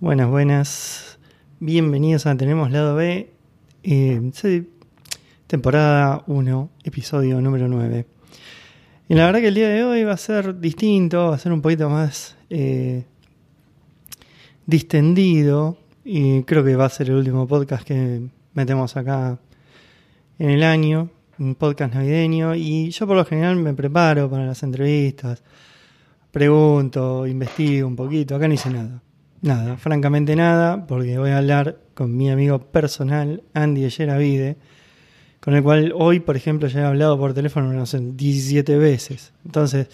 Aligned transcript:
Buenas, 0.00 0.28
buenas. 0.30 1.18
Bienvenidos 1.60 2.24
a 2.24 2.34
Tenemos 2.38 2.70
Lado 2.70 2.94
B, 2.94 3.30
eh, 3.82 4.32
temporada 5.46 6.24
1, 6.26 6.70
episodio 6.84 7.40
número 7.42 7.68
9. 7.68 8.19
Y 9.10 9.14
la 9.16 9.26
verdad 9.26 9.40
que 9.40 9.48
el 9.48 9.56
día 9.56 9.68
de 9.68 9.82
hoy 9.82 10.04
va 10.04 10.12
a 10.12 10.16
ser 10.16 10.60
distinto, 10.60 11.30
va 11.30 11.34
a 11.34 11.38
ser 11.38 11.50
un 11.50 11.60
poquito 11.60 11.90
más 11.90 12.36
eh, 12.48 13.06
distendido. 14.66 15.78
Y 16.04 16.44
creo 16.44 16.62
que 16.62 16.76
va 16.76 16.84
a 16.84 16.90
ser 16.90 17.08
el 17.08 17.16
último 17.16 17.48
podcast 17.48 17.82
que 17.82 18.28
metemos 18.54 18.96
acá 18.96 19.40
en 20.38 20.50
el 20.50 20.62
año, 20.62 21.10
un 21.40 21.56
podcast 21.56 21.94
navideño. 21.94 22.54
Y 22.54 22.90
yo 22.90 23.04
por 23.08 23.16
lo 23.16 23.24
general 23.24 23.56
me 23.56 23.74
preparo 23.74 24.30
para 24.30 24.46
las 24.46 24.62
entrevistas, 24.62 25.42
pregunto, 26.30 27.26
investigo 27.26 27.88
un 27.88 27.96
poquito. 27.96 28.36
Acá 28.36 28.46
no 28.46 28.54
hice 28.54 28.70
nada 28.70 29.02
Nada, 29.42 29.76
francamente 29.76 30.36
nada, 30.36 30.86
porque 30.86 31.18
voy 31.18 31.30
a 31.30 31.38
hablar 31.38 31.80
con 31.94 32.16
mi 32.16 32.30
amigo 32.30 32.60
personal, 32.60 33.42
Andy 33.54 33.88
Vide, 33.88 34.56
con 35.40 35.54
el 35.54 35.62
cual 35.62 35.92
hoy, 35.96 36.20
por 36.20 36.36
ejemplo, 36.36 36.68
ya 36.68 36.80
he 36.80 36.84
hablado 36.84 37.18
por 37.18 37.34
teléfono 37.34 37.68
unas 37.70 37.96
17 37.98 38.76
veces. 38.76 39.32
Entonces, 39.44 39.88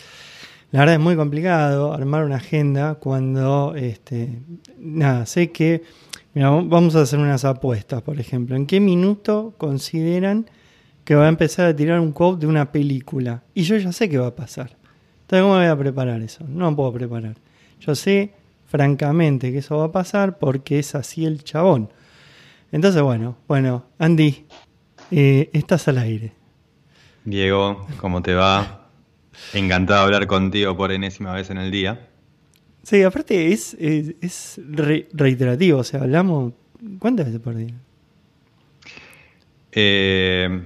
la 0.73 0.81
verdad 0.81 0.97
es 0.97 1.01
muy 1.01 1.17
complicado 1.17 1.95
armar 1.95 2.25
una 2.25 2.37
agenda 2.37 2.97
cuando, 2.97 3.75
este, 3.77 4.41
nada, 4.79 5.25
sé 5.25 5.53
que, 5.53 5.83
mira, 6.35 6.51
vamos 6.51 6.97
a 6.97 7.03
hacer 7.03 7.21
unas 7.21 7.45
apuestas, 7.45 8.03
por 8.03 8.19
ejemplo. 8.19 8.57
¿En 8.57 8.67
qué 8.67 8.81
minuto 8.81 9.55
consideran 9.57 10.51
que 11.05 11.15
va 11.15 11.27
a 11.27 11.29
empezar 11.29 11.67
a 11.67 11.77
tirar 11.77 12.01
un 12.01 12.11
quote 12.11 12.41
de 12.41 12.47
una 12.49 12.73
película? 12.73 13.45
Y 13.55 13.63
yo 13.63 13.77
ya 13.77 13.93
sé 13.93 14.09
qué 14.09 14.19
va 14.19 14.27
a 14.27 14.35
pasar. 14.35 14.77
Entonces, 15.23 15.43
¿cómo 15.43 15.55
voy 15.55 15.67
a 15.67 15.79
preparar 15.79 16.21
eso? 16.23 16.45
No 16.49 16.75
puedo 16.75 16.93
preparar. 16.93 17.37
Yo 17.81 17.95
sé 17.95 18.33
francamente 18.67 19.53
que 19.53 19.59
eso 19.59 19.79
va 19.79 19.85
a 19.85 19.93
pasar 19.93 20.39
porque 20.39 20.81
es 20.81 20.97
así 20.97 21.25
el 21.25 21.45
chabón. 21.45 21.91
Entonces, 22.73 23.01
bueno, 23.03 23.37
bueno, 23.47 23.85
Andy, 23.99 24.45
eh, 25.11 25.51
estás 25.53 25.89
al 25.89 25.99
aire. 25.99 26.33
Diego, 27.25 27.87
¿cómo 27.99 28.23
te 28.23 28.35
va? 28.35 28.89
Encantado 29.53 30.01
de 30.01 30.05
hablar 30.07 30.27
contigo 30.27 30.77
por 30.77 30.93
enésima 30.93 31.33
vez 31.33 31.51
en 31.51 31.59
el 31.59 31.71
día. 31.71 32.09
Sí, 32.83 33.03
aparte 33.03 33.53
es, 33.53 33.75
es, 33.75 34.61
reiterativo, 35.13 35.81
o 35.81 35.85
sea, 35.85 36.03
hablamos 36.03 36.53
¿cuántas 36.99 37.27
veces 37.27 37.41
por 37.41 37.57
día? 37.57 37.75
Eh, 39.73 40.63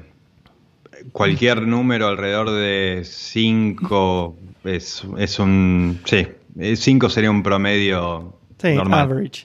cualquier 1.13 1.63
número 1.63 2.09
alrededor 2.09 2.51
de 2.51 3.03
5 3.05 4.37
es, 4.65 5.03
es 5.19 5.39
un... 5.39 6.01
Sí, 6.05 6.27
5 6.75 7.07
eh, 7.07 7.11
sería 7.11 7.31
un 7.31 7.43
promedio 7.43 8.39
sí, 8.61 8.75
normal. 8.75 9.01
average. 9.01 9.45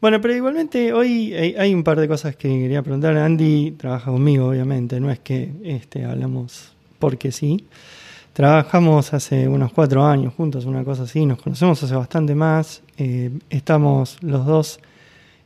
Bueno, 0.00 0.20
pero 0.20 0.32
igualmente 0.32 0.92
hoy 0.92 1.34
hay, 1.34 1.74
un 1.74 1.82
par 1.82 1.98
de 1.98 2.06
cosas 2.06 2.36
que 2.36 2.48
quería 2.48 2.82
preguntar. 2.82 3.16
Andy 3.16 3.72
trabaja 3.72 4.12
conmigo, 4.12 4.46
obviamente, 4.48 5.00
no 5.00 5.10
es 5.10 5.18
que 5.18 5.50
este, 5.64 6.04
hablamos 6.04 6.72
porque 7.00 7.32
sí. 7.32 7.66
Trabajamos 8.32 9.12
hace 9.12 9.48
unos 9.48 9.72
cuatro 9.72 10.04
años 10.04 10.34
juntos, 10.34 10.66
una 10.66 10.84
cosa 10.84 11.02
así, 11.02 11.26
nos 11.26 11.42
conocemos 11.42 11.82
hace 11.82 11.96
bastante 11.96 12.36
más. 12.36 12.82
Eh, 12.96 13.32
estamos 13.50 14.18
los 14.22 14.46
dos 14.46 14.78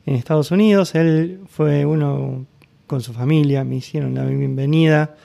en 0.05 0.17
Estados 0.17 0.50
Unidos. 0.50 0.95
Él 0.95 1.41
fue 1.48 1.86
uno 1.86 2.45
con 2.86 3.01
su 3.01 3.14
familia, 3.14 3.64
me 3.64 3.77
hicieron 3.77 4.14
la 4.14 4.27
bienvenida 4.27 5.17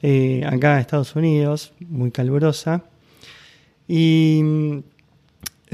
eh, 0.00 0.42
acá 0.46 0.76
a 0.76 0.80
Estados 0.80 1.14
Unidos, 1.14 1.74
muy 1.80 2.10
calurosa. 2.10 2.84
Y 3.86 4.82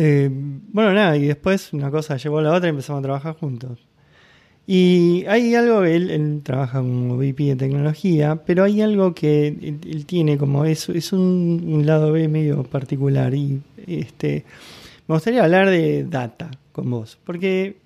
eh, 0.04 0.28
bueno, 0.32 0.92
nada, 0.92 1.16
y 1.16 1.28
después 1.28 1.72
una 1.72 1.88
cosa 1.88 2.16
llevó 2.16 2.40
a 2.40 2.42
la 2.42 2.52
otra 2.52 2.66
y 2.66 2.70
empezamos 2.70 2.98
a 2.98 3.02
trabajar 3.04 3.36
juntos. 3.36 3.78
Y 4.66 5.24
hay 5.28 5.54
algo, 5.54 5.84
él, 5.84 6.40
trabaja 6.42 6.80
como 6.80 7.16
VP 7.16 7.44
de 7.44 7.56
tecnología, 7.56 8.34
pero 8.44 8.64
hay 8.64 8.82
algo 8.82 9.14
que 9.14 9.46
él, 9.46 10.04
tiene 10.06 10.38
como, 10.38 10.64
es, 10.64 10.88
es 10.88 11.12
un, 11.12 11.84
lado 11.86 12.10
B 12.10 12.26
medio 12.26 12.64
particular. 12.64 13.32
Y 13.32 13.60
este 13.86 14.44
me 15.06 15.14
gustaría 15.14 15.44
hablar 15.44 15.70
de 15.70 16.02
data 16.02 16.50
con 16.72 16.90
vos, 16.90 17.16
porque 17.22 17.76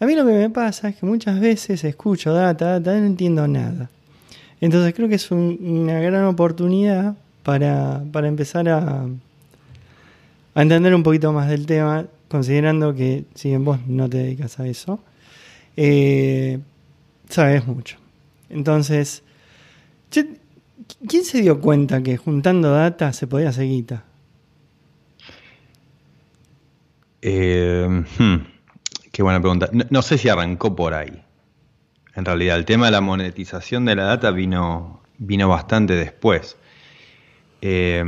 a 0.00 0.04
mí 0.04 0.14
lo 0.14 0.26
que 0.26 0.32
me 0.32 0.50
pasa 0.50 0.90
es 0.90 0.96
que 0.96 1.06
muchas 1.06 1.40
veces 1.40 1.84
escucho 1.84 2.34
data, 2.34 2.80
data, 2.80 3.00
no 3.00 3.06
entiendo 3.06 3.48
nada. 3.48 3.88
Entonces 4.60 4.92
creo 4.92 5.08
que 5.08 5.14
es 5.14 5.30
una 5.30 6.00
gran 6.00 6.24
oportunidad 6.26 7.16
para, 7.42 8.04
para 8.12 8.28
empezar 8.28 8.68
a, 8.68 9.06
a 10.54 10.62
entender 10.62 10.94
un 10.94 11.02
poquito 11.02 11.32
más 11.32 11.48
del 11.48 11.66
tema, 11.66 12.06
considerando 12.28 12.94
que 12.94 13.24
si 13.34 13.48
bien 13.48 13.64
vos 13.64 13.78
no 13.86 14.08
te 14.08 14.18
dedicas 14.18 14.58
a 14.60 14.66
eso, 14.66 15.00
eh, 15.76 16.60
sabes 17.28 17.66
mucho. 17.66 17.96
Entonces, 18.48 19.22
¿quién 20.10 21.24
se 21.24 21.42
dio 21.42 21.60
cuenta 21.60 22.02
que 22.02 22.16
juntando 22.16 22.70
data 22.70 23.12
se 23.12 23.26
podía 23.26 23.48
hacer 23.48 23.64
guita? 23.64 24.04
Eh, 27.20 28.04
hmm, 28.18 28.36
qué 29.10 29.22
buena 29.22 29.40
pregunta. 29.40 29.70
No, 29.90 30.02
sé 30.02 30.18
si 30.18 30.28
arrancó 30.28 30.76
por 30.76 30.94
ahí. 30.94 31.22
En 32.14 32.24
realidad, 32.24 32.56
el 32.56 32.64
tema 32.64 32.86
de 32.86 32.92
la 32.92 33.00
monetización 33.00 33.86
de 33.86 33.96
la 33.96 34.04
data 34.04 34.30
vino, 34.30 35.02
vino 35.18 35.48
bastante 35.48 35.94
después. 35.94 36.56
Eh, 37.60 38.04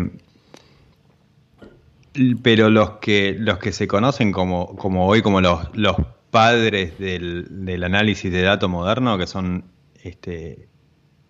pero 2.42 2.70
los 2.70 2.92
que, 2.98 3.36
los 3.38 3.58
que 3.58 3.72
se 3.72 3.86
conocen 3.86 4.32
como, 4.32 4.76
como 4.76 5.06
hoy 5.06 5.22
como 5.22 5.40
los, 5.40 5.68
los 5.74 5.96
padres 6.30 6.98
del, 6.98 7.82
análisis 7.84 8.32
de 8.32 8.42
datos 8.42 8.68
moderno, 8.68 9.18
que 9.18 9.26
son 9.26 9.64
este, 10.02 10.68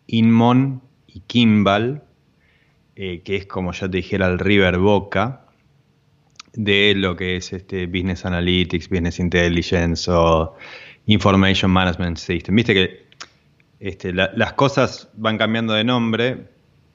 Inmon 0.06 0.82
y 1.06 1.20
Kimball, 1.20 2.02
eh, 2.94 3.22
que 3.24 3.36
es 3.36 3.46
como 3.46 3.72
yo 3.72 3.90
te 3.90 3.98
dijera 3.98 4.26
el 4.26 4.38
River 4.38 4.78
Boca 4.78 5.42
de 6.54 6.94
lo 6.96 7.16
que 7.16 7.36
es 7.36 7.52
este 7.52 7.86
Business 7.86 8.24
Analytics, 8.24 8.88
Business 8.88 9.18
Intelligence 9.18 10.10
o 10.10 10.54
Information 11.06 11.70
Management 11.70 12.16
System. 12.16 12.56
Viste 12.56 12.74
que 12.74 13.06
este, 13.78 14.12
las 14.12 14.54
cosas 14.54 15.10
van 15.14 15.36
cambiando 15.36 15.74
de 15.74 15.84
nombre, 15.84 16.48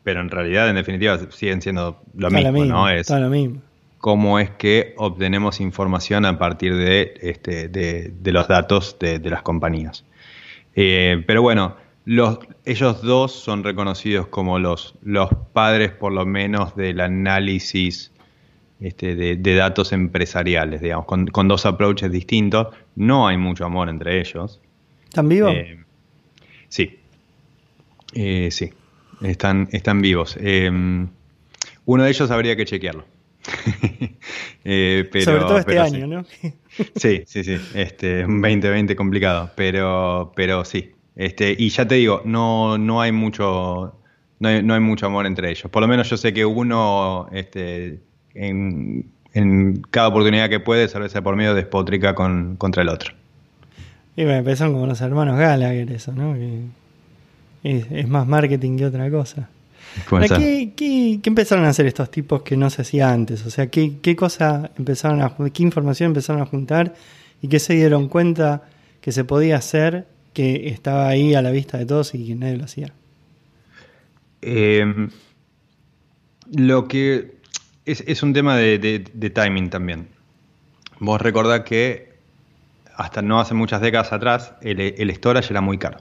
pero 0.03 0.19
en 0.19 0.29
realidad, 0.29 0.67
en 0.67 0.75
definitiva, 0.75 1.19
siguen 1.29 1.61
siendo 1.61 2.01
lo 2.15 2.31
mismo, 2.31 2.65
¿no? 2.65 2.89
Es, 2.89 3.09
lo 3.09 3.29
mismo 3.29 3.61
cómo 4.01 4.39
es 4.39 4.49
que 4.49 4.95
obtenemos 4.97 5.61
información 5.61 6.25
a 6.25 6.37
partir 6.37 6.75
de, 6.75 7.13
este, 7.21 7.69
de, 7.69 8.31
los 8.31 8.47
datos 8.47 8.97
de, 8.99 9.19
las 9.29 9.43
compañías. 9.43 10.03
Eh, 10.75 11.23
pero 11.27 11.43
bueno, 11.43 11.77
los, 12.05 12.39
ellos 12.65 13.03
dos 13.03 13.31
son 13.31 13.63
reconocidos 13.63 14.27
como 14.27 14.57
los, 14.57 14.95
los 15.03 15.29
padres, 15.53 15.91
por 15.91 16.11
lo 16.11 16.25
menos, 16.25 16.75
del 16.75 16.99
análisis 16.99 18.11
este, 18.79 19.15
de, 19.15 19.55
datos 19.55 19.93
empresariales, 19.93 20.81
digamos, 20.81 21.05
con, 21.05 21.47
dos 21.47 21.67
approaches 21.67 22.11
distintos. 22.11 22.69
No 22.95 23.27
hay 23.27 23.37
mucho 23.37 23.65
amor 23.65 23.87
entre 23.87 24.19
ellos. 24.19 24.59
¿Están 25.03 25.29
vivos? 25.29 25.53
Eh, 25.53 25.79
sí. 26.69 26.97
Eh, 28.15 28.49
sí, 28.51 28.73
están, 29.21 29.69
están 29.71 30.01
vivos. 30.01 30.37
uno 31.85 32.03
de 32.03 32.09
ellos 32.09 32.31
habría 32.31 32.55
que 32.55 32.65
chequearlo. 32.65 33.05
Eh, 34.63 35.09
Sobre 35.23 35.39
todo 35.39 35.57
este 35.57 35.79
año, 35.79 36.05
¿no? 36.05 36.23
sí, 36.95 37.23
sí, 37.25 37.43
sí. 37.43 37.57
Este, 37.73 38.23
un 38.23 38.41
2020 38.41 38.95
complicado, 38.95 39.49
pero, 39.55 40.31
pero 40.35 40.63
sí. 40.65 40.91
Este, 41.15 41.55
y 41.57 41.69
ya 41.69 41.87
te 41.87 41.95
digo, 41.95 42.21
no, 42.25 42.77
no 42.77 43.01
hay 43.01 43.11
mucho. 43.11 43.97
No 44.39 44.73
hay, 44.73 44.79
mucho 44.79 45.05
amor 45.05 45.25
entre 45.27 45.51
ellos. 45.51 45.69
Por 45.71 45.81
lo 45.81 45.87
menos 45.87 46.09
yo 46.09 46.17
sé 46.17 46.33
que 46.33 46.45
uno, 46.45 47.27
este, 47.31 47.99
en, 48.33 49.11
cada 49.91 50.07
oportunidad 50.07 50.49
que 50.49 50.59
puede, 50.59 50.87
sea 50.87 51.21
por 51.21 51.35
medio 51.35 51.53
despotrica 51.53 52.15
con, 52.15 52.55
contra 52.55 52.81
el 52.81 52.89
otro. 52.89 53.13
Y 54.15 54.25
me 54.25 54.37
empezaron 54.37 54.73
como 54.73 54.87
los 54.87 54.99
hermanos 55.01 55.37
Gallagher, 55.37 55.91
eso, 55.91 56.11
¿no? 56.11 56.35
es 57.63 58.07
más 58.07 58.25
marketing 58.25 58.77
que 58.77 58.85
otra 58.85 59.11
cosa. 59.11 59.47
¿Qué, 60.75 61.19
empezaron 61.23 61.65
a 61.65 61.69
hacer 61.69 61.85
estos 61.85 62.09
tipos 62.11 62.43
que 62.43 62.57
no 62.57 62.69
se 62.69 62.81
hacía 62.81 63.11
antes? 63.11 63.45
O 63.45 63.49
sea, 63.49 63.67
¿qué, 63.67 63.93
qué 64.01 64.15
cosa 64.15 64.71
empezaron 64.77 65.21
a 65.21 65.35
qué 65.51 65.63
información 65.63 66.07
empezaron 66.07 66.41
a 66.41 66.45
juntar 66.45 66.93
y 67.41 67.47
qué 67.47 67.59
se 67.59 67.73
dieron 67.73 68.07
cuenta 68.07 68.63
que 69.01 69.11
se 69.11 69.23
podía 69.23 69.57
hacer 69.57 70.07
que 70.33 70.69
estaba 70.69 71.07
ahí 71.07 71.33
a 71.33 71.41
la 71.41 71.51
vista 71.51 71.77
de 71.77 71.85
todos 71.85 72.13
y 72.15 72.25
que 72.25 72.35
nadie 72.35 72.57
lo 72.57 72.65
hacía? 72.65 72.93
Em, 74.41 75.09
lo 76.51 76.87
que 76.87 77.35
es, 77.85 78.23
un 78.23 78.33
tema 78.33 78.55
de, 78.57 79.31
timing 79.33 79.69
también. 79.69 80.07
Vos 80.99 81.21
recordás 81.21 81.61
que 81.61 82.11
hasta 82.95 83.21
no 83.21 83.39
hace 83.39 83.53
muchas 83.53 83.81
décadas 83.81 84.13
atrás 84.13 84.53
el, 84.61 85.11
storage 85.15 85.51
era 85.51 85.61
muy 85.61 85.77
caro. 85.77 85.99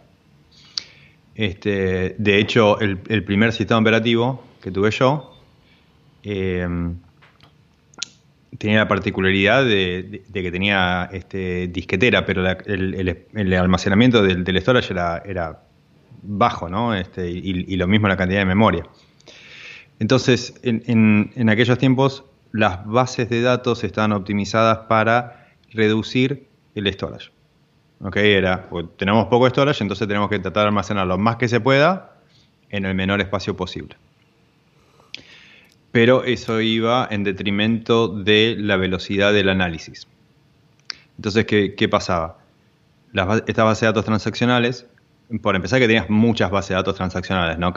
Este, 1.41 2.17
de 2.19 2.39
hecho, 2.39 2.79
el, 2.81 2.99
primer 3.25 3.55
sistema 3.55 3.81
operativo 3.81 4.45
que 4.61 4.71
tuve 4.71 4.91
yo 4.91 5.41
em, 6.23 6.99
tenía 8.59 8.81
la 8.81 8.89
particularidad 8.89 9.65
de, 9.65 10.23
que 10.31 10.53
tenía 10.53 11.09
este, 11.11 11.69
disquetera, 11.69 12.27
pero 12.27 12.47
el, 12.67 13.55
almacenamiento 13.55 14.23
del, 14.23 14.61
storage 14.61 14.93
era, 14.93 15.63
bajo, 16.21 16.69
¿no? 16.69 16.95
Este, 16.95 17.31
y, 17.31 17.75
lo 17.75 17.87
mismo 17.87 18.07
la 18.07 18.19
cantidad 18.19 18.41
de 18.41 18.45
memoria. 18.45 18.85
Entonces, 19.99 20.61
en, 20.63 21.49
aquellos 21.49 21.79
tiempos, 21.79 22.23
las 22.53 22.85
bases 22.85 23.31
de 23.31 23.41
datos 23.41 23.83
estaban 23.83 24.13
optimizadas 24.13 24.81
para 24.91 25.49
reducir 25.73 26.49
el 26.75 26.93
storage. 26.93 27.31
¿Ok? 28.03 28.17
Era, 28.17 28.69
pues, 28.69 28.87
tenemos 28.97 29.27
poco 29.27 29.49
storage, 29.49 29.83
entonces 29.83 30.07
tenemos 30.09 30.29
que 30.29 30.39
tratar 30.39 30.65
de 30.65 30.69
almacenar 30.69 31.07
lo 31.07 31.19
más 31.19 31.37
que 31.37 31.49
se 31.49 31.61
pueda 31.61 32.17
en 32.71 32.87
el 32.87 32.95
menor 32.95 33.21
espacio 33.21 33.57
posible. 33.57 33.97
Pero 35.93 36.25
eso 36.25 36.61
iba 36.61 37.07
en 37.11 37.25
detrimento 37.25 38.09
de 38.09 38.57
la 38.59 38.77
velocidad 38.77 39.33
del 39.33 39.49
análisis. 39.49 40.07
Entonces, 41.17 41.45
¿qué, 41.45 41.89
pasaba? 41.91 42.39
Las, 43.13 43.43
estas 43.47 43.65
bases 43.65 43.81
de 43.83 43.87
datos 43.89 44.05
transaccionales, 44.05 44.87
por 45.43 45.57
empezar 45.57 45.81
que 45.81 45.87
tenías 45.87 46.09
muchas 46.09 46.51
bases 46.51 46.71
de 46.71 46.75
datos 46.77 46.95
transaccionales, 46.95 47.59
¿no? 47.59 47.75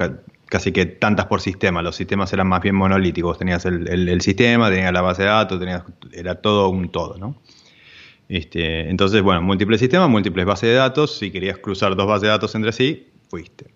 casi 0.53 0.71
que 0.71 0.85
tantas 0.85 1.25
por 1.25 1.41
sistema. 1.41 1.81
Los 1.81 1.95
sistemas 1.95 2.31
eran 2.31 2.47
más 2.47 2.61
bien 2.61 2.75
monolíticos. 2.75 3.39
Tenías 3.39 3.65
el, 3.65 4.21
sistema, 4.21 4.69
tenías 4.69 4.93
la 4.93 5.01
base 5.01 5.23
de 5.23 5.29
datos, 5.29 5.59
tenías, 5.59 5.83
era 6.11 6.35
todo 6.35 6.69
un 6.69 6.89
todo, 6.89 7.17
¿no? 7.17 7.35
Este, 8.33 8.89
entonces, 8.89 9.21
bueno, 9.21 9.44
múltiples 9.44 9.80
sistemas, 9.80 10.09
múltiples 10.09 10.44
bases 10.44 10.69
de 10.69 10.75
datos. 10.75 11.19
Si 11.19 11.30
querías 11.30 11.59
cruzar 11.59 11.95
dos 11.95 12.07
bases 12.07 12.24
de 12.24 12.27
datos 12.30 12.56
entre 12.56 12.71
sí, 12.71 13.07
fuiste. 13.30 13.68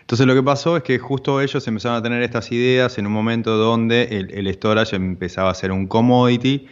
Entonces 0.00 0.26
lo 0.26 0.34
que 0.34 0.42
pasó 0.42 0.78
es 0.78 0.82
que 0.82 0.98
justo 0.98 1.42
ellos 1.42 1.68
empezaron 1.68 1.98
a 1.98 2.02
tener 2.02 2.22
estas 2.22 2.50
ideas 2.52 2.96
en 2.96 3.06
un 3.06 3.12
momento 3.12 3.58
donde 3.58 4.04
el, 4.04 4.50
storage 4.54 4.96
empezaba 4.96 5.50
a 5.50 5.54
ser 5.54 5.72
un 5.72 5.86
commodity, 5.86 6.68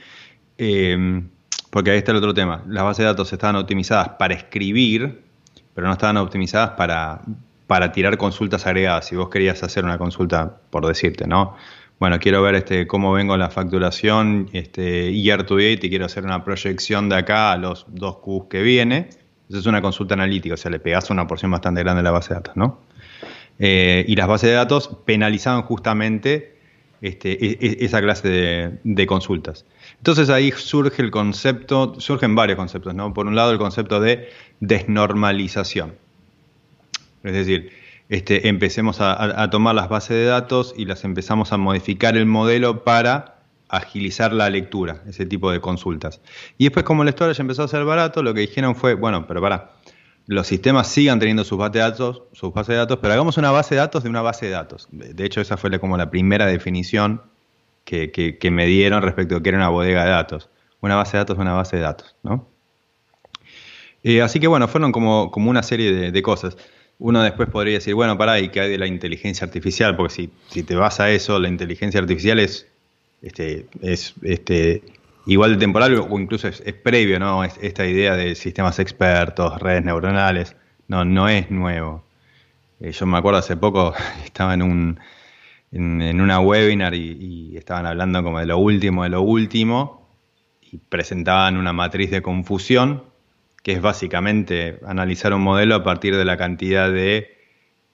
eh, 0.56 1.22
porque 1.68 1.90
ahí 1.90 1.98
está 1.98 2.12
el 2.12 2.18
otro 2.18 2.32
tema. 2.32 2.64
Las 2.68 2.84
bases 2.84 2.98
de 3.00 3.04
datos 3.04 3.30
estaban 3.30 3.56
optimizadas 3.56 4.10
para 4.18 4.32
escribir, 4.32 5.20
pero 5.74 5.86
no 5.86 5.92
estaban 5.92 6.16
optimizadas 6.16 6.70
para, 6.70 7.20
para 7.66 7.92
tirar 7.92 8.16
consultas 8.16 8.66
agregadas. 8.66 9.08
Si 9.08 9.14
vos 9.14 9.28
querías 9.28 9.62
hacer 9.62 9.84
una 9.84 9.98
consulta, 9.98 10.56
por 10.70 10.86
decirte, 10.86 11.26
¿no? 11.26 11.54
Bueno, 12.00 12.18
quiero 12.18 12.42
ver 12.42 12.56
este, 12.56 12.86
cómo 12.86 13.12
vengo 13.12 13.36
la 13.36 13.50
facturación 13.50 14.50
este, 14.52 15.12
year 15.12 15.44
to 15.46 15.56
date 15.56 15.80
y 15.82 15.88
quiero 15.88 16.06
hacer 16.06 16.24
una 16.24 16.44
proyección 16.44 17.08
de 17.08 17.16
acá 17.16 17.52
a 17.52 17.56
los 17.56 17.86
dos 17.88 18.16
Qs 18.16 18.48
que 18.50 18.62
viene. 18.62 19.08
Eso 19.48 19.58
es 19.58 19.66
una 19.66 19.80
consulta 19.80 20.14
analítica, 20.14 20.54
o 20.54 20.56
sea, 20.56 20.70
le 20.70 20.80
pegas 20.80 21.10
una 21.10 21.26
porción 21.26 21.50
bastante 21.50 21.82
grande 21.82 22.00
de 22.00 22.04
la 22.04 22.10
base 22.10 22.30
de 22.30 22.34
datos, 22.34 22.56
¿no? 22.56 22.80
Eh, 23.58 24.04
y 24.08 24.16
las 24.16 24.26
bases 24.26 24.50
de 24.50 24.56
datos 24.56 24.90
penalizaban 25.04 25.62
justamente 25.62 26.56
este, 27.00 27.32
e, 27.32 27.58
e, 27.60 27.84
esa 27.84 28.00
clase 28.00 28.28
de, 28.28 28.78
de, 28.82 29.06
consultas. 29.06 29.64
Entonces 29.98 30.30
ahí 30.30 30.50
surge 30.52 31.02
el 31.02 31.10
concepto, 31.10 31.94
surgen 32.00 32.34
varios 32.34 32.56
conceptos, 32.56 32.94
¿no? 32.94 33.14
Por 33.14 33.26
un 33.26 33.36
lado 33.36 33.52
el 33.52 33.58
concepto 33.58 34.00
de 34.00 34.28
desnormalización. 34.60 35.94
Es 37.22 37.32
decir, 37.32 37.70
este, 38.08 38.48
empecemos 38.48 38.98
a, 39.00 39.48
tomar 39.50 39.74
las 39.74 39.88
bases 39.88 40.16
de 40.16 40.24
datos 40.26 40.74
y 40.76 40.84
las 40.84 41.04
empezamos 41.04 41.52
a 41.52 41.56
modificar 41.56 42.16
el 42.16 42.26
modelo 42.26 42.84
para 42.84 43.36
agilizar 43.68 44.32
la 44.32 44.50
lectura, 44.50 45.02
ese 45.08 45.24
tipo 45.26 45.50
de 45.50 45.60
consultas. 45.60 46.20
Y 46.58 46.64
después, 46.64 46.84
como 46.84 47.02
el 47.02 47.08
storage 47.08 47.40
empezó 47.40 47.62
a 47.62 47.68
ser 47.68 47.84
barato, 47.84 48.22
lo 48.22 48.34
que 48.34 48.40
dijeron 48.40 48.76
fue, 48.76 48.94
bueno, 48.94 49.26
pero 49.26 49.40
para, 49.40 49.72
los 50.26 50.46
sistemas 50.46 50.88
sigan 50.88 51.18
teniendo 51.18 51.44
sus 51.44 51.58
bases 51.58 51.72
de 51.72 51.80
datos, 51.80 52.22
sus 52.32 52.52
bases 52.52 52.68
de 52.68 52.76
datos, 52.76 52.98
pero 53.00 53.14
hagamos 53.14 53.36
una 53.38 53.50
base 53.50 53.74
de 53.74 53.80
datos 53.80 54.02
de 54.02 54.10
una 54.10 54.22
base 54.22 54.46
de 54.46 54.52
datos. 54.52 54.88
De 54.90 55.24
hecho, 55.24 55.40
esa 55.40 55.56
fue 55.56 55.78
como 55.78 55.96
la 55.96 56.10
primera 56.10 56.46
definición 56.46 57.22
que, 57.84 58.38
me 58.50 58.66
dieron 58.66 59.02
respecto 59.02 59.36
a 59.36 59.42
que 59.42 59.48
era 59.48 59.58
una 59.58 59.68
bodega 59.68 60.04
de 60.04 60.10
datos. 60.10 60.50
Una 60.80 60.96
base 60.96 61.12
de 61.12 61.18
datos 61.18 61.36
es 61.36 61.40
una 61.40 61.54
base 61.54 61.76
de 61.76 61.82
datos, 61.82 62.16
¿no? 62.22 62.48
Eh, 64.02 64.20
así 64.20 64.38
que 64.38 64.46
bueno, 64.46 64.68
fueron 64.68 64.92
como, 64.92 65.30
como 65.30 65.48
una 65.48 65.62
serie 65.62 66.12
de 66.12 66.22
cosas 66.22 66.58
uno 66.98 67.22
después 67.22 67.48
podría 67.48 67.74
decir, 67.74 67.94
bueno, 67.94 68.16
pará, 68.16 68.40
¿y 68.40 68.48
qué 68.48 68.60
hay 68.60 68.70
de 68.70 68.78
la 68.78 68.86
inteligencia 68.86 69.44
artificial? 69.44 69.96
Porque 69.96 70.14
si, 70.14 70.30
si 70.48 70.62
te 70.62 70.74
vas 70.74 71.00
a 71.00 71.10
eso, 71.10 71.38
la 71.38 71.48
inteligencia 71.48 72.00
artificial 72.00 72.38
es, 72.38 72.66
este, 73.22 73.66
es 73.82 74.14
este, 74.22 74.82
igual 75.26 75.54
de 75.54 75.58
temporal 75.58 75.94
o 75.96 76.18
incluso 76.18 76.48
es, 76.48 76.60
previo, 76.82 77.18
¿no? 77.18 77.44
esta 77.44 77.86
idea 77.86 78.16
de 78.16 78.34
sistemas 78.34 78.78
expertos, 78.78 79.60
redes 79.60 79.84
neuronales, 79.84 80.56
no, 80.88 81.04
no 81.04 81.28
es 81.28 81.50
nuevo. 81.50 82.04
Eh, 82.80 82.92
yo 82.92 83.06
me 83.06 83.18
acuerdo 83.18 83.38
hace 83.38 83.56
poco, 83.56 83.94
estaba 84.24 84.54
en 84.54 84.62
un 84.62 85.00
en, 85.72 86.20
una 86.20 86.38
webinar 86.38 86.94
y, 86.94 87.50
y, 87.52 87.56
estaban 87.56 87.84
hablando 87.86 88.22
como 88.22 88.38
de 88.38 88.46
lo 88.46 88.58
último 88.58 89.02
de 89.02 89.08
lo 89.08 89.22
último 89.22 90.08
y 90.62 90.78
presentaban 90.78 91.56
una 91.56 91.72
matriz 91.72 92.12
de 92.12 92.22
confusión 92.22 93.02
que 93.64 93.72
es 93.72 93.80
básicamente 93.80 94.78
analizar 94.86 95.32
un 95.32 95.40
modelo 95.40 95.74
a 95.74 95.82
partir 95.82 96.14
de 96.14 96.26
la 96.26 96.36
cantidad 96.36 96.92
de, 96.92 97.34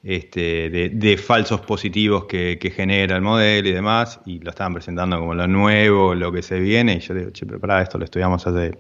este, 0.03 0.69
de, 0.69 1.17
falsos 1.17 1.61
positivos 1.61 2.25
que, 2.25 2.73
genera 2.75 3.15
el 3.15 3.23
modelo 3.23 3.69
y 3.69 3.73
demás, 3.73 4.19
y 4.27 4.41
lo 4.41 4.51
estaban 4.51 4.75
presentando 4.75 5.21
como 5.21 5.33
lo 5.33 5.47
nuevo, 5.47 6.17
lo 6.17 6.33
que 6.33 6.43
se 6.43 6.59
viene, 6.59 6.95
y 6.95 6.99
yo 6.99 7.15
digo, 7.15 7.31
che, 7.31 7.47
pero 7.47 7.79
esto 7.79 7.99
lo 7.99 8.05
estudiamos 8.05 8.45
hace 8.49 8.79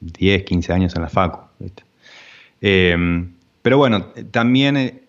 10, 0.00 0.42
15 0.42 0.72
años 0.74 0.94
en 0.94 1.02
la 1.02 1.08
FACU. 1.08 1.40
Em, 2.60 3.32
pero 3.62 3.78
bueno, 3.78 4.12
también, 4.30 5.08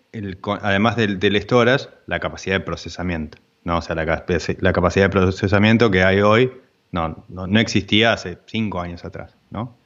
además 0.62 0.96
del, 0.96 1.18
del, 1.18 1.36
storage, 1.42 1.88
la 2.06 2.20
capacidad 2.20 2.56
de 2.56 2.60
procesamiento, 2.60 3.36
¿no? 3.64 3.76
O 3.76 3.82
sea, 3.82 3.94
la, 3.94 4.06
la 4.06 4.72
capacidad 4.72 5.04
de 5.04 5.10
procesamiento 5.10 5.90
que 5.90 6.04
hay 6.04 6.22
hoy 6.22 6.52
no, 6.90 7.22
no, 7.28 7.46
no 7.46 7.60
existía 7.60 8.14
hace 8.14 8.38
5 8.46 8.80
años 8.80 9.04
atrás, 9.04 9.36
¿no? 9.50 9.77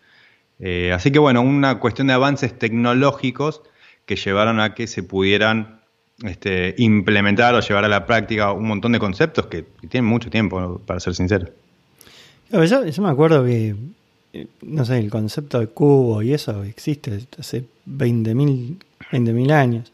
Eh, 0.64 0.92
así 0.92 1.10
que 1.10 1.18
bueno, 1.18 1.42
una 1.42 1.80
cuestión 1.80 2.06
de 2.06 2.12
avances 2.12 2.56
tecnológicos 2.56 3.62
que 4.06 4.14
llevaron 4.14 4.60
a 4.60 4.74
que 4.74 4.86
se 4.86 5.02
pudieran 5.02 5.80
este, 6.24 6.76
implementar 6.78 7.56
o 7.56 7.60
llevar 7.60 7.84
a 7.84 7.88
la 7.88 8.06
práctica 8.06 8.52
un 8.52 8.68
montón 8.68 8.92
de 8.92 9.00
conceptos 9.00 9.46
que, 9.46 9.64
tienen 9.90 10.08
mucho 10.08 10.30
tiempo, 10.30 10.80
para 10.86 11.00
ser 11.00 11.16
sincero. 11.16 11.48
Yo, 12.50 13.02
me 13.02 13.08
acuerdo 13.08 13.44
que, 13.44 13.74
eh, 14.32 14.46
no 14.62 14.84
sé, 14.84 14.98
el 14.98 15.10
concepto 15.10 15.58
de 15.58 15.66
cubo 15.66 16.22
y 16.22 16.32
eso 16.32 16.62
existe 16.62 17.26
hace 17.38 17.64
20.000 17.88 18.76
20 19.10 19.52
años. 19.52 19.92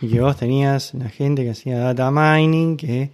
Y 0.00 0.08
que 0.08 0.20
vos 0.20 0.36
tenías 0.36 0.94
una 0.94 1.08
gente 1.08 1.42
que 1.42 1.50
hacía 1.50 1.78
data 1.78 2.10
mining, 2.12 2.76
que 2.76 3.10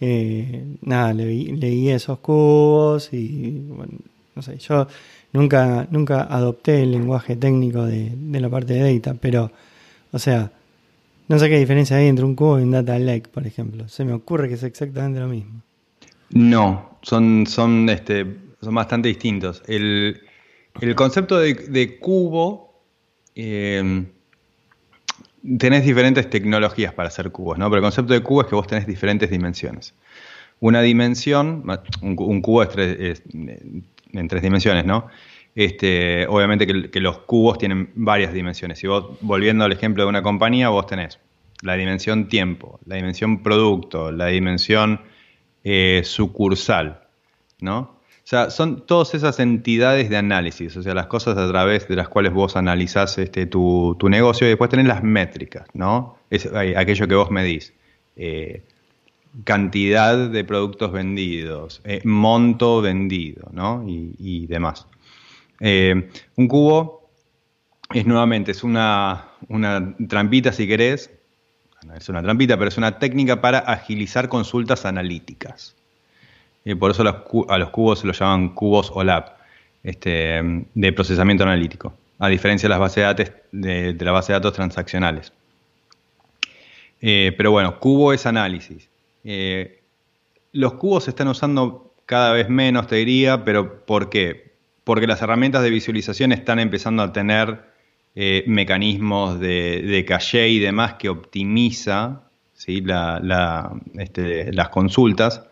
eh, 0.00 0.64
nada, 0.82 1.14
leía 1.14 1.96
esos 1.96 2.18
cubos 2.18 3.12
y, 3.12 3.64
bueno, 3.68 3.94
no 4.34 4.42
sé, 4.42 4.58
yo 4.58 4.86
Nunca, 5.32 5.86
nunca 5.90 6.22
adopté 6.24 6.82
el 6.82 6.92
lenguaje 6.92 7.36
técnico 7.36 7.84
de, 7.84 8.12
la 8.32 8.50
parte 8.50 8.74
de 8.74 8.94
data, 8.94 9.16
pero, 9.18 9.50
o 10.12 10.18
sea, 10.18 10.52
no 11.28 11.38
sé 11.38 11.48
qué 11.48 11.58
diferencia 11.58 11.96
hay 11.96 12.08
entre 12.08 12.24
un 12.24 12.34
cubo 12.34 12.60
y 12.60 12.64
un 12.64 12.72
data 12.72 12.98
lake, 12.98 13.28
por 13.32 13.46
ejemplo. 13.46 13.88
Se 13.88 14.04
me 14.04 14.12
ocurre 14.12 14.48
que 14.48 14.54
es 14.54 14.62
exactamente 14.62 15.20
lo 15.20 15.28
mismo. 15.28 15.62
No, 16.30 16.98
son, 17.02 17.46
son, 17.46 17.88
este, 17.88 18.26
son 18.60 18.74
bastante 18.74 19.08
distintos. 19.08 19.62
El, 19.66 20.20
concepto 20.94 21.38
de, 21.38 21.98
cubo, 21.98 22.82
eh, 23.34 24.04
tenés 25.58 25.84
diferentes 25.84 26.28
tecnologías 26.28 26.92
para 26.92 27.08
hacer 27.08 27.30
cubos, 27.30 27.58
¿no? 27.58 27.66
Pero 27.66 27.76
el 27.76 27.82
concepto 27.82 28.12
de 28.12 28.20
cubo 28.20 28.42
es 28.42 28.48
que 28.48 28.54
vos 28.54 28.66
tenés 28.66 28.86
diferentes 28.86 29.30
dimensiones. 29.30 29.94
Una 30.60 30.80
dimensión, 30.80 31.64
un, 32.02 32.42
cubo 32.42 32.62
es, 32.62 33.22
en 34.12 34.28
tres 34.28 34.42
dimensiones, 34.42 34.84
¿no? 34.84 35.08
Este, 35.54 36.26
obviamente 36.28 36.66
que, 36.66 37.00
los 37.00 37.18
cubos 37.18 37.58
tienen 37.58 37.90
varias 37.94 38.32
dimensiones. 38.32 38.78
Si 38.78 38.86
vos, 38.86 39.18
volviendo 39.20 39.64
al 39.64 39.72
ejemplo 39.72 40.02
de 40.04 40.08
una 40.08 40.22
compañía, 40.22 40.70
vos 40.70 40.86
tenés 40.86 41.18
la 41.62 41.74
dimensión 41.74 42.28
tiempo, 42.28 42.80
la 42.86 42.96
dimensión 42.96 43.42
producto, 43.42 44.10
la 44.10 44.26
dimensión 44.26 45.02
eh, 45.64 46.02
sucursal, 46.04 47.02
¿no? 47.60 48.02
O 48.24 48.26
sea, 48.32 48.50
son 48.50 48.86
todas 48.86 49.14
esas 49.14 49.40
entidades 49.40 50.08
de 50.08 50.16
análisis, 50.16 50.76
o 50.76 50.82
sea, 50.82 50.94
las 50.94 51.06
cosas 51.06 51.36
a 51.36 51.48
través 51.48 51.88
de 51.88 51.96
las 51.96 52.08
cuales 52.08 52.32
vos 52.32 52.56
analizás 52.56 53.18
este, 53.18 53.46
tu, 53.46 53.96
negocio 54.08 54.46
y 54.46 54.50
después 54.50 54.70
tenés 54.70 54.86
las 54.86 55.02
métricas, 55.02 55.66
¿no? 55.74 56.18
Es 56.30 56.46
aquello 56.46 57.08
que 57.08 57.14
vos 57.16 57.30
medís. 57.30 57.74
Eh, 58.16 58.62
cantidad 59.44 60.28
de 60.28 60.44
productos 60.44 60.92
vendidos, 60.92 61.80
eh, 61.84 62.00
monto 62.04 62.82
vendido, 62.82 63.48
¿no? 63.52 63.84
Y, 63.86 64.46
demás. 64.46 64.86
Eh, 65.60 66.10
un 66.36 66.48
cubo 66.48 67.08
es 67.92 68.06
nuevamente, 68.06 68.50
es 68.50 68.62
una, 68.62 69.28
una, 69.48 69.94
trampita, 70.08 70.52
si 70.52 70.66
querés, 70.66 71.10
es 71.96 72.08
una 72.08 72.22
trampita, 72.22 72.56
pero 72.56 72.68
es 72.68 72.78
una 72.78 72.98
técnica 72.98 73.40
para 73.40 73.58
agilizar 73.58 74.28
consultas 74.28 74.84
analíticas. 74.84 75.74
Y 76.64 76.74
por 76.74 76.90
eso 76.92 77.02
a 77.02 77.58
los 77.58 77.70
cubos 77.70 78.00
se 78.00 78.06
los 78.06 78.18
llaman 78.18 78.50
cubos 78.50 78.90
OLAP, 78.94 79.30
este, 79.82 80.64
de 80.74 80.92
procesamiento 80.92 81.42
analítico, 81.42 81.92
a 82.18 82.28
diferencia 82.28 82.68
de 82.68 82.70
las 82.70 82.78
bases 82.78 82.96
de 82.96 83.02
datos, 83.02 83.32
de, 83.50 83.96
la 83.98 84.12
base 84.12 84.32
de 84.32 84.38
datos 84.38 84.52
transaccionales. 84.52 85.32
Eh, 87.00 87.34
pero 87.36 87.50
bueno, 87.50 87.80
cubo 87.80 88.12
es 88.12 88.26
análisis. 88.26 88.91
Eh, 89.24 89.82
los 90.52 90.74
cubos 90.74 91.04
se 91.04 91.10
están 91.10 91.28
usando 91.28 91.94
cada 92.06 92.32
vez 92.32 92.48
menos, 92.48 92.86
te 92.86 92.96
diría, 92.96 93.44
pero 93.44 93.84
¿por 93.86 94.10
qué? 94.10 94.52
Porque 94.84 95.06
las 95.06 95.22
herramientas 95.22 95.62
de 95.62 95.70
visualización 95.70 96.32
están 96.32 96.58
empezando 96.58 97.02
a 97.02 97.12
tener 97.12 97.72
eh, 98.14 98.44
mecanismos 98.46 99.40
de, 99.40 100.04
caché 100.06 100.48
y 100.48 100.58
demás 100.58 100.94
que 100.94 101.08
optimiza. 101.08 102.28
Este, 103.98 104.52
las 104.52 104.68
consultas, 104.68 105.42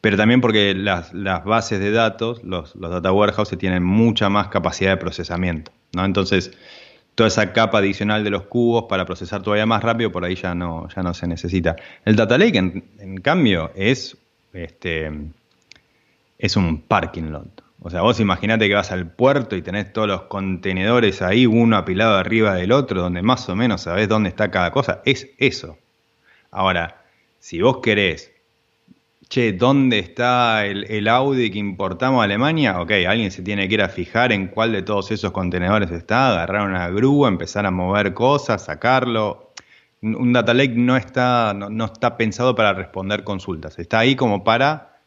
pero 0.00 0.16
también 0.16 0.40
porque 0.40 0.74
las, 0.74 1.12
bases 1.12 1.80
de 1.80 1.90
datos, 1.90 2.44
los, 2.44 2.78
data 2.78 3.12
warehouses 3.12 3.58
tienen 3.58 3.82
mucha 3.82 4.28
más 4.28 4.48
capacidad 4.48 4.90
de 4.90 4.96
procesamiento. 4.98 5.72
Entonces, 5.92 6.52
toda 7.14 7.28
esa 7.28 7.52
capa 7.52 7.78
adicional 7.78 8.24
de 8.24 8.30
los 8.30 8.44
cubos 8.44 8.84
para 8.88 9.04
procesar 9.04 9.42
todavía 9.42 9.66
más 9.66 9.82
rápido, 9.82 10.10
por 10.10 10.24
ahí 10.24 10.34
ya 10.34 10.54
no, 10.54 10.88
ya 10.88 11.02
no 11.02 11.14
se 11.14 11.26
necesita. 11.26 11.76
El 12.04 12.16
Data 12.16 12.38
Lake, 12.38 12.58
en, 12.58 13.20
cambio, 13.20 13.70
es, 13.74 14.16
este, 14.52 15.10
es 16.38 16.56
un 16.56 16.80
parking 16.82 17.30
lot. 17.30 17.62
O 17.84 17.90
sea, 17.90 18.02
vos 18.02 18.20
imaginate 18.20 18.68
que 18.68 18.74
vas 18.74 18.92
al 18.92 19.10
puerto 19.10 19.56
y 19.56 19.62
tenés 19.62 19.92
todos 19.92 20.06
los 20.06 20.22
contenedores 20.22 21.20
ahí, 21.20 21.46
uno 21.46 21.76
apilado 21.76 22.16
arriba 22.16 22.54
del 22.54 22.72
otro, 22.72 23.02
donde 23.02 23.22
más 23.22 23.48
o 23.48 23.56
menos 23.56 23.82
sabés 23.82 24.08
dónde 24.08 24.28
está 24.28 24.50
cada 24.50 24.70
cosa. 24.70 25.02
Es 25.04 25.28
eso. 25.38 25.76
Ahora, 26.52 27.02
si 27.40 27.60
vos 27.60 27.78
querés, 27.82 28.31
che, 29.32 29.54
¿dónde 29.54 29.98
está 29.98 30.66
el, 30.66 31.08
Audi 31.08 31.50
que 31.50 31.58
importamos 31.58 32.20
a 32.20 32.24
Alemania? 32.24 32.78
Ok, 32.82 32.90
alguien 33.08 33.30
se 33.30 33.40
tiene 33.40 33.66
que 33.66 33.74
ir 33.74 33.80
a 33.80 33.88
fijar 33.88 34.30
en 34.30 34.48
cuál 34.48 34.72
de 34.72 34.82
todos 34.82 35.10
esos 35.10 35.32
contenedores 35.32 35.90
está, 35.90 36.32
agarrar 36.32 36.68
una 36.68 36.90
grúa, 36.90 37.28
empezar 37.28 37.64
a 37.64 37.70
mover 37.70 38.12
cosas, 38.12 38.66
sacarlo. 38.66 39.54
Un 40.02 40.34
data 40.34 40.52
lake 40.52 40.74
no 40.76 40.98
está, 40.98 41.54
no 41.54 41.84
está 41.86 42.18
pensado 42.18 42.54
para 42.54 42.74
responder 42.74 43.24
consultas, 43.24 43.78
está 43.78 44.00
ahí 44.00 44.16
como 44.16 44.44
para 44.44 45.00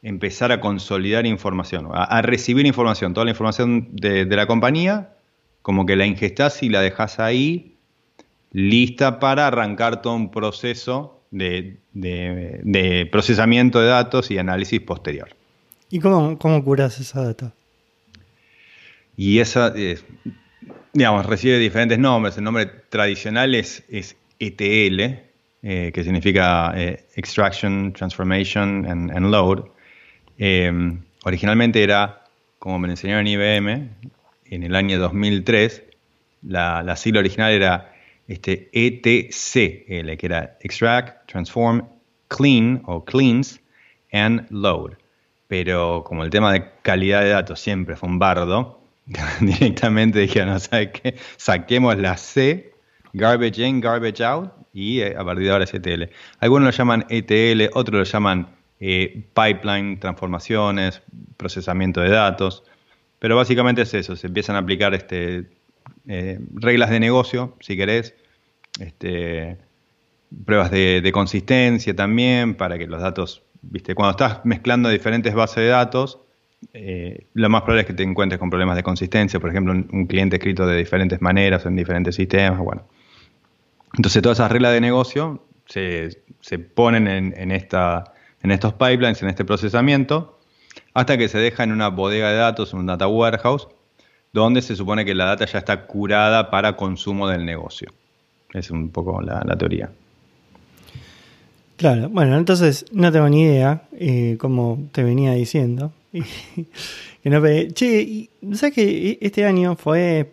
empezar 0.00 0.52
a 0.52 0.60
consolidar 0.60 1.26
información, 1.26 1.90
a, 1.92 2.22
recibir 2.22 2.64
información, 2.64 3.12
toda 3.12 3.26
la 3.26 3.32
información 3.32 3.88
de, 3.92 4.24
la 4.24 4.46
compañía, 4.46 5.16
como 5.60 5.84
que 5.84 5.96
la 5.96 6.06
ingestás 6.06 6.62
y 6.62 6.70
la 6.70 6.80
dejas 6.80 7.20
ahí 7.20 7.76
lista 8.52 9.20
para 9.20 9.48
arrancar 9.48 10.00
todo 10.00 10.14
un 10.14 10.30
proceso 10.30 11.15
de, 11.30 13.08
procesamiento 13.10 13.80
de 13.80 13.88
datos 13.88 14.30
y 14.30 14.38
análisis 14.38 14.80
posterior. 14.80 15.28
¿Y 15.90 16.00
cómo, 16.00 16.38
cómo 16.38 16.62
curas 16.64 16.98
esa 17.00 17.22
data? 17.22 17.52
Y 19.16 19.38
esa, 19.38 19.72
digamos, 20.92 21.26
recibe 21.26 21.58
diferentes 21.58 21.98
nombres. 21.98 22.36
El 22.36 22.44
nombre 22.44 22.66
tradicional 22.66 23.54
es, 23.54 23.84
ETL, 24.38 25.00
eh, 25.62 25.90
que 25.92 26.04
significa 26.04 26.72
eh, 26.76 27.06
Extraction, 27.14 27.92
Transformation 27.92 28.86
and 28.86 29.30
Load. 29.30 29.64
Em, 30.38 31.00
originalmente 31.24 31.82
era, 31.82 32.24
como 32.58 32.78
me 32.78 32.88
enseñaron 32.88 33.26
en 33.26 33.32
IBM, 33.32 33.90
en 34.50 34.62
el 34.62 34.76
año 34.76 34.98
2003, 34.98 35.82
la, 36.42 36.96
sigla 36.96 37.20
original 37.20 37.52
era 37.52 37.92
este 38.28 38.68
ETCL, 38.72 40.16
que 40.16 40.26
era 40.26 40.56
Extract, 40.60 41.28
Transform, 41.28 41.82
Clean 42.28 42.82
o 42.86 43.04
Cleans 43.04 43.60
and 44.12 44.46
Load. 44.50 44.92
Pero 45.48 46.02
como 46.04 46.24
el 46.24 46.30
tema 46.30 46.52
de 46.52 46.70
calidad 46.82 47.22
de 47.22 47.30
datos 47.30 47.60
siempre 47.60 47.96
fue 47.96 48.08
un 48.08 48.18
bardo, 48.18 48.80
directamente 49.40 50.18
dijeron, 50.20 50.50
no 50.50 50.58
sabes 50.58 50.90
qué, 50.90 51.16
saquemos 51.36 51.96
la 51.98 52.16
C, 52.16 52.72
garbage 53.12 53.58
in, 53.58 53.80
garbage 53.80 54.22
out, 54.22 54.50
y 54.72 55.00
eh, 55.00 55.14
a 55.16 55.24
partir 55.24 55.44
de 55.44 55.52
ahora 55.52 55.64
es 55.64 55.72
ETL. 55.72 56.10
Algunos 56.40 56.66
lo 56.66 56.70
llaman 56.70 57.06
ETL, 57.08 57.70
otros 57.74 57.98
lo 57.98 58.04
llaman 58.04 58.48
eh, 58.80 59.24
pipeline, 59.34 59.98
transformaciones, 59.98 61.00
procesamiento 61.36 62.00
de 62.00 62.10
datos. 62.10 62.64
Pero 63.18 63.36
básicamente 63.36 63.82
es 63.82 63.94
eso, 63.94 64.16
se 64.16 64.26
empiezan 64.26 64.56
a 64.56 64.58
aplicar 64.58 64.92
este, 64.94 65.46
eh, 66.08 66.38
reglas 66.54 66.90
de 66.90 67.00
negocio, 67.00 67.56
si 67.60 67.76
querés, 67.76 68.14
este, 68.80 69.56
pruebas 70.44 70.70
de, 70.70 71.10
consistencia 71.12 71.94
también, 71.94 72.54
para 72.54 72.78
que 72.78 72.86
los 72.86 73.00
datos, 73.00 73.42
viste, 73.62 73.94
cuando 73.94 74.12
estás 74.12 74.44
mezclando 74.44 74.88
diferentes 74.88 75.34
bases 75.34 75.56
de 75.56 75.68
datos, 75.68 76.20
eh, 76.72 77.26
lo 77.34 77.48
más 77.48 77.62
probable 77.62 77.82
es 77.82 77.86
que 77.86 77.94
te 77.94 78.02
encuentres 78.02 78.38
con 78.38 78.50
problemas 78.50 78.76
de 78.76 78.82
consistencia, 78.82 79.40
por 79.40 79.50
ejemplo, 79.50 79.72
un, 79.72 80.06
cliente 80.06 80.36
escrito 80.36 80.66
de 80.66 80.76
diferentes 80.76 81.20
maneras 81.20 81.66
en 81.66 81.76
diferentes 81.76 82.14
sistemas, 82.14 82.58
bueno. 82.58 82.84
Entonces 83.94 84.22
todas 84.22 84.38
esas 84.38 84.52
reglas 84.52 84.72
de 84.72 84.80
negocio 84.80 85.44
se, 85.66 86.10
ponen 86.74 87.08
en 87.08 87.50
esta 87.50 88.12
en 88.46 88.52
estos 88.52 88.74
pipelines, 88.74 89.20
en 89.22 89.28
este 89.28 89.44
procesamiento, 89.44 90.38
hasta 90.94 91.18
que 91.18 91.28
se 91.28 91.38
deja 91.38 91.64
en 91.64 91.72
una 91.72 91.88
bodega 91.88 92.30
de 92.30 92.36
datos, 92.36 92.72
en 92.72 92.78
un 92.78 92.86
data 92.86 93.08
warehouse, 93.08 93.66
donde 94.40 94.62
se 94.62 94.76
supone 94.76 95.04
que 95.04 95.14
la 95.14 95.24
data 95.24 95.46
ya 95.46 95.58
está 95.58 95.86
curada 95.86 96.50
para 96.50 96.76
consumo 96.76 97.28
del 97.28 97.44
negocio. 97.44 97.92
Es 98.52 98.70
un 98.70 98.90
poco 98.90 99.20
la, 99.20 99.42
teoría. 99.58 99.90
Claro, 101.76 102.08
bueno, 102.08 102.36
entonces 102.36 102.86
no 102.92 103.12
tengo 103.12 103.28
ni 103.28 103.42
idea, 103.42 103.82
eh, 103.98 104.36
como 104.38 104.88
te 104.92 105.02
venía 105.02 105.32
diciendo. 105.32 105.92
que 106.12 107.30
no, 107.30 107.42
che, 107.72 108.28
¿sabes 108.54 108.74
que 108.74 109.18
este 109.20 109.44
año 109.44 109.76
fue 109.76 110.30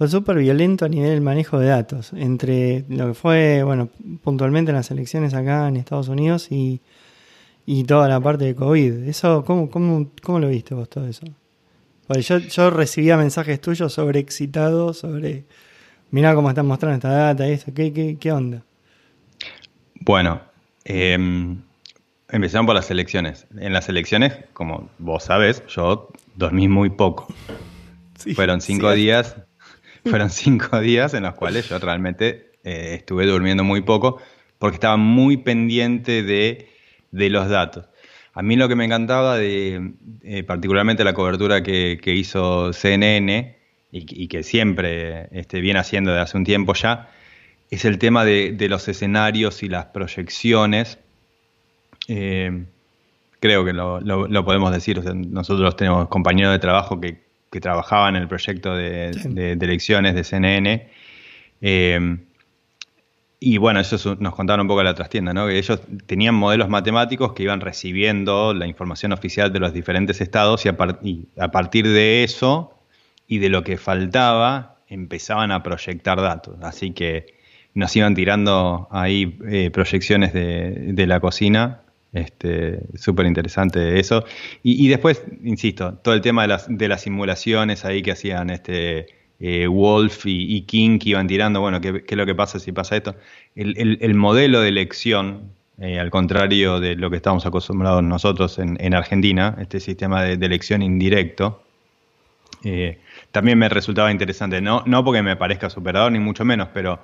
fue 0.00 0.08
súper 0.08 0.38
violento 0.38 0.86
a 0.86 0.88
nivel 0.88 1.10
del 1.10 1.20
manejo 1.20 1.58
de 1.58 1.66
datos, 1.66 2.14
entre 2.14 2.86
lo 2.88 3.08
que 3.08 3.12
fue, 3.12 3.62
bueno, 3.62 3.90
puntualmente 4.22 4.70
en 4.70 4.76
las 4.76 4.90
elecciones 4.90 5.34
acá 5.34 5.68
en 5.68 5.76
Estados 5.76 6.08
Unidos 6.08 6.48
y, 6.50 6.80
toda 7.86 8.08
la 8.08 8.18
parte 8.18 8.46
de 8.46 8.54
COVID. 8.54 9.06
Eso, 9.06 9.44
¿cómo, 9.44 9.68
cómo, 9.68 10.08
cómo 10.22 10.40
lo 10.40 10.48
viste 10.48 10.74
vos 10.74 10.88
todo 10.88 11.06
eso? 11.06 11.26
Porque 12.10 12.22
yo, 12.22 12.38
yo 12.38 12.70
recibía 12.70 13.16
mensajes 13.16 13.60
tuyos 13.60 13.92
sobre 13.92 14.18
excitados, 14.18 14.98
sobre, 14.98 15.44
mirá 16.10 16.34
cómo 16.34 16.48
están 16.48 16.66
mostrando 16.66 16.96
esta 16.96 17.08
data 17.08 17.46
y 17.46 17.52
esto, 17.52 17.72
¿qué, 17.72 17.92
qué, 17.92 18.16
qué 18.18 18.32
onda? 18.32 18.64
Bueno, 19.94 20.40
eh, 20.84 21.16
empezamos 22.28 22.66
por 22.66 22.74
las 22.74 22.90
elecciones. 22.90 23.46
En 23.56 23.72
las 23.72 23.88
elecciones, 23.88 24.36
como 24.54 24.90
vos 24.98 25.22
sabés, 25.22 25.62
yo 25.68 26.08
dormí 26.34 26.66
muy 26.66 26.90
poco. 26.90 27.32
Fueron 28.34 28.60
cinco 28.60 28.90
días 28.90 29.36
fueron 30.04 30.30
cinco 30.30 30.80
días 30.80 31.14
en 31.14 31.22
los 31.22 31.34
cuales 31.34 31.68
yo 31.68 31.78
realmente 31.78 32.54
eh, 32.64 32.96
estuve 32.98 33.24
durmiendo 33.24 33.62
muy 33.62 33.82
poco 33.82 34.20
porque 34.58 34.74
estaba 34.74 34.96
muy 34.96 35.36
pendiente 35.36 36.24
de, 36.24 36.68
los 37.12 37.48
datos. 37.48 37.88
A 38.34 38.42
mí 38.42 38.56
lo 38.56 38.68
que 38.68 38.76
me 38.76 38.84
encantaba 38.84 39.36
de 39.36 39.92
eh, 40.22 40.42
particularmente 40.44 41.04
la 41.04 41.14
cobertura 41.14 41.62
que, 41.62 41.98
hizo 42.04 42.72
CNN 42.72 43.56
y, 43.92 44.28
que 44.28 44.42
siempre 44.42 45.28
este, 45.32 45.60
viene 45.60 45.80
haciendo 45.80 46.12
desde 46.12 46.22
hace 46.22 46.36
un 46.36 46.44
tiempo 46.44 46.74
ya, 46.74 47.10
es 47.70 47.84
el 47.84 47.98
tema 47.98 48.24
de, 48.24 48.56
los 48.68 48.86
escenarios 48.88 49.62
y 49.62 49.68
las 49.68 49.86
proyecciones. 49.86 50.98
Eh, 52.08 52.64
creo 53.40 53.64
que 53.64 53.72
lo, 53.72 54.44
podemos 54.44 54.72
decir, 54.72 55.02
nosotros 55.14 55.76
tenemos 55.76 56.08
compañeros 56.08 56.52
de 56.52 56.58
trabajo 56.58 57.00
que 57.00 57.30
que 57.50 57.60
trabajaba 57.60 58.08
en 58.08 58.16
el 58.16 58.28
proyecto 58.28 58.74
de, 58.74 59.10
elecciones 59.60 60.14
de 60.14 60.24
CNN. 60.24 60.88
Eh, 61.60 62.18
y 63.42 63.56
bueno, 63.56 63.80
eso 63.80 64.16
nos 64.20 64.34
contaron 64.34 64.64
un 64.64 64.68
poco 64.68 64.82
la 64.82 64.94
trastienda, 64.94 65.32
¿no? 65.32 65.46
Que 65.46 65.56
ellos 65.56 65.80
tenían 66.04 66.34
modelos 66.34 66.68
matemáticos 66.68 67.32
que 67.32 67.42
iban 67.42 67.62
recibiendo 67.62 68.52
la 68.52 68.66
información 68.66 69.12
oficial 69.12 69.50
de 69.50 69.58
los 69.60 69.72
diferentes 69.72 70.20
estados 70.20 70.66
y 70.66 70.68
a, 70.68 71.50
partir 71.50 71.88
de 71.88 72.22
eso 72.22 72.78
y 73.26 73.38
de 73.38 73.48
lo 73.48 73.64
que 73.64 73.78
faltaba 73.78 74.76
empezaban 74.88 75.52
a 75.52 75.62
proyectar 75.62 76.20
datos. 76.20 76.58
Así 76.60 76.90
que 76.90 77.34
nos 77.72 77.96
iban 77.96 78.14
tirando 78.14 78.88
ahí 78.90 79.38
eh, 79.48 79.70
proyecciones 79.70 80.34
de, 80.34 81.06
la 81.06 81.18
cocina 81.20 81.80
este, 82.12 82.80
Súper 82.94 83.24
interesante 83.24 83.98
eso. 83.98 84.22
Y, 84.62 84.86
después, 84.88 85.24
insisto, 85.42 85.94
todo 85.94 86.12
el 86.12 86.20
tema 86.20 86.42
de 86.42 86.48
las, 86.48 86.66
de 86.68 86.88
las 86.88 87.00
simulaciones 87.00 87.86
ahí 87.86 88.02
que 88.02 88.12
hacían 88.12 88.50
este 88.50 89.19
eh, 89.42 89.66
Wolf 89.66 90.26
y, 90.26 90.60
King 90.62 90.98
iban 91.02 91.26
tirando, 91.26 91.62
bueno, 91.62 91.80
¿qué, 91.80 92.04
es 92.06 92.16
lo 92.16 92.26
que 92.26 92.34
pasa 92.34 92.58
si 92.58 92.72
pasa 92.72 92.96
esto? 92.96 93.16
El, 93.54 94.14
modelo 94.14 94.60
de 94.60 94.68
elección, 94.68 95.52
eh, 95.78 95.98
al 95.98 96.10
contrario 96.10 96.78
de 96.78 96.94
lo 96.94 97.08
que 97.08 97.16
estamos 97.16 97.46
acostumbrados 97.46 98.02
nosotros 98.02 98.58
en, 98.58 98.94
Argentina, 98.94 99.56
este 99.58 99.80
sistema 99.80 100.22
de, 100.22 100.34
elección 100.44 100.82
indirecto, 100.82 101.62
eh, 102.64 102.98
también 103.30 103.58
me 103.58 103.70
resultaba 103.70 104.12
interesante. 104.12 104.60
No, 104.60 104.82
no 104.84 105.02
porque 105.02 105.22
me 105.22 105.36
parezca 105.36 105.70
superador, 105.70 106.12
ni 106.12 106.18
mucho 106.18 106.44
menos, 106.44 106.68
pero 106.74 107.00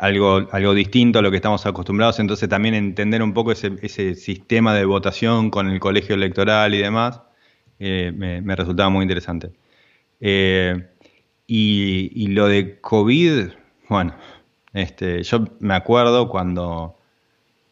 algo, 0.00 0.48
algo 0.50 0.72
distinto 0.72 1.18
a 1.18 1.22
lo 1.22 1.30
que 1.30 1.36
estamos 1.36 1.66
acostumbrados, 1.66 2.18
entonces 2.20 2.48
también 2.48 2.74
entender 2.74 3.22
un 3.22 3.34
poco 3.34 3.52
ese, 3.52 4.14
sistema 4.14 4.72
de 4.74 4.86
votación 4.86 5.50
con 5.50 5.68
el 5.68 5.78
colegio 5.78 6.14
electoral 6.14 6.74
y 6.74 6.78
demás, 6.78 7.20
me, 7.78 8.56
resultaba 8.56 8.88
muy 8.88 9.02
interesante. 9.02 9.50
Y, 11.50 12.26
lo 12.28 12.46
de 12.46 12.78
COVID, 12.80 13.48
bueno, 13.88 14.14
este, 14.74 15.22
yo 15.22 15.46
me 15.60 15.74
acuerdo 15.74 16.28
cuando, 16.28 16.98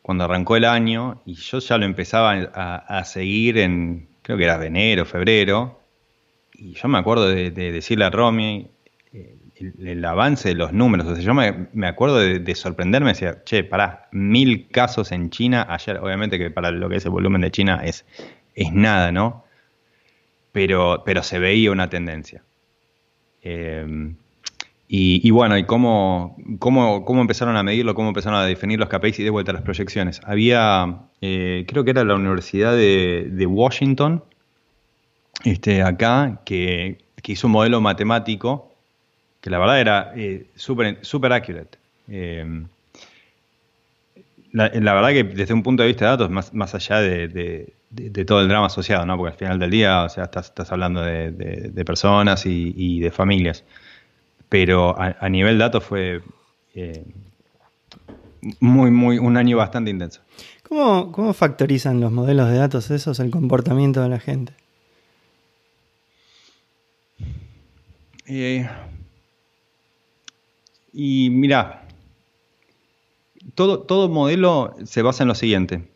cuando 0.00 0.24
arrancó 0.24 0.56
el 0.56 0.64
año 0.64 1.20
y 1.26 1.34
yo 1.34 1.58
ya 1.58 1.76
lo 1.76 1.84
empezaba 1.84 2.32
a, 2.32 3.04
seguir 3.04 3.58
en, 3.58 4.08
creo 4.22 4.38
que 4.38 4.44
era 4.44 4.64
enero, 4.64 5.04
febrero, 5.04 5.78
y 6.54 6.72
yo 6.72 6.88
me 6.88 6.96
acuerdo 6.96 7.28
de, 7.28 7.50
decirle 7.50 8.06
a 8.06 8.10
Romy 8.10 8.70
eh, 9.12 9.36
el, 9.78 10.02
avance 10.06 10.48
de 10.48 10.54
los 10.54 10.72
números, 10.72 11.06
o 11.06 11.14
sea, 11.14 11.22
yo 11.22 11.34
me, 11.34 11.86
acuerdo 11.86 12.18
de, 12.18 12.54
sorprenderme, 12.54 13.10
decía, 13.10 13.44
che, 13.44 13.62
pará, 13.62 14.08
mil 14.10 14.68
casos 14.68 15.12
en 15.12 15.28
China, 15.28 15.66
ayer, 15.68 15.98
obviamente 15.98 16.38
que 16.38 16.50
para 16.50 16.70
lo 16.70 16.88
que 16.88 16.96
es 16.96 17.04
el 17.04 17.10
volumen 17.10 17.42
de 17.42 17.50
China 17.50 17.82
es, 17.84 18.06
es 18.54 18.72
nada, 18.72 19.12
¿no? 19.12 19.44
Pero, 20.52 21.02
pero 21.04 21.22
se 21.22 21.38
veía 21.38 21.70
una 21.70 21.90
tendencia. 21.90 22.42
Eh, 23.48 24.14
y, 24.88 25.30
bueno, 25.30 25.58
¿y 25.58 25.64
cómo, 25.64 26.36
cómo, 26.60 27.04
cómo, 27.04 27.20
empezaron 27.20 27.56
a 27.56 27.62
medirlo? 27.64 27.94
¿Cómo 27.94 28.08
empezaron 28.08 28.38
a 28.38 28.44
definir 28.44 28.78
los 28.78 28.88
KPIs 28.88 29.18
y 29.18 29.24
de 29.24 29.30
vuelta 29.30 29.52
las 29.52 29.62
proyecciones? 29.62 30.20
Había, 30.24 31.00
eh, 31.20 31.64
creo 31.66 31.84
que 31.84 31.90
era 31.90 32.04
la 32.04 32.14
Universidad 32.14 32.72
de, 32.76 33.46
Washington, 33.48 34.22
este, 35.44 35.82
acá, 35.82 36.40
que, 36.44 36.98
hizo 37.26 37.48
un 37.48 37.54
modelo 37.54 37.80
matemático 37.80 38.72
que 39.40 39.50
la 39.50 39.58
verdad 39.58 39.80
era 39.80 40.12
eh, 40.14 40.46
súper 40.54 41.32
accurate. 41.32 41.78
Eh, 42.08 42.62
la, 44.52 44.68
verdad 44.94 45.08
que 45.10 45.24
desde 45.24 45.52
un 45.52 45.64
punto 45.64 45.82
de 45.82 45.88
vista 45.88 46.04
de 46.04 46.10
datos, 46.12 46.30
más, 46.30 46.54
más 46.54 46.74
allá 46.76 47.00
de, 47.00 47.72
todo 48.26 48.40
el 48.40 48.48
drama 48.48 48.66
asociado, 48.66 49.06
¿no? 49.06 49.16
porque 49.16 49.32
al 49.32 49.38
final 49.38 49.58
del 49.58 49.70
día, 49.70 50.04
o 50.04 50.08
sea, 50.08 50.24
estás, 50.24 50.46
estás 50.46 50.72
hablando 50.72 51.02
de, 51.02 51.84
personas 51.84 52.44
y 52.46 53.00
de 53.00 53.10
familias 53.10 53.64
pero 54.48 54.94
a, 54.98 55.28
nivel 55.28 55.58
datos 55.58 55.84
fue 55.84 56.22
eh, 56.74 57.04
muy, 58.60 58.90
muy, 58.90 59.18
un 59.18 59.36
año 59.36 59.56
bastante 59.56 59.90
intenso. 59.90 60.20
¿Cómo, 60.62 61.12
¿Cómo 61.12 61.32
factorizan 61.32 62.00
los 62.00 62.12
modelos 62.12 62.48
de 62.48 62.56
datos 62.56 62.90
esos 62.90 63.18
el 63.20 63.30
comportamiento 63.30 64.02
de 64.02 64.08
la 64.08 64.20
gente? 64.20 64.52
Eh, 68.26 68.68
y 70.92 71.30
mira, 71.30 71.86
todo, 73.54 73.80
todo 73.80 74.08
modelo 74.08 74.74
se 74.84 75.02
basa 75.02 75.24
en 75.24 75.28
lo 75.28 75.34
siguiente. 75.34 75.88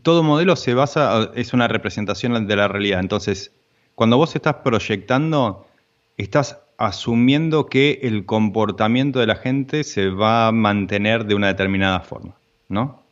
Todo 0.00 0.22
modelo 0.22 0.56
se 0.56 0.72
basa, 0.74 1.30
es 1.34 1.52
una 1.52 1.68
representación 1.68 2.46
de 2.46 2.56
la 2.56 2.68
realidad. 2.68 3.00
Entonces, 3.00 3.52
cuando 3.94 4.16
vos 4.16 4.34
estás 4.34 4.56
proyectando, 4.64 5.66
estás 6.16 6.58
asumiendo 6.78 7.66
que 7.66 8.00
el 8.02 8.24
comportamiento 8.24 9.20
de 9.20 9.26
la 9.26 9.36
gente 9.36 9.84
se 9.84 10.08
va 10.08 10.48
a 10.48 10.52
mantener 10.52 11.26
de 11.26 11.34
una 11.34 11.48
determinada 11.48 12.00
forma, 12.00 12.34
¿no? 12.68 13.02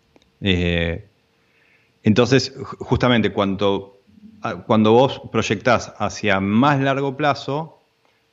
Eh, 0.40 1.06
entonces, 2.02 2.54
justamente 2.78 3.32
cuando, 3.32 3.98
cuando 4.66 4.92
vos 4.92 5.20
proyectás 5.30 5.92
hacia 5.98 6.40
más 6.40 6.80
largo 6.80 7.16
plazo, 7.16 7.78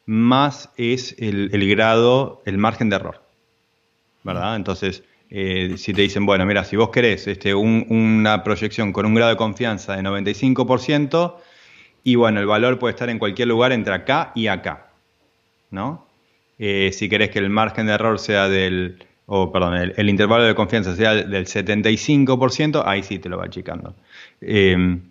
más 0.05 0.69
es 0.77 1.15
el, 1.19 1.49
grado, 1.69 2.41
el 2.45 2.57
margen 2.57 2.89
de 2.89 2.95
error, 2.95 3.21
¿verdad? 4.23 4.55
Entonces, 4.55 5.03
eh, 5.29 5.73
si 5.77 5.93
te 5.93 6.01
dicen, 6.03 6.25
bueno, 6.25 6.45
mira, 6.45 6.63
si 6.63 6.75
vos 6.75 6.89
querés 6.89 7.27
este, 7.27 7.53
una 7.53 8.43
proyección 8.43 8.93
con 8.93 9.05
un 9.05 9.13
grado 9.15 9.31
de 9.31 9.37
confianza 9.37 9.95
de 9.95 10.03
95%, 10.03 11.35
y 12.03 12.15
bueno, 12.15 12.39
el 12.39 12.45
valor 12.45 12.79
puede 12.79 12.91
estar 12.93 13.09
en 13.09 13.19
cualquier 13.19 13.49
lugar 13.49 13.71
entre 13.73 13.93
acá 13.93 14.31
y 14.33 14.47
acá. 14.47 14.87
¿no? 15.71 16.07
Eh, 16.59 16.91
si 16.93 17.09
querés 17.09 17.29
que 17.29 17.39
el 17.39 17.49
margen 17.49 17.87
de 17.87 17.93
error 17.93 18.19
sea 18.19 18.49
del, 18.49 19.03
o 19.25 19.51
perdón, 19.51 19.75
el, 19.95 20.09
intervalo 20.09 20.43
de 20.45 20.55
confianza 20.55 20.95
sea 20.95 21.13
del 21.13 21.45
75%, 21.45 22.83
ahí 22.85 23.03
sí 23.03 23.19
te 23.19 23.29
lo 23.29 23.37
va 23.37 23.45
achicando. 23.45 23.95
Em, 24.41 25.01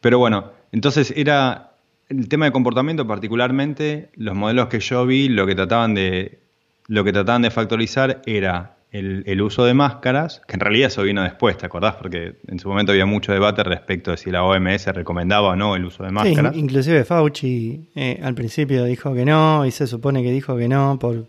pero 0.00 0.18
bueno, 0.18 0.52
entonces 0.72 1.12
era 1.16 1.72
el 2.08 2.28
tema 2.28 2.46
de 2.46 2.52
comportamiento, 2.52 3.06
particularmente 3.06 4.10
los 4.14 4.34
modelos 4.34 4.68
que 4.68 4.80
yo 4.80 5.04
vi, 5.04 5.28
lo 5.28 5.46
que 5.46 5.54
trataban 5.54 5.94
de, 5.94 6.38
lo 6.86 7.04
que 7.04 7.12
trataban 7.12 7.42
de 7.42 7.50
factorizar 7.50 8.22
era 8.26 8.75
el, 8.92 9.42
uso 9.42 9.64
de 9.64 9.74
máscaras, 9.74 10.40
que 10.46 10.54
en 10.54 10.60
realidad 10.60 10.88
eso 10.88 11.02
vino 11.02 11.22
después, 11.22 11.58
¿te 11.58 11.66
acordás? 11.66 11.96
Porque 11.96 12.36
en 12.46 12.58
su 12.58 12.68
momento 12.68 12.92
había 12.92 13.06
mucho 13.06 13.32
debate 13.32 13.62
respecto 13.62 14.10
de 14.10 14.16
si 14.16 14.30
la 14.30 14.42
OMS 14.44 14.86
recomendaba 14.86 15.48
o 15.48 15.56
no 15.56 15.76
el 15.76 15.84
uso 15.84 16.04
de 16.04 16.10
máscaras. 16.10 16.54
Sí, 16.54 16.60
inclusive 16.60 17.04
Fauci 17.04 17.88
eh, 17.94 18.20
al 18.22 18.34
principio 18.34 18.84
dijo 18.84 19.14
que 19.14 19.24
no, 19.24 19.66
y 19.66 19.70
se 19.70 19.86
supone 19.86 20.22
que 20.22 20.30
dijo 20.30 20.56
que 20.56 20.68
no 20.68 20.98
por, 20.98 21.26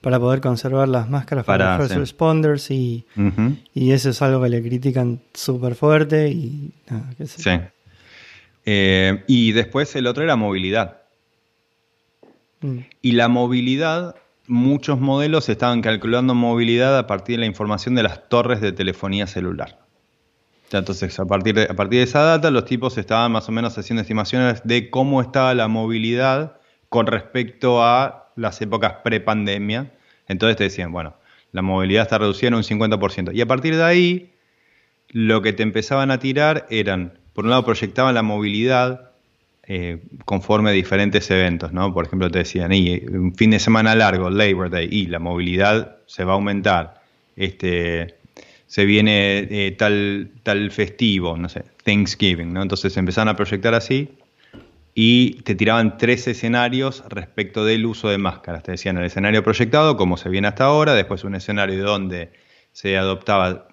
para 0.00 0.20
poder 0.20 0.40
conservar 0.40 0.88
las 0.88 1.08
máscaras 1.08 1.44
para, 1.44 1.78
los 1.78 1.88
first 1.88 1.98
responders, 1.98 2.70
y, 2.70 3.06
y, 3.74 3.92
eso 3.92 4.10
es 4.10 4.20
algo 4.20 4.42
que 4.42 4.48
le 4.50 4.62
critican 4.62 5.20
súper 5.32 5.74
fuerte. 5.74 6.28
Y, 6.28 6.72
sí. 7.24 7.50
Eh, 8.66 9.24
y 9.26 9.52
después 9.52 9.94
el 9.96 10.06
otro 10.06 10.22
era 10.22 10.36
movilidad. 10.36 11.02
Mm. 12.60 12.78
Y 13.00 13.12
la 13.12 13.28
movilidad 13.28 14.16
muchos 14.48 14.98
modelos 14.98 15.48
estaban 15.48 15.82
calculando 15.82 16.34
movilidad 16.34 16.98
a 16.98 17.06
partir 17.06 17.36
de 17.36 17.40
la 17.40 17.46
información 17.46 17.94
de 17.94 18.02
las 18.02 18.28
torres 18.28 18.60
de 18.60 18.72
telefonía 18.72 19.26
celular. 19.26 19.78
Entonces, 20.72 21.18
a 21.18 21.24
partir, 21.24 21.54
de, 21.54 21.62
a 21.64 21.74
partir 21.74 22.00
de 22.00 22.04
esa 22.04 22.22
data, 22.22 22.50
los 22.50 22.64
tipos 22.64 22.98
estaban 22.98 23.32
más 23.32 23.48
o 23.48 23.52
menos 23.52 23.78
haciendo 23.78 24.02
estimaciones 24.02 24.62
de 24.64 24.90
cómo 24.90 25.20
estaba 25.20 25.54
la 25.54 25.68
movilidad 25.68 26.58
con 26.88 27.06
respecto 27.06 27.82
a 27.82 28.32
las 28.36 28.60
épocas 28.60 28.96
pre-pandemia. 29.04 29.92
Entonces 30.26 30.56
te 30.56 30.64
decían, 30.64 30.92
bueno, 30.92 31.16
la 31.52 31.62
movilidad 31.62 32.02
está 32.02 32.18
reducida 32.18 32.48
en 32.48 32.54
un 32.54 32.62
50%. 32.62 33.34
Y 33.34 33.40
a 33.40 33.46
partir 33.46 33.76
de 33.76 33.84
ahí, 33.84 34.34
lo 35.08 35.40
que 35.40 35.52
te 35.52 35.62
empezaban 35.62 36.10
a 36.10 36.18
tirar 36.18 36.66
eran, 36.70 37.18
por 37.32 37.44
un 37.44 37.50
lado, 37.50 37.64
proyectaban 37.64 38.14
la 38.14 38.22
movilidad 38.22 39.07
eh, 39.70 39.98
conforme 40.24 40.70
a 40.70 40.72
diferentes 40.72 41.30
eventos, 41.30 41.74
¿no? 41.74 41.92
Por 41.92 42.06
ejemplo, 42.06 42.30
te 42.30 42.38
decían, 42.38 42.72
un 43.12 43.34
fin 43.34 43.50
de 43.50 43.58
semana 43.58 43.94
largo, 43.94 44.30
Labor 44.30 44.70
Day, 44.70 44.88
y 44.90 45.06
la 45.08 45.18
movilidad 45.18 45.98
se 46.06 46.24
va 46.24 46.32
a 46.32 46.34
aumentar, 46.36 47.02
este, 47.36 48.14
se 48.66 48.86
viene 48.86 49.46
eh, 49.50 49.74
tal, 49.76 50.30
tal 50.42 50.70
festivo, 50.70 51.36
no 51.36 51.50
sé, 51.50 51.64
Thanksgiving, 51.84 52.50
¿no? 52.50 52.62
Entonces 52.62 52.96
empezaron 52.96 53.28
a 53.28 53.36
proyectar 53.36 53.74
así 53.74 54.08
y 54.94 55.42
te 55.42 55.54
tiraban 55.54 55.98
tres 55.98 56.26
escenarios 56.28 57.04
respecto 57.10 57.66
del 57.66 57.84
uso 57.84 58.08
de 58.08 58.16
máscaras. 58.16 58.62
Te 58.62 58.72
decían 58.72 58.96
el 58.96 59.04
escenario 59.04 59.44
proyectado, 59.44 59.98
como 59.98 60.16
se 60.16 60.30
viene 60.30 60.48
hasta 60.48 60.64
ahora, 60.64 60.94
después 60.94 61.24
un 61.24 61.34
escenario 61.34 61.84
donde 61.84 62.32
se 62.72 62.96
adoptaba 62.96 63.67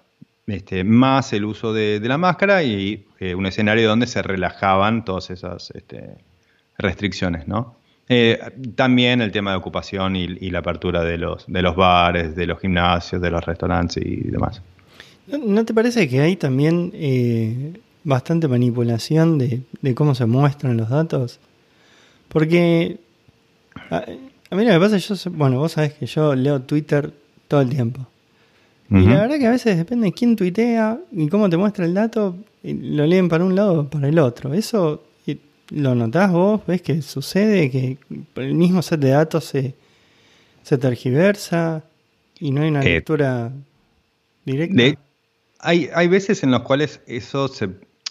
este, 0.46 0.84
más 0.84 1.32
el 1.32 1.44
uso 1.44 1.72
de, 1.72 2.00
la 2.02 2.18
máscara 2.18 2.62
y 2.62 3.06
eh, 3.18 3.34
un 3.34 3.46
escenario 3.46 3.88
donde 3.88 4.06
se 4.06 4.22
relajaban 4.22 5.04
todas 5.04 5.30
esas 5.30 5.70
este, 5.72 6.18
restricciones, 6.78 7.48
¿no? 7.48 7.76
Eh, 8.08 8.38
también 8.76 9.20
el 9.20 9.32
tema 9.32 9.50
de 9.50 9.56
ocupación 9.56 10.14
y, 10.14 10.28
la 10.50 10.60
apertura 10.60 11.02
de 11.02 11.18
los, 11.18 11.44
de 11.48 11.60
los 11.60 11.74
bares, 11.74 12.36
de 12.36 12.46
los 12.46 12.60
gimnasios, 12.60 13.20
de 13.20 13.30
los 13.30 13.44
restaurantes 13.44 14.04
y 14.04 14.16
demás. 14.30 14.62
¿No, 15.26 15.64
te 15.64 15.74
parece 15.74 16.08
que 16.08 16.20
hay 16.20 16.36
también 16.36 16.92
eh, 16.94 17.80
bastante 18.04 18.46
manipulación 18.46 19.38
de, 19.38 19.94
cómo 19.96 20.14
se 20.14 20.24
muestran 20.26 20.76
los 20.76 20.88
datos? 20.88 21.40
Porque 22.28 22.98
a, 23.90 24.04
mí 24.54 24.64
lo 24.64 24.72
que 24.72 24.78
pasa 24.78 24.98
yo, 24.98 25.14
bueno, 25.32 25.58
vos 25.58 25.72
sabés 25.72 25.94
que 25.94 26.06
yo 26.06 26.36
leo 26.36 26.60
Twitter 26.60 27.12
todo 27.48 27.60
el 27.60 27.70
tiempo. 27.70 28.06
Y 28.88 29.02
la 29.06 29.22
verdad 29.22 29.38
que 29.38 29.46
a 29.46 29.50
veces 29.50 29.76
depende 29.76 30.06
de 30.06 30.12
quién 30.12 30.36
tuitea 30.36 31.00
y 31.10 31.28
cómo 31.28 31.50
te 31.50 31.56
muestra 31.56 31.84
el 31.84 31.94
dato, 31.94 32.36
lo 32.62 33.06
leen 33.06 33.28
para 33.28 33.44
un 33.44 33.56
lado 33.56 33.80
o 33.80 33.88
para 33.88 34.08
el 34.08 34.18
otro. 34.18 34.54
Eso 34.54 35.02
lo 35.70 35.94
notás 35.94 36.30
vos, 36.30 36.62
ves 36.66 36.82
que 36.82 37.02
sucede, 37.02 37.70
que 37.70 37.98
el 38.36 38.54
mismo 38.54 38.82
set 38.82 39.00
de 39.00 39.10
datos 39.10 39.44
se, 39.44 39.74
se 40.62 40.78
tergiversa 40.78 41.82
y 42.38 42.50
no 42.50 42.62
hay 42.62 42.68
una 42.68 42.82
eh, 42.82 42.94
lectura 42.94 43.52
directa. 44.44 45.00
hay, 45.60 45.90
hay 45.92 46.08
veces 46.08 46.42
en 46.42 46.50
los 46.50 46.62
cuales 46.62 47.00
eso 47.06 47.48
se... 47.48 47.68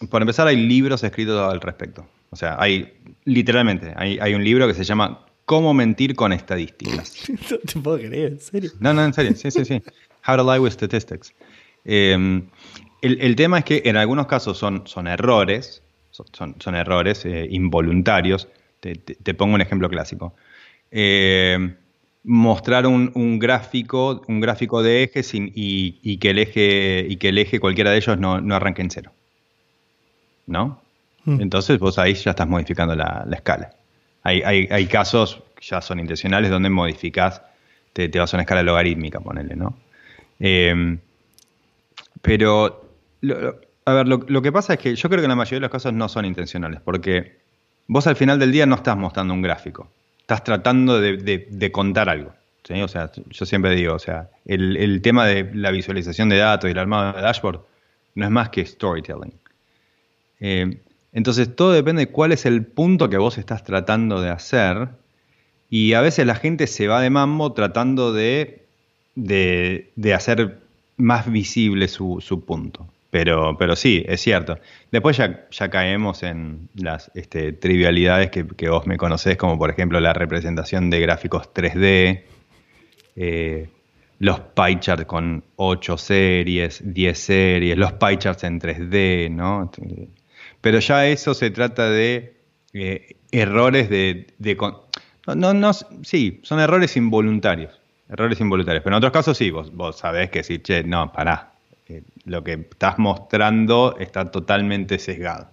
Por 0.10 0.22
empezar, 0.22 0.48
hay 0.48 0.58
libros 0.58 1.04
escritos 1.04 1.52
al 1.52 1.62
respecto. 1.62 2.06
O 2.30 2.36
sea, 2.36 2.58
hay, 2.60 2.94
literalmente, 3.24 3.94
hay, 3.96 4.20
hay 4.20 4.34
un 4.34 4.44
libro 4.44 4.68
que 4.68 4.74
se 4.74 4.84
llama 4.84 5.26
Cómo 5.46 5.74
mentir 5.74 6.16
con 6.16 6.34
estadísticas. 6.34 7.30
no 7.52 7.58
te 7.60 7.80
puedo 7.80 7.98
creer, 7.98 8.34
en 8.34 8.40
serio. 8.42 8.72
No, 8.80 8.94
no, 8.94 9.06
en 9.06 9.14
serio, 9.14 9.34
sí, 9.36 9.52
sí, 9.52 9.64
sí. 9.64 9.82
How 10.28 10.38
to 10.38 10.44
Lie 10.44 10.60
with 10.60 10.72
Statistics. 10.72 11.34
Em, 11.84 12.48
el, 13.02 13.36
tema 13.36 13.60
es 13.60 13.66
que 13.66 13.84
en 13.86 13.98
algunos 13.98 14.26
casos 14.26 14.58
son, 14.58 14.88
son 14.88 15.08
errores, 15.08 15.84
son, 16.12 16.76
errores 16.76 17.26
eh, 17.26 17.48
involuntarios. 17.52 18.48
Te, 18.80 19.34
pongo 19.34 19.56
un 19.56 19.62
ejemplo 19.62 19.90
clásico. 19.90 20.34
Em, 20.90 21.76
mostrar 22.24 22.88
un, 22.88 23.40
gráfico, 23.40 24.24
un 24.28 24.40
gráfico 24.40 24.82
de 24.82 25.04
ejes 25.04 25.32
y, 25.34 26.18
que 26.18 26.30
el 26.32 26.40
eje, 26.40 27.06
y 27.08 27.18
que 27.18 27.30
el 27.30 27.38
eje, 27.38 27.60
cualquiera 27.60 27.92
de 27.92 27.98
ellos, 27.98 28.18
no, 28.18 28.56
arranque 28.56 28.82
en 28.82 28.90
cero. 28.90 29.12
¿No? 30.48 30.82
Hmm. 31.24 31.42
Entonces 31.42 31.80
vos 31.80 31.98
ahí 32.00 32.14
ya 32.16 32.32
estás 32.32 32.48
modificando 32.48 32.96
la, 32.96 33.28
escala. 33.32 33.76
Hay, 34.24 34.88
casos, 34.88 35.44
ya 35.62 35.82
son 35.82 36.00
intencionales, 36.00 36.50
donde 36.50 36.70
modificás, 36.70 37.44
te, 37.94 38.08
vas 38.08 38.34
a 38.34 38.38
una 38.38 38.42
escala 38.42 38.64
logarítmica, 38.64 39.20
ponele, 39.20 39.56
¿no? 39.56 39.78
Em, 40.39 41.00
pero, 42.21 42.89
a 43.86 43.93
ver, 43.93 44.08
lo, 44.08 44.41
que 44.41 44.52
pasa 44.52 44.74
es 44.74 44.80
que 44.80 44.95
yo 44.95 45.10
creo 45.10 45.21
que 45.21 45.28
la 45.28 45.36
mayoría 45.36 45.58
de 45.58 45.62
los 45.62 45.71
casos 45.71 45.93
no 45.93 46.10
son 46.10 46.26
intencionales, 46.26 46.82
porque 46.82 47.38
vos 47.88 48.08
al 48.08 48.15
final 48.15 48.39
del 48.39 48.52
día 48.52 48.65
no 48.65 48.76
estás 48.76 48.98
mostrando 48.98 49.34
un 49.34 49.41
gráfico, 49.41 49.89
estás 50.19 50.43
tratando 50.43 51.00
de, 51.00 51.69
contar 51.71 52.10
algo. 52.10 52.34
O 52.82 52.88
sea, 52.88 53.12
yo 53.30 53.45
siempre 53.45 53.76
digo, 53.76 53.93
o 53.93 54.00
sea, 54.00 54.30
el, 54.45 55.02
tema 55.04 55.28
de 55.28 55.52
la 55.54 55.69
visualización 55.69 56.30
de 56.30 56.38
datos 56.38 56.67
y 56.67 56.71
el 56.71 56.80
armado 56.80 57.13
de 57.13 57.21
dashboard 57.21 57.62
no 58.15 58.26
es 58.26 58.32
más 58.32 58.50
que 58.50 58.65
storytelling. 58.65 59.34
Eh, 60.39 60.80
entonces, 61.15 61.56
todo 61.56 61.71
depende 61.71 62.08
de 62.08 62.12
cuál 62.12 62.34
es 62.34 62.45
el 62.45 62.65
punto 62.65 63.08
que 63.10 63.17
vos 63.17 63.38
estás 63.38 63.63
tratando 63.63 64.19
de 64.19 64.32
hacer. 64.32 64.89
Y 65.69 65.93
a 65.93 66.02
veces 66.02 66.26
la 66.26 66.36
gente 66.36 66.67
se 66.67 66.88
va 66.88 67.00
de 67.00 67.10
mambo 67.10 67.54
tratando 67.54 68.12
de, 68.12 68.64
de, 69.15 70.13
hacer 70.13 70.60
más 70.97 71.32
visible 71.32 71.88
su, 71.88 72.19
su 72.21 72.45
punto. 72.45 72.88
Pero, 73.12 73.58
pero 73.58 73.78
sí, 73.78 74.04
es 74.08 74.19
cierto. 74.19 74.60
Después 74.91 75.15
ya, 75.15 75.47
ya 75.49 75.69
caemos 75.69 76.21
en 76.23 76.67
las 76.75 77.12
este, 77.15 77.54
trivialidades 77.54 78.30
que, 78.30 78.69
vos 78.69 78.86
me 78.88 78.97
conocés, 78.97 79.38
como 79.38 79.58
por 79.58 79.69
ejemplo 79.69 80.01
la 80.01 80.13
representación 80.13 80.89
de 80.89 80.99
gráficos 80.99 81.54
3D, 81.54 82.23
eh, 83.15 83.69
los 84.19 84.39
pie 84.41 84.80
charts 84.82 85.06
con 85.06 85.43
8 85.56 85.97
series, 85.97 86.82
10 86.93 87.17
series, 87.17 87.78
los 87.78 87.93
pie 87.93 88.17
charts 88.17 88.43
en 88.43 88.60
3D, 88.60 89.32
¿no? 89.32 89.71
Pero 90.60 90.80
ya 90.80 91.08
eso 91.08 91.34
se 91.34 91.51
trata 91.51 91.89
de 91.89 92.36
eh, 92.73 93.15
errores 93.32 93.89
de... 93.89 94.28
no, 95.36 95.54
no, 95.54 95.71
sí, 96.04 96.41
son 96.43 96.60
errores 96.60 96.97
involuntarios. 96.97 97.80
Errores 98.10 98.39
involuntarios. 98.39 98.84
Pero 98.84 98.96
en 98.96 98.98
otros 98.98 99.13
casos 99.13 99.38
sí, 99.38 99.52
vos, 99.52 99.74
vos 99.74 99.98
sabés 99.98 100.30
que 100.30 100.44
sí, 100.44 100.60
che, 100.60 100.84
no, 100.84 101.12
pará, 101.12 101.54
lo 102.26 102.44
que 102.44 102.54
estás 102.54 102.98
mostrando 102.98 103.96
está 104.00 104.32
totalmente 104.32 105.00
sesgado. 105.00 105.48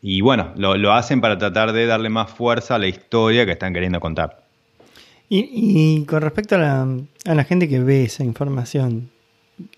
Y 0.00 0.20
bueno, 0.20 0.52
lo, 0.56 0.92
hacen 0.92 1.20
para 1.20 1.38
tratar 1.38 1.72
de 1.72 1.86
darle 1.86 2.10
más 2.10 2.30
fuerza 2.30 2.74
a 2.74 2.78
la 2.78 2.86
historia 2.86 3.46
que 3.46 3.52
están 3.52 3.72
queriendo 3.72 4.00
contar. 4.00 4.44
Y, 5.30 6.04
con 6.04 6.20
respecto 6.20 6.56
a 6.56 6.58
la, 7.24 7.44
gente 7.44 7.68
que 7.68 7.80
ve 7.80 8.04
esa 8.04 8.22
información, 8.22 9.10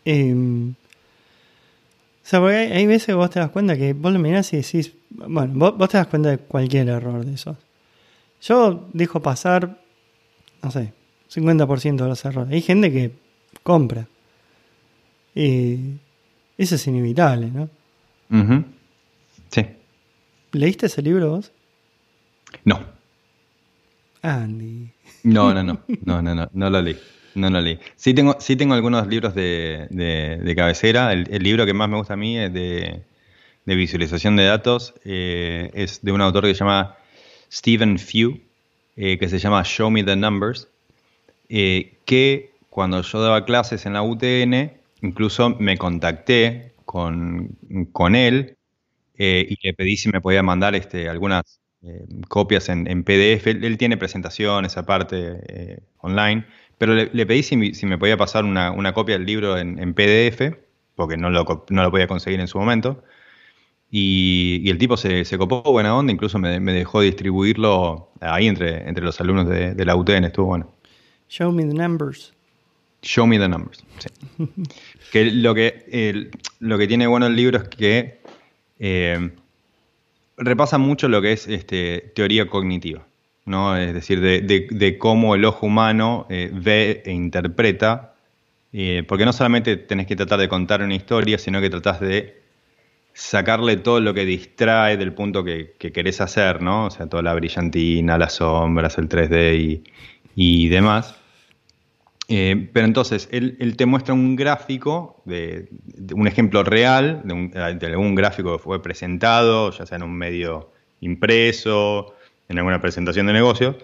em, 0.05 0.71
o 0.71 0.75
sea, 2.25 2.41
porque 2.41 2.57
hay, 2.57 2.87
veces 2.87 3.07
que 3.07 3.15
vos 3.15 3.31
te 3.31 3.39
das 3.39 3.51
cuenta 3.51 3.77
que 3.77 3.93
vos 3.93 4.13
lo 4.13 4.19
mirás 4.19 4.53
y 4.53 4.57
decís, 4.57 4.93
bueno, 5.11 5.53
vos, 5.55 5.79
vos 5.79 5.89
te 5.89 5.97
das 5.97 6.09
cuenta 6.09 6.31
de 6.31 6.39
cualquier 6.39 6.89
error 6.89 7.25
de 7.25 7.35
esos. 7.35 7.57
Yo 8.43 8.89
dejo 8.93 9.23
pasar, 9.23 9.81
no 10.63 10.73
sé, 10.73 10.93
50% 11.33 11.97
de 11.97 12.09
los 12.09 12.25
errores. 12.25 12.53
Hay 12.53 12.63
gente 12.63 12.93
que 12.93 13.13
compra. 13.63 14.07
Y 15.35 15.99
eso 16.57 16.77
es 16.77 16.87
inevitable, 16.87 17.51
¿no? 17.51 17.69
Sí. 19.51 19.67
¿Leíste 20.53 20.87
ese 20.87 21.03
libro 21.03 21.31
vos? 21.31 21.53
No. 22.65 22.81
Andy. 24.23 24.91
No, 25.23 25.53
no, 25.53 25.63
no, 25.63 25.81
no, 26.05 26.23
no, 26.23 26.35
no, 26.35 26.49
no 26.53 26.71
lo 26.71 26.83
leí. 26.83 26.97
No 27.35 27.51
lo 27.51 27.61
leí. 27.61 27.79
Sí 27.97 28.15
tengo, 28.15 28.37
sí 28.41 28.57
tengo 28.57 28.75
algunos 28.75 29.07
libros 29.07 29.35
de, 29.35 29.87
de, 29.91 30.55
cabecera. 30.57 31.13
El, 31.13 31.43
libro 31.43 31.67
que 31.67 31.75
más 31.75 31.89
me 31.89 31.99
gusta 31.99 32.15
a 32.15 32.17
mí 32.17 32.39
es 32.39 32.53
de, 32.53 33.03
de 33.67 33.75
visualización 33.75 34.37
de 34.37 34.47
datos. 34.47 34.95
Eh, 35.05 35.71
es 35.75 36.01
de 36.03 36.13
un 36.13 36.23
autor 36.23 36.45
que 36.45 36.55
se 36.55 36.61
llama 36.61 36.97
Stephen 37.53 37.99
Few, 37.99 38.41
eh, 38.97 39.19
que 39.19 39.29
se 39.29 39.39
llama 39.39 39.63
Show 39.65 39.91
Me 39.91 40.03
the 40.03 40.17
Numbers, 40.17 40.69
eh, 41.49 41.99
que 42.05 42.53
cuando 42.71 43.03
yo 43.03 43.23
daba 43.23 43.45
clases 43.45 43.87
en 43.87 43.95
la 43.95 44.03
UTN, 44.03 44.77
Incluso 45.03 45.51
me 45.51 45.77
contacté 45.77 46.75
con, 46.85 47.57
él 48.15 48.57
eh, 49.19 49.47
y 49.49 49.67
le 49.67 49.75
pedí 49.75 49.97
si 49.97 50.09
me 50.11 50.21
podía 50.21 50.43
mandar 50.43 50.75
este, 50.75 51.09
algunas 51.09 51.61
eh, 51.83 52.07
copias 52.29 52.69
en, 52.69 53.05
PDF. 53.05 53.47
Él, 53.47 53.77
tiene 53.79 53.97
presentaciones 53.97 54.77
aparte 54.77 55.83
online, 55.99 56.47
pero 56.79 56.95
le, 56.95 57.27
pedí 57.27 57.43
si, 57.43 57.57
me 57.57 57.99
podía 57.99 58.17
pasar 58.17 58.45
una, 58.45 58.93
copia 58.95 59.19
del 59.19 59.27
libro 59.27 59.59
en, 59.59 59.95
PDF, 59.95 60.57
porque 60.95 61.17
no 61.17 61.31
lo, 61.31 61.45
podía 61.45 62.07
conseguir 62.07 62.41
en 62.41 62.49
su 62.49 62.59
momento. 62.59 63.03
Y, 63.91 64.69
el 64.69 64.79
tipo 64.79 64.97
se, 64.97 65.25
copó 65.39 65.63
buena 65.63 65.95
onda, 65.97 66.13
incluso 66.13 66.39
me, 66.39 66.59
dejó 66.61 67.03
distribuirlo 67.03 68.11
ahí 68.21 68.49
entre, 68.49 68.89
entre 68.89 69.05
los 69.05 69.21
alumnos 69.21 69.49
de, 69.49 69.75
de 69.75 69.85
la 69.85 69.95
UTN, 69.95 70.25
estuvo 70.25 70.47
bueno. 70.47 70.76
Show 71.29 71.53
me 71.53 71.65
the 71.65 71.75
numbers. 71.75 72.33
Show 73.03 73.27
me 73.27 73.39
the 73.39 73.49
numbers. 73.49 73.85
que 75.13 75.31
lo 75.31 75.55
que, 75.55 76.31
lo 76.61 76.79
que 76.79 76.87
tiene 76.87 77.07
bueno 77.07 77.27
el 77.27 77.37
libro 77.37 77.59
es 77.59 77.69
que 77.69 78.21
eh, 78.79 79.31
repasa 80.37 80.79
mucho 80.79 81.09
lo 81.09 81.23
que 81.23 81.33
es 81.33 81.47
este, 81.49 82.13
teoría 82.15 82.47
cognitiva. 82.49 83.07
¿no? 83.45 83.77
Es 83.77 83.95
decir, 83.95 84.21
de, 84.21 84.99
cómo 84.99 85.35
el 85.35 85.45
ojo 85.45 85.67
humano 85.67 86.27
eh, 86.29 86.51
ve 86.53 87.03
e 87.05 87.13
interpreta. 87.13 88.15
Eh, 88.73 89.05
porque 89.09 89.25
no 89.25 89.33
solamente 89.33 89.77
tenés 89.77 90.07
que 90.07 90.17
tratar 90.17 90.39
de 90.39 90.49
contar 90.49 90.83
una 90.83 90.95
historia, 90.95 91.39
sino 91.39 91.61
que 91.61 91.71
tratás 91.71 92.01
de 92.01 92.43
sacarle 93.15 93.79
todo 93.79 94.01
lo 94.01 94.13
que 94.13 94.27
distrae 94.27 94.99
del 94.99 95.15
punto 95.15 95.43
que, 95.43 95.75
querés 95.79 96.21
hacer, 96.21 96.61
¿no? 96.61 96.87
O 96.87 96.91
sea, 96.91 97.07
toda 97.07 97.23
la 97.23 97.33
brillantina, 97.33 98.19
las 98.19 98.35
sombras, 98.35 98.99
el 98.99 99.09
3D 99.09 99.59
y, 99.59 99.85
y 100.37 100.69
demás. 100.69 101.17
Eh, 102.29 102.71
pero 102.73 102.87
entonces, 102.87 103.29
él, 103.33 103.77
te 103.77 103.87
muestra 103.87 104.15
un 104.15 104.37
gráfico, 104.37 105.23
de, 105.25 105.69
un 106.15 106.29
ejemplo 106.29 106.63
real, 106.63 107.23
de, 107.25 107.35
un, 107.35 107.53
algún 107.57 108.15
gráfico 108.15 108.57
que 108.57 108.63
fue 108.63 108.83
presentado, 108.83 109.73
ya 109.73 109.87
sea 109.87 109.97
en 109.97 110.05
un 110.05 110.13
medio 110.13 110.71
impreso, 111.01 112.15
en 112.49 112.59
alguna 112.59 112.81
presentación 112.81 113.27
de 113.27 113.33
negocio, 113.33 113.79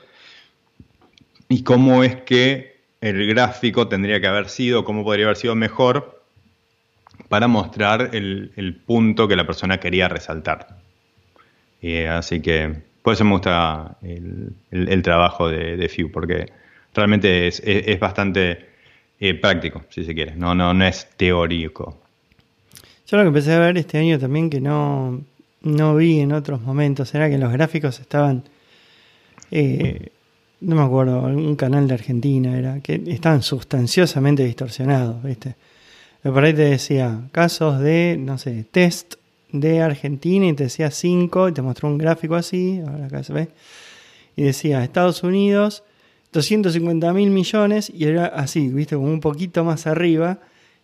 y 1.48 1.62
cómo 1.62 2.04
es 2.04 2.16
que 2.16 2.80
el 3.00 3.26
gráfico 3.28 3.88
tendría 3.88 4.20
que 4.20 4.26
haber 4.26 4.48
sido, 4.48 4.84
cómo 4.84 5.04
podría 5.04 5.26
haber 5.26 5.36
sido 5.36 5.54
mejor 5.54 6.22
para 7.28 7.48
mostrar 7.48 8.10
el, 8.12 8.82
punto 8.86 9.28
que 9.28 9.36
la 9.36 9.46
persona 9.46 9.78
quería 9.78 10.08
resaltar. 10.08 10.78
Eh, 11.80 12.08
así 12.08 12.42
que 12.42 12.82
por 13.02 13.14
eso 13.14 13.24
me 13.24 13.32
gusta 13.32 13.96
el, 14.02 15.02
trabajo 15.02 15.48
de, 15.48 15.76
de 15.76 15.88
Few, 15.88 16.10
porque 16.10 16.46
realmente 16.94 17.48
es, 17.48 18.00
bastante 18.00 18.66
eh, 19.18 19.34
práctico, 19.34 19.82
si 19.88 20.04
se 20.04 20.14
quiere, 20.14 20.36
no, 20.36 20.54
no, 20.54 20.72
no 20.72 20.84
es 20.84 21.08
teórico. 21.16 22.00
Yo 23.06 23.16
lo 23.16 23.24
que 23.24 23.28
empecé 23.28 23.52
a 23.54 23.58
ver 23.58 23.76
este 23.76 23.98
año 23.98 24.18
también 24.18 24.48
que 24.48 24.60
no, 24.60 25.22
no 25.62 25.96
vi 25.96 26.20
en 26.20 26.32
otros 26.32 26.60
momentos 26.62 27.14
era 27.14 27.28
que 27.28 27.38
los 27.38 27.52
gráficos 27.52 28.00
estaban, 28.00 28.44
eh, 29.50 30.08
no 30.60 30.76
me 30.76 30.82
acuerdo, 30.82 31.26
algún 31.26 31.56
canal 31.56 31.88
de 31.88 31.94
Argentina 31.94 32.56
era, 32.56 32.80
que 32.80 33.02
estaban 33.06 33.42
sustanciosamente 33.42 34.44
distorsionados, 34.44 35.22
¿viste? 35.22 35.56
Por 36.22 36.44
ahí 36.44 36.54
te 36.54 36.62
decía 36.62 37.22
casos 37.32 37.80
de, 37.80 38.16
no 38.18 38.38
sé, 38.38 38.64
test 38.70 39.16
de 39.52 39.82
Argentina 39.82 40.46
y 40.46 40.54
te 40.54 40.64
decía 40.64 40.90
5 40.90 41.48
y 41.48 41.52
te 41.52 41.62
mostró 41.62 41.88
un 41.88 41.98
gráfico 41.98 42.34
así, 42.34 42.82
ahora 42.86 43.06
acá 43.06 43.22
se 43.22 43.32
ve, 43.32 43.48
y 44.36 44.42
decía 44.42 44.82
Estados 44.82 45.22
Unidos 45.22 45.84
250 46.32 47.12
mil 47.12 47.30
millones 47.30 47.92
y 47.94 48.04
era 48.04 48.26
así, 48.26 48.68
viste, 48.68 48.96
como 48.96 49.08
un 49.08 49.20
poquito 49.20 49.64
más 49.64 49.86
arriba. 49.86 50.38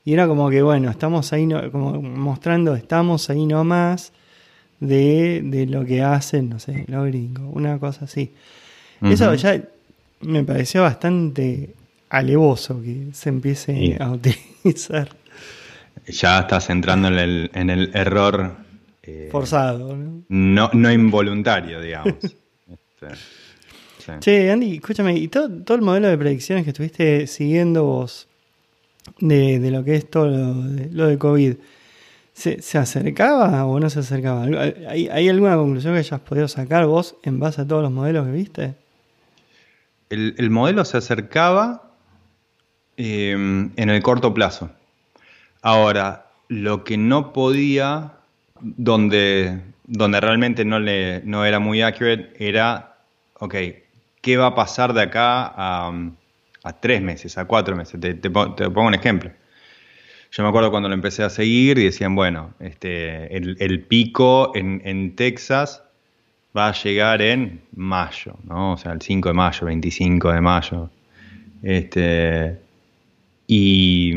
Y 0.05 0.13
era 0.15 0.27
como 0.27 0.49
que, 0.49 0.63
bueno, 0.63 0.91
estamos 0.91 1.33
ahí, 1.33 1.49
como 1.71 2.01
mostrando, 2.01 2.75
estamos 2.75 3.29
ahí 3.31 3.45
nomás 3.47 4.13
de, 4.81 5.43
de 5.45 5.67
lo 5.67 5.85
que 5.85 6.03
hacen, 6.03 6.49
no 6.49 6.59
sé, 6.59 6.85
los 6.87 7.07
gringos, 7.07 7.45
una 7.51 7.79
cosa 7.79 8.05
así. 8.05 8.33
Eso 9.03 9.35
ya 9.35 9.63
me 10.21 10.45
pareció 10.45 10.83
bastante 10.83 11.75
alevoso 12.09 12.81
que 12.83 13.09
se 13.13 13.29
empiece 13.29 13.97
a 14.01 14.11
utilizar. 14.65 15.11
Ya 16.07 16.41
estás 16.41 16.71
entrando 16.71 17.09
en 17.09 17.19
el, 17.19 17.51
en 17.55 17.71
el 17.71 17.91
error 17.95 18.57
eh, 19.03 19.29
forzado, 19.31 19.97
¿no? 19.97 20.25
¿no? 20.29 20.71
No, 20.73 20.93
involuntario, 20.93 21.81
digamos. 21.81 22.15
este. 22.23 24.21
Che, 24.21 24.51
Andy, 24.51 24.77
escúchame, 24.77 25.15
¿y 25.17 25.29
todo, 25.29 25.51
todo 25.63 25.77
el 25.77 25.83
modelo 25.83 26.09
de 26.09 26.17
predicciones 26.17 26.65
que 26.65 26.71
estuviste 26.71 27.27
siguiendo 27.27 27.85
vos 27.85 28.29
de, 29.21 29.71
lo 29.71 29.85
que 29.85 29.97
es 29.97 30.11
todo 30.11 30.29
lo 30.29 31.07
de, 31.07 31.19
COVID, 31.19 31.55
¿se, 32.33 32.79
acercaba 32.79 33.65
o 33.67 33.79
no 33.81 33.91
se 33.91 34.01
acercaba? 34.01 34.45
¿Hay, 34.89 35.29
alguna 35.29 35.57
conclusión 35.57 35.95
que 35.95 36.01
hayas 36.01 36.21
podido 36.21 36.49
sacar 36.49 36.87
vos 36.87 37.17
en 37.23 37.39
base 37.39 37.63
a 37.63 37.67
todos 37.67 37.83
los 37.83 37.93
modelos 37.93 38.27
que 38.27 38.33
viste? 38.33 38.75
el, 40.11 40.51
modelo 40.51 40.85
se 40.85 40.97
acercaba 40.97 41.93
em, 42.97 43.71
en 43.77 43.91
el 43.91 44.03
corto 44.03 44.33
plazo. 44.33 44.71
Ahora, 45.63 46.27
lo 46.49 46.85
que 46.85 46.97
no 46.97 47.33
podía, 47.33 48.13
donde, 48.61 49.61
donde 49.85 50.21
realmente 50.21 50.65
no, 50.65 50.79
le, 50.79 51.23
no 51.25 51.45
era 51.45 51.59
muy 51.59 51.83
accurate, 51.83 52.33
era, 52.39 52.97
ok, 53.35 53.55
¿qué 54.21 54.37
va 54.37 54.47
a 54.47 54.55
pasar 54.55 54.93
de 54.93 55.03
acá 55.03 55.53
a, 55.57 55.93
tres 56.81 57.03
meses, 57.03 57.39
a 57.39 57.45
cuatro 57.47 57.77
meses? 57.77 58.01
Te, 58.01 58.31
pongo 58.31 58.87
un 58.87 58.95
ejemplo. 58.95 59.31
Yo 60.31 60.43
me 60.43 60.51
acuerdo 60.51 60.71
cuando 60.71 60.89
lo 60.89 60.95
empecé 60.95 61.23
a 61.23 61.31
seguir 61.31 61.79
y 61.79 61.85
decían, 61.85 62.15
bueno, 62.15 62.55
este, 62.61 63.35
el, 63.35 63.85
pico 63.85 64.53
en, 64.55 64.83
en 64.85 65.17
Texas 65.17 65.83
va 66.57 66.69
a 66.69 66.73
llegar 66.73 67.23
en 67.23 67.63
mayo, 67.75 68.35
¿no? 68.45 68.73
O 68.73 68.77
sea, 68.77 68.93
el 68.93 69.01
5 69.01 69.29
de 69.29 69.35
mayo, 69.35 69.67
25 69.67 70.33
de 70.33 70.41
mayo. 70.41 70.91
Este, 71.63 72.59
y, 73.47 74.13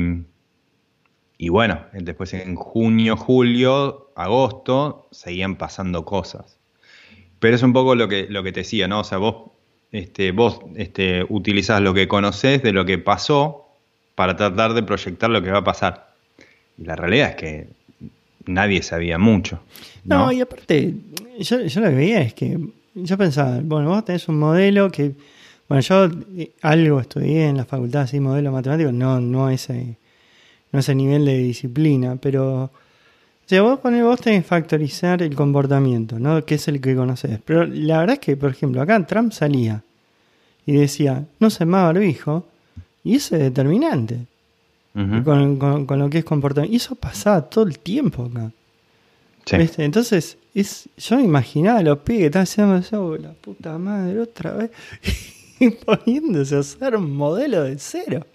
y 1.41 1.49
bueno, 1.49 1.86
después 1.93 2.36
en 2.36 2.54
junio, 2.54 3.17
julio, 3.17 4.12
agosto, 4.13 5.08
seguían 5.10 5.56
pasando 5.56 6.06
cosas. 6.06 6.60
Pero 7.39 7.56
es 7.56 7.63
un 7.63 7.73
poco 7.73 7.95
lo 7.95 8.08
que, 8.08 8.27
lo 8.30 8.43
que 8.43 8.51
te 8.51 8.60
decía, 8.60 8.88
¿no? 8.88 8.99
O 8.99 9.04
sea, 9.04 9.17
vos, 9.17 9.49
este, 9.91 10.34
vos 10.34 10.60
este, 10.75 11.25
utilizás 11.30 11.82
lo 11.82 11.95
que 11.95 12.08
conocés 12.08 12.62
de 12.62 12.73
lo 12.73 12.86
que 12.86 12.99
pasó 12.99 13.65
para 14.13 14.36
tratar 14.36 14.75
de 14.75 14.84
proyectar 14.84 15.32
lo 15.32 15.41
que 15.41 15.49
va 15.49 15.58
a 15.58 15.63
pasar. 15.63 16.13
Y 16.77 16.84
la 16.84 16.95
realidad 16.95 17.32
es 17.32 17.36
que 17.38 17.67
nadie 18.45 18.84
sabía 18.84 19.17
mucho. 19.17 19.63
No, 20.04 20.32
y 20.32 20.41
aparte, 20.41 20.93
yo, 21.39 21.58
lo 21.58 21.89
que 21.89 21.95
veía 21.95 22.21
es 22.21 22.36
que 22.36 22.60
yo 22.93 23.17
pensaba, 23.17 23.62
bueno, 23.63 23.89
vos 23.89 24.06
tenés 24.06 24.27
un 24.27 24.38
modelo 24.38 24.91
que, 24.91 25.13
bueno, 25.67 25.82
yo 25.82 26.06
eh, 26.38 26.51
algo 26.62 26.99
estudié 26.99 27.47
en 27.47 27.58
la 27.58 27.65
facultad, 27.65 28.04
así, 28.04 28.19
modelo 28.19 28.51
matemático, 28.51 28.91
no, 28.91 29.19
no 29.19 29.49
ese, 29.49 29.97
no 30.71 30.79
ese 30.79 30.95
nivel 30.95 31.25
de 31.25 31.38
disciplina, 31.38 32.15
pero, 32.15 32.63
o 32.63 32.71
sea, 33.45 33.62
vos, 33.62 33.79
ponés, 33.79 34.03
vos 34.03 34.19
tenés 34.19 34.43
que 34.43 34.49
factorizar 34.49 35.21
el 35.21 35.36
comportamiento, 35.36 36.19
¿no? 36.19 36.45
Que 36.45 36.55
es 36.55 36.67
el 36.67 36.79
que 36.79 36.95
conoces. 36.95 37.39
Pero 37.43 37.65
la 37.65 37.99
verdad 37.99 38.13
es 38.13 38.19
que, 38.19 38.38
por 38.38 38.51
ejemplo, 38.51 38.81
acá 38.81 39.05
Trump 39.05 39.34
salía 39.34 39.84
y 40.65 40.73
decía, 40.73 41.25
no 41.39 41.49
se 41.49 41.65
más 41.65 41.93
barbijo, 41.93 42.45
y 43.03 43.15
eso 43.15 43.36
es 43.36 43.41
determinante 43.41 44.25
con, 44.93 45.88
lo 45.88 46.10
que 46.10 46.19
es 46.19 46.25
comportamiento. 46.25 46.73
Y 46.73 46.77
eso 46.77 46.95
pasaba 46.95 47.41
todo 47.49 47.65
el 47.65 47.79
tiempo 47.79 48.25
acá. 48.25 48.51
Entonces, 49.77 50.38
es, 50.53 50.89
yo 50.97 51.17
me 51.17 51.23
imaginaba 51.23 51.79
a 51.79 51.84
los 51.84 51.99
pibes 51.99 52.21
que 52.21 52.25
estaban 52.27 52.47
haciendo 52.47 52.77
eso, 52.77 53.05
oh, 53.05 53.17
la 53.17 53.34
puta 53.34 53.77
madre, 53.77 54.19
otra 54.19 54.53
vez, 54.53 54.71
y 55.60 55.69
poniéndose 55.69 56.55
a 56.55 56.60
hacer 56.60 56.95
un 56.95 57.15
modelo 57.15 57.63
de 57.63 57.77
cero. 57.79 58.25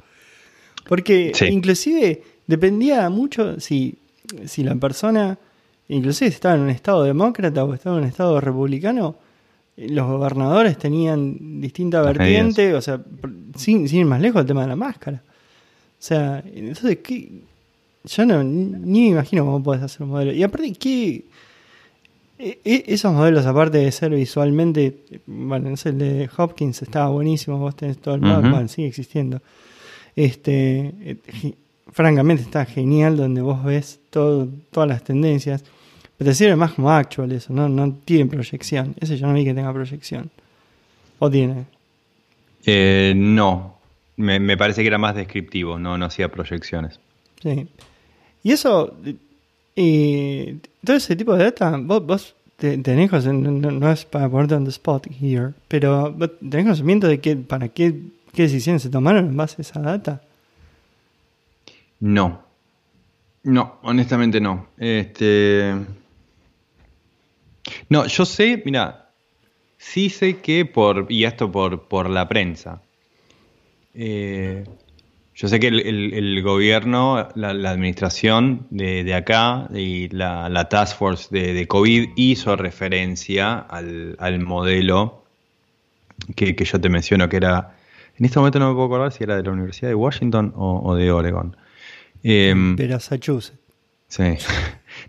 Porque 0.89 1.33
inclusive 1.51 2.23
dependía 2.47 3.09
mucho 3.11 3.61
si, 3.61 3.97
si 4.45 4.63
la 4.63 4.75
persona, 4.77 5.39
inclusive 5.89 6.31
si 6.31 6.35
estaba 6.35 6.55
en 6.55 6.63
un 6.63 6.71
estado 6.71 7.03
demócrata 7.03 7.65
o 7.65 7.75
estaba 7.75 7.97
en 7.97 8.03
un 8.03 8.09
estado 8.09 8.41
republicano, 8.41 9.17
los 9.77 10.07
gobernadores 10.07 10.79
tenían 10.79 11.61
distinta 11.61 12.01
vertiente, 12.01 12.75
o 12.75 12.81
sea, 12.81 13.01
sin, 13.57 13.89
sin 13.89 14.01
ir 14.01 14.07
más 14.07 14.21
lejos 14.21 14.41
el 14.41 14.47
tema 14.47 14.63
de 14.63 14.69
la 14.69 14.77
máscara. 14.77 15.23
O 15.27 16.03
sea, 16.03 16.43
entonces, 16.55 16.99
¿qué? 17.03 17.43
Yo 18.05 18.25
no, 18.25 18.43
ni 18.45 19.03
me 19.03 19.09
imagino 19.09 19.45
cómo 19.45 19.63
puedes 19.63 19.83
hacer 19.83 20.03
un 20.03 20.11
modelo. 20.11 20.33
Y 20.33 20.43
aparte, 20.43 20.73
¿qué? 20.75 21.25
E, 22.39 22.61
e, 22.65 22.85
esos 22.87 23.13
modelos, 23.13 23.45
aparte 23.47 23.79
de 23.79 23.91
ser 23.91 24.15
visualmente, 24.15 24.99
bueno, 25.27 25.71
no 25.71 25.77
sé, 25.77 25.91
el 25.91 25.99
de 25.99 26.31
Hopkins 26.37 26.83
estaba 26.83 27.09
buenísimo, 27.09 27.59
vos 27.59 27.75
tenés 27.75 27.99
todo 27.99 28.15
el 28.15 28.21
modelo, 28.21 28.51
bueno, 28.51 28.69
sigue 28.69 28.89
existiendo. 28.89 29.41
Este, 30.17 30.95
eh, 31.01 31.17
francamente 31.93 32.43
está 32.43 32.65
genial 32.65 33.17
donde 33.17 33.43
vos 33.43 33.63
ves 33.63 34.01
todo, 34.11 34.49
todas 34.71 34.89
las 34.89 35.05
tendencias, 35.05 35.65
pero 36.17 36.31
te 36.31 36.35
sirve 36.35 36.57
más 36.57 36.73
como 36.73 36.91
actual 36.91 37.31
eso, 37.33 37.53
no, 37.53 37.69
no 37.69 37.93
tiene 38.05 38.27
proyección. 38.27 38.95
Ese 38.99 39.19
yo 39.19 39.27
no 39.27 39.35
vi 39.35 39.45
que 39.45 39.55
tenga 39.55 39.73
proyección. 39.73 40.31
¿O 41.19 41.31
tiene? 41.31 41.67
Eh, 42.65 43.15
no, 43.17 43.77
me, 44.17 44.57
parece 44.57 44.83
que 44.83 44.89
era 44.89 44.99
más 44.99 45.15
descriptivo, 45.15 45.79
no, 45.79 45.97
no 45.97 46.07
hacía 46.07 46.31
proyecciones. 46.31 46.99
Sí. 47.43 47.69
Y 48.43 48.53
eso, 48.53 48.97
y 49.75 50.55
todo 50.85 50.97
ese 50.97 51.17
tipo 51.17 51.37
de 51.37 51.45
data, 51.45 51.77
vos, 51.79 52.05
vos 52.05 52.35
tenés 52.57 53.11
conocimiento, 53.11 53.71
no, 53.71 53.93
es 53.93 54.05
para 54.05 54.29
ponerte 54.29 54.55
on 54.55 54.65
the 54.65 54.71
spot 54.71 55.07
here, 55.21 55.53
pero 55.69 56.15
tenés 56.41 56.65
conocimiento 56.65 57.07
de 57.07 57.21
qué, 57.21 57.37
para 57.37 57.69
qué, 57.69 57.95
qué 58.37 58.43
decisiones 58.45 58.83
se 58.83 58.91
tomaron 58.91 59.27
en 59.27 59.37
base 59.37 59.57
a 59.59 59.63
esa 59.63 59.81
data. 59.81 60.23
No. 61.99 62.45
No, 63.43 63.79
honestamente 63.83 64.41
no. 64.41 64.69
Este. 64.77 65.75
No, 67.89 68.07
yo 68.07 68.25
sé, 68.25 68.63
mira, 68.65 69.11
sí 69.79 70.11
sé 70.11 70.39
que 70.39 70.65
por, 70.65 71.07
y 71.09 71.25
esto 71.25 71.51
por, 71.51 71.89
por 71.89 72.09
la 72.11 72.29
prensa, 72.29 72.83
eh, 73.95 74.65
yo 75.35 75.49
sé 75.49 75.61
que 75.61 75.69
el, 75.69 76.43
gobierno, 76.43 77.29
la, 77.35 77.51
administración 77.51 78.67
de, 78.71 79.13
acá 79.13 79.69
y 79.75 80.09
la, 80.09 80.67
task 80.71 80.97
force 80.97 81.29
de, 81.31 81.69
COVID 81.69 82.09
hizo 82.17 82.57
referencia 82.57 83.59
al, 83.59 84.39
modelo 84.41 85.25
que, 86.35 86.55
yo 86.55 86.81
te 86.81 86.89
menciono, 86.89 87.29
que 87.29 87.37
era, 87.37 87.76
en 88.19 88.25
este 88.25 88.39
momento 88.39 88.59
no 88.59 88.69
me 88.69 88.75
puedo 88.75 88.87
acordar 88.87 89.13
si 89.13 89.25
era 89.25 89.37
de 89.37 89.43
la 89.43 89.51
Universidad 89.51 89.89
de 89.89 89.95
Washington 89.95 90.53
o, 90.57 90.95
de 90.95 91.11
Oregon. 91.11 91.57
Eh, 92.23 92.55
de 92.77 92.89
Massachusetts. 92.89 93.59
Sí. 94.09 94.25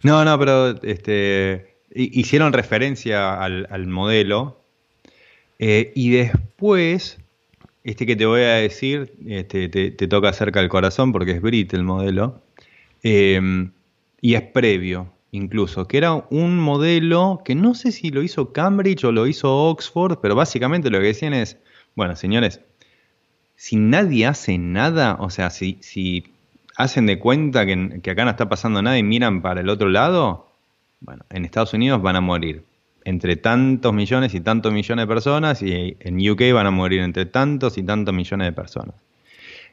No, 0.04 0.26
no, 0.26 0.38
pero 0.38 0.82
este, 0.84 1.78
hicieron 1.96 2.52
referencia 2.52 3.42
al, 3.42 3.88
modelo 3.88 4.60
eh, 5.60 5.94
y 5.96 6.10
después 6.10 7.18
este 7.86 8.06
que 8.06 8.18
te 8.18 8.26
voy 8.26 8.42
a 8.42 8.56
decir 8.56 9.14
este, 9.26 9.70
te, 9.70 10.08
toca 10.10 10.34
cerca 10.34 10.60
del 10.60 10.68
corazón 10.68 11.14
porque 11.14 11.32
es 11.32 11.42
Brit 11.42 11.74
el 11.74 11.84
modelo. 11.84 12.42
Eh, 13.02 13.40
y 14.22 14.34
es 14.34 14.42
previo, 14.42 15.14
incluso, 15.32 15.88
que 15.88 15.98
era 15.98 16.16
un 16.30 16.58
modelo 16.58 17.42
que 17.46 17.56
no 17.56 17.76
sé 17.76 17.92
si 17.92 18.10
lo 18.10 18.24
hizo 18.24 18.52
Cambridge 18.52 19.04
o 19.04 19.12
lo 19.12 19.28
hizo 19.28 19.56
Oxford, 19.70 20.20
pero 20.22 20.36
básicamente 20.36 20.90
lo 20.90 21.00
que 21.00 21.08
decían 21.08 21.34
es, 21.34 21.58
bueno, 21.96 22.16
señores, 22.16 22.62
si 23.58 23.76
nadie 23.76 24.28
hace 24.28 24.58
nada, 24.60 25.18
o 25.20 25.30
sea, 25.30 25.50
si, 25.50 25.80
si 25.82 26.24
hacen 26.78 27.08
de 27.08 27.18
cuenta 27.18 27.66
que, 27.66 28.00
acá 28.10 28.24
no 28.24 28.30
está 28.30 28.48
pasando 28.48 28.82
nada 28.82 28.98
y 28.98 29.04
miran 29.04 29.42
para 29.42 29.62
el 29.62 29.70
otro 29.70 29.90
lado, 29.90 30.48
bueno, 31.02 31.26
en 31.32 31.44
Estados 31.44 31.74
Unidos 31.74 32.02
van 32.02 32.16
a 32.16 32.22
morir 32.22 32.64
entre 33.04 33.36
tantos 33.36 33.94
millones 33.94 34.34
y 34.36 34.42
tantos 34.42 34.72
millones 34.72 35.04
de 35.04 35.08
personas 35.08 35.62
y 35.64 35.98
en 36.00 36.30
UK 36.30 36.54
van 36.54 36.68
a 36.68 36.72
morir 36.72 37.02
entre 37.02 37.26
tantos 37.26 37.78
y 37.78 37.84
tantos 37.84 38.14
millones 38.14 38.48
de 38.48 38.52
personas. 38.52 38.96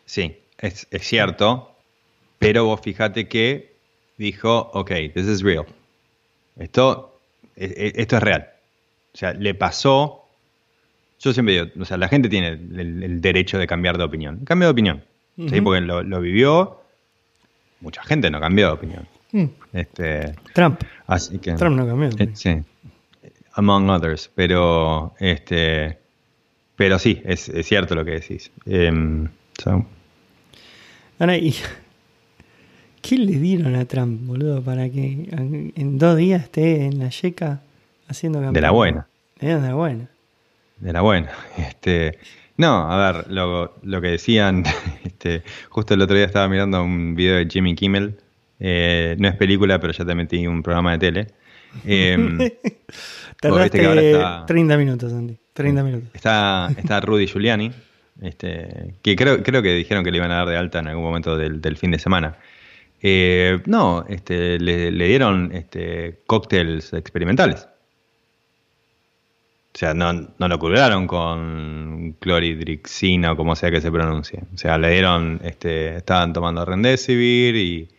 Sí, 0.05 0.37
es, 0.57 0.87
cierto. 1.01 1.71
Pero 2.39 2.65
vos 2.65 2.81
fíjate 2.81 3.27
que 3.27 3.75
dijo, 4.17 4.69
ok, 4.73 4.91
this 5.13 5.27
is 5.27 5.41
real. 5.41 5.65
Esto, 6.57 7.19
e, 7.55 7.65
e, 7.65 8.01
esto 8.01 8.17
es 8.17 8.23
real. 8.23 8.49
O 9.13 9.17
sea, 9.17 9.33
le 9.33 9.53
pasó. 9.53 10.27
Yo 11.19 11.33
siempre 11.33 11.53
digo, 11.53 11.67
o 11.81 11.85
sea, 11.85 11.97
la 11.97 12.07
gente 12.07 12.27
tiene 12.27 12.49
el, 12.49 13.21
derecho 13.21 13.57
de 13.57 13.65
cambiar 13.65 13.97
de 13.97 14.03
opinión. 14.03 14.39
Cambio 14.45 14.67
de 14.67 14.71
opinión. 14.73 15.03
¿sí? 15.37 15.61
Porque 15.61 15.81
lo, 15.81 16.19
vivió. 16.19 16.81
Mucha 17.79 18.03
gente 18.03 18.29
no 18.29 18.39
cambió 18.39 18.67
de 18.67 18.73
opinión. 18.73 19.07
Mm. 19.35 19.49
Este, 19.73 20.33
Trump. 20.53 20.81
Así 21.07 21.39
que, 21.39 21.55
Trump 21.55 21.75
no 21.75 21.85
cambió. 21.85 22.07
Eh, 22.19 22.29
sí. 22.33 22.55
Among 23.55 23.89
others. 23.89 24.31
Pero, 24.33 25.13
este, 25.19 25.97
pero 26.77 26.97
sí, 26.97 27.21
es, 27.25 27.51
cierto 27.63 27.95
lo 27.95 28.05
que 28.05 28.11
decís. 28.11 28.49
Um, 28.65 29.27
¿qué 33.01 33.17
le 33.17 33.33
dieron 33.33 33.75
a 33.75 33.83
Trump, 33.83 34.25
boludo, 34.25 34.61
para 34.61 34.89
que 34.89 35.27
en 35.31 35.97
dos 35.97 36.15
días 36.15 36.43
esté 36.43 36.85
en 36.85 36.99
la 36.99 37.09
yeca 37.09 37.61
haciendo 38.07 38.39
campaña? 38.39 38.53
De 38.53 38.61
la 38.61 38.71
buena. 38.71 39.07
De 39.41 39.53
la 39.59 39.73
buena. 39.73 40.09
De 40.79 40.93
la 40.93 41.01
buena. 41.01 41.31
Este, 41.57 42.19
no, 42.55 42.89
a 42.89 43.11
ver, 43.11 43.29
lo, 43.29 43.75
lo 43.83 43.99
que 43.99 44.07
decían, 44.07 44.63
este, 45.03 45.43
justo 45.67 45.93
el 45.93 46.01
otro 46.01 46.15
día 46.15 46.25
estaba 46.25 46.47
mirando 46.47 46.81
un 46.81 47.15
video 47.15 47.35
de 47.35 47.47
Jimmy 47.49 47.75
Kimmel. 47.75 48.17
Eh, 48.59 49.15
no 49.19 49.27
es 49.27 49.35
película, 49.35 49.79
pero 49.79 49.93
ya 49.93 50.05
te 50.05 50.15
metí 50.15 50.47
un 50.47 50.63
programa 50.63 50.91
de 50.93 50.97
tele. 50.97 51.27
Eh, 51.85 52.57
Tardaste 53.41 54.17
30 54.47 54.77
minutos, 54.77 55.11
Andy. 55.11 55.37
30 55.51 55.83
minutos. 55.83 56.09
Está, 56.13 56.69
está 56.77 57.01
Rudy 57.01 57.27
Giuliani, 57.27 57.69
este, 58.21 58.93
que 59.01 59.17
creo, 59.17 59.43
creo 59.43 59.61
que 59.61 59.73
dijeron 59.73 60.03
que 60.05 60.11
le 60.11 60.17
iban 60.17 60.31
a 60.31 60.35
dar 60.35 60.47
de 60.47 60.55
alta 60.55 60.79
en 60.79 60.87
algún 60.87 61.03
momento 61.03 61.37
del, 61.37 61.77
fin 61.77 61.91
de 61.91 61.99
semana. 61.99 62.37
Eh, 63.01 63.59
no, 63.65 64.05
este, 64.07 64.57
le, 64.57 64.89
dieron 65.05 65.51
este, 65.53 66.21
cócteles 66.25 66.93
experimentales. 66.93 67.67
O 69.73 69.77
sea, 69.77 69.93
no, 69.93 70.13
no 70.13 70.47
lo 70.47 70.57
curaron 70.57 71.05
con 71.05 72.15
cloridrixina 72.19 73.33
o 73.33 73.35
como 73.35 73.57
sea 73.57 73.69
que 73.69 73.81
se 73.81 73.91
pronuncie. 73.91 74.39
O 74.53 74.57
sea, 74.57 74.77
le 74.77 74.91
dieron, 74.91 75.41
este, 75.43 75.97
estaban 75.97 76.31
tomando 76.31 76.63
Rendesivir 76.63 77.57
y, 77.57 77.89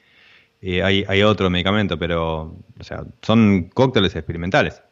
hay, 0.62 1.05
hay, 1.07 1.23
otro 1.23 1.51
medicamento, 1.51 1.99
pero, 1.99 2.55
o 2.79 2.85
sea, 2.85 3.05
son 3.23 3.71
cócteles 3.73 4.16
experimentales. 4.16 4.83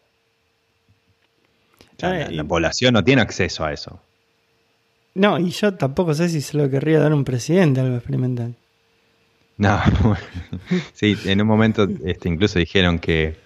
Ah, 2.03 2.27
la, 2.31 2.45
población 2.45 2.95
no 2.95 3.05
tiene 3.05 3.23
acceso 3.23 3.65
a 3.65 3.73
eso. 3.73 4.01
No, 5.15 5.39
y 5.39 5.51
yo 5.51 5.75
tampoco 5.75 6.13
sé 6.15 6.29
si 6.29 6.41
se 6.41 6.57
lo 6.57 6.69
querría 6.69 6.99
dar 6.99 7.15
un 7.15 7.25
presidente 7.25 7.81
algo 7.81 7.97
experimental. 7.97 8.55
No, 9.57 9.81
sí, 10.93 11.17
en 11.25 11.41
un 11.41 11.47
momento 11.47 11.89
este, 12.05 12.29
incluso 12.29 12.59
dijeron 12.59 12.99
que, 12.99 13.37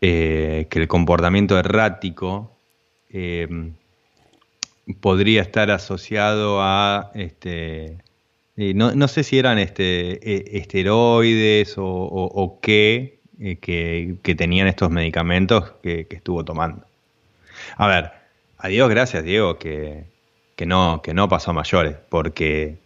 eh, 0.00 0.66
que 0.68 0.78
el 0.78 0.88
comportamiento 0.88 1.58
errático 1.58 2.52
em, 3.08 3.72
podría 5.00 5.40
estar 5.40 5.70
asociado 5.70 6.60
a, 6.60 7.10
este, 7.14 7.98
eh, 8.60 8.74
no, 8.74 9.08
sé 9.08 9.24
si 9.24 9.38
eran 9.38 9.58
este, 9.58 10.20
e, 10.22 10.58
esteroides 10.58 11.74
o, 11.78 12.58
qué, 12.62 13.18
eh, 13.40 13.56
que, 13.56 14.34
tenían 14.34 14.68
estos 14.68 14.90
medicamentos 14.90 15.72
que 15.82 16.06
estuvo 16.10 16.44
tomando. 16.44 16.84
A 17.76 17.86
ver, 17.86 18.10
a 18.58 18.68
Dios 18.68 18.90
gracias, 18.90 19.24
Diego, 19.24 19.58
que, 19.58 20.04
no, 20.66 21.00
que 21.02 21.14
no 21.14 21.28
pasó 21.28 21.52
a 21.52 21.54
mayores, 21.54 21.96
porque 22.08 22.76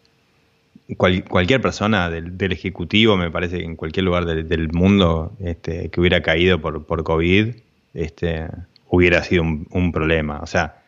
cualquier 0.97 1.61
persona 1.61 2.11
del, 2.11 2.53
Ejecutivo, 2.53 3.17
me 3.17 3.31
parece 3.31 3.59
que 3.59 3.65
en 3.65 3.75
cualquier 3.77 4.05
lugar 4.05 4.25
del, 4.25 4.69
mundo 4.73 5.33
este, 5.41 5.89
que 5.89 6.01
hubiera 6.01 6.23
caído 6.23 6.61
por, 6.61 6.87
por 6.87 7.03
COVID, 7.03 7.57
este, 7.95 8.47
hubiera 8.89 9.23
sido 9.25 9.43
un, 9.43 9.93
problema. 9.93 10.41
O 10.41 10.47
sea, 10.47 10.83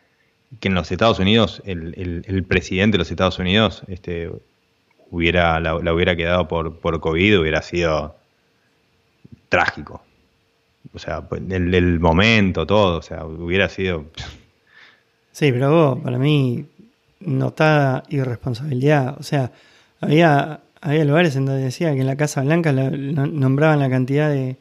que 0.61 0.69
en 0.69 0.75
los 0.75 0.89
Estados 0.91 1.19
Unidos, 1.19 1.61
el, 1.65 2.45
presidente 2.47 2.95
de 2.95 2.99
los 2.99 3.11
Estados 3.11 3.39
Unidos 3.39 3.83
este, 3.89 4.31
hubiera, 5.11 5.59
la, 5.59 5.75
hubiera 5.75 6.15
quedado 6.15 6.47
por, 6.47 6.79
por 6.79 6.99
COVID, 6.99 7.39
hubiera 7.39 7.61
sido 7.61 8.15
trágico. 9.49 10.01
O 10.93 10.99
sea, 10.99 11.21
pues, 11.21 11.41
el, 11.49 11.99
momento, 11.99 12.65
todo, 12.65 12.97
o 12.97 13.01
sea, 13.01 13.25
hubiera 13.25 13.69
sido... 13.69 14.05
Sí, 15.31 15.51
pero 15.51 15.71
vos, 15.71 15.99
para 16.03 16.17
mí, 16.17 16.65
notada 17.19 18.03
irresponsabilidad, 18.09 19.15
o 19.19 19.23
sea, 19.23 19.51
había, 20.01 20.61
había 20.81 21.05
lugares 21.05 21.35
en 21.35 21.45
donde 21.45 21.63
decía 21.63 21.93
que 21.93 22.01
en 22.01 22.07
la 22.07 22.15
Casa 22.15 22.41
Blanca 22.41 22.71
nombraban 22.71 23.79
la 23.79 23.89
cantidad 23.89 24.29
de, 24.29 24.57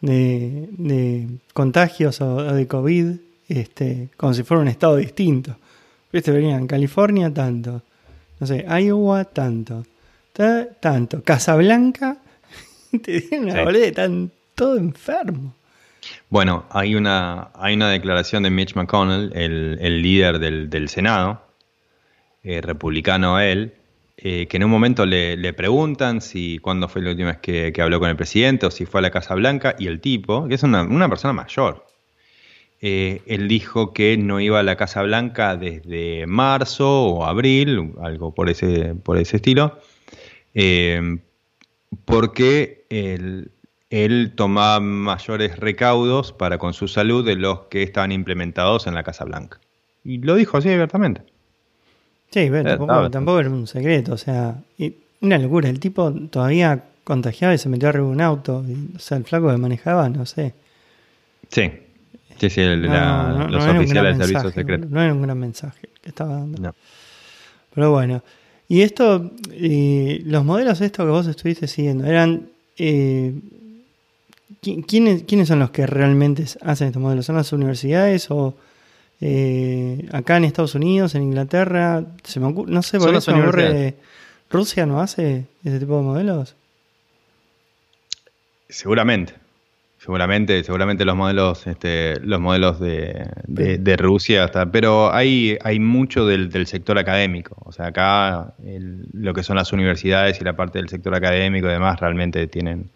de, 0.00 1.28
contagios 1.52 2.20
o, 2.20 2.42
de 2.52 2.66
COVID 2.66 3.16
este, 3.48 4.08
como 4.16 4.34
si 4.34 4.42
fuera 4.42 4.62
un 4.62 4.68
estado 4.68 4.96
distinto. 4.96 5.56
Viste, 6.12 6.30
venían 6.30 6.66
California 6.66 7.32
tanto, 7.32 7.82
no 8.42 8.46
sé, 8.48 8.66
Iowa 8.66 9.24
tanto, 9.24 9.86
tanto, 10.80 11.22
Casa 11.22 11.54
Blanca, 11.54 12.16
te 13.04 13.20
dieron 13.20 13.44
una 13.44 13.70
sí. 13.70 13.78
de 13.78 13.92
tanto 13.92 14.34
todo 14.56 14.78
enfermo. 14.78 15.54
Bueno, 16.28 16.66
hay 16.70 16.96
una, 16.96 17.50
hay 17.54 17.74
una 17.74 17.88
declaración 17.88 18.42
de 18.42 18.50
Mitch 18.50 18.74
McConnell, 18.74 19.30
el, 19.36 20.02
líder 20.02 20.40
del, 20.40 20.88
Senado, 20.88 21.40
eh, 22.42 22.60
republicano 22.60 23.38
él, 23.38 23.74
eh, 24.16 24.48
que 24.48 24.56
en 24.56 24.64
un 24.64 24.72
momento 24.72 25.06
le, 25.06 25.52
preguntan 25.52 26.20
si 26.20 26.58
cuándo 26.58 26.88
fue 26.88 27.00
la 27.02 27.10
última 27.10 27.28
vez 27.28 27.38
que, 27.38 27.80
habló 27.80 28.00
con 28.00 28.10
el 28.10 28.16
presidente 28.16 28.66
o 28.66 28.72
si 28.72 28.86
fue 28.86 28.98
a 28.98 29.02
la 29.02 29.12
Casa 29.12 29.36
Blanca, 29.36 29.76
y 29.78 29.86
el 29.86 30.00
tipo, 30.00 30.48
que 30.48 30.56
es 30.56 30.64
una, 30.64 31.08
persona 31.08 31.32
mayor, 31.32 31.86
eh, 32.82 33.22
él 33.26 33.48
dijo 33.48 33.92
que 33.92 34.16
no 34.18 34.40
iba 34.40 34.60
a 34.60 34.62
la 34.62 34.76
Casa 34.76 35.02
Blanca 35.02 35.56
desde 35.56 36.26
marzo 36.26 37.04
o 37.04 37.24
abril, 37.24 37.92
algo 38.02 38.34
por 38.34 38.50
ese, 38.50 38.94
por 38.94 39.16
ese 39.16 39.36
estilo, 39.36 39.78
porque 42.04 42.84
el, 42.90 43.50
él 43.92 44.32
tomaba 44.34 44.80
mayores 44.80 45.58
recaudos 45.58 46.32
para 46.32 46.56
con 46.56 46.72
su 46.72 46.88
salud 46.88 47.24
de 47.24 47.36
los 47.36 47.60
que 47.66 47.82
estaban 47.82 48.10
implementados 48.10 48.86
en 48.86 48.94
la 48.94 49.02
Casa 49.02 49.24
Blanca. 49.24 49.60
Y 50.02 50.18
lo 50.18 50.34
dijo 50.34 50.56
así 50.56 50.70
abiertamente. 50.70 51.20
Sí, 52.30 52.48
pero 52.50 52.70
eh, 52.70 53.10
tampoco, 53.10 53.38
era 53.38 53.50
un 53.50 53.66
secreto, 53.66 54.14
o 54.14 54.16
sea, 54.16 54.56
una 55.20 55.36
locura. 55.36 55.68
El 55.68 55.78
tipo 55.78 56.10
todavía 56.10 56.84
contagiaba 57.04 57.52
y 57.52 57.58
se 57.58 57.68
metió 57.68 57.90
arriba 57.90 58.06
de 58.06 58.12
un 58.12 58.20
auto. 58.22 58.64
o 58.96 58.98
sea, 58.98 59.18
el 59.18 59.24
flaco 59.24 59.50
que 59.50 59.58
manejaba, 59.58 60.08
no 60.08 60.24
sé. 60.24 60.54
Sí, 61.48 61.70
sí, 62.50 62.50
sí, 62.50 62.64
los 62.64 63.66
oficiales 63.66 64.18
del 64.18 64.26
servicio 64.28 64.50
secreto. 64.50 64.86
No, 64.88 65.02
era 65.02 65.12
un 65.12 65.22
gran 65.22 65.38
mensaje 65.38 65.88
que 66.00 66.08
estaba 66.08 66.32
dando. 66.32 66.74
Pero 67.74 67.90
bueno. 67.90 68.22
Y 68.68 68.80
esto, 68.82 69.30
los 69.50 70.44
modelos 70.44 70.80
estos 70.80 71.04
que 71.04 71.10
vos 71.10 71.26
estuviste 71.26 71.66
siguiendo, 71.66 72.06
eran 72.06 72.48
eh, 72.78 73.34
¿Quiénes, 74.62 75.24
¿Quiénes 75.24 75.48
son 75.48 75.58
los 75.58 75.70
que 75.70 75.86
realmente 75.86 76.44
hacen 76.62 76.86
estos 76.86 77.02
modelos? 77.02 77.26
¿Son 77.26 77.34
las 77.34 77.52
universidades 77.52 78.30
o 78.30 78.54
eh, 79.20 80.08
acá 80.12 80.36
en 80.36 80.44
Estados 80.44 80.76
Unidos, 80.76 81.16
en 81.16 81.24
Inglaterra? 81.24 82.04
Se 82.22 82.38
me 82.38 82.52
no 82.52 82.82
sé, 82.82 82.98
por 82.98 83.12
qué 83.12 83.20
se 83.20 83.32
me 83.32 83.42
ocurre. 83.42 83.96
¿Rusia 84.50 84.86
no 84.86 85.00
hace 85.00 85.46
ese 85.64 85.80
tipo 85.80 85.96
de 85.96 86.02
modelos? 86.02 86.54
Seguramente. 88.68 89.34
Seguramente, 90.04 90.64
seguramente 90.64 91.04
los 91.04 91.14
modelos, 91.14 91.64
este, 91.68 92.18
los 92.20 92.40
modelos 92.40 92.80
de, 92.80 93.24
de, 93.46 93.96
Rusia, 93.96 94.42
hasta, 94.42 94.66
pero 94.66 95.14
hay, 95.14 95.56
hay 95.62 95.78
mucho 95.78 96.26
del, 96.26 96.66
sector 96.66 96.98
académico. 96.98 97.54
O 97.60 97.70
sea, 97.70 97.86
acá 97.86 98.54
lo 99.12 99.32
que 99.32 99.44
son 99.44 99.54
las 99.54 99.72
universidades 99.72 100.40
y 100.40 100.44
la 100.44 100.56
parte 100.56 100.80
del 100.80 100.88
sector 100.88 101.14
académico 101.14 101.68
y 101.68 101.70
demás 101.70 102.00
realmente 102.00 102.48
tienen, 102.48 102.90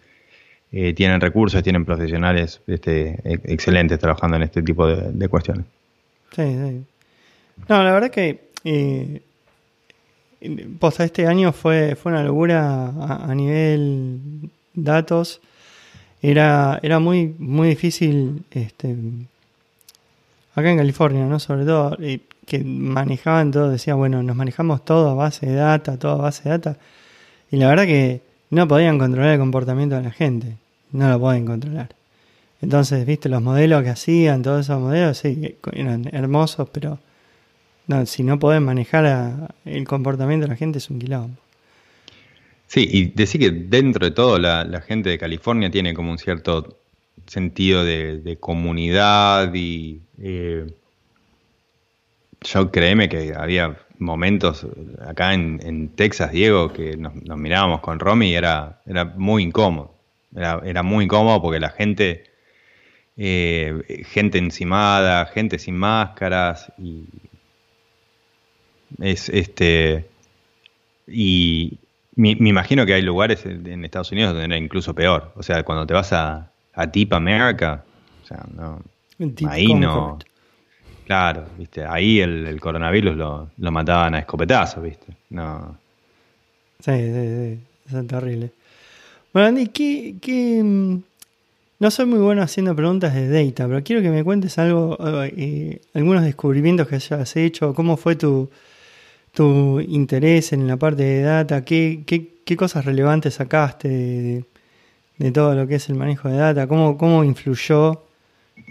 eh, 0.73 0.95
tienen 0.95 1.21
recursos, 1.21 1.63
tienen 1.63 1.85
profesionales 1.85 2.61
este, 2.67 3.21
excelentes 3.25 4.01
trabajando 4.01 4.39
en 4.39 4.43
este 4.43 4.63
tipo 4.63 4.89
de, 4.89 5.29
cuestiones. 5.29 5.65
Sí, 6.35 6.43
sí. 6.43 6.85
No, 7.69 7.85
la 7.85 7.93
verdad 7.93 8.11
que 8.11 8.49
eh, 8.65 9.23
este 10.41 11.27
año 11.29 11.53
fue, 11.53 11.95
fue 11.95 12.11
una 12.11 12.25
locura 12.25 12.87
a, 12.89 13.33
nivel 13.33 14.51
datos. 14.75 15.41
Era, 16.29 16.81
era 16.83 16.99
muy, 16.99 17.37
muy 17.39 17.69
difícil 17.69 18.43
este, 18.51 18.97
acá 20.57 20.71
en 20.73 20.79
California, 20.79 21.25
¿no? 21.25 21.39
Sobre 21.39 21.65
todo, 21.65 21.97
que 22.45 22.65
manejaban 22.65 23.53
todo, 23.53 23.71
decía, 23.71 23.95
bueno, 23.95 24.25
nos 24.25 24.35
manejamos 24.35 24.85
todo 24.85 25.11
a 25.11 25.15
base 25.15 25.47
de 25.47 25.55
data, 25.55 25.97
todo 25.97 26.15
a 26.15 26.23
base 26.23 26.43
de 26.43 26.51
data. 26.51 26.77
Y 27.53 27.59
la 27.59 27.69
verdad 27.69 27.85
que 27.85 28.23
no 28.51 28.67
podían 28.67 28.99
controlar 28.99 29.35
el 29.35 29.39
comportamiento 29.39 29.95
de 29.95 30.03
la 30.03 30.11
gente. 30.11 30.57
No 30.91 31.09
lo 31.09 31.21
pueden 31.21 31.47
controlar. 31.47 31.95
Entonces, 32.61 33.07
viste, 33.07 33.29
los 33.29 33.41
modelos 33.41 33.85
que 33.85 33.91
hacían, 33.91 34.43
todos 34.43 34.63
esos 34.63 34.81
modelos, 34.81 35.19
sí, 35.19 35.57
eran 35.75 36.09
hermosos, 36.11 36.69
pero 36.73 36.99
no, 37.87 38.05
si 38.05 38.25
no 38.25 38.41
podés 38.41 38.61
manejar 38.61 39.55
el 39.65 39.87
comportamiento 39.87 40.47
de 40.47 40.51
la 40.51 40.57
gente 40.57 40.79
es 40.79 40.91
un 40.91 40.99
quilombo. 40.99 41.37
Sí, 42.67 42.89
y 42.91 43.05
decir 43.07 43.41
que 43.41 43.51
dentro 43.51 44.07
de 44.07 44.11
todo 44.13 44.39
la, 44.39 44.81
gente 44.87 45.11
de 45.11 45.19
California 45.19 45.71
tiene 45.71 45.95
como 45.95 46.11
un 46.11 46.19
cierto 46.19 46.79
sentido 47.27 47.85
de, 47.85 48.37
comunidad 48.41 49.55
y 49.55 50.01
eh, 50.21 50.67
yo 52.43 52.71
créeme 52.71 53.09
que 53.09 53.33
había 53.37 53.79
momentos 53.99 54.67
acá 55.07 55.33
en, 55.35 55.91
Texas, 55.95 56.33
Diego, 56.33 56.73
que 56.73 56.97
nos, 56.97 57.15
mirábamos 57.39 57.81
con 57.81 57.99
Romy 57.99 58.31
y 58.31 58.35
era, 58.35 58.81
era 58.87 59.05
muy 59.05 59.43
incómodo. 59.45 59.95
Era, 60.35 60.83
muy 60.83 61.05
incómodo 61.07 61.41
porque 61.41 61.61
la 61.61 61.71
gente, 61.71 62.25
eh, 63.17 64.05
gente 64.07 64.39
encimada, 64.39 65.25
gente 65.27 65.59
sin 65.59 65.77
máscaras 65.77 66.71
y 66.79 67.05
es 69.01 69.29
este 69.31 70.07
y 71.07 71.79
me, 72.17 72.31
imagino 72.31 72.85
que 72.87 72.95
hay 72.95 73.03
lugares 73.03 73.45
en 73.47 73.85
Estados 73.85 74.11
Unidos 74.11 74.33
donde 74.33 74.47
era 74.47 74.57
incluso 74.57 74.95
peor. 74.95 75.33
O 75.37 75.43
sea, 75.43 75.63
cuando 75.63 75.87
te 75.87 75.95
vas 75.95 76.13
a, 76.13 76.51
a 76.75 76.87
Deep 76.87 77.13
America, 77.15 77.85
o 78.25 78.27
sea, 78.27 78.45
no, 78.55 78.83
ahí 79.49 79.73
no. 79.75 80.19
Claro, 81.05 81.45
viste, 81.57 81.85
ahí 81.85 82.19
el, 82.19 82.59
coronavirus 82.61 83.17
lo, 83.17 83.51
lo, 83.57 83.71
mataban 83.71 84.15
a 84.15 84.19
escopetazos, 84.19 84.83
viste. 84.83 85.07
No. 85.31 85.79
Sí, 86.81 86.93
sí, 86.93 87.59
sí, 87.87 87.97
es 87.97 88.07
terrible. 88.09 88.51
Bueno, 89.33 89.49
Andy, 89.49 89.69
¿qué, 89.69 90.17
qué, 90.21 90.63
mm, 90.65 91.03
no 91.79 91.91
soy 91.91 92.07
muy 92.07 92.19
bueno 92.19 92.43
haciendo 92.43 92.75
preguntas 92.75 93.15
de 93.15 93.29
data, 93.29 93.69
pero 93.69 93.85
quiero 93.85 94.03
que 94.03 94.11
me 94.11 94.25
cuentes 94.25 94.59
algo, 94.59 94.99
eh, 95.25 95.81
algunos 95.95 96.25
descubrimientos 96.25 96.89
que 96.89 96.97
hayas 96.97 97.37
hecho, 97.37 97.73
cómo 97.75 97.97
fue 97.97 98.17
tu, 98.17 98.51
tu 99.37 99.81
interés 99.81 100.55
en 100.55 100.67
la 100.67 100.79
parte 100.79 101.03
de 101.03 101.21
data, 101.21 101.63
qué, 101.63 102.05
qué, 102.07 102.57
cosas 102.57 102.87
relevantes 102.87 103.35
sacaste 103.35 104.43
de, 105.19 105.31
todo 105.31 105.55
lo 105.55 105.67
que 105.67 105.75
es 105.75 105.91
el 105.91 105.95
manejo 105.95 106.31
de 106.31 106.39
data, 106.39 106.67
cómo, 106.67 106.97
cómo 106.97 107.23
influyó 107.23 108.03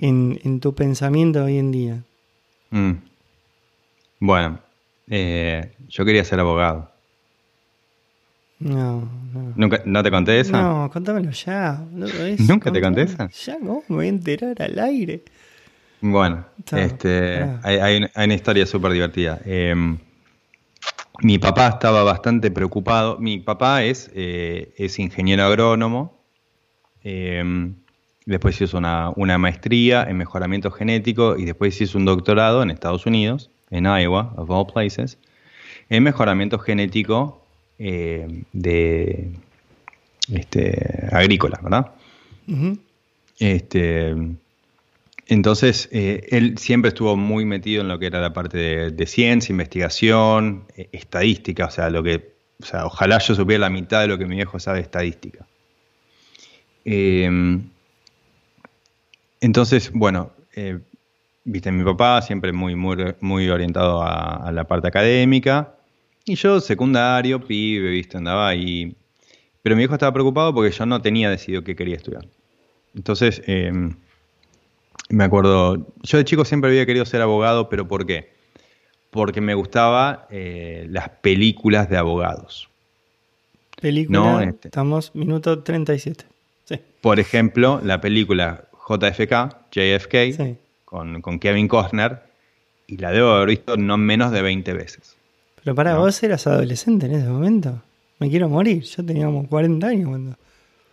en, 0.02 0.60
tu 0.60 0.74
pensamiento 0.74 1.44
hoy 1.44 1.60
en 1.60 1.72
día. 1.72 2.04
Mm. 2.72 2.94
Bueno, 4.20 4.58
eh, 5.08 5.72
yo 5.88 6.04
quería 6.04 6.24
ser 6.24 6.40
abogado. 6.40 6.90
No, 8.58 9.08
no. 9.34 9.54
¿Nunca, 9.56 9.84
¿No 9.86 10.02
te 10.02 10.10
conté 10.10 10.40
esa? 10.40 10.60
No, 10.60 10.90
contámelo 10.92 11.30
ya. 11.30 11.80
¿Nunca 12.40 12.72
te 12.72 12.82
conté 12.82 13.04
esa? 13.04 13.30
Ya, 13.30 13.60
¿cómo 13.60 13.84
me 13.88 13.96
voy 13.98 14.06
a 14.08 14.10
enterar 14.10 14.60
al 14.64 14.80
aire? 14.80 15.22
Bueno, 16.02 16.44
este, 16.72 17.44
hay, 17.62 17.78
hay, 17.78 18.10
una 18.16 18.34
historia 18.34 18.66
súper 18.66 18.94
divertida. 18.94 19.40
Eh, 19.46 19.98
mi 21.22 21.40
papá 21.40 21.68
estaba 21.68 22.04
bastante 22.04 22.52
preocupado. 22.52 23.18
Mi 23.20 23.40
papá 23.40 23.84
es, 23.84 24.12
eh, 24.16 24.74
es 24.78 25.00
ingeniero 25.00 25.44
agrónomo. 25.44 26.22
Em, 27.04 27.76
después 28.26 28.60
hizo 28.62 28.78
una, 28.78 29.38
maestría 29.38 30.04
en 30.04 30.18
mejoramiento 30.18 30.72
genético 30.72 31.38
y 31.38 31.46
después 31.46 31.80
hizo 31.80 31.98
un 31.98 32.06
doctorado 32.06 32.64
en 32.64 32.72
Estados 32.72 33.06
Unidos, 33.06 33.52
en 33.70 33.86
Iowa, 33.86 34.34
of 34.38 34.50
all 34.50 34.66
places, 34.66 35.18
en 35.90 36.04
mejoramiento 36.04 36.58
genético 36.60 37.46
eh, 37.78 38.44
de 38.54 39.32
este, 40.34 41.08
agrícola, 41.12 41.60
¿verdad? 41.62 41.92
Este 43.40 44.16
entonces, 45.28 45.90
eh, 45.92 46.28
él 46.30 46.58
siempre 46.58 46.90
estuvo 46.90 47.18
muy 47.18 47.46
metido 47.46 47.82
en 47.82 47.88
lo 47.88 47.98
que 47.98 48.06
era 48.06 48.22
la 48.22 48.34
parte 48.34 48.92
de, 48.92 49.06
ciencia, 49.08 49.52
investigación, 49.52 50.66
eh, 50.76 50.90
estadística, 50.92 51.66
o 51.66 51.72
sea, 51.72 51.90
lo 51.90 52.04
que, 52.04 52.36
sea, 52.60 52.86
ojalá 52.86 53.18
yo 53.18 53.34
supiera 53.34 53.62
la 53.62 53.70
mitad 53.72 54.02
de 54.02 54.08
lo 54.08 54.18
que 54.20 54.26
mi 54.28 54.36
viejo 54.36 54.60
sabe 54.60 54.80
de 54.80 54.84
estadística. 54.84 55.46
Em, 56.86 57.70
entonces, 59.42 59.92
bueno, 59.92 60.32
eh, 60.56 60.80
viste, 61.44 61.72
mi 61.72 61.84
papá 61.84 62.22
siempre 62.22 62.52
muy, 62.54 62.76
muy, 62.76 63.16
muy 63.20 63.50
orientado 63.50 64.04
a, 64.04 64.52
la 64.52 64.66
parte 64.66 64.88
académica, 64.88 65.76
y 66.24 66.36
yo 66.36 66.60
secundario, 66.60 67.40
pibe, 67.42 67.90
viste, 67.90 68.18
andaba 68.18 68.48
ahí. 68.48 68.96
Pero 69.64 69.76
mi 69.76 69.80
viejo 69.82 69.96
estaba 69.96 70.14
preocupado 70.14 70.54
porque 70.54 70.72
yo 70.72 70.86
no 70.86 71.02
tenía 71.02 71.30
decidido 71.30 71.64
qué 71.64 71.76
quería 71.76 71.96
estudiar. 71.96 72.28
Entonces, 72.96 73.42
em, 73.48 73.96
me 75.10 75.24
acuerdo, 75.24 75.88
yo 76.04 76.18
de 76.18 76.26
chico 76.26 76.46
siempre 76.46 76.70
había 76.70 76.86
querido 76.86 77.06
ser 77.06 77.22
abogado, 77.22 77.70
pero 77.70 77.88
¿por 77.88 78.06
qué? 78.06 78.34
Porque 79.12 79.42
me 79.42 79.54
gustaba 79.54 80.28
eh, 80.30 80.88
las 80.90 81.10
películas 81.10 81.90
de 81.90 81.98
abogados. 81.98 82.70
Película, 83.80 84.44
este. 84.44 84.70
estamos 84.70 85.14
minuto 85.14 85.62
37. 85.62 86.26
Sí. 86.66 86.80
Por 87.02 87.20
ejemplo, 87.20 87.80
la 87.84 88.02
película 88.02 88.66
JFK, 88.88 89.72
JFK, 89.72 90.58
con, 90.86 91.40
Kevin 91.40 91.68
Costner, 91.68 92.22
y 92.88 92.98
la 92.98 93.12
debo 93.12 93.32
haber 93.32 93.50
visto 93.50 93.78
no 93.78 93.98
menos 93.98 94.32
de 94.32 94.42
20 94.42 94.74
veces. 94.74 95.16
Pero 95.64 95.76
para 95.76 95.98
vos 95.98 96.22
eras 96.24 96.46
adolescente 96.48 97.08
en 97.08 97.14
ese 97.16 97.28
momento. 97.28 97.82
Me 98.20 98.30
quiero 98.30 98.48
morir. 98.48 98.84
Yo 98.84 99.06
tenía 99.06 99.26
como 99.26 99.48
40 99.48 99.88
años 99.88 100.10
cuando. 100.10 100.36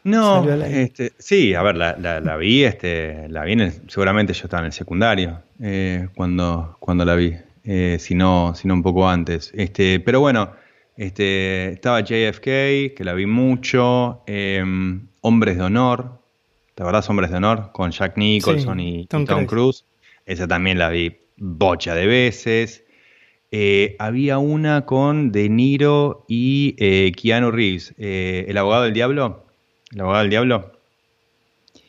No, 0.05 0.45
este, 0.65 1.13
sí, 1.19 1.55
a 1.55 1.63
ver, 1.63 1.77
la, 1.77 1.97
la, 1.97 2.37
vi, 2.37 2.65
este, 2.65 3.29
la 3.29 3.45
vi 3.45 3.57
seguramente 3.87 4.33
yo 4.33 4.45
estaba 4.45 4.63
en 4.63 4.67
el 4.67 4.73
secundario 4.73 5.43
eh, 5.61 6.09
cuando, 6.17 6.77
cuando 6.81 7.05
la 7.05 7.15
vi, 7.15 7.35
eh, 7.65 7.99
si, 8.01 8.17
no, 8.17 8.53
un 8.65 8.83
poco 8.83 9.09
antes. 9.09 9.53
Este, 9.55 10.01
pero 10.01 10.19
bueno, 10.19 10.53
este, 10.97 11.75
estaba 11.75 12.01
JFK, 12.01 12.97
que 12.97 13.03
la 13.05 13.13
vi 13.15 13.27
mucho, 13.27 14.23
em, 14.27 15.07
Hombres 15.21 15.57
de 15.57 15.63
Honor, 15.63 16.21
¿te 16.75 16.83
acordás 16.83 17.09
Hombres 17.09 17.31
de 17.31 17.37
Honor? 17.37 17.71
Con 17.73 17.93
Jack 17.93 18.17
Nicholson 18.17 18.81
y, 18.81 19.07
Tom, 19.07 19.25
Cruise. 19.47 19.85
Esa 20.27 20.49
también 20.49 20.81
la 20.81 20.89
vi 20.89 21.17
bocha 21.37 21.95
de 21.95 22.07
veces. 22.07 22.85
Eh, 23.53 23.95
había 24.01 24.39
una 24.39 24.85
con 24.85 25.31
De 25.31 25.49
Niro 25.49 26.25
y 26.27 27.13
Keanu 27.13 27.53
Reeves, 27.53 27.95
El 27.99 28.57
abogado 28.59 28.83
del 28.83 28.95
diablo. 28.95 29.43
¿El 29.93 30.01
abogado 30.01 30.23
del 30.23 30.31
diablo? 30.31 30.73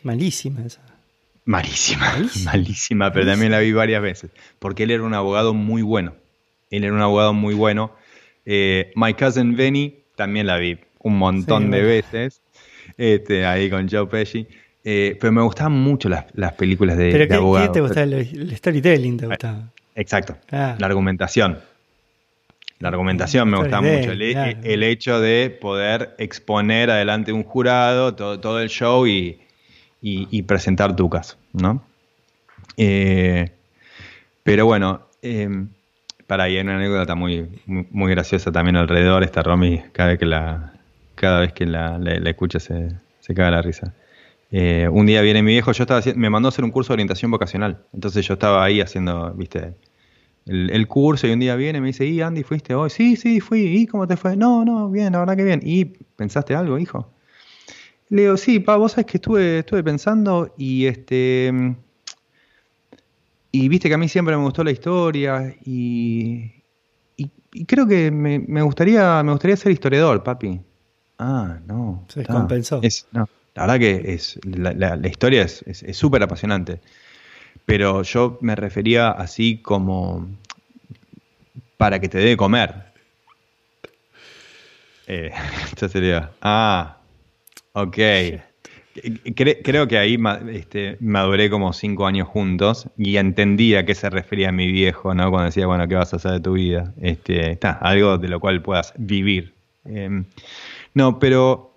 Malísima 0.03 0.65
esa. 0.65 0.81
Malísima, 1.45 2.15
malísima, 2.45 3.11
pero 3.13 3.25
también 3.25 3.51
la 3.51 3.59
vi 3.59 3.71
varias 3.71 4.01
veces. 4.01 4.31
Porque 4.59 4.83
él 4.83 4.91
era 4.91 5.03
un 5.03 5.13
abogado 5.13 5.53
muy 5.53 5.81
bueno. 5.81 6.13
Él 6.69 6.83
era 6.83 6.93
un 6.93 7.01
abogado 7.01 7.33
muy 7.33 7.53
bueno. 7.53 7.91
Eh, 8.45 8.91
My 8.95 9.13
Cousin 9.13 9.55
Benny 9.55 9.95
también 10.15 10.47
la 10.47 10.57
vi 10.57 10.79
un 10.99 11.17
montón 11.17 11.71
de 11.71 11.81
veces. 11.81 12.41
Este, 12.97 13.45
ahí 13.45 13.69
con 13.69 13.89
Joe 13.89 14.07
Pesci. 14.07 14.47
Eh, 14.83 15.17
pero 15.19 15.31
me 15.31 15.41
gustaban 15.41 15.73
mucho 15.73 16.09
las, 16.09 16.25
películas 16.57 16.97
de, 16.97 17.11
¿Pero 17.11 17.23
qué, 17.27 17.69
te 17.69 17.79
gustaba? 17.79 18.03
El, 18.03 18.55
storytelling 18.57 19.17
te 19.17 19.27
gustaba. 19.27 19.71
Exacto. 19.95 20.37
Ah. 20.51 20.75
La 20.77 20.87
argumentación. 20.87 21.59
La 22.83 22.89
argumentación 22.89 23.49
me 23.49 23.57
gusta 23.57 23.79
mucho. 23.79 24.11
El, 24.11 24.83
hecho 24.83 25.21
de 25.21 25.49
poder 25.49 26.15
exponer 26.17 26.91
adelante 26.91 27.31
un 27.31 27.43
jurado 27.43 28.13
todo, 28.13 28.59
el 28.59 28.67
show 28.67 29.07
y, 29.07 29.39
presentar 30.45 30.93
tu 30.93 31.09
caso, 31.09 31.37
¿no? 31.53 31.81
Eh, 32.75 33.51
pero 34.43 34.65
bueno, 34.65 35.07
eh, 35.21 35.47
para 36.27 36.43
ahí 36.43 36.57
hay 36.57 36.63
una 36.63 36.75
anécdota 36.75 37.15
muy, 37.15 37.47
muy, 37.65 38.11
graciosa 38.11 38.51
también 38.51 38.75
alrededor. 38.75 39.23
Está 39.23 39.43
Romy, 39.43 39.81
cada 39.93 40.09
vez 40.09 40.19
que 40.19 40.25
la, 40.25 40.73
cada 41.15 41.39
vez 41.39 41.53
que 41.53 41.65
la, 41.65 42.01
escucha 42.25 42.59
se, 42.59 42.89
se 43.21 43.33
caga 43.33 43.51
la 43.51 43.61
risa. 43.61 43.93
Eh, 44.51 44.89
un 44.91 45.05
día 45.05 45.21
viene 45.21 45.41
mi 45.41 45.53
viejo, 45.53 45.71
yo 45.71 45.83
estaba 45.83 46.01
me 46.17 46.29
mandó 46.29 46.47
a 46.47 46.49
hacer 46.49 46.65
un 46.65 46.71
curso 46.71 46.91
de 46.91 46.95
orientación 46.95 47.31
vocacional. 47.31 47.77
Entonces 47.93 48.27
yo 48.27 48.33
estaba 48.33 48.61
ahí 48.61 48.81
haciendo, 48.81 49.31
viste, 49.35 49.73
el, 50.45 50.87
curso 50.87 51.27
y 51.27 51.31
un 51.31 51.39
día 51.39 51.55
viene 51.55 51.77
y 51.77 51.81
me 51.81 51.87
dice, 51.87 52.05
¿y 52.05 52.21
Andy 52.21 52.43
fuiste 52.43 52.75
hoy? 52.75 52.89
Sí, 52.89 53.15
sí, 53.15 53.39
fui. 53.39 53.61
¿Y 53.61 53.87
cómo 53.87 54.07
te 54.07 54.17
fue? 54.17 54.35
No, 54.35 54.65
no, 54.65 54.89
bien, 54.89 55.13
la 55.13 55.19
verdad 55.19 55.37
que 55.37 55.43
bien. 55.43 55.61
¿Y 55.63 55.85
pensaste 55.85 56.55
algo, 56.55 56.77
hijo? 56.77 57.09
Le 58.09 58.23
digo, 58.23 58.37
sí, 58.37 58.59
pa, 58.59 58.75
vos 58.75 58.91
sabés 58.93 59.05
que 59.05 59.17
estuve, 59.17 59.59
estuve 59.59 59.83
pensando 59.83 60.53
y 60.57 60.85
este. 60.85 61.75
Y 63.51 63.69
viste 63.69 63.87
que 63.87 63.95
a 63.95 63.97
mí 63.97 64.09
siempre 64.09 64.35
me 64.35 64.43
gustó 64.43 64.63
la 64.63 64.71
historia 64.71 65.55
y. 65.65 66.51
Y, 67.15 67.65
creo 67.65 67.87
que 67.87 68.09
me, 68.09 68.61
gustaría, 68.63 69.21
me 69.21 69.31
gustaría 69.31 69.55
ser 69.55 69.71
historiador, 69.71 70.23
papi. 70.23 70.59
Ah, 71.19 71.59
no. 71.67 72.03
Se 72.07 72.21
descompensó. 72.21 72.81
no, 73.11 73.29
la 73.53 73.61
verdad 73.67 73.79
que 73.79 74.13
es, 74.13 74.39
la, 74.43 75.07
historia 75.07 75.43
es 75.43 75.83
súper 75.95 76.23
apasionante 76.23 76.81
pero 77.65 78.03
yo 78.03 78.37
me 78.41 78.55
refería 78.55 79.09
así 79.09 79.57
como 79.57 80.27
para 81.77 81.99
que 81.99 82.09
te 82.09 82.17
dé 82.17 82.37
comer. 82.37 82.93
Eh, 85.07 85.31
sería, 85.89 86.31
ah, 86.41 86.97
ok. 87.73 87.97
creo 89.35 89.87
que 89.87 89.97
ahí 89.97 90.17
este, 90.51 90.97
maduré 90.99 91.49
como 91.49 91.73
cinco 91.73 92.05
años 92.05 92.27
juntos 92.27 92.87
y 92.97 93.17
entendía 93.17 93.79
a 93.79 93.85
qué 93.85 93.95
se 93.95 94.09
refería 94.09 94.51
mi 94.51 94.71
viejo, 94.71 95.13
¿no? 95.13 95.29
Cuando 95.29 95.47
decía, 95.47 95.67
bueno, 95.67 95.87
¿qué 95.87 95.95
vas 95.95 96.13
a 96.13 96.17
hacer 96.17 96.31
de 96.31 96.39
tu 96.39 96.53
vida? 96.53 96.93
Este, 97.01 97.51
está, 97.51 97.71
algo 97.71 98.17
de 98.17 98.29
lo 98.29 98.39
cual 98.39 98.61
puedas 98.61 98.93
vivir. 98.97 99.53
Em, 99.85 100.25
no, 100.93 101.19
pero 101.19 101.72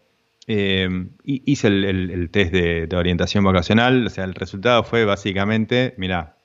em, 0.47 1.11
hice 1.24 1.68
el, 1.68 2.28
test 2.30 2.53
de, 2.53 2.86
de, 2.86 2.97
orientación 2.97 3.44
vocacional, 3.44 4.07
o 4.07 4.11
sea, 4.11 4.24
el 4.24 4.34
resultado 4.34 4.84
fue 4.84 5.05
básicamente, 5.05 5.94
mira, 5.97 6.36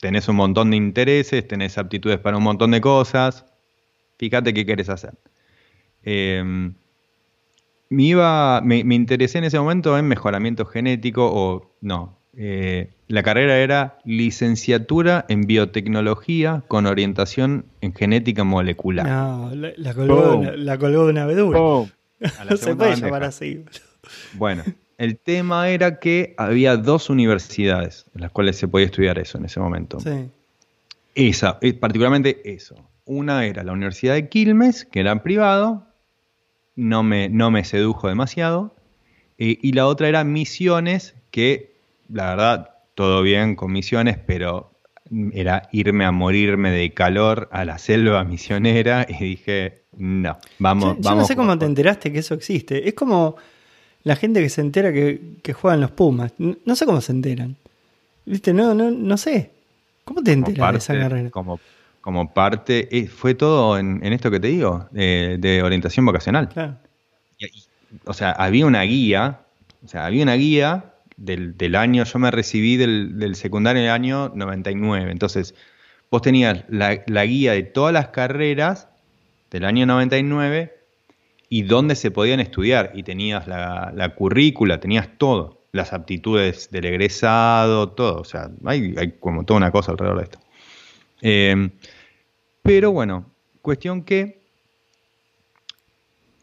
tenés 0.00 0.28
un 0.28 0.36
montón 0.36 0.70
de 0.70 0.76
intereses, 0.76 1.46
tenés 1.46 1.78
aptitudes 1.78 2.18
para 2.18 2.36
un 2.36 2.42
montón 2.42 2.70
de 2.70 2.80
cosas, 2.80 3.44
fíjate 4.18 4.54
qué 4.54 4.64
quieres 4.64 4.88
hacer. 4.88 5.14
Eh, 6.02 6.72
me, 7.90 8.02
iba, 8.02 8.60
me, 8.62 8.94
interesé 8.94 9.38
en 9.38 9.44
ese 9.44 9.58
momento 9.58 9.96
en 9.98 10.06
mejoramiento 10.06 10.64
genético 10.64 11.30
o 11.32 11.76
no. 11.80 12.18
Eh, 12.36 12.90
la 13.08 13.24
carrera 13.24 13.58
era 13.58 13.98
licenciatura 14.04 15.26
en 15.28 15.42
biotecnología 15.42 16.62
con 16.68 16.86
orientación 16.86 17.66
en 17.80 17.92
genética 17.92 18.44
molecular. 18.44 19.06
No, 19.06 19.50
la, 19.54 19.94
colgó, 19.94 20.42
la, 20.56 20.78
colgó, 20.78 21.06
de 21.06 21.10
una 21.10 21.26
vedura. 21.26 21.58
no 22.50 22.56
se 22.56 22.76
puede 22.76 22.96
llamar 22.96 23.24
así. 23.24 23.64
Bueno, 24.34 24.62
el 24.98 25.18
tema 25.18 25.68
era 25.68 25.98
que 25.98 26.34
había 26.36 26.76
dos 26.76 27.10
universidades 27.10 28.06
en 28.14 28.20
las 28.22 28.30
cuales 28.30 28.56
se 28.56 28.68
podía 28.68 28.86
estudiar 28.86 29.18
eso 29.18 29.38
en 29.38 29.46
ese 29.46 29.60
momento. 29.60 29.98
Sí. 30.00 30.30
Esa, 31.14 31.58
eh, 31.60 31.72
particularmente 31.74 32.40
eso. 32.44 32.76
Una 33.04 33.44
era 33.46 33.64
la 33.64 33.72
Universidad 33.72 34.14
de 34.14 34.28
Quilmes, 34.28 34.84
que 34.84 35.00
era 35.00 35.22
privado, 35.22 35.86
no 36.76 37.02
me, 37.02 37.28
no 37.28 37.50
me 37.50 37.64
sedujo 37.64 38.08
demasiado. 38.08 38.74
Eh, 39.38 39.58
y 39.60 39.72
la 39.72 39.86
otra 39.86 40.08
era 40.08 40.22
Misiones, 40.22 41.14
que 41.30 41.74
la 42.08 42.30
verdad, 42.30 42.70
todo 42.94 43.22
bien 43.22 43.56
con 43.56 43.72
Misiones, 43.72 44.18
pero 44.18 44.70
era 45.32 45.68
irme 45.72 46.04
a 46.04 46.12
morirme 46.12 46.70
de 46.70 46.92
calor 46.92 47.48
a 47.52 47.64
la 47.64 47.78
selva 47.78 48.24
misionera 48.24 49.06
y 49.08 49.24
dije, 49.24 49.79
no, 50.00 50.38
vamos. 50.58 50.96
Yo, 51.00 51.14
no 51.14 51.24
sé 51.24 51.36
cómo 51.36 51.58
te 51.58 51.66
enteraste 51.66 52.12
que 52.12 52.20
eso 52.20 52.34
existe. 52.34 52.88
Es 52.88 52.94
como 52.94 53.36
la 54.02 54.16
gente 54.16 54.40
que 54.40 54.48
se 54.48 54.60
entera 54.60 54.92
que, 54.92 55.20
que 55.42 55.52
juegan 55.52 55.80
los 55.80 55.90
Pumas. 55.90 56.32
No, 56.38 56.74
sé 56.76 56.86
cómo 56.86 57.00
se 57.00 57.12
enteran. 57.12 57.56
¿Viste? 58.24 58.52
No, 58.52 58.74
no, 58.74 58.90
no 58.90 59.16
sé. 59.16 59.50
¿Cómo 60.04 60.22
te 60.22 60.32
enteras 60.32 60.72
de 60.72 60.78
esa 60.78 60.94
carrera? 60.94 61.30
Como 61.30 61.60
como 62.00 62.32
parte, 62.32 62.88
eh, 62.96 63.06
fue 63.06 63.34
todo 63.34 63.78
en, 63.78 64.02
esto 64.04 64.30
que 64.30 64.40
te 64.40 64.48
digo, 64.48 64.88
de 64.90 65.60
orientación 65.62 66.06
vocacional. 66.06 66.48
Claro. 66.48 66.76
o 68.06 68.14
sea, 68.14 68.32
había 68.32 68.66
una 68.66 68.82
guía, 68.82 69.40
o 69.84 69.88
sea, 69.88 70.06
había 70.06 70.22
una 70.22 70.34
guía 70.34 70.94
del, 71.16 71.76
año, 71.76 72.04
yo 72.04 72.18
me 72.18 72.30
recibí 72.30 72.76
del, 72.78 73.18
del, 73.18 73.34
secundario 73.34 73.82
en 73.82 73.88
el 73.88 73.92
año 73.92 74.32
99, 74.34 75.12
entonces 75.12 75.54
vos 76.10 76.22
tenías 76.22 76.64
la, 76.68 76.94
guía 77.24 77.52
de 77.52 77.62
todas 77.62 77.92
las 77.92 78.08
carreras 78.08 78.88
del 79.50 79.64
año 79.64 79.86
99 79.86 80.76
y 81.48 81.62
dónde 81.62 81.96
se 81.96 82.10
podían 82.10 82.40
estudiar, 82.40 82.92
y 82.94 83.02
tenías 83.02 83.48
la, 83.48 84.14
currícula, 84.16 84.78
tenías 84.78 85.08
todo, 85.18 85.64
las 85.72 85.92
aptitudes 85.92 86.70
del 86.70 86.84
egresado, 86.84 87.90
todo, 87.90 88.20
o 88.20 88.24
sea, 88.24 88.50
hay, 88.64 89.16
como 89.18 89.44
toda 89.44 89.58
una 89.58 89.72
cosa 89.72 89.92
alrededor 89.92 90.18
de 90.18 90.24
esto. 90.24 90.38
Eh, 91.22 91.70
pero 92.62 92.92
bueno, 92.92 93.26
cuestión 93.62 94.04
que 94.04 94.40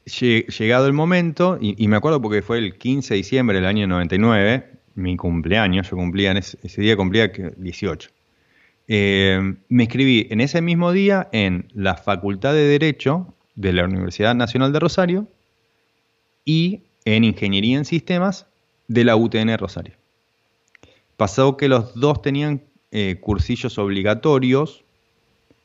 llegado 0.07 0.87
el 0.87 0.93
momento, 0.93 1.57
y, 1.59 1.87
me 1.87 1.97
acuerdo 1.97 2.21
porque 2.21 2.41
fue 2.41 2.57
el 2.59 2.77
15 2.77 3.13
de 3.13 3.17
diciembre 3.17 3.57
del 3.57 3.65
año 3.65 3.87
99, 3.87 4.71
mi 4.95 5.17
cumpleaños, 5.17 5.89
yo 5.89 5.97
cumplía, 5.97 6.31
en 6.31 6.37
ese, 6.37 6.81
día 6.81 6.95
cumplía 6.95 7.27
18. 7.27 8.09
Eh, 8.87 9.55
me 9.67 9.83
inscribí 9.83 10.27
en 10.29 10.39
ese 10.39 10.61
mismo 10.61 10.91
día 10.91 11.27
en 11.31 11.67
la 11.73 11.95
Facultad 11.95 12.53
de 12.53 12.67
Derecho 12.67 13.33
de 13.55 13.73
la 13.73 13.85
Universidad 13.85 14.33
Nacional 14.35 14.71
de 14.71 14.79
Rosario 14.79 15.27
y 16.45 16.83
en 17.03 17.23
Ingeniería 17.23 17.77
en 17.77 17.85
Sistemas 17.85 18.45
de 18.87 19.03
la 19.03 19.15
UTN 19.15 19.57
Rosario. 19.57 19.93
Pasó 21.17 21.57
que 21.57 21.67
los 21.67 21.95
dos 21.95 22.21
tenían 22.21 22.61
eh, 22.91 23.17
cursillos 23.19 23.77
obligatorios 23.77 24.83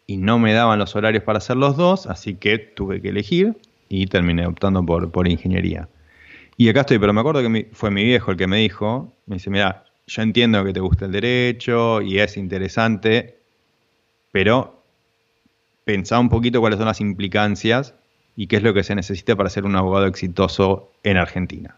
y 0.06 0.16
no 0.16 0.38
me 0.38 0.52
daban 0.52 0.78
los 0.78 0.96
horarios 0.96 1.22
para 1.22 1.38
hacer 1.38 1.56
los 1.56 1.76
dos, 1.76 2.06
así 2.06 2.34
que 2.34 2.58
tuve 2.58 3.00
que 3.00 3.10
elegir 3.10 3.56
y 3.88 4.06
terminé 4.06 4.46
optando 4.46 4.84
por, 4.84 5.12
por 5.12 5.28
ingeniería. 5.28 5.88
Y 6.56 6.68
acá 6.68 6.80
estoy, 6.80 6.98
pero 6.98 7.12
me 7.12 7.20
acuerdo 7.20 7.42
que 7.42 7.68
fue 7.72 7.90
mi 7.90 8.02
viejo 8.02 8.30
el 8.32 8.36
que 8.36 8.46
me 8.46 8.58
dijo, 8.58 9.12
me 9.26 9.36
dice, 9.36 9.50
mira, 9.50 9.84
yo 10.12 10.22
entiendo 10.22 10.62
que 10.64 10.72
te 10.72 10.80
gusta 10.80 11.06
el 11.06 11.12
derecho 11.12 12.02
y 12.02 12.18
es 12.18 12.36
interesante, 12.36 13.38
pero 14.30 14.82
pensá 15.84 16.18
un 16.18 16.28
poquito 16.28 16.60
cuáles 16.60 16.78
son 16.78 16.86
las 16.86 17.00
implicancias 17.00 17.94
y 18.36 18.46
qué 18.46 18.56
es 18.56 18.62
lo 18.62 18.74
que 18.74 18.82
se 18.82 18.94
necesita 18.94 19.36
para 19.36 19.48
ser 19.48 19.64
un 19.64 19.74
abogado 19.74 20.06
exitoso 20.06 20.92
en 21.02 21.16
Argentina. 21.16 21.76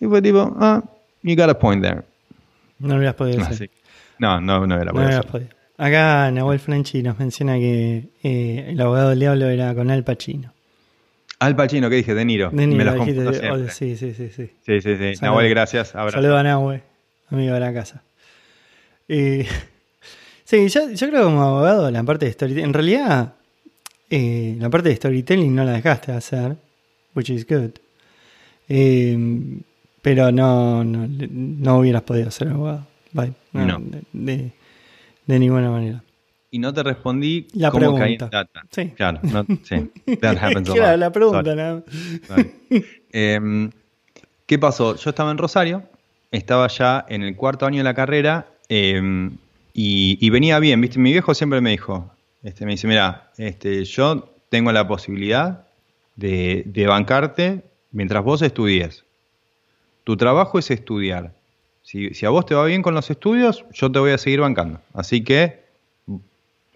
Y 0.00 0.06
fue 0.06 0.20
tipo, 0.20 0.56
ah, 0.58 0.82
you 1.22 1.36
got 1.36 1.48
a 1.48 1.58
point 1.58 1.82
there. 1.82 2.02
No 2.78 2.88
lo 2.88 2.96
hubieras 2.96 3.14
podido 3.14 3.42
hacer. 3.42 3.70
No, 4.18 4.40
no, 4.40 4.66
no, 4.66 4.76
no 4.78 4.92
hubiera 4.92 5.22
podido. 5.22 5.50
Acá 5.78 6.30
Nahuel 6.30 6.58
Franchi 6.58 7.02
nos 7.02 7.18
menciona 7.18 7.54
que 7.56 8.08
eh, 8.22 8.66
el 8.68 8.80
abogado 8.80 9.10
del 9.10 9.20
diablo 9.20 9.48
era 9.48 9.74
con 9.74 9.90
Al 9.90 10.04
Pacino. 10.04 10.52
Al 11.38 11.54
Pacino, 11.54 11.90
¿qué 11.90 11.96
dije? 11.96 12.14
De 12.14 12.24
Niro. 12.24 12.50
De 12.50 12.66
Niro, 12.66 12.92
Me 12.94 13.04
dijiste, 13.04 13.68
sí, 13.70 13.96
sí, 13.96 14.14
sí, 14.14 14.30
sí. 14.30 14.50
Sí, 14.64 14.80
sí, 14.80 14.96
sí. 14.96 15.12
Nahuel, 15.20 15.50
gracias. 15.50 15.88
Saludos 15.88 16.38
a 16.38 16.42
Nahuel, 16.42 16.82
amigo 17.30 17.54
de 17.54 17.60
la 17.60 17.72
casa. 17.72 18.02
Eh, 19.08 19.46
sí, 20.44 20.68
yo, 20.68 20.90
yo, 20.90 21.08
creo 21.08 21.20
que 21.20 21.24
como 21.24 21.42
abogado 21.42 21.90
la 21.90 22.02
parte 22.02 22.26
de 22.26 22.32
storytelling, 22.32 22.66
en 22.66 22.74
realidad 22.74 23.34
eh, 24.10 24.56
la 24.58 24.70
parte 24.70 24.88
de 24.88 24.96
storytelling 24.96 25.54
no 25.54 25.64
la 25.64 25.72
dejaste 25.72 26.12
de 26.12 26.18
hacer, 26.18 26.56
which 27.14 27.30
is 27.30 27.46
good. 27.46 27.70
Eh, 28.68 29.16
pero 30.02 30.30
no, 30.30 30.84
no, 30.84 31.08
no, 31.08 31.78
hubieras 31.78 32.02
podido 32.02 32.30
ser 32.30 32.48
abogado. 32.48 32.86
Bye. 33.12 33.32
No. 33.52 33.80
de, 34.12 34.52
de 35.26 35.38
ninguna 35.38 35.70
manera. 35.70 36.02
Y 36.50 36.58
no 36.58 36.72
te 36.72 36.82
respondí 36.82 37.48
la 37.54 37.70
cómo 37.70 37.96
pregunta. 37.96 38.28
data. 38.30 38.62
Sí. 38.70 38.90
Claro, 38.90 39.20
no, 39.22 39.44
sí. 39.64 39.90
That 40.20 40.38
happens 40.40 40.68
la 40.68 41.12
pregunta, 41.12 41.82
¿Qué 44.46 44.58
pasó? 44.58 44.94
Yo 44.94 45.10
estaba 45.10 45.32
en 45.32 45.38
Rosario, 45.38 45.82
estaba 46.36 46.68
ya 46.68 47.04
en 47.08 47.22
el 47.22 47.36
cuarto 47.36 47.66
año 47.66 47.78
de 47.78 47.84
la 47.84 47.94
carrera 47.94 48.46
em, 48.68 49.36
y, 49.72 50.30
venía 50.30 50.58
bien, 50.58 50.80
¿viste? 50.80 50.98
Mi 50.98 51.12
viejo 51.12 51.34
siempre 51.34 51.60
me 51.60 51.70
dijo, 51.70 52.10
este, 52.42 52.64
me 52.64 52.72
dice, 52.72 52.88
mira, 52.88 53.30
este, 53.36 53.84
yo 53.84 54.32
tengo 54.48 54.72
la 54.72 54.88
posibilidad 54.88 55.66
de, 56.14 56.62
de 56.66 56.86
bancarte 56.86 57.62
mientras 57.90 58.24
vos 58.24 58.40
estudies. 58.42 59.04
Tu 60.04 60.16
trabajo 60.16 60.58
es 60.58 60.70
estudiar. 60.70 61.32
Si, 61.82 62.26
a 62.26 62.30
vos 62.30 62.44
te 62.46 62.54
va 62.54 62.64
bien 62.64 62.82
con 62.82 62.94
los 62.94 63.10
estudios, 63.10 63.64
yo 63.72 63.92
te 63.92 63.98
voy 63.98 64.10
a 64.10 64.18
seguir 64.18 64.40
bancando. 64.40 64.80
Así 64.92 65.22
que 65.22 65.60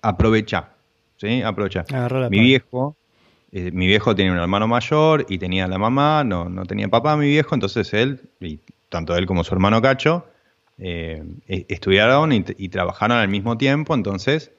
aprovecha. 0.03 0.69
¿sí? 1.17 1.43
Aprovecha. 1.43 1.85
Mi 2.31 2.41
viejo, 2.41 2.97
eh, 3.51 3.71
mi 3.73 3.87
viejo 3.87 4.15
tenía 4.15 4.33
un 4.33 4.39
hermano 4.39 4.69
mayor 4.69 5.27
y 5.29 5.39
tenía 5.39 5.67
la 5.67 5.79
mamá, 5.79 6.23
no, 6.23 6.49
no 6.49 6.65
tenía 6.65 6.89
papá 6.89 7.17
mi 7.17 7.27
viejo, 7.27 7.55
entonces 7.55 7.93
él, 7.93 8.21
y 8.41 8.61
tanto 8.91 9.17
él 9.17 9.25
como 9.25 9.43
su 9.43 9.55
hermano 9.55 9.81
Cacho, 9.81 10.27
eh, 10.79 11.23
e, 11.49 11.65
estudiaron 11.69 12.33
y, 12.33 12.69
trabajaron 12.69 13.17
al 13.17 13.29
mismo 13.29 13.57
tiempo, 13.57 13.95
entonces 13.95 14.51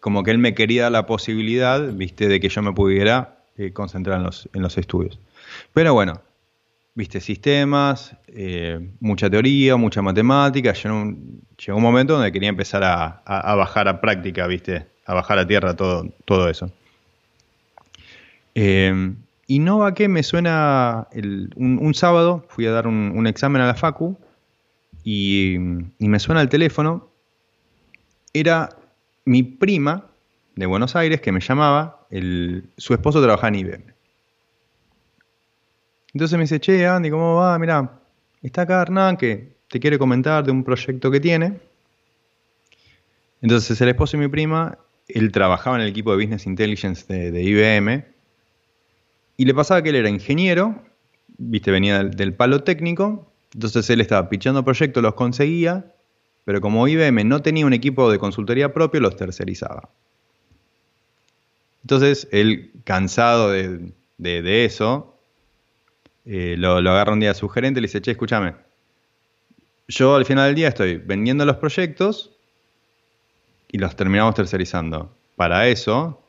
como 0.00 0.22
que 0.22 0.30
él 0.30 0.38
me 0.38 0.54
quería 0.54 0.84
dar 0.84 0.92
la 0.92 1.06
posibilidad, 1.06 1.80
viste, 1.92 2.28
de 2.28 2.40
que 2.40 2.48
yo 2.48 2.62
me 2.62 2.72
pudiera 2.72 3.38
eh, 3.58 3.72
concentrar 3.72 4.18
en 4.18 4.24
los, 4.24 4.48
en 4.54 4.62
los 4.62 4.78
estudios. 4.78 5.18
Pero 5.74 5.94
bueno, 5.94 6.20
viste, 6.94 7.20
sistemas, 7.20 8.16
eh, 8.28 8.78
mucha 9.00 9.28
teoría, 9.28 9.76
mucha 9.76 10.02
matemática. 10.02 10.72
Llegó 10.72 10.94
un, 10.94 11.42
llegó 11.58 11.76
un 11.76 11.82
momento 11.82 12.14
donde 12.14 12.30
quería 12.30 12.48
empezar 12.48 12.84
a, 12.84 13.22
bajar 13.56 13.88
a 13.88 14.00
práctica, 14.00 14.46
viste, 14.46 14.86
a 15.06 15.14
bajar 15.14 15.38
a 15.38 15.46
tierra 15.46 15.74
todo, 15.74 16.08
todo 16.24 16.48
eso. 16.48 16.70
Y 19.46 19.60
no 19.60 19.92
que 19.94 20.08
me 20.08 20.22
suena 20.22 21.08
un, 21.56 21.94
sábado, 21.94 22.44
fui 22.48 22.66
a 22.66 22.72
dar 22.72 22.86
un, 22.86 23.26
examen 23.26 23.62
a 23.62 23.66
la 23.66 23.74
Facu 23.74 24.16
y, 25.04 25.56
me 25.98 26.18
suena 26.18 26.40
el 26.40 26.48
teléfono. 26.48 27.08
Era 28.32 28.70
mi 29.24 29.42
prima 29.42 30.06
de 30.56 30.66
Buenos 30.66 30.96
Aires 30.96 31.20
que 31.20 31.32
me 31.32 31.40
llamaba, 31.40 32.06
su 32.76 32.94
esposo 32.94 33.22
trabajaba 33.22 33.48
en 33.48 33.54
IBM. 33.54 33.94
Entonces 36.14 36.38
me 36.38 36.44
dice, 36.44 36.60
che, 36.60 36.86
Andy, 36.86 37.10
¿cómo 37.10 37.36
va? 37.36 37.58
Mirá, 37.58 38.00
está 38.42 38.62
acá 38.62 38.82
Hernán 38.82 39.16
que 39.16 39.56
te 39.68 39.78
quiere 39.78 39.98
comentar 39.98 40.44
de 40.44 40.50
un 40.50 40.64
proyecto 40.64 41.10
que 41.10 41.20
tiene. 41.20 41.60
Entonces 43.42 43.80
el 43.80 43.90
esposo 43.90 44.16
y 44.16 44.20
mi 44.20 44.28
prima, 44.28 44.78
él 45.08 45.30
trabajaba 45.30 45.76
en 45.76 45.82
el 45.82 45.88
equipo 45.88 46.10
de 46.10 46.24
Business 46.24 46.46
Intelligence 46.46 47.04
de, 47.06 47.42
IBM 47.42 48.15
y 49.36 49.44
le 49.44 49.54
pasaba 49.54 49.82
que 49.82 49.90
él 49.90 49.96
era 49.96 50.08
ingeniero 50.08 50.82
viste, 51.38 51.70
venía 51.70 52.04
del, 52.04 52.34
palo 52.34 52.62
técnico, 52.62 53.32
entonces 53.54 53.88
él 53.90 54.00
estaba 54.00 54.28
pichando 54.28 54.64
proyectos, 54.64 55.02
los 55.02 55.14
conseguía, 55.14 55.92
pero 56.44 56.60
como 56.60 56.86
IBM 56.86 57.24
no 57.24 57.42
tenía 57.42 57.66
un 57.66 57.72
equipo 57.72 58.10
de 58.10 58.18
consultoría 58.18 58.72
propio, 58.72 59.00
los 59.00 59.16
tercerizaba. 59.16 59.90
Entonces 61.82 62.28
él, 62.32 62.72
cansado 62.84 63.50
de, 63.50 64.64
eso, 64.64 65.18
eh, 66.24 66.56
lo, 66.58 66.76
agarra 66.76 67.12
un 67.12 67.20
día 67.20 67.30
a 67.30 67.34
su 67.34 67.48
gerente 67.48 67.78
y 67.78 67.82
le 67.82 67.88
dice, 67.88 68.00
che, 68.00 68.12
escúchame, 68.12 68.54
yo 69.88 70.16
al 70.16 70.24
final 70.24 70.46
del 70.46 70.56
día 70.56 70.68
estoy 70.68 70.96
vendiendo 70.96 71.44
los 71.44 71.56
proyectos 71.56 72.32
y 73.70 73.78
los 73.78 73.94
terminamos 73.94 74.34
tercerizando. 74.34 75.14
Para 75.36 75.68
eso, 75.68 76.24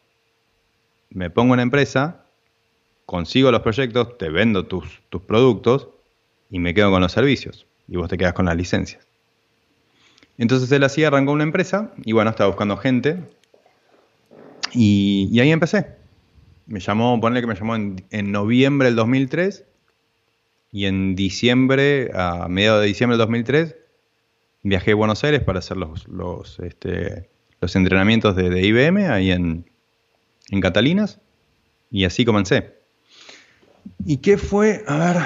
me 1.10 1.30
pongo 1.32 1.54
una 1.54 1.64
empresa, 1.64 2.27
consigo 3.08 3.52
los 3.52 3.62
proyectos, 3.62 4.18
te 4.18 4.30
vendo 4.30 4.66
tus, 4.66 5.02
tus 5.10 5.22
productos 5.22 5.88
y 6.52 6.60
me 6.60 6.74
quedo 6.74 6.92
con 6.92 7.02
los 7.02 7.14
servicios. 7.14 7.66
Y 7.88 7.96
vos 7.96 8.10
te 8.10 8.18
quedas 8.18 8.34
con 8.34 8.46
las 8.46 8.56
licencias. 8.56 9.08
Entonces 10.38 10.70
él 10.74 10.84
así 10.84 11.06
arrancó 11.06 11.32
una 11.32 11.46
empresa 11.46 11.94
y 12.04 12.12
bueno, 12.12 12.30
estaba 12.30 12.50
buscando 12.50 12.76
gente. 12.76 13.24
Y, 14.74 15.40
ahí 15.40 15.52
empecé. 15.52 15.96
Me 16.66 16.82
llamó, 16.82 17.20
ponle 17.22 17.40
que 17.40 17.48
me 17.48 17.56
llamó 17.56 17.76
en, 17.76 18.32
noviembre 18.32 18.90
del 18.90 18.98
2003 18.98 19.64
y 20.74 20.86
en 20.86 21.16
diciembre, 21.16 22.12
a 22.14 22.50
mediados 22.50 22.82
de 22.82 22.88
diciembre 22.88 23.14
del 23.14 23.26
2003, 23.26 23.78
viajé 24.64 24.92
a 24.92 24.96
Buenos 24.96 25.24
Aires 25.24 25.42
para 25.44 25.60
hacer 25.60 25.78
los, 25.78 26.10
los, 26.10 26.60
este, 26.60 27.30
los 27.62 27.74
entrenamientos 27.78 28.36
de, 28.36 28.68
IBM 28.68 29.10
ahí 29.10 29.32
en, 29.32 29.66
en 30.50 30.60
Catalinas 30.60 31.22
y 31.90 32.04
así 32.04 32.26
comencé. 32.26 32.77
¿Y 34.06 34.18
qué 34.18 34.38
fue? 34.38 34.84
A 34.88 34.98
ver, 34.98 35.18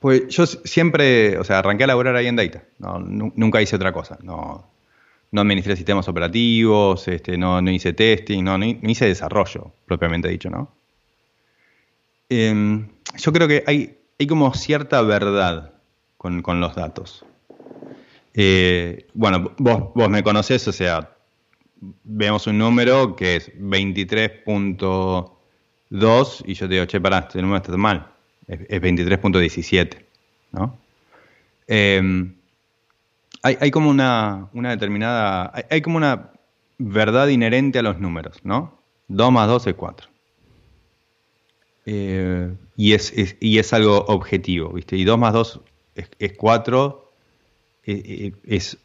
pues 0.00 0.28
yo 0.28 0.46
siempre, 0.46 1.38
o 1.38 1.44
sea, 1.44 1.58
arranqué 1.58 1.84
a 1.84 1.86
laburar 1.88 2.16
ahí 2.16 2.26
en 2.26 2.36
Data, 2.36 2.62
nunca 2.78 3.62
hice 3.62 3.76
otra 3.76 3.92
cosa, 3.92 4.18
no, 4.22 4.70
no 5.30 5.40
administré 5.40 5.76
sistemas 5.76 6.08
operativos, 6.08 7.08
este, 7.08 7.36
no, 7.36 7.60
hice 7.70 7.92
testing, 7.92 8.44
no, 8.44 8.58
hice 8.64 9.06
desarrollo, 9.06 9.72
propiamente 9.86 10.28
dicho, 10.28 10.50
¿no? 10.50 10.70
Em, 12.28 12.88
yo 13.16 13.32
creo 13.32 13.48
que 13.48 13.64
hay, 13.66 13.98
hay 14.18 14.26
como 14.26 14.52
cierta 14.54 15.00
verdad 15.02 15.72
con, 16.16 16.42
los 16.60 16.74
datos. 16.74 17.24
Eh, 18.34 19.06
bueno, 19.14 19.52
vos, 19.58 19.94
vos 19.94 20.08
me 20.08 20.22
conocés, 20.22 20.66
o 20.68 20.72
sea, 20.72 21.16
vemos 22.04 22.46
un 22.46 22.58
número 22.58 23.16
que 23.16 23.36
es 23.36 23.52
23.2 25.90 26.42
y 26.46 26.54
yo 26.54 26.68
te 26.68 26.74
digo, 26.74 26.86
che, 26.86 27.00
pará, 27.00 27.18
este 27.18 27.40
número 27.40 27.58
está 27.58 27.76
mal. 27.76 28.06
Es, 28.46 28.60
23.17, 28.82 30.04
¿no? 30.52 30.78
Em, 31.66 32.34
hay, 33.42 33.70
como 33.70 33.90
una, 33.90 34.48
determinada, 34.52 35.52
hay, 35.70 35.80
como 35.80 35.96
una 35.96 36.30
verdad 36.78 37.28
inherente 37.28 37.78
a 37.78 37.82
los 37.82 37.98
números, 37.98 38.38
¿no? 38.42 38.78
2 39.08 39.32
más 39.32 39.48
2 39.48 39.66
es 39.68 39.74
4. 39.74 40.08
Eh, 41.86 42.52
y, 42.76 42.92
es, 42.92 43.36
y 43.40 43.58
es 43.58 43.72
algo 43.72 44.04
objetivo, 44.08 44.70
¿viste? 44.70 44.96
Y 44.96 45.04
2 45.04 45.18
más 45.18 45.32
2 45.32 45.60
es, 45.94 46.32
4, 46.36 47.12
es 47.84 48.78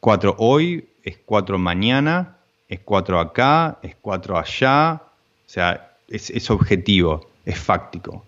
4 0.00 0.36
hoy, 0.38 0.88
es 1.02 1.18
4 1.24 1.58
mañana, 1.58 2.38
es 2.68 2.80
4 2.80 3.18
acá, 3.18 3.78
es 3.82 3.96
4 4.00 4.38
allá, 4.38 5.02
o 5.04 5.50
sea, 5.50 5.87
es, 6.08 6.50
objetivo, 6.50 7.30
es 7.44 7.58
fáctico. 7.58 8.24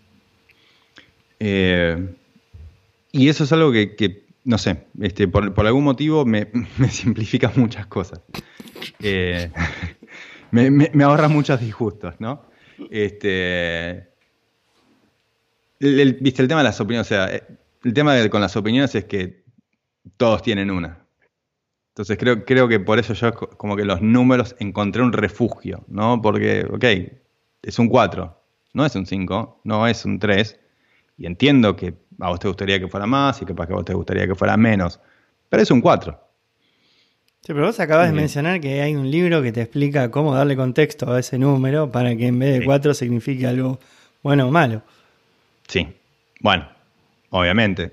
Eh, 1.38 2.14
y 3.12 3.28
eso 3.28 3.44
es 3.44 3.52
algo 3.52 3.72
que, 3.72 4.24
no 4.44 4.58
sé, 4.58 4.86
este, 5.00 5.26
por, 5.28 5.66
algún 5.66 5.84
motivo 5.84 6.24
me, 6.26 6.46
simplifica 6.90 7.52
muchas 7.56 7.86
cosas. 7.86 8.20
Eh, 9.00 9.50
me, 10.50 11.04
ahorra 11.04 11.28
muchos 11.28 11.60
disgustos, 11.60 12.14
¿no? 12.18 12.42
Este, 12.90 14.08
viste, 15.78 16.42
el 16.42 16.48
tema 16.48 16.60
de 16.60 16.64
las 16.64 16.80
opiniones, 16.80 17.06
o 17.06 17.14
sea, 17.14 17.26
el 17.26 17.94
tema 17.94 18.28
con 18.28 18.40
las 18.40 18.56
opiniones 18.56 18.94
es 18.94 19.04
que 19.04 19.42
todos 20.16 20.42
tienen 20.42 20.70
una. 20.70 21.06
Entonces 21.90 22.16
creo, 22.18 22.44
creo 22.44 22.68
que 22.68 22.80
por 22.80 22.98
eso 22.98 23.12
yo 23.14 23.32
como 23.32 23.76
que 23.76 23.84
los 23.84 24.00
números 24.00 24.54
encontré 24.58 25.02
un 25.02 25.12
refugio, 25.12 25.84
¿no? 25.88 26.22
Porque, 26.22 26.66
ok, 26.70 26.84
es 27.62 27.78
un 27.78 27.88
4, 27.88 28.42
no 28.74 28.86
es 28.86 28.94
un 28.94 29.06
5, 29.06 29.60
no 29.64 29.86
es 29.86 30.04
un 30.04 30.18
3, 30.18 30.58
y 31.18 31.26
entiendo 31.26 31.76
que 31.76 31.94
a 32.20 32.28
vos 32.28 32.40
te 32.40 32.48
gustaría 32.48 32.78
que 32.78 32.88
fuera 32.88 33.06
más 33.06 33.40
y 33.42 33.44
que 33.44 33.54
para 33.54 33.72
a 33.72 33.76
vos 33.76 33.84
te 33.84 33.94
gustaría 33.94 34.26
que 34.26 34.34
fuera 34.34 34.56
menos, 34.56 35.00
pero 35.48 35.62
es 35.62 35.70
un 35.70 35.80
4. 35.80 36.18
Sí, 37.42 37.54
pero 37.54 37.66
vos 37.66 37.80
acabas 37.80 38.08
de 38.08 38.12
mencionar 38.12 38.60
que 38.60 38.82
hay 38.82 38.94
un 38.94 39.10
libro 39.10 39.42
que 39.42 39.50
te 39.50 39.62
explica 39.62 40.10
cómo 40.10 40.34
darle 40.34 40.56
contexto 40.56 41.10
a 41.10 41.20
ese 41.20 41.38
número 41.38 41.90
para 41.90 42.14
que 42.14 42.26
en 42.26 42.38
vez 42.38 42.58
de 42.58 42.64
4 42.64 42.92
signifique 42.92 43.46
algo 43.46 43.80
bueno 44.22 44.48
o 44.48 44.50
malo. 44.50 44.82
Sí, 45.66 45.88
bueno, 46.40 46.68
obviamente. 47.30 47.92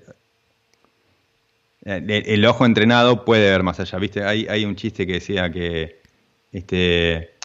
El, 1.86 2.44
ojo 2.46 2.66
entrenado 2.66 3.24
puede 3.24 3.50
ver 3.50 3.64
más 3.64 3.80
allá, 3.80 3.98
¿viste? 3.98 4.22
Hay, 4.22 4.46
hay 4.50 4.66
un 4.66 4.76
chiste 4.76 5.08
que 5.08 5.14
decía 5.14 5.50
que 5.50 6.02
este, 6.52 7.37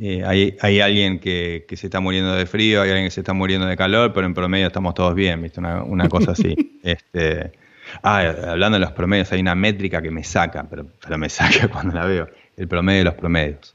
eh, 0.00 0.22
hay, 0.60 0.80
alguien 0.80 1.18
que, 1.18 1.64
se 1.74 1.86
está 1.86 2.00
muriendo 2.00 2.34
de 2.34 2.46
frío, 2.46 2.82
hay 2.82 2.90
alguien 2.90 3.06
que 3.06 3.10
se 3.10 3.20
está 3.20 3.32
muriendo 3.32 3.66
de 3.66 3.76
calor, 3.76 4.12
pero 4.12 4.26
en 4.26 4.34
promedio 4.34 4.68
estamos 4.68 4.94
todos 4.94 5.14
bien, 5.14 5.42
¿viste? 5.42 5.60
Una, 5.60 6.08
cosa 6.08 6.32
así. 6.32 6.78
este, 6.84 7.52
ah, 8.02 8.34
hablando 8.48 8.76
de 8.76 8.80
los 8.84 8.92
promedios, 8.92 9.32
hay 9.32 9.40
una 9.40 9.54
métrica 9.54 10.00
que 10.00 10.10
me 10.10 10.22
saca, 10.22 10.66
pero, 10.70 10.86
pero 11.02 11.18
me 11.18 11.28
saca 11.28 11.68
cuando 11.72 11.94
la 11.94 12.06
veo, 12.06 12.28
el 12.56 12.68
promedio 12.68 12.98
de 12.98 13.04
los 13.04 13.14
promedios. 13.14 13.74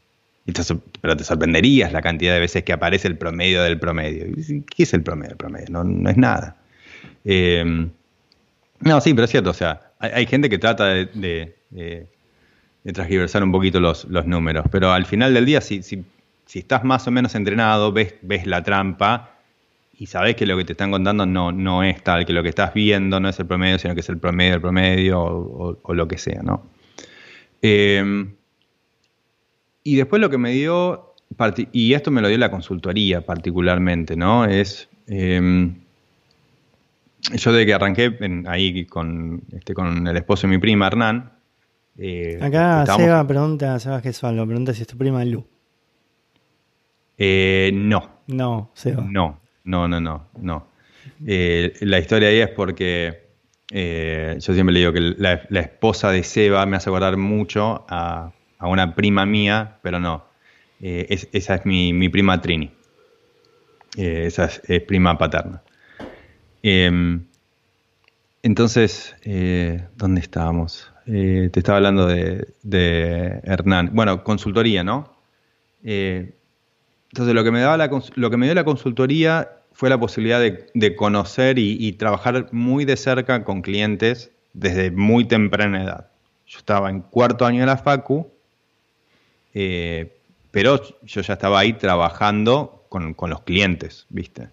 pero 1.02 1.18
te 1.18 1.24
sorprenderías 1.24 1.92
la 1.92 2.02
cantidad 2.02 2.34
de 2.34 2.40
veces 2.40 2.64
que 2.64 2.72
aparece 2.72 3.08
el 3.10 3.18
promedio 3.18 3.62
del 3.62 3.78
promedio. 3.78 4.26
¿Qué 4.76 4.84
es 4.84 4.94
el 4.94 5.04
promedio 5.04 5.30
del 5.30 5.38
promedio? 5.38 5.68
No, 5.72 5.84
no 5.84 6.10
es 6.10 6.18
nada. 6.18 6.56
Eh, 7.26 7.90
no, 8.80 9.02
sí, 9.02 9.14
pero 9.14 9.26
es 9.26 9.32
cierto, 9.32 9.50
o 9.50 9.54
sea, 9.54 9.92
hay, 10.00 10.26
gente 10.26 10.50
que 10.50 10.58
trata 10.58 10.88
de, 10.88 11.56
de, 11.70 12.94
transgiversar 12.94 13.44
un 13.44 13.52
poquito 13.52 13.80
los, 13.80 14.06
números, 14.08 14.66
pero 14.70 14.92
al 14.92 15.06
final 15.06 15.34
del 15.34 15.46
día, 15.46 15.62
si, 15.62 15.84
si, 15.84 16.04
si, 16.54 16.60
estás 16.60 16.84
más 16.84 17.08
o 17.08 17.12
menos 17.12 17.34
entrenado, 17.34 17.91
ves, 17.91 18.14
ves 18.22 18.45
la 18.45 18.62
trampa 18.62 19.32
y 19.97 20.06
sabes 20.06 20.36
que 20.36 20.45
lo 20.45 20.56
que 20.56 20.64
te 20.64 20.74
están 20.74 20.91
contando 20.91 21.26
no, 21.26 21.51
no 21.51 21.84
es 21.84 22.04
tal, 22.04 22.28
que 22.28 22.34
lo 22.34 22.43
que 22.43 22.49
estás 22.49 22.76
viendo 22.76 23.20
no 23.20 23.28
es 23.28 23.39
el 23.39 23.47
promedio, 23.47 23.80
sino 23.80 23.95
que 23.95 24.01
es 24.01 24.10
el 24.10 24.20
promedio 24.20 24.51
del 24.51 24.62
promedio 24.62 25.20
o, 25.20 25.93
lo 25.95 26.08
que 26.08 26.20
sea, 26.20 26.43
¿no? 26.43 26.68
Em, 27.60 28.36
y 29.84 29.95
después 29.95 30.22
lo 30.22 30.30
que 30.30 30.38
me 30.38 30.51
dio, 30.51 31.16
y 31.72 31.93
esto 31.93 32.12
me 32.12 32.22
lo 32.22 32.28
dio 32.28 32.38
la 32.38 32.51
consultoría 32.51 33.26
particularmente, 33.26 34.16
¿no? 34.16 34.45
Es... 34.45 34.89
Em, 35.08 35.82
yo 37.36 37.54
de 37.54 37.66
que 37.66 37.74
arranqué 37.74 38.16
ahí 38.45 38.86
con, 38.86 39.41
este, 39.54 39.74
con 39.74 40.06
el 40.06 40.18
esposo 40.18 40.45
de 40.45 40.54
mi 40.54 40.60
prima, 40.60 40.88
Hernán. 40.88 41.32
Eh, 41.97 42.38
Acá 42.41 42.86
Seba 42.86 43.26
pregunta, 43.26 43.80
Seba 43.80 44.01
Gesualdo, 44.01 44.45
pregunta 44.45 44.74
si 44.74 44.82
es 44.82 44.88
tu 44.88 44.97
prima 44.97 45.24
Lu. 45.24 45.47
Eh, 47.18 47.72
no. 47.74 48.22
No, 48.28 48.72
Seba. 48.74 49.03
No, 49.07 49.39
no, 49.64 49.88
no, 49.88 49.99
no, 49.99 50.28
no. 50.39 50.68
Eh, 51.26 51.74
la 51.82 51.99
historia 51.99 52.30
ahí 52.30 52.39
es 52.39 52.49
porque 52.49 53.22
yo 53.70 54.53
siempre 54.53 54.74
le 54.74 54.80
digo 54.80 54.93
que 54.93 55.16
la, 55.18 55.59
esposa 55.59 56.11
de 56.11 56.24
Seba 56.24 56.66
me 56.66 56.78
hace 56.78 56.89
acordar 56.89 57.18
mucho 57.18 57.86
a, 57.89 58.32
una 58.59 58.95
prima 58.95 59.26
mía, 59.26 59.80
pero 59.82 59.99
no. 59.99 60.26
esa 60.80 61.55
es 61.55 61.66
mi, 61.66 62.09
prima 62.09 62.39
Trini. 62.39 62.72
esa 63.97 64.45
es 64.45 64.82
prima 64.82 65.18
paterna. 65.18 65.64
Em, 66.61 67.26
entonces, 68.41 69.16
eh, 69.24 69.88
¿dónde 69.95 70.22
estábamos? 70.22 70.91
Eh, 71.05 71.49
te 71.51 71.59
estaba 71.59 71.78
hablando 71.78 72.07
de, 72.07 73.41
Hernán. 73.43 73.91
Bueno, 73.93 74.24
consultoría, 74.24 74.84
¿no? 74.84 75.16
Eh, 75.84 76.34
entonces, 77.14 77.36
lo 77.36 77.43
que, 77.43 77.51
me 77.51 77.61
daba 77.61 77.78
lo 78.16 78.30
que 78.32 78.38
me 78.38 78.47
dio 78.47 78.55
la 78.55 78.64
consultoría 78.66 79.51
fue 79.72 79.88
la 79.89 79.99
posibilidad 79.99 80.39
de, 80.39 80.95
conocer 80.95 81.59
y, 81.59 81.91
trabajar 81.91 82.47
muy 82.51 82.86
de 82.86 82.97
cerca 82.97 83.43
con 83.43 83.61
clientes 83.61 84.32
desde 84.53 84.89
muy 84.89 85.26
temprana 85.26 85.84
edad. 85.84 86.07
Yo 86.47 86.57
estaba 86.57 86.89
en 86.89 87.01
cuarto 87.01 87.45
año 87.45 87.59
de 87.59 87.68
la 87.68 87.78
FACU, 87.78 88.32
pero 89.53 90.82
yo 91.03 91.22
ya 91.22 91.34
estaba 91.34 91.59
ahí 91.59 91.74
trabajando 91.74 92.84
con, 92.89 93.14
con 93.14 93.30
los 93.30 93.41
clientes, 93.41 94.07
¿viste? 94.09 94.49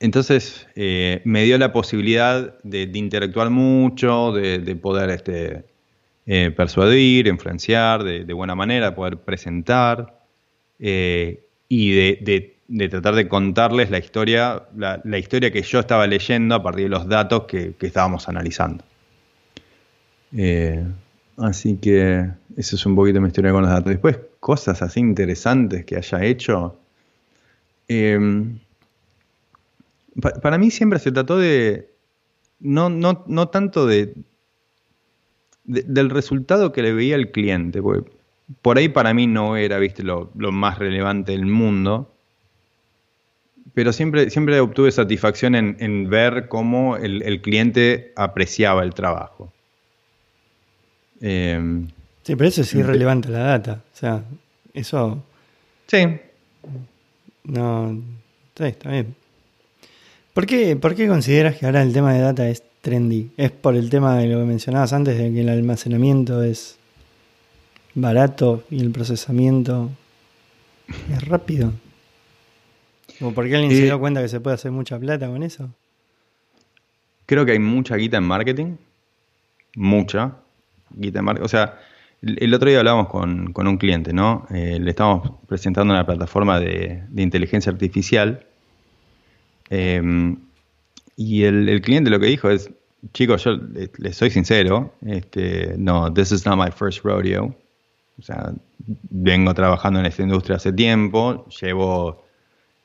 Entonces 0.00 0.66
eh, 0.74 1.22
me 1.24 1.44
dio 1.44 1.56
la 1.56 1.72
posibilidad 1.72 2.58
de, 2.64 2.90
interactuar 2.94 3.50
mucho, 3.50 4.32
de, 4.32 4.76
poder 4.76 5.10
este, 5.10 5.64
eh, 6.26 6.50
persuadir, 6.50 7.28
influenciar 7.28 8.02
de, 8.02 8.32
buena 8.32 8.56
manera, 8.56 8.96
poder 8.96 9.18
presentar 9.18 10.20
eh, 10.78 11.43
y 11.68 11.92
de, 11.92 12.54
de 12.68 12.88
tratar 12.88 13.14
de 13.14 13.28
contarles 13.28 13.90
la 13.90 13.98
historia, 13.98 14.64
la, 14.76 15.18
historia 15.18 15.50
que 15.50 15.62
yo 15.62 15.80
estaba 15.80 16.06
leyendo 16.06 16.54
a 16.54 16.62
partir 16.62 16.84
de 16.84 16.90
los 16.90 17.08
datos 17.08 17.44
que, 17.44 17.74
estábamos 17.80 18.28
analizando. 18.28 18.84
Eh, 20.36 20.84
así 21.36 21.76
que 21.76 22.30
eso 22.56 22.76
es 22.76 22.86
un 22.86 22.96
poquito 22.96 23.20
mi 23.20 23.28
historia 23.28 23.52
con 23.52 23.62
los 23.62 23.70
datos. 23.70 23.90
Después, 23.90 24.18
cosas 24.40 24.82
así 24.82 25.00
interesantes 25.00 25.84
que 25.84 25.96
haya 25.96 26.24
hecho. 26.24 26.76
Eh, 27.88 28.18
para 30.42 30.58
mí 30.58 30.70
siempre 30.70 30.98
se 30.98 31.12
trató 31.12 31.36
de, 31.36 31.90
no, 32.60 32.88
no, 32.88 33.24
no 33.26 33.48
tanto 33.48 33.86
de, 33.86 34.14
del 35.64 36.10
resultado 36.10 36.72
que 36.72 36.82
le 36.82 36.92
veía 36.92 37.16
el 37.16 37.30
cliente, 37.30 37.82
porque 37.82 38.10
por 38.62 38.78
ahí 38.78 38.88
para 38.88 39.14
mí 39.14 39.26
no 39.26 39.56
era, 39.56 39.78
viste, 39.78 40.02
lo, 40.02 40.30
más 40.34 40.78
relevante 40.78 41.32
del 41.32 41.46
mundo, 41.46 42.10
pero 43.72 43.92
siempre, 43.92 44.30
siempre 44.30 44.60
obtuve 44.60 44.92
satisfacción 44.92 45.54
en, 45.54 46.10
ver 46.10 46.48
cómo 46.48 46.96
el, 46.96 47.40
cliente 47.40 48.12
apreciaba 48.16 48.82
el 48.82 48.94
trabajo. 48.94 49.52
Em, 51.20 51.88
sí, 52.22 52.36
pero 52.36 52.48
eso 52.48 52.60
es 52.60 52.74
irrelevante 52.74 53.30
la 53.30 53.38
data. 53.38 53.82
O 53.92 53.96
sea, 53.96 54.22
eso. 54.74 55.24
Sí. 55.86 56.06
No. 57.44 58.00
Sí, 58.56 58.64
está 58.64 58.90
bien. 58.90 59.14
¿Por 60.32 60.46
qué, 60.46 60.76
¿Por 60.76 60.94
qué 60.94 61.08
consideras 61.08 61.56
que 61.56 61.66
ahora 61.66 61.82
el 61.82 61.92
tema 61.92 62.12
de 62.12 62.20
data 62.20 62.48
es 62.48 62.62
trendy? 62.80 63.30
¿Es 63.36 63.50
por 63.50 63.74
el 63.74 63.90
tema 63.90 64.18
de 64.18 64.28
lo 64.28 64.38
que 64.40 64.44
mencionabas 64.44 64.92
antes, 64.92 65.16
de 65.18 65.32
que 65.32 65.40
el 65.40 65.48
almacenamiento 65.48 66.42
es 66.42 66.78
barato 67.94 68.64
y 68.70 68.80
el 68.80 68.90
procesamiento 68.90 69.90
es 71.10 71.26
rápido? 71.26 71.72
¿O 73.20 73.32
porque 73.32 73.54
alguien 73.54 73.70
se 73.70 73.84
dio 73.84 74.00
cuenta 74.00 74.20
que 74.20 74.28
se 74.28 74.40
puede 74.40 74.54
hacer 74.54 74.72
mucha 74.72 74.98
plata 74.98 75.28
con 75.28 75.42
eso? 75.42 75.70
Creo 77.26 77.46
que 77.46 77.52
hay 77.52 77.58
mucha 77.58 77.96
guita 77.96 78.18
en 78.18 78.24
marketing. 78.24 78.76
Mucha 79.76 80.36
guita 80.90 81.20
en 81.20 81.24
marketing. 81.24 81.44
O 81.44 81.48
sea, 81.48 81.78
el, 82.22 82.52
otro 82.52 82.68
día 82.68 82.78
hablábamos 82.78 83.08
con, 83.08 83.52
un 83.56 83.76
cliente, 83.78 84.12
¿no? 84.12 84.46
Eh, 84.50 84.78
le 84.80 84.90
estamos 84.90 85.30
presentando 85.46 85.92
una 85.94 86.04
plataforma 86.04 86.58
de, 86.58 87.04
inteligencia 87.16 87.70
artificial. 87.70 88.46
Em, 89.70 90.36
y 91.16 91.44
el, 91.44 91.80
cliente 91.82 92.10
lo 92.10 92.18
que 92.18 92.26
dijo 92.26 92.50
es, 92.50 92.70
chicos, 93.12 93.44
yo 93.44 93.58
les, 93.98 94.16
soy 94.16 94.30
sincero, 94.30 94.94
este, 95.06 95.74
no, 95.78 96.12
this 96.12 96.32
is 96.32 96.44
not 96.44 96.58
my 96.58 96.70
first 96.70 97.04
rodeo. 97.04 97.54
Vengo 99.10 99.54
trabajando 99.54 100.00
en 100.00 100.06
esta 100.06 100.22
industria 100.22 100.56
hace 100.56 100.72
tiempo, 100.72 101.46
llevo 101.60 102.24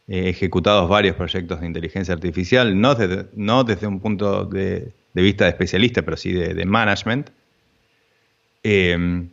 eh, 0.07 0.29
ejecutados 0.29 0.89
varios 0.89 1.15
proyectos 1.15 1.61
de 1.61 1.67
inteligencia 1.67 2.13
artificial, 2.13 2.79
no 2.79 2.95
desde, 2.95 3.87
un 3.87 3.99
punto 3.99 4.45
de, 4.45 4.91
vista 5.13 5.43
de 5.43 5.51
especialista, 5.51 6.01
pero 6.01 6.17
sí 6.17 6.31
de, 6.31 6.65
management. 6.65 7.29
Em, 8.63 9.29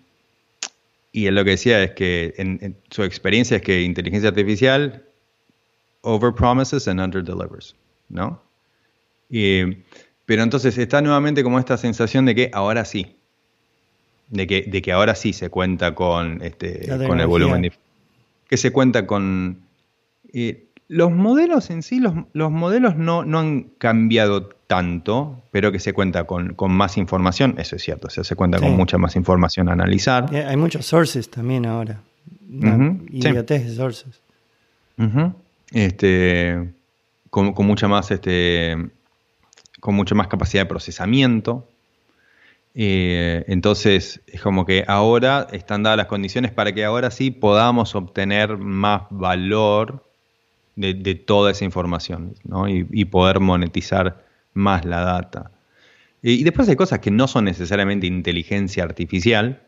y 1.13 1.27
él 1.27 1.35
lo 1.35 1.45
que 1.45 1.51
decía 1.51 1.83
es 1.83 1.93
que 1.93 2.35
en, 2.37 2.77
su 2.91 3.03
experiencia 3.05 3.57
es 3.57 3.63
que 3.63 3.81
inteligencia 3.83 4.29
artificial 4.29 5.03
over 6.03 6.33
promises 6.33 6.87
and 6.89 7.01
under 7.01 7.25
delivers, 7.25 7.75
¿no? 8.11 8.43
pero 10.27 10.43
entonces 10.43 10.77
está 10.77 11.01
nuevamente 11.01 11.43
como 11.43 11.59
esta 11.59 11.77
sensación 11.79 12.27
de 12.27 12.35
que 12.35 12.51
ahora 12.53 12.85
sí, 12.85 13.16
de 14.29 14.47
que, 14.47 14.63
de 14.63 14.83
que 14.83 14.93
ahora 14.93 15.15
sí 15.15 15.33
se 15.33 15.51
cuenta 15.51 15.95
con, 15.95 16.43
este, 16.43 16.87
con 17.07 17.21
el 17.21 17.27
volumen, 17.27 17.73
que 18.49 18.57
se 18.57 18.73
cuenta 18.73 19.07
con... 19.07 19.61
los 20.89 21.13
modelos 21.13 21.71
en 21.71 21.83
sí, 21.83 22.01
los, 22.01 22.15
los 22.33 22.51
modelos 22.51 22.97
no, 22.97 23.25
no, 23.25 23.39
han 23.39 23.63
cambiado 23.79 24.49
tanto, 24.67 25.43
pero 25.53 25.71
que 25.71 25.79
se 25.79 25.93
cuenta 25.93 26.25
con, 26.25 26.55
con, 26.55 26.73
más 26.73 26.97
información, 26.97 27.55
eso 27.59 27.77
es 27.77 27.83
cierto, 27.83 28.09
o 28.09 28.11
sea, 28.11 28.25
se 28.25 28.35
cuenta 28.35 28.59
con 28.59 28.77
mucha 28.77 28.99
más 28.99 29.15
información 29.17 29.69
a 29.69 29.73
analizar. 29.73 30.35
Hay 30.35 30.57
muchos 30.57 30.87
sources 30.87 31.31
también 31.31 31.67
ahora, 31.67 32.01
idiotez 32.49 33.67
de 33.67 33.75
sources. 33.75 34.21
este, 35.71 36.73
con, 37.31 37.53
con, 37.53 37.67
mucha 37.67 37.87
más 37.87 38.11
este, 38.11 38.77
con 39.79 39.95
mucha 39.95 40.17
más 40.17 40.27
capacidad 40.27 40.63
de 40.63 40.67
procesamiento. 40.67 41.69
Eh, 42.79 43.43
entonces, 43.49 44.21
es 44.27 44.43
como 44.43 44.67
que 44.67 44.85
ahora 44.87 45.47
están 45.51 45.83
dadas 45.83 45.97
las 45.97 46.07
condiciones 46.09 46.53
para 46.53 46.75
que 46.75 46.85
ahora 46.85 47.11
sí 47.11 47.31
podamos 47.31 47.95
obtener 47.95 48.59
más 48.59 49.05
valor 49.09 50.05
de, 50.77 51.15
toda 51.15 51.53
esa 51.53 51.65
información 51.65 52.35
y, 52.69 53.05
poder 53.07 53.41
monetizar 53.41 54.27
más 54.53 54.85
la 54.85 55.01
data. 55.01 55.51
Y, 56.23 56.45
después 56.45 56.69
hay 56.69 56.77
cosas 56.77 56.99
que 56.99 57.11
no 57.11 57.27
son 57.29 57.47
necesariamente 57.47 58.07
inteligencia 58.07 58.85
artificial, 58.85 59.63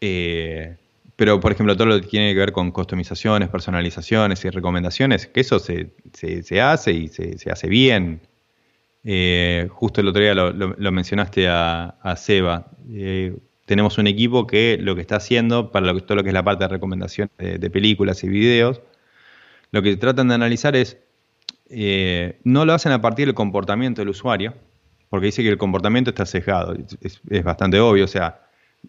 eh, 0.00 0.76
pero 1.14 1.38
por 1.38 1.52
ejemplo 1.52 1.76
todo 1.76 1.86
lo 1.86 2.00
que 2.00 2.08
tiene 2.08 2.32
que 2.32 2.40
ver 2.40 2.50
con 2.50 2.72
customizaciones, 2.72 3.50
personalizaciones 3.50 4.44
y 4.44 4.50
recomendaciones, 4.50 5.28
que 5.28 5.42
eso 5.42 5.60
se, 5.60 5.92
hace 6.60 6.92
y 6.92 7.06
se 7.06 7.50
hace 7.52 7.68
bien. 7.68 8.20
Eh, 9.04 9.68
justo 9.70 10.00
el 10.00 10.08
otro 10.08 10.22
día 10.22 10.34
lo, 10.34 10.92
mencionaste 10.92 11.48
a, 11.48 12.14
Seba. 12.16 12.66
Eh, 12.90 13.34
tenemos 13.66 13.98
un 13.98 14.06
equipo 14.06 14.46
que 14.46 14.78
lo 14.80 14.94
que 14.94 15.00
está 15.00 15.16
haciendo 15.16 15.70
para 15.70 15.96
todo 16.00 16.16
lo 16.16 16.22
que 16.22 16.30
es 16.30 16.34
la 16.34 16.42
parte 16.42 16.64
de 16.64 16.68
recomendación 16.68 17.30
de, 17.38 17.70
películas 17.70 18.24
y 18.24 18.28
videos, 18.28 18.80
lo 19.70 19.82
que 19.82 19.96
tratan 19.96 20.28
de 20.28 20.34
analizar 20.34 20.74
es, 20.74 20.98
eh, 21.70 22.40
no 22.42 22.64
lo 22.64 22.72
hacen 22.72 22.92
a 22.92 23.00
partir 23.00 23.26
del 23.26 23.34
comportamiento 23.34 24.00
del 24.00 24.08
usuario, 24.08 24.54
porque 25.08 25.26
dice 25.26 25.42
que 25.42 25.48
el 25.48 25.58
comportamiento 25.58 26.10
está 26.10 26.26
sesgado, 26.26 26.76
es, 27.00 27.20
bastante 27.44 27.78
obvio, 27.78 28.04
o 28.04 28.08
sea, 28.08 28.42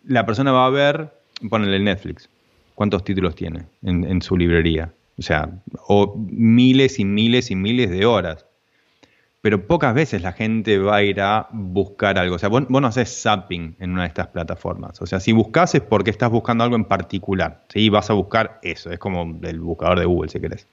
la 0.04 0.26
persona 0.26 0.52
va 0.52 0.66
a 0.66 0.70
ver, 0.72 1.14
ponele 1.48 1.80
Netflix, 1.80 2.28
cuántos 2.74 3.04
títulos 3.04 3.36
tiene 3.36 3.66
en, 3.84 4.04
en 4.04 4.22
su 4.22 4.36
librería, 4.36 4.92
o 5.20 5.22
sea, 5.22 5.50
o 5.88 6.16
miles 6.18 6.98
y 6.98 7.06
miles 7.06 7.52
y 7.52 7.56
miles 7.56 7.92
de 7.92 8.06
horas 8.06 8.48
pero 9.42 9.66
pocas 9.66 9.94
veces 9.96 10.22
la 10.22 10.34
gente 10.34 10.78
va 10.78 10.98
a 10.98 11.04
ir 11.04 11.20
a 11.20 11.48
buscar 11.52 12.20
algo. 12.20 12.36
O 12.36 12.40
sea, 12.40 12.50
vos, 12.50 12.70
no 12.70 12.88
haces 12.88 13.22
zapping 13.24 13.76
en 13.80 13.92
una 13.92 14.04
de 14.04 14.10
estas 14.10 14.28
plataformas. 14.28 15.02
O 15.02 15.08
sea, 15.08 15.20
si 15.20 15.32
buscas 15.32 15.74
es 15.74 15.82
porque 15.82 16.12
estás 16.12 16.30
buscando 16.30 16.64
algo 16.64 16.76
en 16.76 16.86
particular. 16.86 17.64
¿sí? 17.70 17.90
Vas 17.90 18.12
a 18.12 18.14
buscar 18.14 18.60
eso. 18.62 18.92
Es 18.92 19.00
como 19.00 19.40
el 19.42 19.60
buscador 19.60 20.00
de 20.00 20.06
Google, 20.06 20.30
si 20.30 20.40
querés. 20.40 20.68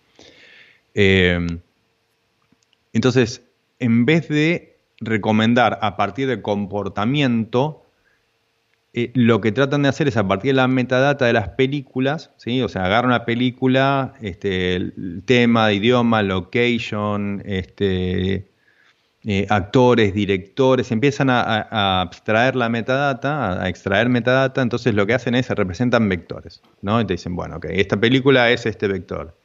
Eh, 0.95 1.47
entonces, 2.93 3.43
en 3.79 4.05
vez 4.05 4.29
de 4.29 4.77
recomendar 5.01 5.79
a 5.81 5.97
partir 5.97 6.29
de 6.29 6.43
comportamiento, 6.43 7.83
eh, 8.93 9.13
lo 9.15 9.41
que 9.41 9.53
tratan 9.53 9.83
de 9.83 9.89
hacer 9.89 10.09
es 10.09 10.17
a 10.17 10.27
partir 10.27 10.51
de 10.51 10.57
la 10.57 10.69
metadata 10.69 11.25
de 11.25 11.33
las 11.33 11.51
películas, 11.51 12.33
o 12.37 12.69
sea, 12.69 12.85
agarran 12.85 13.13
una 13.13 13.25
película, 13.25 14.15
este, 14.21 14.77
el 14.77 15.23
tema, 15.25 15.73
idioma, 15.73 16.23
location, 16.23 17.43
este, 17.45 18.49
eh, 19.31 19.45
actores, 19.51 20.15
directores, 20.15 20.91
empiezan 20.91 21.29
a, 21.29 22.01
abstraer 22.01 22.57
la 22.57 22.71
metadata, 22.71 23.63
a, 23.63 23.69
extraer 23.69 24.09
metadata, 24.09 24.63
entonces 24.63 24.95
lo 24.95 25.07
que 25.07 25.13
hacen 25.13 25.35
es 25.35 25.45
se 25.45 25.55
representan 25.55 26.09
vectores, 26.09 26.63
¿no? 26.81 26.99
Y 26.99 27.05
te 27.05 27.13
dicen, 27.13 27.37
bueno, 27.37 27.57
ok, 27.57 27.67
esta 27.69 27.99
película 27.99 28.51
es 28.51 28.65
este 28.65 28.89
vector. 28.89 29.37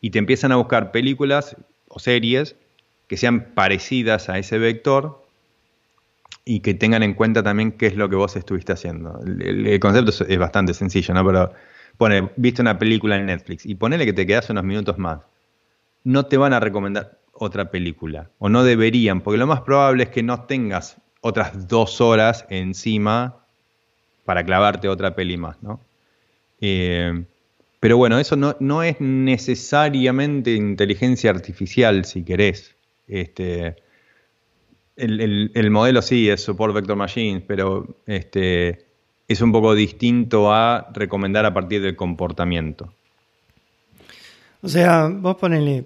Y 0.00 0.12
te 0.12 0.18
empiezan 0.18 0.50
a 0.52 0.56
buscar 0.56 0.92
películas 0.92 1.56
o 1.88 1.98
series 1.98 2.56
que 3.06 3.18
sean 3.18 3.52
parecidas 3.54 4.30
a 4.30 4.38
ese 4.38 4.56
vector 4.56 5.22
y 6.46 6.60
que 6.60 6.72
tengan 6.72 7.02
en 7.02 7.12
cuenta 7.12 7.42
también 7.42 7.72
qué 7.72 7.88
es 7.88 7.96
lo 7.96 8.08
que 8.08 8.16
vos 8.16 8.34
estuviste 8.34 8.72
haciendo. 8.72 9.20
El, 9.26 9.78
concepto 9.78 10.24
es, 10.26 10.38
bastante 10.38 10.72
sencillo, 10.72 11.12
¿no? 11.12 11.22
Pero 11.26 11.52
pone, 11.98 12.30
viste 12.36 12.62
una 12.62 12.78
película 12.78 13.16
en 13.16 13.26
Netflix 13.26 13.66
y 13.66 13.74
ponele 13.74 14.06
que 14.06 14.14
te 14.14 14.26
quedas 14.26 14.48
unos 14.48 14.64
minutos 14.64 14.96
más. 14.96 15.18
No 16.02 16.24
te 16.24 16.38
van 16.38 16.54
a 16.54 16.60
recomendar, 16.60 17.18
otra 17.32 17.70
película, 17.70 18.30
o 18.38 18.48
no 18.48 18.62
deberían, 18.64 19.20
porque 19.20 19.38
lo 19.38 19.46
más 19.46 19.62
probable 19.62 20.04
es 20.04 20.08
que 20.10 20.22
no 20.22 20.44
tengas 20.44 20.98
otras 21.20 21.68
dos 21.68 22.00
horas 22.00 22.46
encima 22.50 23.44
para 24.24 24.44
clavarte 24.44 24.88
otra 24.88 25.14
peli 25.14 25.36
más, 25.36 25.62
¿no? 25.62 25.80
Eh, 26.60 27.24
pero 27.80 27.96
bueno, 27.96 28.18
eso 28.20 28.36
no, 28.36 28.56
no, 28.60 28.84
es 28.84 29.00
necesariamente 29.00 30.54
inteligencia 30.54 31.30
artificial, 31.30 32.04
si 32.04 32.22
querés. 32.22 32.76
Este, 33.08 33.74
el, 34.94 35.70
modelo 35.70 36.00
sí 36.00 36.28
es 36.30 36.44
Support 36.44 36.74
Vector 36.74 36.96
Machines, 36.96 37.42
pero 37.44 37.96
este, 38.06 38.86
es 39.26 39.40
un 39.40 39.50
poco 39.50 39.74
distinto 39.74 40.52
a 40.52 40.88
recomendar 40.94 41.44
a 41.44 41.52
partir 41.52 41.82
del 41.82 41.96
comportamiento. 41.96 42.92
O 44.62 44.68
sea, 44.68 45.08
vos 45.08 45.36
ponele, 45.36 45.84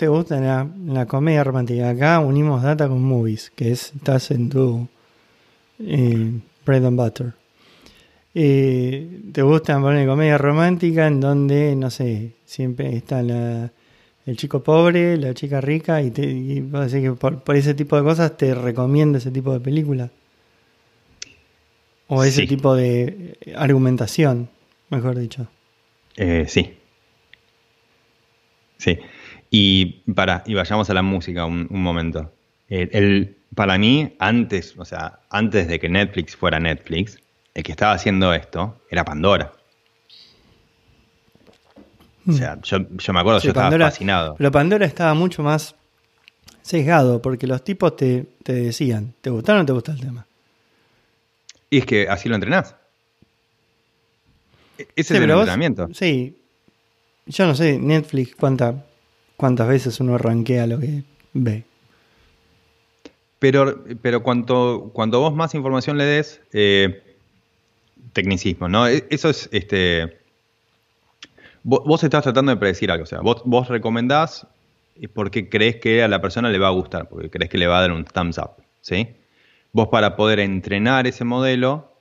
te 0.00 0.08
gusta 0.08 0.40
la, 0.40 0.66
la, 0.86 1.04
comedia 1.04 1.44
romántica. 1.44 1.90
Acá 1.90 2.20
unimos 2.20 2.62
data 2.62 2.88
con 2.88 3.02
movies, 3.02 3.52
que 3.54 3.70
es, 3.72 3.92
estás 3.94 4.30
en 4.30 4.48
tu 4.48 4.88
eh, 5.78 6.40
bread 6.64 6.86
and 6.86 6.96
butter. 6.96 7.34
Eh, 8.34 9.20
te 9.30 9.42
gusta 9.42 9.78
poner 9.78 10.08
comedia 10.08 10.38
romántica 10.38 11.06
en 11.06 11.20
donde, 11.20 11.76
no 11.76 11.90
sé, 11.90 12.32
siempre 12.46 12.96
está 12.96 13.22
la, 13.22 13.70
el 14.24 14.36
chico 14.38 14.62
pobre, 14.62 15.18
la 15.18 15.34
chica 15.34 15.60
rica, 15.60 16.00
y, 16.00 16.10
te, 16.10 16.22
y 16.22 16.60
decís 16.60 16.94
que 17.02 17.12
por, 17.12 17.42
por 17.42 17.56
ese 17.56 17.74
tipo 17.74 17.94
de 17.96 18.02
cosas 18.02 18.38
te 18.38 18.54
recomiendo 18.54 19.18
ese 19.18 19.30
tipo 19.30 19.52
de 19.52 19.60
película. 19.60 20.08
O 22.08 22.24
ese 22.24 22.40
Sí. 22.42 22.46
tipo 22.46 22.74
de 22.74 23.36
argumentación, 23.54 24.48
mejor 24.88 25.18
dicho. 25.18 25.46
Eh, 26.16 26.46
sí. 26.48 26.74
Sí. 28.78 28.98
Y 29.50 30.02
para, 30.14 30.42
y 30.46 30.54
vayamos 30.54 30.88
a 30.90 30.94
la 30.94 31.02
música 31.02 31.44
un, 31.44 31.66
un 31.70 31.82
momento. 31.82 32.32
El, 32.68 32.88
el- 32.92 33.36
para 33.54 33.76
mí, 33.78 34.14
antes, 34.20 34.74
o 34.78 34.84
sea, 34.84 35.18
antes 35.28 35.66
de 35.66 35.80
que 35.80 35.88
Netflix 35.88 36.36
fuera 36.36 36.60
Netflix, 36.60 37.18
el 37.54 37.64
que 37.64 37.72
estaba 37.72 37.92
haciendo 37.94 38.32
esto 38.32 38.80
era 38.90 39.04
Pandora. 39.04 39.52
O 42.28 42.32
sea, 42.32 42.58
yo, 42.62 42.78
yo 42.96 43.12
me 43.12 43.20
acuerdo. 43.20 43.40
Sí, 43.40 43.46
yo 43.46 43.50
estaba 43.50 43.66
Pandora- 43.66 43.90
fascinado. 43.90 44.34
Pero 44.36 44.52
Pandora 44.52 44.86
estaba 44.86 45.14
mucho 45.14 45.42
más 45.42 45.74
sesgado, 46.62 47.20
porque 47.20 47.46
los 47.48 47.64
tipos 47.64 47.96
te, 47.96 48.26
te 48.44 48.52
decían, 48.52 49.14
¿te 49.20 49.30
gusta 49.30 49.52
o 49.54 49.56
no 49.56 49.66
te 49.66 49.72
gusta 49.72 49.92
el 49.92 50.00
tema? 50.00 50.26
Y 51.70 51.78
es 51.78 51.86
que 51.86 52.08
así 52.08 52.28
lo 52.28 52.36
entrenás. 52.36 52.76
E- 54.78 54.86
Ese 54.94 55.14
Sí, 55.14 55.14
es 55.16 55.20
el 55.22 55.26
vos- 55.32 55.40
entrenamiento. 55.40 55.88
sí. 55.92 56.36
Yo 57.26 57.46
no 57.46 57.54
sé, 57.54 57.78
Netflix, 57.78 58.34
cuánta, 58.34 58.84
cuántas 59.40 59.68
veces 59.68 59.98
uno 60.00 60.18
rankea 60.18 60.66
lo 60.66 60.78
que 60.78 61.02
ve. 61.32 61.64
Pero, 63.38 63.82
pero 64.02 64.22
vos 65.18 65.34
más 65.34 65.54
información 65.54 65.96
le 65.96 66.04
des, 66.04 66.42
eh, 66.52 67.16
tecnicismo, 68.12 68.68
¿no? 68.68 68.86
E- 68.86 69.06
Eso 69.08 69.30
es, 69.30 69.48
este, 69.50 70.18
vos, 71.62 72.04
estás 72.04 72.22
tratando 72.22 72.52
de 72.52 72.58
predecir 72.58 72.90
algo, 72.90 73.04
o 73.04 73.06
sea, 73.06 73.20
vos, 73.20 73.40
vos 73.46 73.68
recomendás 73.68 74.46
porque 75.14 75.48
crees 75.48 75.76
que 75.76 76.02
a 76.02 76.08
la 76.08 76.20
persona 76.20 76.50
le 76.50 76.58
va 76.58 76.66
a 76.68 76.72
gustar, 76.72 77.08
porque 77.08 77.30
crees 77.30 77.48
que 77.48 77.56
le 77.56 77.66
va 77.66 77.78
a 77.78 77.80
dar 77.80 77.92
un 77.92 78.04
thumbs 78.04 78.36
up, 78.36 78.62
¿sí? 78.82 79.08
Vos 79.72 79.88
para 79.88 80.16
poder 80.16 80.38
entrenar 80.38 81.06
ese 81.06 81.24
modelo, 81.24 81.94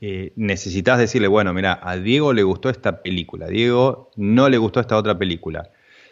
eh, 0.00 0.32
necesitas 0.36 1.00
decirle, 1.00 1.26
bueno, 1.26 1.52
mira, 1.52 1.80
a 1.82 1.96
Diego 1.96 2.32
le 2.32 2.44
gustó 2.44 2.70
esta 2.70 3.02
película, 3.02 3.46
a 3.46 3.48
Diego 3.48 4.12
no 4.14 4.48
le 4.48 4.58
gustó 4.58 4.78
esta 4.78 4.96
otra 4.96 5.18
película. 5.18 5.68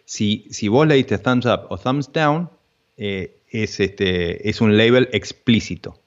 Si, 0.08 0.46
si 0.48 0.68
vos 0.68 0.86
le 0.86 0.94
diste 0.94 1.18
thumbs 1.18 1.44
up 1.44 1.66
o 1.68 1.76
thumbs 1.76 2.10
down, 2.10 2.48
eh, 2.96 3.30
es, 3.50 3.78
este, 3.78 4.48
es 4.48 4.62
un 4.62 4.78
label 4.78 5.10
explícito. 5.12 5.98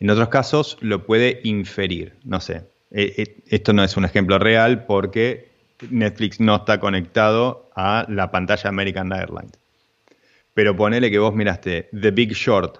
En 0.00 0.08
otros 0.08 0.30
casos 0.30 0.78
lo 0.80 1.04
puede 1.04 1.42
inferir, 1.44 2.14
no 2.24 2.40
sé. 2.40 2.62
Eh, 2.90 3.12
eh, 3.18 3.36
esto 3.50 3.74
no 3.74 3.84
es 3.84 3.98
un 3.98 4.06
ejemplo 4.06 4.38
real 4.38 4.86
porque 4.86 5.50
Netflix 5.90 6.40
no 6.40 6.56
está 6.56 6.80
conectado 6.80 7.68
a 7.76 8.06
la 8.08 8.30
pantalla 8.30 8.70
American 8.70 9.12
Airlines. 9.12 9.52
Pero 10.54 10.74
ponele 10.74 11.10
que 11.10 11.18
vos 11.18 11.34
miraste 11.34 11.90
The 11.92 12.12
Big 12.12 12.32
Short 12.32 12.78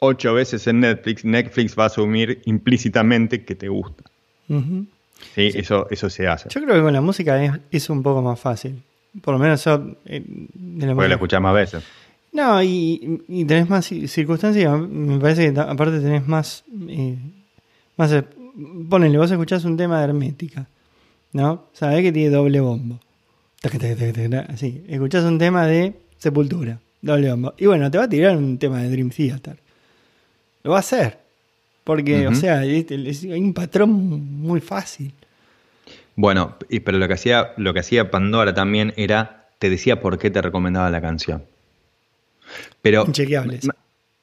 ocho 0.00 0.34
veces 0.34 0.66
en 0.66 0.80
Netflix, 0.80 1.24
Netflix 1.24 1.78
va 1.78 1.84
a 1.84 1.86
asumir 1.86 2.42
implícitamente 2.46 3.44
que 3.44 3.54
te 3.54 3.68
gusta. 3.68 4.02
¿sí? 4.48 5.52
Eso, 5.54 5.86
eso 5.90 6.10
se 6.10 6.26
hace. 6.26 6.48
Yo 6.48 6.60
creo 6.60 6.74
que 6.74 6.82
con 6.82 6.92
la 6.92 7.00
música 7.00 7.40
es, 7.44 7.52
es 7.70 7.88
un 7.88 8.02
poco 8.02 8.20
más 8.20 8.40
fácil. 8.40 8.82
Por 9.20 9.34
lo 9.34 9.38
menos 9.38 9.64
yo... 9.64 9.74
eh, 10.06 10.24
lo 10.24 10.94
música. 10.94 11.14
escuchás 11.14 11.40
más 11.42 11.54
veces. 11.54 11.84
No, 12.32 12.62
y, 12.62 13.22
y 13.28 13.44
tenés 13.44 13.68
más 13.68 13.90
ci- 13.90 14.06
circunstancias. 14.06 14.80
Me 14.80 15.18
parece 15.20 15.52
que 15.52 15.60
aparte 15.60 16.00
tenés 16.00 16.26
más. 16.26 16.64
Eh, 16.88 17.16
más 17.96 18.14
ponele, 18.88 19.18
vos 19.18 19.30
escuchás 19.30 19.64
un 19.64 19.76
tema 19.76 19.98
de 19.98 20.04
hermética. 20.04 20.66
¿No? 21.34 21.66
Sabés 21.72 22.02
que 22.02 22.12
tiene 22.12 22.30
doble 22.30 22.60
bombo. 22.60 22.98
Así. 24.48 24.82
Escuchás 24.88 25.24
un 25.24 25.38
tema 25.38 25.66
de 25.66 25.94
sepultura. 26.18 26.78
Doble 27.00 27.30
bombo. 27.30 27.54
Y 27.58 27.66
bueno, 27.66 27.90
te 27.90 27.98
va 27.98 28.04
a 28.04 28.08
tirar 28.08 28.36
un 28.36 28.58
tema 28.58 28.80
de 28.82 28.90
Dream 28.90 29.10
Theater. 29.10 29.56
Lo 30.62 30.70
va 30.72 30.78
a 30.78 30.80
hacer. 30.80 31.18
Porque, 31.84 32.26
o 32.28 32.34
sea, 32.34 32.60
hay 32.60 33.40
un 33.40 33.52
patrón 33.52 33.90
muy 33.90 34.60
fácil. 34.60 35.12
Bueno, 36.16 36.56
y- 36.68 36.80
pero 36.80 36.98
lo 36.98 37.08
que 37.08 37.14
hacía, 37.14 37.52
lo 37.56 37.72
que 37.74 37.80
hacía 37.80 38.10
Pandora 38.10 38.52
también 38.54 38.92
era, 38.96 39.48
te 39.58 39.70
decía 39.70 40.00
por 40.00 40.18
qué 40.18 40.30
te 40.30 40.42
recomendaba 40.42 40.90
la 40.90 41.00
canción. 41.00 41.44
Pero 42.82 43.04
Inchequeable. 43.06 43.56
eso. 43.56 43.70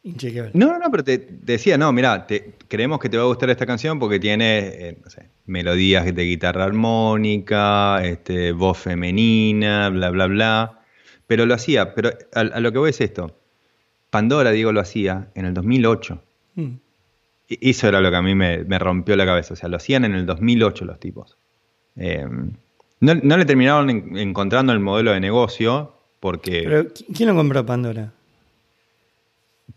Inchequeable. 0.04 0.52
No, 0.54 0.68
no, 0.68 0.80
no, 0.80 0.92
pero 0.92 1.04
te, 1.04 1.18
te 1.18 1.54
decía, 1.54 1.78
no, 1.78 1.92
mira, 1.92 2.26
creemos 2.68 3.00
que 3.00 3.10
te 3.10 3.18
va 3.18 3.24
a 3.24 3.28
gustar 3.28 3.50
esta 3.50 3.66
canción 3.66 4.00
porque 4.00 4.20
tiene, 4.20 4.60
eh, 4.60 4.98
no 5.04 5.10
sé, 5.10 5.26
melodías 5.46 6.06
de 6.14 6.24
guitarra 6.24 6.64
armónica, 6.66 8.04
este, 8.06 8.52
voz 8.54 8.78
femenina, 8.78 9.90
bla, 9.90 10.10
bla, 10.10 10.28
bla. 10.28 10.80
Pero 11.28 11.46
lo 11.46 11.54
hacía, 11.54 11.94
pero 11.96 12.12
a, 12.34 12.40
a 12.42 12.60
lo 12.60 12.72
que 12.72 12.78
voy 12.78 12.90
es 12.92 13.02
esto. 13.02 13.36
Pandora, 14.10 14.52
digo, 14.52 14.72
lo 14.72 14.80
hacía 14.80 15.28
en 15.36 15.46
el 15.46 15.54
2008. 15.54 16.24
Mm. 16.56 16.68
Y 17.50 17.70
Eso 17.70 17.88
era 17.88 18.00
lo 18.00 18.10
que 18.10 18.18
a 18.18 18.22
mí 18.22 18.36
me, 18.36 18.64
me 18.64 18.80
rompió 18.80 19.16
la 19.16 19.26
cabeza. 19.26 19.54
O 19.54 19.58
sea, 19.58 19.70
lo 19.70 19.78
hacían 19.78 20.06
en 20.06 20.16
el 20.16 20.26
2008 20.26 20.86
los 20.86 21.00
tipos. 21.00 21.38
Eh, 21.96 22.26
no, 23.02 23.16
no 23.16 23.38
le 23.38 23.46
terminaron 23.46 23.90
en- 23.90 24.18
encontrando 24.18 24.74
el 24.74 24.80
modelo 24.80 25.12
de 25.12 25.20
negocio 25.20 25.94
porque... 26.20 26.64
Pero, 26.66 26.84
¿qui- 26.94 27.06
¿quién 27.16 27.30
lo 27.30 27.36
compró 27.36 27.66
Pandora? 27.66 28.12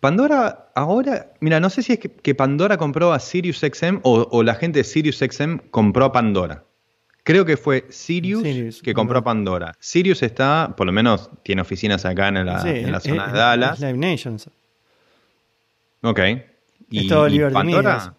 Pandora 0.01 0.71
ahora, 0.75 1.33
mira, 1.41 1.61
no 1.61 1.71
sé 1.71 1.83
si 1.83 1.93
es 1.93 1.99
que, 1.99 2.09
que 2.11 2.35
Pandora 2.35 2.77
compró 2.77 3.13
a 3.13 3.21
SiriusXM 3.21 3.99
o, 4.03 4.27
o 4.31 4.43
la 4.43 4.55
gente 4.55 4.81
de 4.81 4.85
SiriusXM 4.85 5.59
compró 5.71 6.07
a 6.07 6.13
Pandora. 6.13 6.65
Creo 7.25 7.45
que 7.45 7.57
fue 7.57 7.87
Sirius, 7.91 8.43
Sirius, 8.43 8.83
que 8.83 8.95
compró 8.95 9.19
a. 9.19 9.23
Pandora. 9.23 9.77
Sirius 9.79 10.25
está, 10.25 10.75
por 10.77 10.87
lo 10.87 10.93
menos 10.93 11.31
tiene 11.45 11.63
oficinas 11.63 12.05
acá 12.05 12.29
en 12.29 12.45
la, 12.45 12.61
Sí, 12.63 12.69
en 12.71 12.91
la 12.91 12.99
zona 12.99 13.27
es- 13.27 13.33
de 13.33 13.39
Dallas. 13.39 13.75
es 13.75 13.81
Live 13.87 13.99
Nation. 13.99 14.37
Ok. 16.03 16.19
Es 16.91 17.07
todo 17.07 17.25
Media, 17.27 17.51
Pandora. 17.51 18.15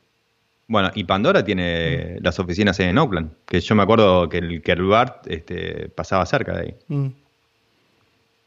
Bueno, 0.68 0.92
y 0.96 1.04
Pandora 1.04 1.44
tiene 1.44 2.18
las 2.22 2.40
oficinas 2.40 2.80
en 2.80 2.98
Oakland, 2.98 3.32
que 3.46 3.60
yo 3.60 3.76
me 3.76 3.84
acuerdo 3.84 4.30
que 4.30 4.38
el, 4.38 4.62
que 4.62 4.72
el 4.72 4.84
BART 4.84 5.28
este, 5.28 5.90
pasaba 5.90 6.26
cerca 6.26 6.54
de 6.54 6.62
ahí. 6.62 6.76
Mm. 6.88 7.08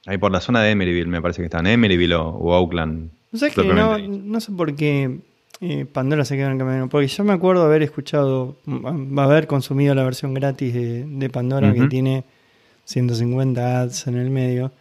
Ahí 0.06 0.18
por 0.18 0.30
la 0.30 0.40
zona 0.40 0.62
de 0.62 0.70
Emeryville, 0.70 1.08
me 1.08 1.20
parece 1.20 1.42
que 1.42 1.46
está 1.46 1.58
en 1.58 1.66
Emeryville 1.66 2.14
o, 2.14 2.28
o 2.28 2.52
Oakland. 2.52 3.10
¿No 3.32 3.38
sabes 3.38 3.54
que 3.54 3.64
no, 3.64 3.98
no 3.98 4.40
sé 4.40 4.52
por 4.52 4.74
qué 4.74 5.18
eh, 5.60 5.84
Pandora 5.92 6.24
se 6.24 6.36
quedó 6.36 6.46
en 6.46 6.52
el 6.52 6.58
camino? 6.58 6.88
Porque 6.88 7.08
yo 7.08 7.24
me 7.24 7.32
acuerdo 7.32 7.64
haber 7.64 7.82
escuchado, 7.82 8.56
mm, 8.64 9.18
haber 9.18 9.46
consumido 9.46 9.94
la 9.94 10.04
versión 10.04 10.32
gratis 10.32 10.72
de, 10.72 11.04
de 11.04 11.28
Pandora 11.28 11.74
que 11.74 11.86
tiene 11.88 12.24
150 12.84 13.80
ads 13.82 14.06
en 14.06 14.16
el 14.16 14.30
medio. 14.30 14.72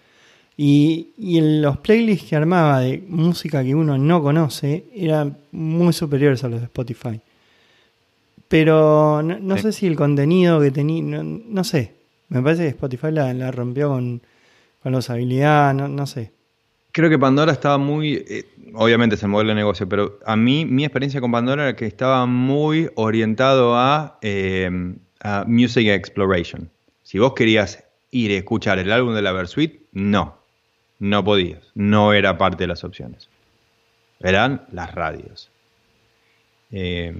Y, 0.58 1.10
y 1.18 1.38
en 1.38 1.62
los 1.62 1.78
playlists 1.80 2.30
que 2.30 2.36
armaba 2.36 2.80
de 2.80 3.04
música 3.10 3.62
que 3.64 3.76
uno 3.76 3.98
no 3.98 4.22
conoce 4.22 4.86
eran 4.96 5.38
muy 5.52 5.92
superiores 5.92 6.44
a 6.44 6.50
los 6.50 6.62
de 6.62 6.66
Spotify. 6.66 7.20
Pero 8.48 9.22
no, 9.24 9.40
no 9.40 9.56
Sí. 9.58 9.64
sé 9.64 9.72
si 9.72 9.88
el 9.88 9.96
contenido 9.96 10.60
que 10.62 10.72
tenía, 10.72 11.02
no, 11.02 11.24
no 11.24 11.64
sé. 11.64 11.96
Me 12.30 12.42
parece 12.42 12.64
que 12.64 12.70
Spotify 12.70 13.12
la, 13.12 13.34
la 13.34 13.52
rompió 13.52 13.90
con, 13.90 14.22
con 14.82 14.92
la 14.92 15.00
usabilidad, 15.00 15.74
no, 15.74 15.88
no 15.88 16.06
sé. 16.08 16.32
Creo 16.92 17.10
que 17.10 17.20
Pandora 17.20 17.52
estaba 17.52 17.78
muy, 17.78 18.24
eh, 18.28 18.46
obviamente 18.74 19.16
es 19.16 19.24
el 19.24 19.30
modelo 19.30 19.50
de 19.50 19.56
negocio, 19.56 19.88
pero 19.90 20.20
a 20.26 20.36
mí 20.36 20.66
mi 20.66 20.86
experiencia 20.86 21.20
con 21.20 21.32
Pandora 21.32 21.64
era 21.64 21.76
que 21.76 21.86
estaba 21.86 22.26
muy 22.26 22.90
orientado 22.96 23.76
a, 23.76 24.18
eh, 24.22 24.96
a 25.20 25.44
Music 25.48 25.88
Exploration. 25.88 26.70
Si 27.04 27.20
vos 27.20 27.34
querías 27.34 27.84
ir 28.12 28.32
a 28.32 28.36
escuchar 28.36 28.80
el 28.80 28.92
álbum 28.92 29.14
de 29.14 29.22
la 29.22 29.34
Versuit, 29.34 29.82
no, 29.92 30.38
no 31.00 31.24
podías, 31.24 31.64
no 31.76 32.14
era 32.14 32.38
parte 32.38 32.64
de 32.64 32.68
las 32.68 32.84
opciones. 32.86 33.28
Eran 34.22 34.66
las 34.72 34.96
radios. 34.96 35.52
Eh, 36.72 37.14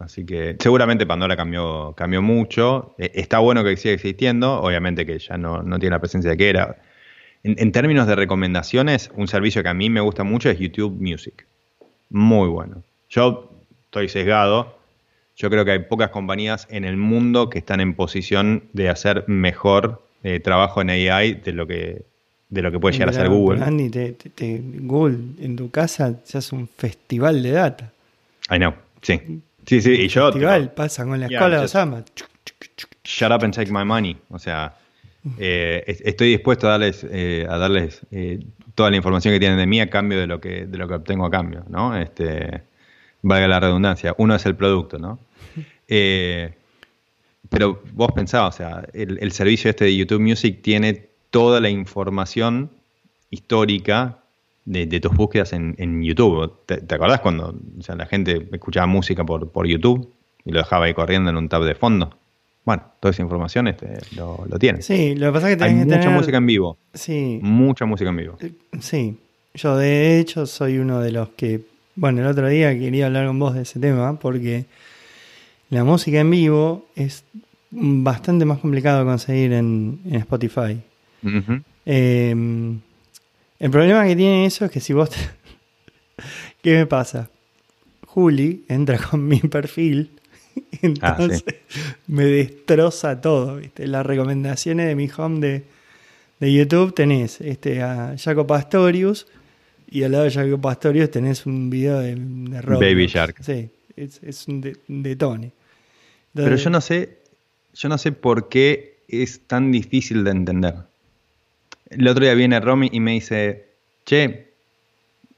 así 0.00 0.24
que 0.26 0.56
seguramente 0.58 1.06
Pandora 1.06 1.36
cambió, 1.36 1.92
cambió 1.96 2.22
mucho. 2.22 2.94
Eh, 2.98 3.10
está 3.14 3.38
bueno 3.38 3.62
que 3.64 3.76
siga 3.76 3.94
existiendo, 3.94 4.60
obviamente 4.60 5.04
que 5.06 5.18
ya 5.18 5.36
no, 5.38 5.62
no 5.62 5.78
tiene 5.78 5.94
la 5.96 6.00
presencia 6.00 6.30
de 6.32 6.36
que 6.36 6.48
era. 6.48 6.76
En, 7.42 7.54
en 7.58 7.72
términos 7.72 8.06
de 8.06 8.16
recomendaciones, 8.16 9.10
un 9.14 9.28
servicio 9.28 9.62
que 9.62 9.68
a 9.68 9.74
mí 9.74 9.88
me 9.90 10.00
gusta 10.00 10.24
mucho 10.24 10.50
es 10.50 10.58
YouTube 10.58 10.96
Music. 11.00 11.46
Muy 12.10 12.48
bueno. 12.48 12.82
Yo 13.08 13.50
estoy 13.84 14.08
sesgado. 14.08 14.76
Yo 15.36 15.50
creo 15.50 15.64
que 15.64 15.72
hay 15.72 15.78
pocas 15.80 16.10
compañías 16.10 16.66
en 16.70 16.84
el 16.84 16.96
mundo 16.96 17.50
que 17.50 17.58
están 17.58 17.80
en 17.80 17.94
posición 17.94 18.64
de 18.72 18.88
hacer 18.88 19.24
mejor 19.28 20.02
eh, 20.22 20.40
trabajo 20.40 20.80
en 20.80 20.90
AI 20.90 21.34
de 21.34 21.52
lo 21.52 21.66
que, 21.66 22.02
de 22.48 22.62
lo 22.62 22.72
que 22.72 22.78
puede 22.80 22.94
llegar 22.94 23.08
a 23.08 23.10
hacer 23.10 23.28
Google. 23.28 23.62
Andy, 23.62 23.90
te- 23.90 24.12
te- 24.12 24.30
te- 24.30 24.62
Google 24.80 25.18
en 25.40 25.56
tu 25.56 25.70
casa 25.70 26.14
se 26.24 26.38
hace 26.38 26.54
un 26.54 26.66
festival 26.68 27.42
de 27.42 27.50
data. 27.50 27.92
I 28.50 28.56
know. 28.56 28.72
Sí. 29.02 29.20
Sí, 29.66 29.80
sí. 29.80 29.92
Y 29.92 30.08
yo. 30.08 30.26
festival, 30.32 30.62
tipo, 30.62 30.74
pasa 30.76 31.04
con 31.04 31.20
la 31.20 31.28
Yeah, 31.28 31.38
escuela 31.38 31.58
de 31.58 31.64
Osama. 31.64 32.04
shut 33.04 33.30
up 33.32 33.44
and 33.44 33.54
take 33.54 33.70
my 33.72 33.84
money. 33.84 34.16
O 34.30 34.38
sea, 34.38 34.76
eh, 35.38 35.82
es- 35.86 36.00
estoy 36.04 36.28
dispuesto 36.30 36.68
a 36.68 36.72
darles, 36.72 37.04
eh, 37.10 37.46
a 37.48 37.56
darles 37.58 38.00
eh, 38.10 38.40
toda 38.74 38.90
la 38.90 38.96
información 38.96 39.34
que 39.34 39.40
tienen 39.40 39.58
de 39.58 39.66
mí 39.66 39.80
a 39.80 39.88
cambio 39.90 40.18
de 40.20 40.26
lo 40.26 40.40
que, 40.40 40.66
de 40.66 40.78
lo 40.78 40.86
que 40.88 40.94
obtengo 40.94 41.26
a 41.26 41.30
cambio, 41.30 41.64
¿no? 41.68 41.96
Este, 41.96 42.62
valga 43.22 43.48
la 43.48 43.58
redundancia, 43.60 44.14
uno 44.18 44.34
es 44.34 44.46
el 44.46 44.54
producto, 44.56 44.98
¿no? 44.98 45.18
Eh, 45.88 46.52
pero 47.48 47.80
vos 47.92 48.10
pensabas, 48.12 48.56
o 48.56 48.58
sea, 48.58 48.84
el, 48.92 49.30
servicio 49.30 49.70
este 49.70 49.84
de 49.84 49.96
YouTube 49.96 50.20
Music 50.20 50.60
tiene 50.62 51.06
toda 51.30 51.60
la 51.60 51.68
información 51.70 52.70
histórica 53.30 54.18
de, 54.66 55.00
tus 55.00 55.14
búsquedas 55.14 55.52
en, 55.52 56.02
YouTube. 56.02 56.52
¿Te, 56.66 56.94
acordás 56.94 57.20
cuando 57.20 57.54
sea, 57.80 57.94
la 57.94 58.06
gente 58.06 58.48
escuchaba 58.52 58.86
música 58.86 59.24
por, 59.24 59.50
por 59.50 59.66
YouTube 59.66 60.12
y 60.44 60.52
lo 60.52 60.58
dejaba 60.58 60.86
ahí 60.86 60.94
corriendo 60.94 61.30
en 61.30 61.36
un 61.36 61.48
tab 61.48 61.62
de 61.62 61.74
fondo? 61.74 62.16
Bueno, 62.64 62.82
toda 62.98 63.12
esa 63.12 63.22
información 63.22 63.68
este, 63.68 63.98
lo, 64.16 64.44
lo 64.48 64.58
tiene. 64.58 64.82
Sí, 64.82 65.14
lo 65.14 65.26
que 65.26 65.32
pasa 65.32 65.50
es 65.50 65.56
que 65.56 65.64
Hay 65.64 65.70
que 65.70 65.84
mucha 65.84 66.10
música 66.10 66.36
en 66.36 66.46
vivo. 66.46 66.76
Sí. 66.92 67.38
Mucha 67.40 67.86
música 67.86 68.10
en 68.10 68.16
vivo. 68.16 68.36
Eh, 68.40 68.52
sí. 68.80 69.16
Yo 69.54 69.76
de 69.76 70.18
hecho 70.18 70.46
soy 70.46 70.78
uno 70.78 71.00
de 71.00 71.12
los 71.12 71.28
que, 71.30 71.60
bueno, 71.94 72.20
el 72.20 72.26
otro 72.26 72.48
día 72.48 72.76
quería 72.76 73.06
hablar 73.06 73.28
con 73.28 73.38
vos 73.38 73.54
de 73.54 73.62
ese 73.62 73.78
tema 73.78 74.18
porque 74.18 74.66
la 75.70 75.84
música 75.84 76.18
en 76.18 76.30
vivo 76.30 76.86
es 76.96 77.24
bastante 77.70 78.44
más 78.44 78.58
complicado 78.58 78.98
de 78.98 79.04
conseguir 79.04 79.52
en, 79.52 80.00
Spotify. 80.10 80.80
Em, 81.84 82.80
el 83.58 83.70
problema 83.70 84.06
que 84.06 84.16
tiene 84.16 84.46
eso 84.46 84.64
es 84.64 84.70
que 84.70 84.80
si 84.80 84.92
vos... 84.92 85.10
¿Qué 86.62 86.74
me 86.74 86.86
pasa? 86.86 87.30
Juli 88.06 88.64
entra 88.68 88.98
con 88.98 89.26
mi 89.26 89.40
perfil 89.40 90.10
Ah, 91.00 91.16
Entonces 91.18 91.44
me 92.06 92.24
destroza 92.24 93.20
todo, 93.20 93.56
¿viste? 93.56 93.86
Las 93.86 94.04
recomendaciones 94.04 94.86
de 94.86 94.94
mi 94.94 95.08
home 95.16 95.64
de, 96.40 96.52
YouTube 96.52 96.94
tenés 96.94 97.40
este, 97.40 97.82
a 97.82 98.14
Jaco 98.18 98.46
Pastorius 98.46 99.26
y 99.90 100.02
al 100.02 100.12
lado 100.12 100.24
de 100.24 100.30
Jaco 100.30 100.60
Pastorius 100.60 101.10
tenés 101.10 101.46
un 101.46 101.70
video 101.70 102.00
de, 102.00 102.14
Baby 102.14 103.06
Shark. 103.06 103.42
Sí, 103.42 103.70
es, 103.96 104.48
un 104.48 104.60
de, 104.60 105.16
Tony. 105.16 105.50
Pero 106.34 106.56
yo 106.56 106.70
no 106.70 106.80
sé, 106.80 107.18
yo 107.74 107.88
no 107.88 107.96
sé 107.96 108.12
por 108.12 108.48
qué 108.48 108.98
es 109.08 109.40
tan 109.46 109.72
difícil 109.72 110.24
de 110.24 110.30
entender. 110.30 110.74
El 111.90 112.08
otro 112.08 112.24
día 112.24 112.34
viene 112.34 112.60
Romy 112.60 112.88
y 112.92 113.00
me 113.00 113.12
dice, 113.12 113.68
che, 114.04 114.52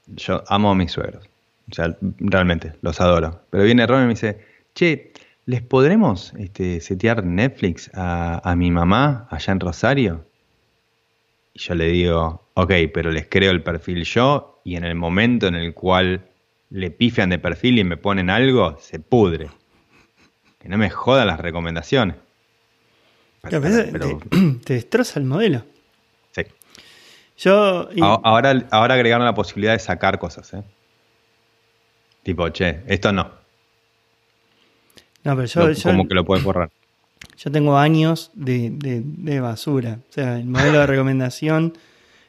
yo 0.07 0.43
amo 0.47 0.71
a 0.71 0.75
mis 0.75 0.91
suegros. 0.91 1.29
O 1.71 1.73
sea, 1.73 1.95
realmente, 2.19 2.73
los 2.81 2.99
adoro. 2.99 3.41
Pero 3.49 3.63
viene 3.63 3.85
Romy 3.85 4.03
y 4.03 4.05
me 4.05 4.13
dice, 4.13 4.39
che, 4.73 5.13
¿les 5.45 5.61
podremos 5.61 6.33
este, 6.37 6.81
setear 6.81 7.23
Netflix 7.23 7.89
a, 7.93 8.53
mi 8.57 8.71
mamá 8.71 9.27
allá 9.29 9.53
en 9.53 9.59
Rosario? 9.59 10.25
Y 11.53 11.59
yo 11.59 11.75
le 11.75 11.87
digo, 11.87 12.47
ok, 12.55 12.71
pero 12.93 13.11
les 13.11 13.27
creo 13.27 13.51
el 13.51 13.61
perfil 13.61 14.03
yo 14.03 14.61
y 14.63 14.75
en 14.75 14.83
el 14.83 14.95
momento 14.95 15.47
en 15.47 15.55
el 15.55 15.73
cual 15.73 16.25
le 16.69 16.91
pifian 16.91 17.29
de 17.29 17.39
perfil 17.39 17.79
y 17.79 17.83
me 17.83 17.97
ponen 17.97 18.29
algo, 18.29 18.77
se 18.79 18.99
pudre. 18.99 19.49
Que 20.59 20.69
no 20.69 20.77
me 20.77 20.89
jodan 20.89 21.27
las 21.27 21.39
recomendaciones. 21.39 22.15
te, 24.65 24.73
destroza 24.73 25.19
el 25.19 25.25
modelo. 25.25 25.63
Yo. 27.39 27.89
Ahora, 28.01 28.67
ahora 28.69 28.95
agregaron 28.95 29.25
la 29.25 29.33
posibilidad 29.33 29.73
de 29.73 29.79
sacar 29.79 30.19
cosas, 30.19 30.53
¿eh? 30.53 30.63
Tipo, 32.23 32.49
che, 32.49 32.81
esto 32.87 33.13
no. 33.13 33.31
No, 35.23 35.35
pero 35.35 35.45
yo, 35.45 35.81
¿Cómo 35.83 36.07
que 36.07 36.15
lo 36.15 36.25
puedes 36.25 36.43
borrar? 36.43 36.69
Yo 37.37 37.49
tengo 37.49 37.77
años 37.77 38.31
de, 38.33 39.39
basura. 39.41 39.99
O 40.09 40.13
sea, 40.13 40.37
el 40.37 40.45
modelo 40.45 40.79
de 40.79 40.87
recomendación 40.87 41.77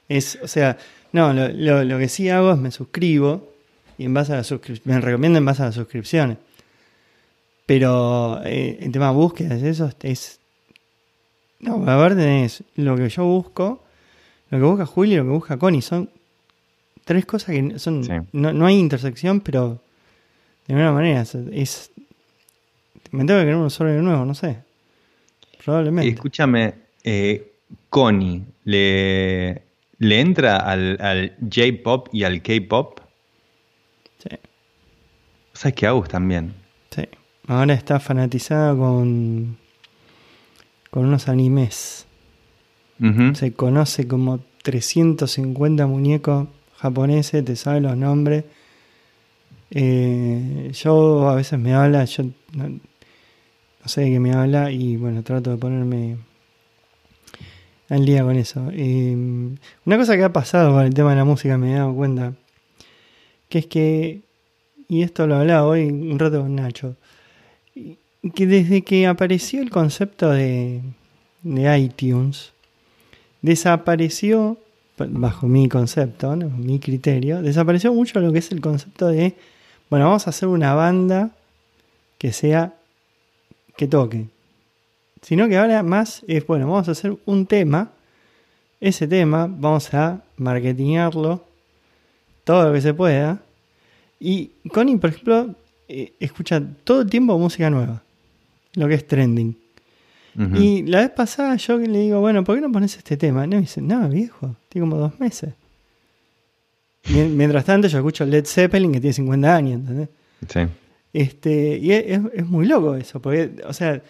es. 0.08 0.38
O 0.42 0.48
sea, 0.48 0.78
no, 1.12 1.32
lo, 1.32 1.98
que 1.98 2.08
sí 2.08 2.28
hago 2.28 2.52
es 2.52 2.58
me 2.58 2.70
suscribo 2.70 3.52
y 3.98 4.04
en 4.04 4.14
base 4.14 4.32
a 4.32 4.36
la 4.36 4.60
me 4.84 5.00
recomiendo 5.00 5.38
en 5.38 5.44
base 5.44 5.62
a 5.62 5.66
las 5.66 5.74
suscripciones. 5.74 6.38
Pero 7.66 8.40
eh, 8.44 8.78
el 8.80 8.92
tema 8.92 9.08
de 9.08 9.14
búsquedas, 9.14 9.62
eso 9.62 9.90
es. 10.02 10.38
No, 11.58 11.84
a 11.88 11.96
ver, 11.96 12.14
tenés 12.16 12.62
lo 12.76 12.96
que 12.96 13.08
yo 13.08 13.24
busco, 13.24 13.84
lo 14.50 14.58
que 14.58 14.64
busca 14.64 14.86
Julio 14.86 15.14
y 15.14 15.16
lo 15.18 15.24
que 15.24 15.30
busca 15.30 15.58
Connie. 15.58 15.82
Son 15.82 16.10
tres 17.04 17.24
cosas 17.26 17.54
que 17.54 17.78
son. 17.78 18.02
No, 18.32 18.52
no 18.52 18.66
hay 18.66 18.78
intersección, 18.78 19.40
pero 19.40 19.80
de 20.66 20.74
alguna 20.74 20.92
manera 20.92 21.22
es 21.22 21.90
me 23.12 23.24
tengo 23.24 23.40
que 23.40 23.44
crear 23.44 23.56
un 23.56 23.64
usuario 23.64 24.02
nuevo, 24.02 24.24
no 24.24 24.34
sé. 24.34 24.58
Probablemente. 25.64 26.14
Escúchame, 26.14 26.74
eh, 27.02 27.52
Connie, 27.88 28.44
¿le, 28.64 29.62
¿le 29.98 30.20
entra 30.20 30.58
al, 30.58 30.96
al 31.00 31.36
J-pop 31.40 32.08
y 32.12 32.22
al 32.22 32.40
K-pop? 32.42 33.00
Sí. 34.18 34.36
¿Sabes 35.52 35.74
qué 35.74 35.86
hago 35.86 36.02
también? 36.02 36.54
Sí. 36.90 37.02
Ahora 37.48 37.74
está 37.74 37.98
fanatizada 37.98 38.76
con, 38.76 39.58
con 40.90 41.06
unos 41.06 41.28
animes. 41.28 42.06
Se 43.34 43.52
conoce 43.54 44.06
como 44.06 44.40
350 44.62 45.86
muñecos 45.86 46.48
japoneses, 46.76 47.44
te 47.44 47.56
sabe 47.56 47.80
los 47.80 47.96
nombres. 47.96 48.44
Eh, 49.70 50.70
yo 50.74 51.28
a 51.28 51.34
veces 51.34 51.58
me 51.58 51.72
habla, 51.72 52.04
yo 52.04 52.24
no 52.54 53.88
sé 53.88 54.02
de 54.02 54.10
qué 54.10 54.20
me 54.20 54.32
habla 54.32 54.70
y 54.70 54.96
bueno, 54.96 55.22
trato 55.22 55.50
de 55.50 55.56
ponerme 55.56 56.18
al 57.88 58.04
día 58.04 58.22
con 58.22 58.36
eso. 58.36 58.60
una 59.84 59.96
cosa 59.96 60.16
que 60.16 60.24
ha 60.24 60.32
pasado 60.32 60.72
con 60.72 60.84
el 60.84 60.94
tema 60.94 61.10
de 61.10 61.16
la 61.16 61.24
música 61.24 61.56
me 61.58 61.72
he 61.72 61.76
dado 61.76 61.94
cuenta, 61.94 62.34
que 63.48 63.58
es 63.58 63.66
que, 63.66 64.20
y 64.88 65.02
esto 65.02 65.26
lo 65.26 65.36
hablaba 65.36 65.66
hoy 65.66 65.84
un 65.84 66.18
rato 66.18 66.40
con 66.40 66.54
Nacho, 66.54 66.96
que 68.34 68.46
desde 68.46 68.82
que 68.82 69.06
apareció 69.06 69.62
el 69.62 69.70
concepto 69.70 70.30
de, 70.30 70.82
de 71.42 71.78
iTunes, 71.78 72.52
desapareció, 73.42 74.58
bajo 74.98 75.46
mi 75.46 75.68
concepto, 75.68 76.36
mi 76.36 76.78
criterio, 76.78 77.42
desapareció 77.42 77.92
mucho 77.94 78.20
lo 78.20 78.32
que 78.32 78.38
es 78.38 78.52
el 78.52 78.60
concepto 78.60 79.08
de, 79.08 79.34
bueno, 79.88 80.06
vamos 80.06 80.26
a 80.26 80.30
hacer 80.30 80.48
una 80.48 80.74
banda 80.74 81.30
que 82.18 82.32
sea 82.32 82.74
que 83.76 83.86
toque. 83.86 84.26
Sino 85.22 85.48
que 85.48 85.56
ahora 85.56 85.82
más 85.82 86.22
es, 86.26 86.46
bueno, 86.46 86.68
vamos 86.70 86.88
a 86.88 86.92
hacer 86.92 87.16
un 87.26 87.46
tema. 87.46 87.90
Ese 88.80 89.06
tema 89.06 89.46
vamos 89.50 89.92
a 89.92 90.22
marketingarlo 90.36 91.44
todo 92.44 92.68
lo 92.68 92.74
que 92.74 92.80
se 92.80 92.94
pueda. 92.94 93.40
Y 94.18 94.50
Connie, 94.72 94.96
por 94.96 95.10
ejemplo, 95.10 95.54
eh, 95.88 96.12
escucha 96.20 96.62
todo 96.84 97.02
el 97.02 97.10
tiempo 97.10 97.38
música 97.38 97.70
nueva. 97.70 98.02
Lo 98.74 98.86
que 98.88 98.94
es 98.94 99.06
trending. 99.06 99.56
Y 100.36 100.82
la 100.84 101.00
vez 101.00 101.10
pasada 101.10 101.56
yo 101.56 101.76
le 101.78 101.98
digo, 101.98 102.20
bueno, 102.20 102.44
¿por 102.44 102.54
qué 102.54 102.60
no 102.60 102.70
pones 102.70 102.96
este 102.96 103.16
tema? 103.16 103.44
Y 103.44 103.48
me 103.48 103.60
dice, 103.60 103.82
no, 103.82 104.08
viejo, 104.08 104.56
tiene 104.68 104.88
como 104.88 104.96
dos 104.96 105.18
meses. 105.18 105.54
Mientras 107.08 107.64
tanto 107.64 107.88
yo 107.88 107.98
escucho 107.98 108.24
Led 108.24 108.44
Zeppelin 108.46 108.92
que 108.92 109.00
tiene 109.00 109.14
50 109.14 109.56
años, 109.56 109.80
¿entendés? 109.80 110.08
Sí. 110.48 110.60
Este, 111.12 111.78
y 111.78 111.92
es, 111.92 112.46
muy 112.46 112.66
loco 112.66 112.94
eso, 112.94 113.20
porque, 113.20 113.50
o 113.66 113.72
sea, 113.72 114.00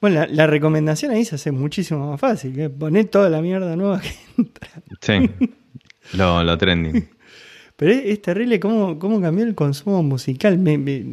bueno, 0.00 0.26
la, 0.28 0.46
recomendación 0.46 1.12
ahí 1.12 1.24
se 1.24 1.36
hace 1.36 1.50
muchísimo 1.50 2.10
más 2.10 2.20
fácil, 2.20 2.54
que 2.54 2.68
poner 2.68 3.06
toda 3.06 3.30
la 3.30 3.40
mierda 3.40 3.74
nueva 3.74 4.00
que 4.00 4.10
entra. 4.38 4.68
Sí, 5.00 5.30
lo, 6.16 6.44
lo 6.44 6.58
trending. 6.58 7.08
Pero 7.76 7.92
es, 7.92 8.20
terrible 8.20 8.58
cómo, 8.58 8.98
cómo, 8.98 9.20
cambió 9.20 9.44
el 9.44 9.54
consumo 9.54 10.02
musical. 10.02 10.58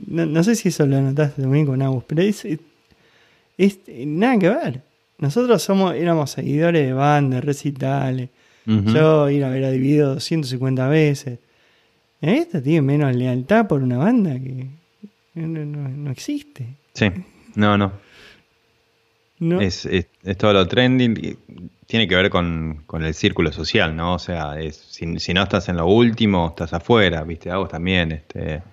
no, 0.08 0.44
sé 0.44 0.56
si 0.56 0.70
eso 0.70 0.88
lo 0.88 1.00
notaste 1.00 1.44
también 1.44 1.68
con 1.68 1.80
Agus, 1.84 2.04
pero 2.08 2.24
es, 2.24 2.44
es, 2.44 2.58
nada 4.06 4.40
que 4.40 4.50
ver. 4.50 4.82
Nosotros 5.18 5.62
somos, 5.62 5.96
éramos 5.96 6.32
seguidores 6.32 6.86
de 6.86 6.94
bandas, 6.94 7.44
recitales. 7.44 8.30
Yo 8.66 9.30
ir 9.30 9.44
a 9.44 9.50
ver 9.50 9.64
a 9.64 9.72
Dividido 9.72 10.16
250 10.16 10.88
veces. 10.88 11.40
Esta 12.20 12.62
tiene 12.62 12.82
menos 12.82 13.16
lealtad 13.16 13.68
por 13.68 13.84
una 13.84 13.98
banda 13.98 14.34
que 14.34 14.68
no, 15.36 16.10
existe. 16.10 16.66
Sí, 16.94 17.12
no, 17.56 17.78
no. 17.78 17.92
Es, 19.62 19.88
todo 20.38 20.54
lo 20.54 20.68
trending. 20.68 21.38
Tiene 21.86 22.08
que 22.08 22.16
ver 22.16 22.30
con, 22.32 22.84
el 23.00 23.14
círculo 23.14 23.52
social, 23.52 23.96
¿no? 23.96 24.16
O 24.16 24.20
sea, 24.20 24.60
es, 24.60 24.76
si, 24.76 25.34
no 25.34 25.44
estás 25.44 25.70
en 25.70 25.78
lo 25.78 25.86
último, 25.86 26.48
estás 26.50 26.74
afuera, 26.74 27.24
¿viste? 27.24 27.52
Hago 27.52 27.68
también, 27.68 28.12
este, 28.14 28.64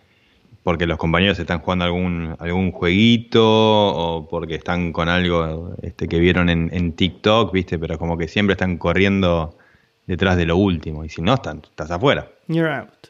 porque 0.63 0.87
los 0.87 0.99
compañeros 0.99 1.39
están 1.39 1.61
jugando 1.61 1.85
algún, 1.85 2.37
algún 2.39 2.71
jueguito 2.71 3.43
o 3.45 4.29
porque 4.29 4.55
están 4.55 4.93
con 4.93 5.09
algo 5.09 5.75
este, 5.83 6.07
que 6.07 6.19
vieron 6.19 6.49
en, 6.49 6.71
en 6.73 6.93
TikTok, 6.93 7.53
¿viste? 7.53 7.79
Pero 7.79 7.99
como 7.99 8.17
que 8.17 8.29
siempre 8.29 8.53
están 8.53 8.79
corriendo 8.79 9.57
detrás 10.07 10.37
de 10.37 10.47
lo 10.47 10.57
último. 10.57 11.05
Y 11.05 11.09
si 11.09 11.21
no, 11.21 11.35
están, 11.35 11.63
estás 11.65 11.91
afuera. 11.91 12.31
You're 12.47 12.73
out. 12.73 13.09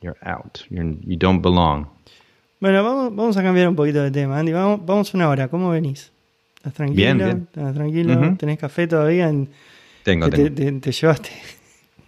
You're 0.00 0.18
out. 0.22 0.58
you 0.70 1.16
don't 1.18 1.42
belong. 1.42 1.86
Bueno, 2.60 2.82
vamos, 2.82 3.14
vamos 3.14 3.36
a 3.36 3.42
cambiar 3.42 3.68
un 3.68 3.76
poquito 3.76 4.02
de 4.02 4.10
tema, 4.10 4.38
Andy. 4.38 4.52
Vamos, 4.52 4.84
vamos 4.84 5.12
una 5.14 5.28
hora. 5.28 5.48
¿Cómo 5.48 5.70
venís? 5.70 6.12
¿Estás 6.56 6.74
tranquilo? 6.74 6.96
Bien, 6.96 7.18
bien. 7.18 7.48
¿Estás 7.52 7.74
tranquilo? 7.74 8.36
¿Tenés 8.36 8.58
café 8.58 8.86
todavía? 8.86 9.28
tengo, 10.02 10.28
tengo. 10.30 10.54
Te, 10.54 10.72
te, 10.72 10.92
llevaste 10.92 11.30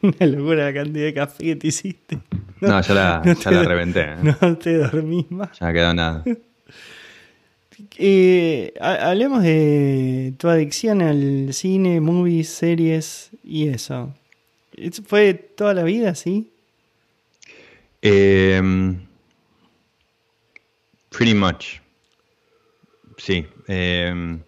una 0.21 0.27
locura 0.27 0.65
la 0.67 0.75
cantidad 0.75 1.05
de 1.05 1.15
café 1.15 1.45
que 1.45 1.57
te 1.57 1.69
hiciste. 1.69 2.19
No, 2.61 2.81
ya 2.81 2.95
la, 2.95 3.23
no 3.25 3.35
ya 3.35 3.51
la 3.51 3.63
reventé. 3.65 4.01
¿eh? 4.03 4.17
No 4.41 4.57
te 4.59 4.77
dormís 4.79 5.31
más. 5.31 5.59
Ya 5.59 5.67
no 5.69 5.73
quedó 5.73 5.95
nada. 5.95 6.25
Eh, 7.99 8.73
ha- 8.81 9.11
hablemos 9.11 9.43
de 9.43 10.35
tu 10.39 10.49
adicción 10.49 11.03
al 11.03 11.53
cine, 11.53 12.01
movies, 12.01 12.49
series 12.49 13.31
y 13.43 13.69
eso. 13.69 14.15
¿Es- 14.77 15.03
¿Fue 15.07 15.35
toda 15.35 15.75
la 15.75 15.83
vida 15.83 16.11
así? 16.11 16.51
Eh, 18.03 18.61
pretty 21.11 21.35
much. 21.35 21.81
Sí. 23.19 23.47
eh, 23.69 24.39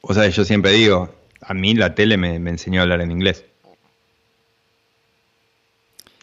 o 0.00 0.14
sea, 0.14 0.28
yo 0.28 0.44
siempre 0.44 0.72
digo, 0.72 1.12
a 1.40 1.54
mí 1.54 1.74
la 1.74 1.94
tele 1.94 2.16
me, 2.16 2.38
me 2.38 2.50
enseñó 2.50 2.80
a 2.80 2.82
hablar 2.84 3.00
en 3.00 3.10
inglés. 3.10 3.44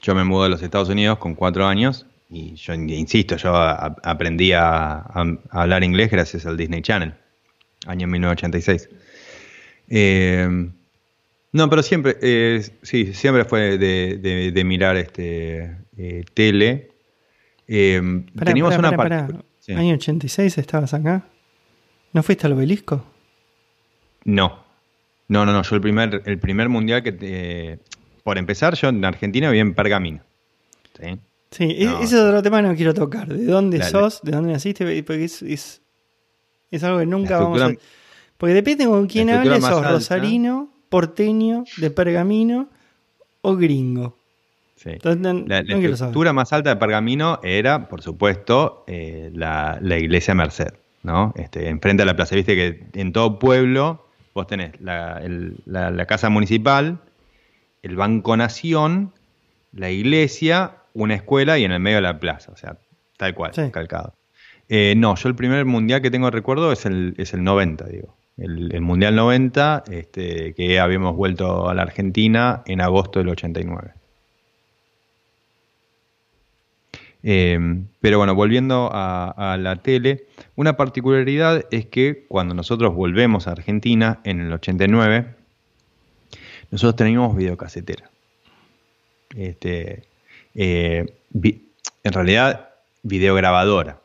Yo 0.03 0.13
me 0.13 0.23
mudé 0.23 0.45
a 0.45 0.49
los 0.49 0.61
Estados 0.61 0.89
Unidos 0.89 1.17
con 1.17 1.33
cuatro 1.33 1.65
años 1.65 2.05
y 2.29 2.53
yo 2.55 2.73
insisto, 2.73 3.37
yo 3.37 3.55
a- 3.55 3.95
aprendí 4.03 4.51
a, 4.51 4.97
a- 4.97 5.37
a 5.49 5.61
hablar 5.63 5.83
inglés 5.83 6.11
gracias 6.11 6.45
al 6.45 6.57
Disney 6.57 6.81
Channel, 6.81 7.13
año 7.87 8.05
1986. 8.07 8.89
Eh, 9.89 10.69
no, 11.51 11.69
pero 11.69 11.83
siempre, 11.83 12.17
eh, 12.21 12.61
sí, 12.81 13.13
siempre 13.13 13.45
fue 13.45 13.77
de, 13.77 14.17
de- 14.17 14.51
de 14.51 14.63
mirar 14.63 14.97
este 14.97 15.77
eh, 15.97 16.23
tele. 16.33 16.89
Eh, 17.67 18.01
Pará, 18.35 18.45
teníamos 18.51 18.75
pará, 18.75 18.87
una 18.89 18.97
pará, 18.97 19.27
sí. 19.59 19.71
¿Año 19.73 19.93
86 19.95 20.57
estabas 20.57 20.93
acá? 20.93 21.25
¿No 22.11 22.23
fuiste 22.23 22.45
al 22.47 22.53
obelisco? 22.53 23.05
No, 24.25 24.63
no, 25.27 25.45
no, 25.45 25.53
no. 25.53 25.61
Yo 25.63 25.75
el 25.75 25.81
primer, 25.81 26.21
el 26.25 26.39
primer 26.39 26.67
mundial 26.69 27.03
que 27.03 27.79
por 28.23 28.37
empezar, 28.37 28.75
yo 28.75 28.89
en 28.89 29.03
Argentina 29.05 29.49
vivía 29.49 29.61
en 29.61 29.73
Pergamino. 29.73 30.19
¿sí? 30.99 31.19
Sí, 31.51 31.77
No, 31.85 31.99
ese 31.99 32.15
es 32.15 32.21
otro 32.21 32.41
tema 32.41 32.61
que 32.61 32.67
no 32.69 32.75
quiero 32.75 32.93
tocar. 32.93 33.27
¿De 33.27 33.45
dónde 33.45 33.77
Dale. 33.77 33.91
sos? 33.91 34.21
¿De 34.23 34.31
dónde 34.31 34.53
naciste? 34.53 35.03
Porque 35.03 35.25
es, 35.25 35.41
es, 35.43 35.81
es 36.71 36.83
algo 36.83 36.99
que 36.99 37.05
nunca 37.05 37.37
vamos 37.39 37.61
a... 37.61 37.71
Porque 38.37 38.53
depende 38.55 38.85
con 38.85 39.05
quién 39.07 39.29
hables, 39.29 39.61
sos 39.63 39.77
alta. 39.77 39.91
rosarino, 39.91 40.69
porteño, 40.89 41.63
de 41.77 41.91
pergamino 41.91 42.69
o 43.41 43.55
gringo. 43.55 44.17
Sí. 44.75 44.89
Entonces, 44.89 45.21
no- 45.21 45.45
La, 45.47 45.61
no 45.61 45.77
estructura 45.77 46.33
más 46.33 46.51
alta 46.51 46.71
de 46.71 46.75
Pergamino 46.75 47.39
era, 47.43 47.87
por 47.87 48.01
supuesto, 48.01 48.83
eh, 48.87 49.31
la, 49.33 49.77
la 49.81 49.97
iglesia 49.97 50.33
Merced, 50.33 50.73
¿no? 51.03 51.33
Este, 51.37 51.69
enfrente 51.69 52.03
a 52.03 52.05
la 52.05 52.15
plaza. 52.17 52.35
Viste 52.35 52.55
que 52.55 52.83
en 52.99 53.13
todo 53.13 53.39
pueblo 53.39 54.05
vos 54.33 54.45
tenés 54.47 54.81
la, 54.81 55.19
el- 55.23 55.55
la- 55.65 55.89
la 55.91 56.05
casa 56.05 56.29
municipal, 56.29 56.99
el 57.83 57.95
Banco 57.95 58.35
Nación, 58.35 59.13
la 59.71 59.91
iglesia, 59.91 60.77
una 60.93 61.13
escuela 61.15 61.59
y 61.59 61.65
en 61.65 61.71
el 61.71 61.79
medio 61.79 62.01
la 62.01 62.19
plaza. 62.19 62.51
O 62.51 62.57
sea, 62.57 62.77
tal 63.17 63.35
cual, 63.35 63.53
Sí. 63.53 63.69
calcado. 63.71 64.13
Eh, 64.69 64.95
no, 64.97 65.15
yo 65.15 65.29
el 65.29 65.35
primer 65.35 65.65
mundial 65.65 66.01
que 66.01 66.09
tengo 66.09 66.31
recuerdo 66.31 66.71
es 66.71 66.85
el, 66.85 67.13
es 67.17 67.33
el 67.33 67.43
90, 67.43 67.85
digo. 67.87 68.15
El, 68.37 68.73
el 68.73 68.81
mundial 68.81 69.15
90, 69.15 69.83
este, 69.91 70.53
que 70.55 70.79
habíamos 70.79 71.15
vuelto 71.15 71.69
a 71.69 71.73
la 71.75 71.83
Argentina 71.83 72.63
en 72.65 72.81
agosto 72.81 73.19
del 73.19 73.29
89. 73.29 73.91
Eh, 77.25 77.57
pero 78.01 78.17
bueno, 78.17 78.35
volviendo 78.35 78.89
a, 78.91 79.53
a 79.53 79.57
la 79.57 79.77
tele, 79.77 80.25
una 80.55 80.75
particularidad 80.75 81.63
es 81.71 81.85
que 81.85 82.25
cuando 82.27 82.53
nosotros 82.53 82.93
volvemos 82.93 83.47
a 83.47 83.51
Argentina 83.51 84.19
en 84.25 84.41
el 84.41 84.51
89, 84.51 85.35
nosotros 86.73 86.95
teníamos 86.95 87.35
videocasetera. 87.35 88.09
Este, 89.35 90.01
eh, 90.55 91.05
en 91.35 92.13
realidad, 92.13 92.69
videograbadora. 93.03 93.99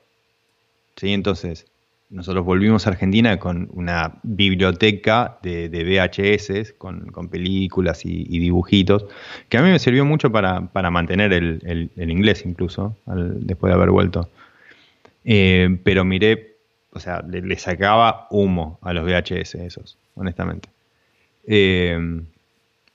¿sí? 0.96 1.14
Entonces, 1.14 1.66
nosotros 2.10 2.44
volvimos 2.44 2.86
a 2.86 2.90
Argentina 2.90 3.38
con 3.38 3.70
una 3.72 4.16
biblioteca 4.22 5.38
de, 5.42 5.70
VHS, 5.70 6.74
con, 6.76 7.06
con 7.10 7.28
películas 7.30 8.04
y, 8.04 8.38
dibujitos, 8.38 9.06
que 9.48 9.56
a 9.56 9.62
mí 9.62 9.70
me 9.70 9.78
sirvió 9.78 10.04
mucho 10.04 10.30
para, 10.30 10.66
para 10.66 10.90
mantener 10.90 11.32
el, 11.32 11.90
el- 11.96 12.10
inglés 12.10 12.44
incluso, 12.44 12.94
después 13.06 13.70
de 13.70 13.74
haber 13.76 13.88
vuelto. 13.88 14.28
Eh, 15.24 15.78
pero 15.84 16.04
miré, 16.04 16.56
o 16.92 17.00
sea, 17.00 17.22
le, 17.22 17.40
le 17.40 17.56
sacaba 17.56 18.26
humo 18.30 18.78
a 18.82 18.92
los 18.92 19.06
VHS 19.06 19.54
esos, 19.54 19.96
honestamente. 20.14 20.68
Eh, 21.46 22.20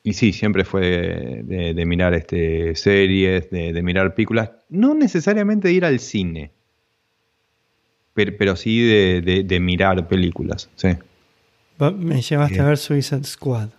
y 0.03 0.13
sí, 0.13 0.33
siempre 0.33 0.65
fue 0.65 0.81
de, 0.81 1.43
de- 1.43 1.73
de 1.73 1.85
mirar 1.85 2.13
este, 2.13 2.75
series, 2.75 3.49
de, 3.49 3.71
de 3.73 3.81
mirar 3.83 4.13
películas, 4.15 4.51
no 4.69 4.93
necesariamente 4.93 5.69
de 5.69 5.73
ir 5.73 5.85
al 5.85 5.99
cine, 5.99 6.51
pero, 8.13 8.33
pero 8.37 8.55
sí 8.55 8.81
de, 8.81 9.59
mirar 9.59 10.07
películas, 10.07 10.69
sí. 10.75 10.89
Me 11.97 12.21
llevaste 12.21 12.59
a 12.61 12.65
ver 12.65 12.77
Suicide 12.77 13.23
Squad. 13.23 13.69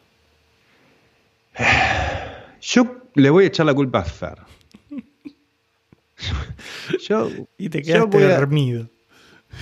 Yo 2.60 3.02
le 3.14 3.30
voy 3.30 3.44
a 3.44 3.46
echar 3.48 3.66
la 3.66 3.74
culpa 3.74 4.00
a 4.00 4.04
Fer. 4.04 4.38
Yo, 7.08 7.30
Y 7.58 7.68
te 7.68 7.82
quedaste 7.82 8.24
a- 8.24 8.36
dormido. 8.40 8.88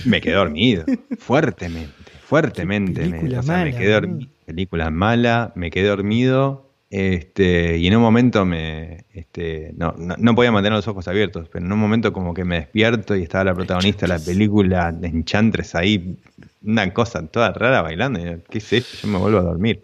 Me 0.05 0.19
quedé 0.21 0.33
dormido, 0.33 0.85
fuertemente, 1.19 2.11
fuertemente. 2.25 3.05
Me, 3.07 3.37
o 3.37 3.43
sea, 3.43 3.63
me 3.63 3.71
quedé 3.75 3.91
dormido. 3.93 4.29
Película 4.45 4.89
mala, 4.89 5.51
me 5.55 5.69
quedé 5.71 5.87
dormido. 5.87 6.69
Este, 6.89 7.77
y 7.79 7.87
en 7.87 7.95
un 7.95 8.03
momento 8.03 8.45
me, 8.45 9.05
este, 9.13 9.73
no, 9.75 9.95
no, 9.97 10.35
podía 10.35 10.51
mantener 10.51 10.77
los 10.77 10.87
ojos 10.87 11.07
abiertos, 11.07 11.49
pero 11.51 11.65
en 11.65 11.71
un 11.71 11.79
momento 11.79 12.13
como 12.13 12.35
que 12.35 12.45
me 12.45 12.57
despierto 12.57 13.15
y 13.15 13.23
estaba 13.23 13.45
la 13.45 13.55
protagonista 13.55 14.05
de 14.05 14.13
la 14.13 14.19
película 14.19 14.91
de 14.91 15.07
Enchantress 15.07 15.73
ahí, 15.73 16.17
una 16.63 16.93
cosa 16.93 17.25
toda 17.25 17.51
rara 17.51 17.81
bailando. 17.81 18.19
¿Qué 18.47 18.59
esto? 18.59 18.97
Yo 19.01 19.07
me 19.07 19.17
vuelvo 19.17 19.39
a 19.39 19.41
dormir. 19.41 19.81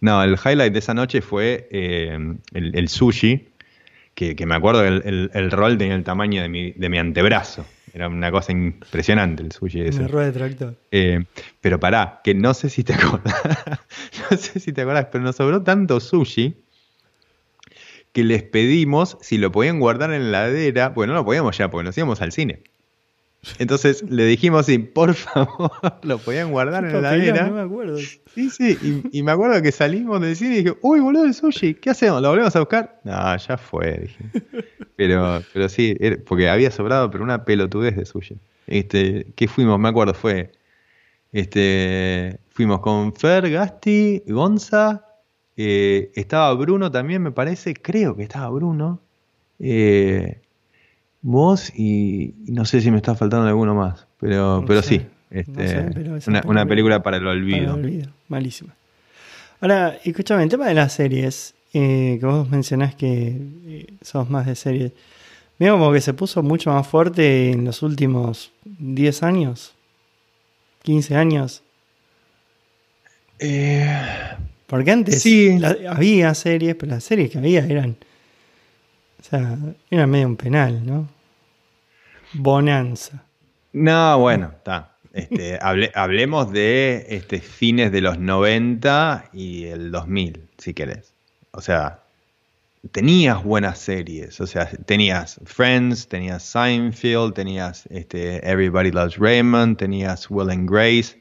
No, 0.00 0.24
el 0.24 0.32
highlight 0.44 0.72
de 0.72 0.78
esa 0.80 0.92
noche 0.92 1.20
fue 1.20 1.68
eh, 1.70 2.18
el, 2.52 2.74
el 2.76 2.88
sushi, 2.88 3.46
que, 4.14 4.34
que 4.34 4.44
me 4.44 4.56
acuerdo 4.56 4.82
que 4.82 4.88
el, 4.88 5.02
el- 5.04 5.30
el 5.32 5.50
rol 5.52 5.78
tenía 5.78 5.94
el 5.94 6.02
tamaño 6.02 6.42
de 6.42 6.48
mi, 6.48 6.72
de 6.72 6.88
mi 6.88 6.98
antebrazo. 6.98 7.64
Era 7.92 8.08
una 8.08 8.30
cosa 8.30 8.52
impresionante 8.52 9.42
el 9.42 9.52
sushi 9.52 9.80
ese. 9.80 9.98
Una 9.98 10.08
rueda 10.08 10.26
de 10.26 10.32
tractor. 10.32 10.76
Eh, 10.90 11.24
pero 11.60 11.80
pará, 11.80 12.20
que 12.22 12.34
no 12.34 12.54
sé 12.54 12.70
si 12.70 12.84
te 12.84 12.94
acordás, 12.94 13.34
no 14.30 14.36
sé 14.36 14.60
si 14.60 14.72
te 14.72 14.82
acordás, 14.82 15.06
pero 15.10 15.24
nos 15.24 15.36
sobró 15.36 15.62
tanto 15.62 16.00
sushi 16.00 16.56
que 18.12 18.24
les 18.24 18.42
pedimos 18.42 19.16
si 19.20 19.38
lo 19.38 19.52
podían 19.52 19.78
guardar 19.80 20.12
en 20.12 20.32
la 20.32 20.46
heladera, 20.46 20.94
porque 20.94 21.08
no 21.08 21.14
lo 21.14 21.24
podíamos 21.24 21.56
ya, 21.56 21.70
porque 21.70 21.84
nos 21.84 21.96
íbamos 21.96 22.20
al 22.20 22.32
cine. 22.32 22.62
Entonces 23.58 24.02
le 24.08 24.24
dijimos 24.24 24.66
si 24.66 24.78
por 24.78 25.14
favor 25.14 25.70
lo 26.02 26.18
podían 26.18 26.50
guardar 26.50 26.84
en 26.84 27.02
la 27.02 27.14
heladera. 27.14 27.46
No 27.46 27.54
me 27.54 27.60
acuerdo. 27.62 27.96
Sí, 27.96 28.50
sí, 28.50 28.78
y, 29.12 29.18
y 29.18 29.22
me 29.22 29.32
acuerdo 29.32 29.60
que 29.62 29.72
salimos 29.72 30.20
del 30.20 30.36
cine 30.36 30.54
y 30.54 30.62
dije, 30.62 30.76
uy, 30.82 31.00
boludo, 31.00 31.24
el 31.24 31.34
sushi, 31.34 31.74
¿qué 31.74 31.90
hacemos? 31.90 32.22
¿Lo 32.22 32.30
volvemos 32.30 32.54
a 32.54 32.60
buscar? 32.60 33.00
No, 33.04 33.36
ya 33.36 33.56
fue, 33.56 33.98
dije. 33.98 34.24
Pero, 34.96 35.42
pero 35.52 35.68
sí, 35.68 35.96
porque 36.26 36.48
había 36.48 36.70
sobrado, 36.70 37.10
pero 37.10 37.24
una 37.24 37.44
pelotudez 37.44 37.96
de 37.96 38.04
sushi. 38.04 38.36
Este, 38.66 39.26
¿qué 39.34 39.48
fuimos? 39.48 39.78
Me 39.80 39.88
acuerdo, 39.88 40.14
fue, 40.14 40.52
este, 41.32 42.38
fuimos 42.50 42.80
con 42.80 43.12
Fer, 43.14 43.50
Gasti, 43.50 44.22
Gonza, 44.28 45.04
eh, 45.56 46.12
estaba 46.14 46.54
Bruno 46.54 46.90
también, 46.90 47.22
me 47.22 47.32
parece, 47.32 47.74
creo 47.74 48.16
que 48.16 48.22
estaba 48.22 48.48
Bruno, 48.50 49.00
eh, 49.58 50.40
vos 51.22 51.70
y, 51.74 52.34
y 52.46 52.52
no 52.52 52.64
sé 52.64 52.80
si 52.80 52.90
me 52.90 52.96
está 52.98 53.14
faltando 53.14 53.46
alguno 53.46 53.74
más, 53.74 54.06
pero, 54.18 54.60
No 54.60 54.66
pero 54.66 54.82
sé, 54.82 54.88
sí, 54.88 54.98
no 55.30 55.38
este, 55.40 55.68
sé, 55.68 55.90
pero 55.94 56.16
esa 56.16 56.30
una, 56.30 56.40
una 56.40 56.64
película- 56.64 56.66
película 56.66 57.02
para 57.02 57.16
el 57.18 57.22
Para 57.24 57.32
olvido. 57.34 57.74
el 57.74 57.84
olvido. 57.84 58.10
Malísima. 58.28 58.74
Ahora, 59.60 59.98
escúchame, 60.04 60.42
el 60.44 60.48
tema 60.48 60.66
de 60.66 60.74
las 60.74 60.92
series, 60.94 61.54
eh, 61.74 62.16
que 62.18 62.26
vos 62.26 62.48
mencionás 62.48 62.94
que 62.94 63.36
eh, 63.66 63.86
sos 64.02 64.30
más 64.30 64.46
de 64.46 64.54
series, 64.56 64.92
veo 65.58 65.74
como 65.78 65.92
que 65.92 66.00
se 66.00 66.14
puso 66.14 66.42
mucho 66.42 66.70
más 66.72 66.86
fuerte 66.86 67.50
en 67.50 67.64
los 67.66 67.82
últimos 67.82 68.52
10 68.64 69.22
años, 69.22 69.74
15 70.82 71.14
años. 71.16 71.62
Eh, 73.38 73.86
Porque 74.66 74.90
antes 74.92 75.22
Sí. 75.22 75.58
la- 75.58 75.76
había 75.88 76.32
series, 76.34 76.76
pero 76.76 76.92
las 76.92 77.02
series 77.04 77.30
que 77.30 77.38
había 77.38 77.64
eran. 77.66 77.96
O 79.20 79.22
sea, 79.22 79.56
eran 79.90 80.10
medio 80.10 80.26
un 80.26 80.36
penal, 80.36 80.84
¿no? 80.84 81.08
Bonanza. 82.32 83.22
No, 83.72 84.18
bueno, 84.18 84.52
está. 84.56 84.96
Este, 85.12 85.58
hable- 85.62 85.90
hablemos 85.94 86.52
de 86.52 87.06
este, 87.08 87.40
fines 87.40 87.92
de 87.92 88.00
los 88.00 88.18
90 88.18 89.30
y 89.32 89.64
el 89.66 89.90
2000, 89.90 90.48
si 90.58 90.74
querés. 90.74 91.12
O 91.52 91.60
sea, 91.60 92.00
tenías 92.92 93.42
buenas 93.42 93.78
series. 93.78 94.40
O 94.40 94.46
sea, 94.46 94.66
tenías 94.86 95.40
Friends, 95.44 96.08
tenías 96.08 96.42
Seinfeld, 96.42 97.34
tenías 97.34 97.86
este, 97.90 98.46
Everybody 98.48 98.90
Loves 98.92 99.16
Raymond, 99.18 99.76
tenías 99.76 100.30
Will 100.30 100.50
and 100.50 100.70
Grace. 100.70 101.20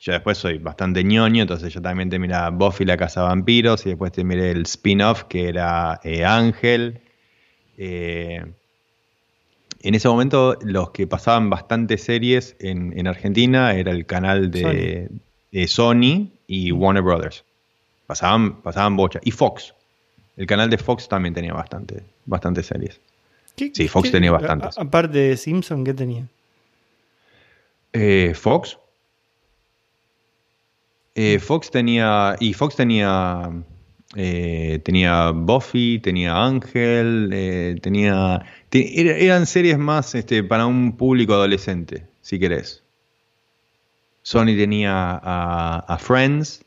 Yo 0.00 0.12
después 0.12 0.36
soy 0.36 0.58
bastante 0.58 1.02
ñoño, 1.04 1.42
entonces 1.42 1.72
yo 1.72 1.80
también 1.80 2.10
te 2.10 2.18
miraba 2.18 2.50
Buffy 2.50 2.84
la 2.84 2.98
Casa 2.98 3.22
Vampiros 3.22 3.86
y 3.86 3.90
después 3.90 4.12
te 4.12 4.24
miré 4.24 4.50
el 4.50 4.62
spin-off 4.62 5.24
que 5.24 5.48
era 5.48 6.00
eh, 6.04 6.22
Ángel. 6.24 7.00
Eh, 7.76 8.44
en 9.80 9.94
ese 9.94 10.08
momento 10.08 10.56
los 10.62 10.90
que 10.90 11.06
pasaban 11.06 11.50
bastantes 11.50 12.02
series 12.02 12.56
en, 12.58 13.06
Argentina 13.06 13.74
era 13.74 13.92
el 13.92 14.06
canal 14.06 14.50
de 14.50 15.10
Sony, 15.68 16.30
y. 16.46 16.72
Warner 16.72 17.02
Brothers. 17.02 17.44
Pasaban, 18.06 18.62
pasaban 18.62 18.96
bocha. 18.96 19.20
Y 19.24 19.30
Fox. 19.30 19.74
El 20.36 20.46
canal 20.46 20.70
de 20.70 20.78
Fox 20.78 21.08
también 21.08 21.34
tenía 21.34 21.52
bastante, 21.52 22.02
bastantes 22.24 22.66
series. 22.66 23.00
Sí, 23.56 23.88
Fox 23.88 24.10
tenía 24.10 24.30
bastantes. 24.30 24.78
Aparte 24.78 25.18
de 25.18 25.36
Simpson, 25.36 25.82
¿qué 25.82 25.94
tenía? 25.94 26.26
Eh, 27.92 28.34
Fox. 28.34 28.78
Eh, 31.14 31.38
Fox 31.38 31.70
tenía. 31.70 32.36
Y 32.38 32.52
Fox 32.52 32.76
tenía. 32.76 33.50
Eh, 34.14 34.80
tenía 34.84 35.30
Buffy, 35.30 35.98
tenía 35.98 36.44
Ángel, 36.44 37.80
tenía. 37.82 38.44
eran 38.70 39.46
series 39.46 39.78
más 39.78 40.14
este, 40.14 40.44
para 40.44 40.66
un 40.66 40.96
público 40.96 41.34
adolescente, 41.34 42.06
si 42.20 42.38
querés. 42.38 42.82
Sony 44.22 44.56
tenía 44.56 45.20
a, 45.22 45.98
Friends. 45.98 46.64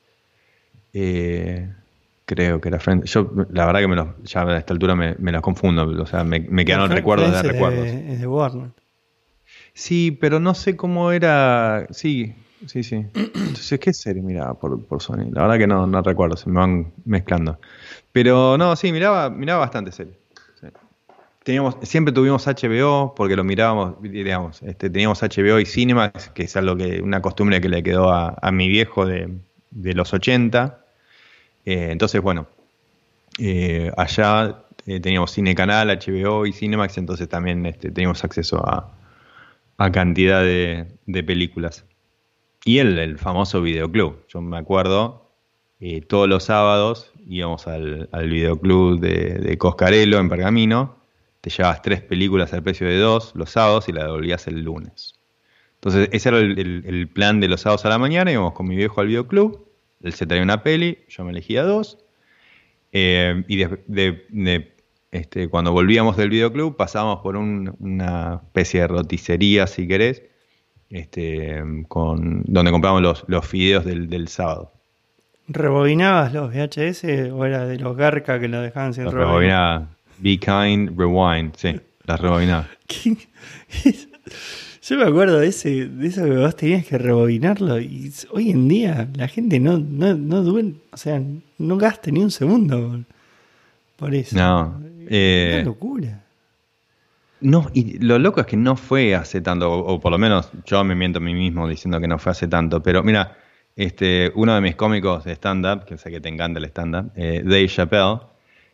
creo 0.91 2.61
que 2.61 2.67
era 2.67 2.79
Friends. 2.79 3.11
Yo, 3.11 3.31
la 3.51 3.65
verdad 3.65 3.79
que 3.81 3.87
me 3.87 3.95
ya 4.23 4.41
a 4.43 4.57
esta 4.57 4.73
altura 4.73 4.95
me, 4.95 5.15
me 5.19 5.31
los 5.31 5.41
confundo. 5.41 5.83
O 6.01 6.05
sea, 6.05 6.23
me, 6.23 6.41
me 6.41 6.65
quedaron 6.65 6.89
recuerdos 6.89 7.31
de 7.31 7.41
recuerdos. 7.41 7.87
es 7.87 8.19
de 8.19 8.27
Warner. 8.27 8.71
Sí, 9.73 10.11
pero 10.19 10.39
no 10.39 10.53
sé 10.55 10.75
cómo 10.75 11.11
era. 11.11 11.87
Sí, 11.91 12.35
sí, 12.65 12.83
sí. 12.83 13.05
Entonces, 13.13 13.79
¿qué 13.79 13.93
serie 13.93 14.21
miraba 14.21 14.53
por, 14.53 15.01
Sony? 15.01 15.31
La 15.31 15.43
verdad 15.43 15.57
que 15.57 15.67
no, 15.67 15.87
no 15.87 16.01
recuerdo, 16.01 16.37
se 16.37 16.49
me 16.49 16.59
van 16.59 16.91
mezclando. 17.05 17.59
Pero 18.11 18.57
no, 18.57 18.75
sí, 18.75 18.91
miraba, 18.91 19.29
miraba 19.29 19.59
bastante 19.59 19.91
serie. 19.91 20.13
Teníamos, 21.43 21.77
siempre 21.83 22.13
tuvimos 22.13 22.45
HBO 22.45 23.15
porque 23.15 23.35
lo 23.35 23.43
mirábamos, 23.43 24.01
digamos, 24.01 24.61
este, 24.61 24.89
teníamos 24.89 25.21
HBO 25.21 25.59
y 25.59 25.65
Cinema, 25.65 26.11
que 26.11 26.43
es 26.43 26.55
algo 26.57 26.75
que, 26.75 27.01
una 27.01 27.21
costumbre 27.21 27.61
que 27.61 27.69
le 27.69 27.81
quedó 27.81 28.11
a, 28.11 28.51
mi 28.51 28.67
viejo 28.67 29.05
de, 29.05 29.39
los 29.71 30.13
80. 30.13 30.85
Eh, 31.65 31.89
entonces, 31.91 32.21
bueno, 32.21 32.47
eh, 33.39 33.91
allá 33.97 34.63
eh, 34.85 34.99
teníamos 34.99 35.31
Cine 35.31 35.55
Canal, 35.55 35.87
HBO 35.87 36.45
y 36.45 36.51
Cinemax, 36.51 36.97
entonces 36.97 37.29
también 37.29 37.65
este, 37.65 37.89
teníamos 37.89 38.23
acceso 38.23 38.61
a 38.65 39.91
cantidad 39.91 40.43
de, 40.43 41.23
películas. 41.23 41.85
Y 42.65 42.79
el, 42.79 42.99
el, 42.99 43.17
famoso 43.17 43.61
videoclub. 43.61 44.25
Yo 44.27 44.41
me 44.41 44.57
acuerdo, 44.57 45.29
eh, 45.79 46.01
todos 46.01 46.27
los 46.27 46.43
sábados 46.43 47.13
íbamos 47.25 47.67
al, 47.67 48.09
videoclub 48.11 48.99
de, 48.99 49.57
Coscarelo 49.57 50.19
en 50.19 50.29
Pergamino. 50.29 50.97
Te 51.41 51.49
llevabas 51.49 51.81
tres 51.81 52.01
películas 52.01 52.53
al 52.53 52.63
precio 52.63 52.85
de 52.87 52.97
dos 52.97 53.31
los 53.35 53.51
sábados 53.51 53.87
y 53.87 53.93
la 53.93 54.03
devolvías 54.03 54.47
el 54.47 54.61
lunes. 54.61 55.13
Entonces, 55.75 56.09
ese 56.11 56.29
era 56.29 56.39
el, 56.39 57.09
plan 57.13 57.39
de 57.39 57.47
los 57.47 57.61
sábados 57.61 57.85
a 57.85 57.89
la 57.89 57.97
mañana. 57.97 58.31
Íbamos 58.31 58.53
con 58.53 58.67
mi 58.67 58.75
viejo 58.75 58.99
al 58.99 59.07
videoclub. 59.07 59.65
Él 60.03 60.13
se 60.13 60.25
traía 60.25 60.43
una 60.43 60.63
peli, 60.63 60.99
yo 61.07 61.23
me 61.23 61.31
elegía 61.31 61.63
dos. 61.63 61.97
Eh, 62.91 63.43
y 63.47 63.63
de, 63.87 64.73
este, 65.11 65.47
cuando 65.47 65.71
volvíamos 65.71 66.17
del 66.17 66.29
videoclub 66.29 66.75
pasábamos 66.75 67.21
por 67.21 67.37
una 67.37 68.41
especie 68.43 68.81
de 68.81 68.87
roticería, 68.87 69.67
si 69.67 69.87
querés, 69.87 70.23
este, 70.89 71.63
con, 71.87 72.43
donde 72.45 72.71
compramos 72.71 73.01
los, 73.01 73.23
los 73.27 73.45
fideos 73.45 73.85
del, 73.85 74.27
sábado. 74.27 74.71
¿Rebobinabas 75.47 76.33
los 76.33 76.51
VHS 76.53 77.31
o 77.31 77.45
era 77.45 77.65
de 77.65 77.79
los 77.79 77.95
Garca 77.95 78.39
que 78.39 78.47
lo 78.47 78.61
dejaban 78.61 78.93
sin 78.93 79.05
rebobinar? 79.05 79.27
Rebobinaba. 79.27 79.87
Be 80.19 80.37
kind, 80.37 80.97
rewind, 80.97 81.55
sí, 81.55 81.79
las 82.05 82.19
rebobinaba. 82.19 82.67
Yo 84.81 84.97
me 84.97 85.03
acuerdo 85.03 85.39
de, 85.39 85.47
ese, 85.47 85.87
de 85.87 86.07
eso 86.07 86.23
que 86.23 86.37
vos 86.37 86.55
tenías 86.55 86.85
que 86.85 86.97
rebobinarlo 86.97 87.79
y 87.79 88.11
hoy 88.31 88.49
en 88.49 88.67
día 88.67 89.07
la 89.13 89.27
gente 89.27 89.59
no, 89.59 89.77
no, 89.77 90.15
no 90.15 90.41
o 90.91 90.97
sea, 90.97 91.21
no 91.59 91.77
gasta 91.77 92.09
ni 92.09 92.23
un 92.23 92.31
segundo 92.31 93.03
por 93.97 94.15
eso. 94.15 94.35
No, 94.35 94.81
eh, 95.07 95.51
Una 95.55 95.65
locura. 95.65 96.23
No, 97.41 97.69
y 97.73 97.99
lo 97.99 98.19
loco 98.19 98.41
es 98.41 98.45
que 98.45 98.57
no 98.57 98.75
fue 98.75 99.15
hace 99.15 99.41
tanto, 99.41 99.71
o, 99.71 99.99
por 99.99 100.11
lo 100.11 100.17
menos 100.17 100.51
yo 100.65 100.83
me 100.83 100.95
miento 100.95 101.19
a 101.19 101.21
mí 101.21 101.33
mismo 101.33 101.67
diciendo 101.67 101.99
que 101.99 102.07
no 102.07 102.19
fue 102.19 102.33
hace 102.33 102.47
tanto, 102.47 102.83
pero 102.83 103.01
mira, 103.01 103.37
este, 103.75 104.31
uno 104.35 104.53
de 104.55 104.61
mis 104.61 104.75
cómicos 104.75 105.23
de 105.23 105.33
stand-up, 105.33 105.85
que 105.85 105.97
sé 105.97 106.11
que 106.11 106.19
te 106.19 106.27
encanta 106.27 106.59
el 106.59 106.65
stand-up, 106.65 107.11
eh, 107.15 107.41
Dave 107.45 107.67
Chappelle, 107.67 108.19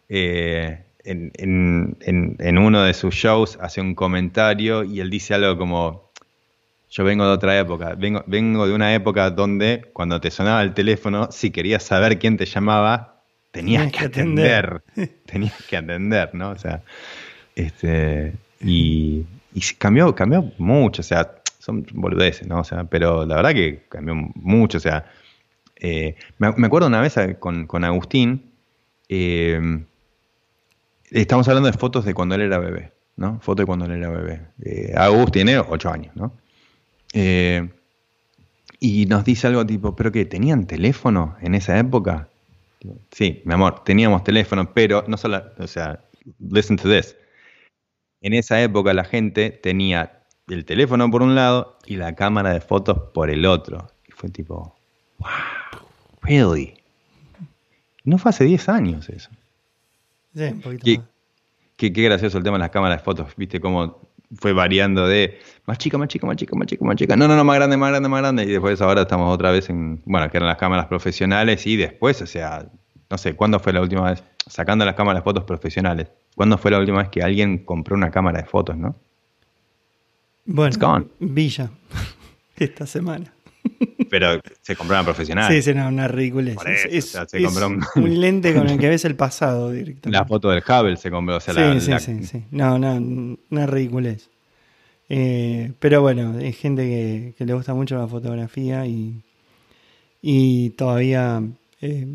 eh, 0.10 0.84
en, 1.04 2.58
uno 2.58 2.84
de 2.84 2.94
sus 2.96 3.14
shows 3.14 3.60
hace 3.62 3.82
un 3.82 3.94
comentario 3.94 4.84
y 4.84 5.00
él 5.00 5.12
dice 5.12 5.36
algo 5.36 5.58
como, 5.58 6.12
yo 6.90 7.04
vengo 7.04 7.26
de 7.26 7.32
otra 7.32 7.60
época, 7.60 7.94
vengo, 7.96 8.24
vengo 8.26 8.68
de 8.68 8.74
una 8.74 8.96
época 8.96 9.30
donde 9.30 9.92
cuando 9.94 10.20
te 10.20 10.32
sonaba 10.32 10.64
el 10.64 10.74
teléfono, 10.74 11.30
si 11.32 11.52
querías 11.52 11.84
saber 11.84 12.18
quién 12.18 12.38
te 12.38 12.46
llamaba, 12.46 13.22
tenías 13.52 13.92
que, 13.92 14.06
atender, 14.06 14.82
tenías 15.26 15.62
que 15.70 15.78
atender, 15.78 16.34
¿no? 16.34 16.50
O 16.50 16.58
sea, 16.58 16.82
este, 17.56 18.34
y, 18.60 19.26
cambió, 19.78 20.14
cambió 20.16 20.52
mucho, 20.58 21.02
o 21.02 21.04
sea, 21.04 21.36
son 21.60 21.86
boludeces, 21.94 22.48
¿no? 22.48 22.60
O 22.60 22.64
sea, 22.64 22.84
pero 22.86 23.26
la 23.26 23.36
verdad 23.38 23.54
que 23.54 23.86
cambió 23.90 24.16
mucho, 24.36 24.78
o 24.78 24.82
sea, 24.82 25.06
eh, 25.78 26.16
me, 26.38 26.48
acuerdo 26.48 26.88
una 26.88 27.02
vez 27.02 27.16
con, 27.40 27.68
con 27.68 27.84
Agustín, 27.84 28.52
eh, 29.10 29.60
estamos 31.12 31.48
hablando 31.48 31.72
de 31.72 31.78
fotos 31.78 32.06
de 32.06 32.14
cuando 32.14 32.36
él 32.36 32.42
era 32.42 32.60
bebé, 32.60 32.92
¿no? 33.18 33.40
Fotos 33.42 33.64
de 33.64 33.66
cuando 33.66 33.86
él 33.86 33.94
era 33.94 34.10
bebé. 34.10 34.42
Eh, 34.64 34.94
Agustín 34.96 35.32
tiene 35.32 35.60
ocho 35.60 35.90
años, 35.90 36.16
¿no? 36.16 36.34
y 38.78 39.06
nos 39.06 39.24
dice 39.24 39.48
algo 39.48 39.66
tipo, 39.66 39.96
¿pero 39.96 40.12
qué? 40.12 40.26
¿Tenían 40.26 40.68
teléfono 40.68 41.38
en 41.42 41.56
esa 41.56 41.80
época? 41.80 42.28
Sí, 43.12 43.42
mi 43.46 43.54
amor, 43.54 43.84
teníamos 43.84 44.24
teléfono, 44.24 44.74
pero 44.74 45.04
no 45.08 45.18
solo, 45.18 45.42
o 45.58 45.68
sea, 45.68 46.04
listen 46.40 46.78
to 46.78 46.90
this. 46.90 47.16
En 48.26 48.34
esa 48.34 48.60
época 48.60 48.92
la 48.96 49.04
gente 49.04 49.52
tenía 49.52 50.24
el 50.48 50.66
teléfono 50.66 51.12
por 51.12 51.22
un 51.22 51.36
lado 51.36 51.78
y 51.86 51.98
la 51.98 52.16
cámara 52.16 52.54
de 52.54 52.60
fotos 52.60 52.98
por 53.14 53.30
el 53.30 53.46
otro. 53.46 53.88
Y 54.08 54.14
fue 54.14 54.32
tipo, 54.32 54.76
wow, 55.20 55.30
really? 56.24 56.74
No 58.04 58.18
fue 58.18 58.32
hace 58.32 58.46
10 58.46 58.68
años 58.70 59.10
eso. 59.10 59.30
Sí, 60.34 60.42
un 60.42 60.60
poquito 60.60 61.04
qué, 61.78 61.94
qué, 61.94 62.02
gracioso 62.02 62.40
el 62.40 62.44
tema 62.44 62.58
de 62.58 62.62
las 62.62 62.72
cámaras 62.72 62.98
de 62.98 63.04
fotos, 63.04 63.32
viste 63.38 63.60
cómo 63.60 64.02
fue 64.40 64.54
variando 64.54 65.08
de 65.08 65.40
más 65.68 65.78
chica, 65.78 66.00
más 66.00 66.08
chica, 66.08 66.26
más 66.26 66.36
chica, 66.36 66.56
más 66.56 66.66
chica, 66.66 66.84
más 66.84 66.96
chica. 66.96 67.16
No, 67.16 67.28
no, 67.28 67.36
no, 67.36 67.44
más 67.44 67.58
grande, 67.58 67.78
más 67.78 67.92
grande, 67.92 68.10
más 68.10 68.22
grande. 68.22 68.44
Y 68.46 68.48
después 68.48 68.82
ahora 68.82 69.04
estamos 69.04 69.32
otra 69.32 69.52
vez 69.52 69.70
en, 69.70 70.02
bueno, 70.04 70.32
que 70.32 70.38
eran 70.38 70.50
las 70.50 70.58
cámaras 70.58 70.88
profesionales 70.88 71.68
y 71.68 71.76
después, 71.76 72.20
o 72.24 72.26
sea, 72.26 72.72
no 73.10 73.18
sé, 73.18 73.36
¿cuándo 73.36 73.60
fue 73.60 73.74
la 73.74 73.82
última 73.82 74.10
vez? 74.10 74.24
Sacando 74.48 74.86
las 74.86 74.96
cámaras 74.96 75.22
de 75.22 75.24
fotos 75.24 75.44
profesionales. 75.44 76.08
¿Cuándo 76.36 76.58
fue 76.58 76.72
la 76.72 76.80
última 76.80 77.00
vez 77.00 77.10
que 77.10 77.24
alguien 77.24 77.60
compró 77.60 77.96
una 77.96 78.12
cámara 78.12 78.42
de 78.42 78.48
fotos, 78.48 78.78
no? 78.78 78.96
Bueno, 80.46 81.06
Villa, 81.20 81.70
esta 82.58 82.86
semana. 82.86 83.34
Pero 84.10 84.40
se 84.62 84.76
compró 84.76 84.96
una 84.96 85.04
profesional. 85.04 85.52
Sí, 85.52 85.62
sí, 85.62 85.74
no, 85.74 85.88
una 85.88 86.08
ridícula. 86.08 86.52
Es, 86.66 87.18
un... 87.96 88.22
lente 88.22 88.54
con 88.54 88.70
el 88.70 88.78
que 88.78 88.90
ves 88.90 89.06
el 89.06 89.16
pasado 89.16 89.72
directamente. 89.72 90.12
La 90.12 90.26
foto 90.26 90.50
del 90.50 90.62
Hubble 90.62 90.98
se 90.98 91.10
compró. 91.10 91.38
O 91.38 91.40
sea, 91.40 91.80
sí, 91.80 91.92
sí, 92.00 92.24
sí, 92.26 92.44
No, 92.52 92.78
no, 92.78 92.96
una 93.50 93.66
ridiculez. 93.66 94.30
Eh, 95.10 95.72
pero 95.80 96.02
bueno, 96.02 96.36
hay 96.38 96.54
gente 96.54 97.34
que, 97.38 97.46
le 97.46 97.54
gusta 97.54 97.74
mucho 97.74 97.98
la 97.98 98.08
fotografía 98.08 98.86
y, 98.86 99.22
y 100.22 100.72
todavía... 100.72 101.42
Eh, 101.82 102.08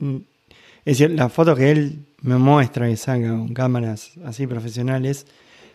es 0.00 0.98
decir, 0.98 1.10
la 1.10 1.28
foto 1.28 1.54
que 1.54 1.70
él 1.70 2.06
me 2.22 2.38
muestra 2.38 2.90
y 2.90 2.96
saca 2.96 3.28
con 3.28 3.54
cámaras 3.54 4.12
así 4.24 4.46
profesionales, 4.46 5.26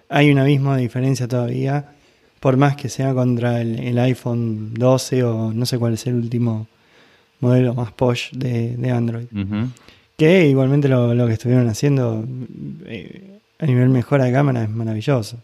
hay 0.10 0.32
un 0.32 0.40
abismo 0.40 0.76
de 0.76 0.82
diferencia 0.82 1.28
todavía 1.28 1.94
por 2.42 2.58
más 2.58 2.76
que 2.76 2.90
sea 2.90 3.14
contra 3.14 3.62
el, 3.62 3.98
iPhone 4.00 4.74
12 4.74 5.24
o 5.24 5.54
no 5.54 5.66
sé 5.66 5.78
cuál 5.78 5.94
es 5.94 6.08
el 6.08 6.16
último 6.16 6.68
modelo 7.40 7.76
más 7.76 7.92
posh 7.92 8.32
de, 8.32 8.92
Android. 8.92 9.28
Que 10.18 10.48
igualmente 10.48 10.90
lo, 10.90 11.28
que 11.28 11.34
estuvieron 11.34 11.68
haciendo 11.70 12.26
eh, 12.86 13.40
a 13.60 13.66
nivel 13.66 13.90
mejora 13.90 14.26
de 14.26 14.34
cámara 14.34 14.64
es 14.64 14.70
maravilloso. 14.70 15.38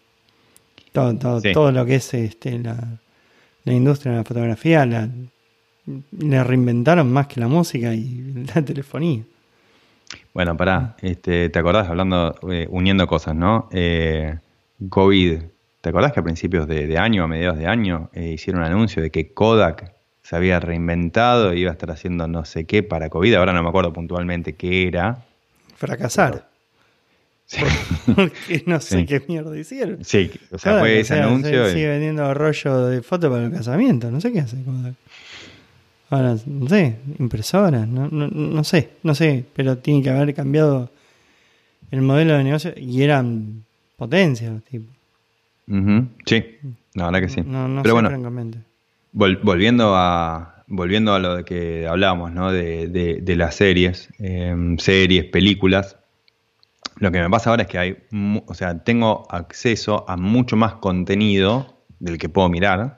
Todo, 0.92 1.40
todo, 1.40 1.72
lo 1.72 1.86
que 1.86 1.96
es 1.96 2.14
este, 2.16 2.58
la, 2.58 3.00
industria 3.66 4.14
de 4.14 4.18
la 4.18 4.24
fotografía 4.24 4.86
la, 4.88 5.08
le 6.12 6.44
reinventaron 6.44 7.12
más 7.12 7.28
que 7.28 7.40
la 7.40 7.48
música 7.48 7.94
y 7.94 8.46
la 8.56 8.62
telefonía. 8.62 9.24
Bueno, 10.34 10.56
pará, 10.56 10.96
este, 11.02 11.50
¿te 11.50 11.60
acordás 11.60 11.90
hablando, 11.90 12.36
eh, 12.52 12.68
uniendo 12.70 13.08
cosas, 13.08 13.36
no? 13.36 13.68
Eh, 13.72 14.38
COVID 14.90 15.40
¿Te 15.88 15.92
acordás 15.92 16.12
que 16.12 16.20
a 16.20 16.24
principios 16.24 16.68
de, 16.68 16.98
año, 16.98 17.24
a 17.24 17.28
mediados 17.28 17.58
de 17.58 17.66
año, 17.66 18.10
eh, 18.12 18.32
hicieron 18.34 18.62
un 18.62 18.68
anuncio 18.68 19.02
de 19.02 19.10
que 19.10 19.32
Kodak 19.32 19.94
se 20.22 20.36
había 20.36 20.60
reinventado 20.60 21.54
y 21.54 21.62
iba 21.62 21.70
a 21.70 21.74
estar 21.74 21.92
haciendo 21.92 22.28
no 22.28 22.44
sé 22.44 22.66
qué 22.66 22.84
para 22.84 23.10
COVID? 23.10 23.36
Ahora 23.36 23.54
no 23.54 23.64
me 23.64 23.70
acuerdo 23.70 23.94
puntualmente 23.94 24.54
qué 24.56 24.88
era. 24.88 25.24
Fracasar. 25.78 26.50
Porque 28.14 28.64
no 28.66 28.82
sé 28.82 29.06
qué 29.06 29.24
mierda 29.30 29.58
hicieron. 29.58 30.04
Sí, 30.04 30.30
o 30.52 30.58
sea, 30.58 30.80
fue 30.80 31.00
ese 31.00 31.22
anuncio. 31.22 31.70
Sigue 31.70 31.88
vendiendo 31.88 32.34
rollo 32.34 32.88
de 32.88 33.02
fotos 33.02 33.32
para 33.32 33.46
el 33.46 33.52
casamiento, 33.54 34.12
no 34.12 34.20
sé 34.20 34.34
qué 34.34 34.42
hace. 34.42 34.58
Ahora, 36.10 36.38
no 36.46 36.70
sé, 36.70 36.98
impresoras, 37.20 37.88
no, 37.88 38.08
no, 38.10 38.28
no 38.28 38.64
sé, 38.64 38.92
no 39.04 39.14
sé, 39.14 39.44
pero 39.54 39.78
tiene 39.78 40.02
que 40.02 40.10
haber 40.10 40.34
cambiado 40.34 40.90
el 41.92 42.02
modelo 42.02 42.38
de 42.38 42.44
negocio 42.44 42.74
y 42.78 43.04
eran 43.04 43.66
potencias, 43.98 44.64
tipo. 44.64 44.92
Sí, 46.26 46.46
la 46.94 47.06
verdad 47.06 47.20
que 47.20 47.30
sí. 47.30 47.42
No, 47.46 47.68
no 47.68 47.82
pero 47.82 47.92
sé, 47.92 47.94
bueno, 47.94 48.10
francamente. 48.10 48.60
volviendo 49.12 49.94
a 49.96 50.58
volviendo 50.68 51.14
a 51.14 51.20
lo 51.20 51.38
de 51.38 51.44
que 51.44 51.88
hablábamos, 51.88 52.32
¿no? 52.32 52.52
De, 52.52 52.88
de, 52.88 53.36
las 53.36 53.56
series, 53.56 54.10
em, 54.20 54.78
series, 54.78 55.26
películas. 55.26 55.98
Lo 56.98 57.12
que 57.12 57.22
me 57.22 57.30
pasa 57.30 57.50
ahora 57.50 57.64
es 57.64 57.70
que 57.70 57.78
hay, 57.78 57.98
o 58.46 58.54
sea, 58.54 58.84
tengo 58.84 59.26
acceso 59.30 60.06
a 60.10 60.18
mucho 60.18 60.56
más 60.56 60.76
contenido 60.76 61.78
del 62.00 62.18
que 62.18 62.30
puedo 62.30 62.50
mirar. 62.50 62.97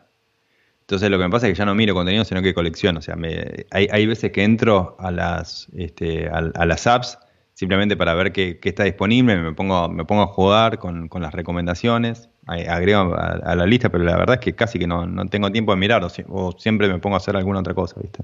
Entonces 0.90 1.12
lo 1.12 1.20
que 1.20 1.26
me 1.26 1.30
pasa 1.30 1.48
es 1.48 1.54
que 1.54 1.60
ya 1.60 1.66
no 1.66 1.76
miro 1.76 1.94
contenido, 1.94 2.26
sino 2.26 2.42
que 2.42 2.52
colecciono. 2.52 2.98
O 2.98 3.02
sea, 3.04 3.16
me, 3.16 3.68
hay, 3.70 3.88
hay, 3.92 4.08
veces 4.08 4.32
que 4.32 4.44
entro 4.44 4.96
a 4.98 5.12
las, 5.12 5.68
este, 5.78 6.28
a, 6.30 6.66
las 6.66 6.88
apps 6.88 7.20
simplemente 7.54 7.96
para 7.96 8.16
ver 8.16 8.32
qué, 8.32 8.58
qué, 8.60 8.70
está 8.70 8.86
disponible, 8.86 9.38
me 9.38 9.54
pongo, 9.54 9.88
me 9.88 10.04
pongo 10.04 10.24
a 10.24 10.26
jugar 10.26 10.80
con, 10.80 11.08
con 11.08 11.22
las 11.22 11.32
recomendaciones, 11.32 12.30
agrego 12.48 13.14
a, 13.16 13.56
la 13.56 13.68
lista, 13.68 13.90
pero 13.90 14.04
la 14.04 14.18
verdad 14.18 14.38
es 14.40 14.40
que 14.40 14.54
casi 14.54 14.80
que 14.80 14.88
no, 14.88 15.06
no 15.06 15.28
tengo 15.28 15.52
tiempo 15.52 15.74
de 15.74 15.78
mirar 15.78 16.04
o, 16.04 16.56
siempre 16.58 16.88
me 16.88 16.98
pongo 16.98 17.18
a 17.18 17.20
hacer 17.20 17.38
alguna 17.38 17.60
otra 17.60 17.76
cosa, 17.76 18.02
¿viste? 18.02 18.24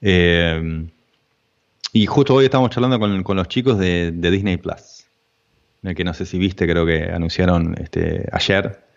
Eh, 0.00 0.88
y 1.92 2.06
justo 2.06 2.34
hoy 2.34 2.46
estamos 2.46 2.70
charlando 2.70 2.98
con, 2.98 3.36
los 3.36 3.46
chicos 3.46 3.78
de, 3.78 4.10
Disney 4.10 4.56
Plus, 4.56 5.06
que 5.94 6.02
no 6.02 6.12
sé 6.12 6.26
si 6.26 6.38
viste, 6.38 6.66
creo 6.66 6.84
que 6.84 7.04
anunciaron 7.04 7.76
este, 7.80 8.28
ayer 8.32 8.91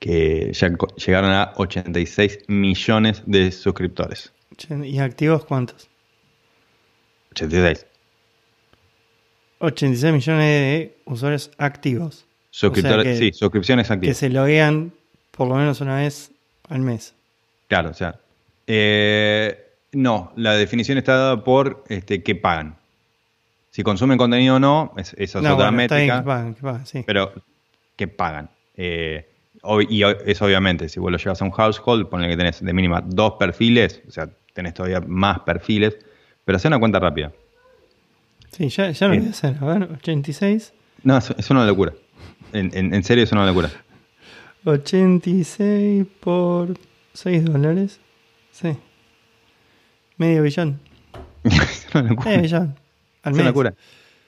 que 0.00 0.50
ya 0.52 0.72
llegaron 0.96 1.30
a 1.30 1.52
86 1.56 2.40
millones 2.48 3.22
de 3.26 3.52
suscriptores. 3.52 4.32
¿Y 4.82 4.98
activos 4.98 5.44
cuántos? 5.44 5.88
86. 7.32 7.86
86 9.58 10.12
millones 10.12 10.44
de 10.44 10.96
usuarios 11.04 11.50
activos. 11.58 12.26
Suscriptores, 12.50 13.18
sí, 13.18 13.32
suscripciones 13.32 13.90
activas. 13.90 14.16
Que 14.16 14.18
se 14.18 14.30
loguean 14.30 14.92
por 15.30 15.46
lo 15.46 15.54
menos 15.54 15.80
una 15.80 15.96
vez 15.96 16.32
al 16.68 16.80
mes. 16.80 17.14
Claro, 17.68 17.90
o 17.90 17.94
sea. 17.94 18.18
Eh, 18.66 19.66
no, 19.92 20.32
la 20.36 20.54
definición 20.54 20.96
está 20.98 21.14
dada 21.14 21.44
por 21.44 21.84
este, 21.88 22.22
que 22.22 22.34
pagan. 22.34 22.76
Si 23.70 23.82
consumen 23.82 24.18
contenido 24.18 24.56
o 24.56 24.58
no, 24.58 24.94
es, 24.96 25.14
esa 25.18 25.40
es 25.40 25.46
otra 25.46 25.70
métrica. 25.70 26.24
Pero 27.06 27.32
que 27.96 28.08
pagan. 28.08 28.50
Eh, 28.76 29.29
y 29.88 30.02
es 30.02 30.42
obviamente, 30.42 30.88
si 30.88 31.00
vos 31.00 31.12
lo 31.12 31.18
llevas 31.18 31.40
a 31.42 31.44
un 31.44 31.50
household, 31.50 32.08
ponle 32.08 32.28
que 32.28 32.36
tenés 32.36 32.64
de 32.64 32.72
mínima 32.72 33.02
dos 33.04 33.34
perfiles, 33.38 34.02
o 34.08 34.10
sea, 34.10 34.30
tenés 34.54 34.74
todavía 34.74 35.00
más 35.00 35.40
perfiles, 35.40 35.98
pero 36.44 36.56
hace 36.56 36.68
una 36.68 36.78
cuenta 36.78 36.98
rápida. 36.98 37.32
Sí, 38.50 38.68
ya, 38.68 38.90
ya 38.90 39.08
lo 39.08 39.16
voy 39.16 39.26
a 39.26 39.30
hacer. 39.30 39.56
A 39.60 39.64
ver, 39.64 39.88
86. 39.92 40.72
No, 41.02 41.16
es, 41.16 41.50
una 41.50 41.64
locura. 41.64 41.92
En, 42.52 42.70
en, 42.74 42.94
en, 42.94 43.04
serio 43.04 43.24
es 43.24 43.32
una 43.32 43.46
locura. 43.46 43.70
86 44.64 46.06
por 46.20 46.76
6 47.14 47.44
dólares. 47.44 48.00
Sí. 48.50 48.76
Medio 50.16 50.42
billón. 50.42 50.80
es 51.44 51.86
una 51.94 52.02
locura. 52.02 52.30
Medio 52.30 52.42
billón. 52.42 52.76
es 53.24 53.32
una 53.32 53.44
locura. 53.44 53.74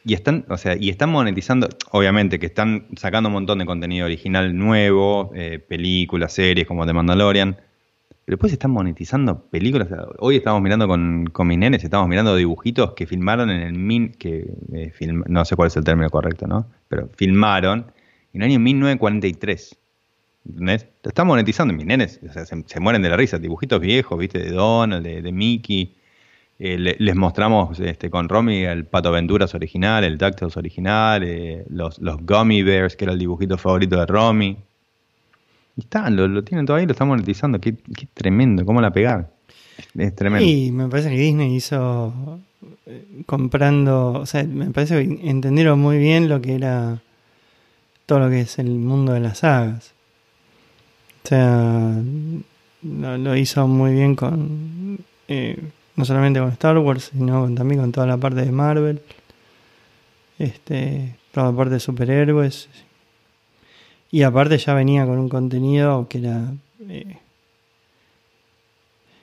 Y 0.05 0.15
están, 0.15 0.45
o 0.49 0.57
sea, 0.57 0.77
y 0.77 0.91
están 0.91 1.11
monetizando, 1.11 1.69
obviamente, 1.91 2.39
que 2.39 2.47
están 2.47 2.87
sacando 2.97 3.29
un 3.29 3.35
montón 3.35 3.59
de 3.59 3.67
contenido 3.67 4.07
original 4.07 4.57
nuevo, 4.57 5.31
eh, 5.35 5.59
películas, 5.61 6.33
series 6.33 6.67
como 6.67 6.87
The 6.87 6.93
Mandalorian. 6.93 7.57
Pero 8.25 8.37
después 8.37 8.53
están 8.53 8.71
monetizando 8.71 9.47
películas. 9.47 9.89
Hoy 10.19 10.37
estamos 10.37 10.63
mirando 10.63 10.87
con, 10.87 11.27
con 11.27 11.47
mis 11.47 11.59
nenes, 11.59 11.83
estamos 11.83 12.09
mirando 12.09 12.37
dibujitos 12.37 12.93
que 12.95 13.07
filmaron 13.07 13.51
en 13.51 13.63
el 13.63 13.75
min, 13.75 14.13
que 14.13 14.55
eh, 14.73 14.93
no 15.27 15.45
sé 15.45 15.57
cuál 15.57 15.69
es 15.69 15.77
el 15.77 15.85
término 15.85 16.09
correcto, 16.11 16.47
¿no? 16.47 16.67
Pero 16.89 17.09
filmaron 17.17 17.87
en 18.33 18.43
el 18.43 18.51
año 18.51 18.61
1943. 18.61 19.79
¿Entendés? 20.49 20.89
Lo 21.03 21.09
están 21.09 21.27
monetizando 21.27 21.73
mis 21.73 21.87
nenes, 21.87 22.21
o 22.29 22.33
sea, 22.33 22.45
se, 22.45 22.81
mueren 22.81 23.03
de 23.03 23.09
la 23.09 23.17
risa. 23.17 23.39
Dibujitos 23.39 23.81
viejos, 23.81 24.19
¿viste? 24.19 24.39
De 24.39 24.51
Donald, 24.51 25.05
de, 25.05 25.33
Mickey. 25.33 25.95
Eh, 26.65 26.79
les 26.79 27.17
mostramos 27.17 27.81
este, 27.81 28.09
con 28.09 28.29
Romy 28.29 28.63
el 28.63 28.85
Pato 28.85 29.09
Aventuras 29.09 29.53
original, 29.53 30.05
el 30.05 30.17
DuckTales 30.17 30.57
original, 30.57 31.25
eh, 31.25 31.65
los, 31.69 31.99
los 31.99 32.19
Gummy 32.25 32.63
Bears, 32.63 32.95
que 32.95 33.05
era 33.05 33.15
el 33.15 33.19
dibujito 33.19 33.59
favorito 33.59 33.99
de 33.99 34.07
Romy. 34.07 34.57
Y 35.77 35.81
están, 35.81 36.15
lo, 36.15 36.45
tienen 36.45 36.65
todavía 36.65 36.87
lo 36.87 36.93
están 36.93 37.09
monetizando. 37.09 37.61
Qué, 37.61 37.75
tremendo, 38.15 38.65
cómo 38.65 38.81
la 38.81 38.93
pegar. 38.93 39.33
Es, 39.99 40.15
tremendo. 40.15 40.49
Y 40.49 40.71
me 40.71 40.87
parece 40.87 41.11
que 41.11 41.17
Disney 41.17 41.53
hizo 41.53 42.39
eh, 42.87 43.25
comprando, 43.27 44.13
o 44.13 44.27
sea, 44.27 44.45
me 44.45 44.71
parece 44.71 45.05
que 45.05 45.29
entendieron 45.29 45.81
muy 45.81 45.99
bien 45.99 46.29
lo 46.29 46.41
que 46.41 46.55
era 46.55 47.03
todo 48.07 48.21
lo 48.21 48.31
que 48.31 48.43
es 48.43 48.61
el 48.61 48.71
mundo 48.71 49.15
de 49.15 49.19
las 49.19 49.39
sagas. 49.39 49.95
O 51.25 51.29
sea, 51.29 52.01
lo, 52.83 53.37
hizo 53.37 53.67
muy 53.67 53.95
bien 53.95 54.15
con, 54.15 55.01
no 55.97 56.05
solamente 56.05 56.41
con 56.41 56.51
Star 56.51 56.79
Wars, 56.79 57.11
sino 57.13 57.53
también 57.55 57.81
con 57.81 57.93
toda 57.93 58.07
la 58.07 58.17
parte 58.17 58.45
de 58.45 58.53
Marvel, 58.53 59.01
este, 60.39 61.17
toda 61.33 61.51
la 61.51 61.57
parte 61.57 61.75
de 61.75 61.81
superhéroes. 61.81 62.69
Y 64.11 64.23
aparte 64.23 64.59
ya 64.59 64.75
venía 64.75 65.07
con 65.07 65.19
un 65.19 65.29
contenido 65.29 66.07
que 66.09 66.19
era... 66.19 66.53
Eh, 66.89 67.17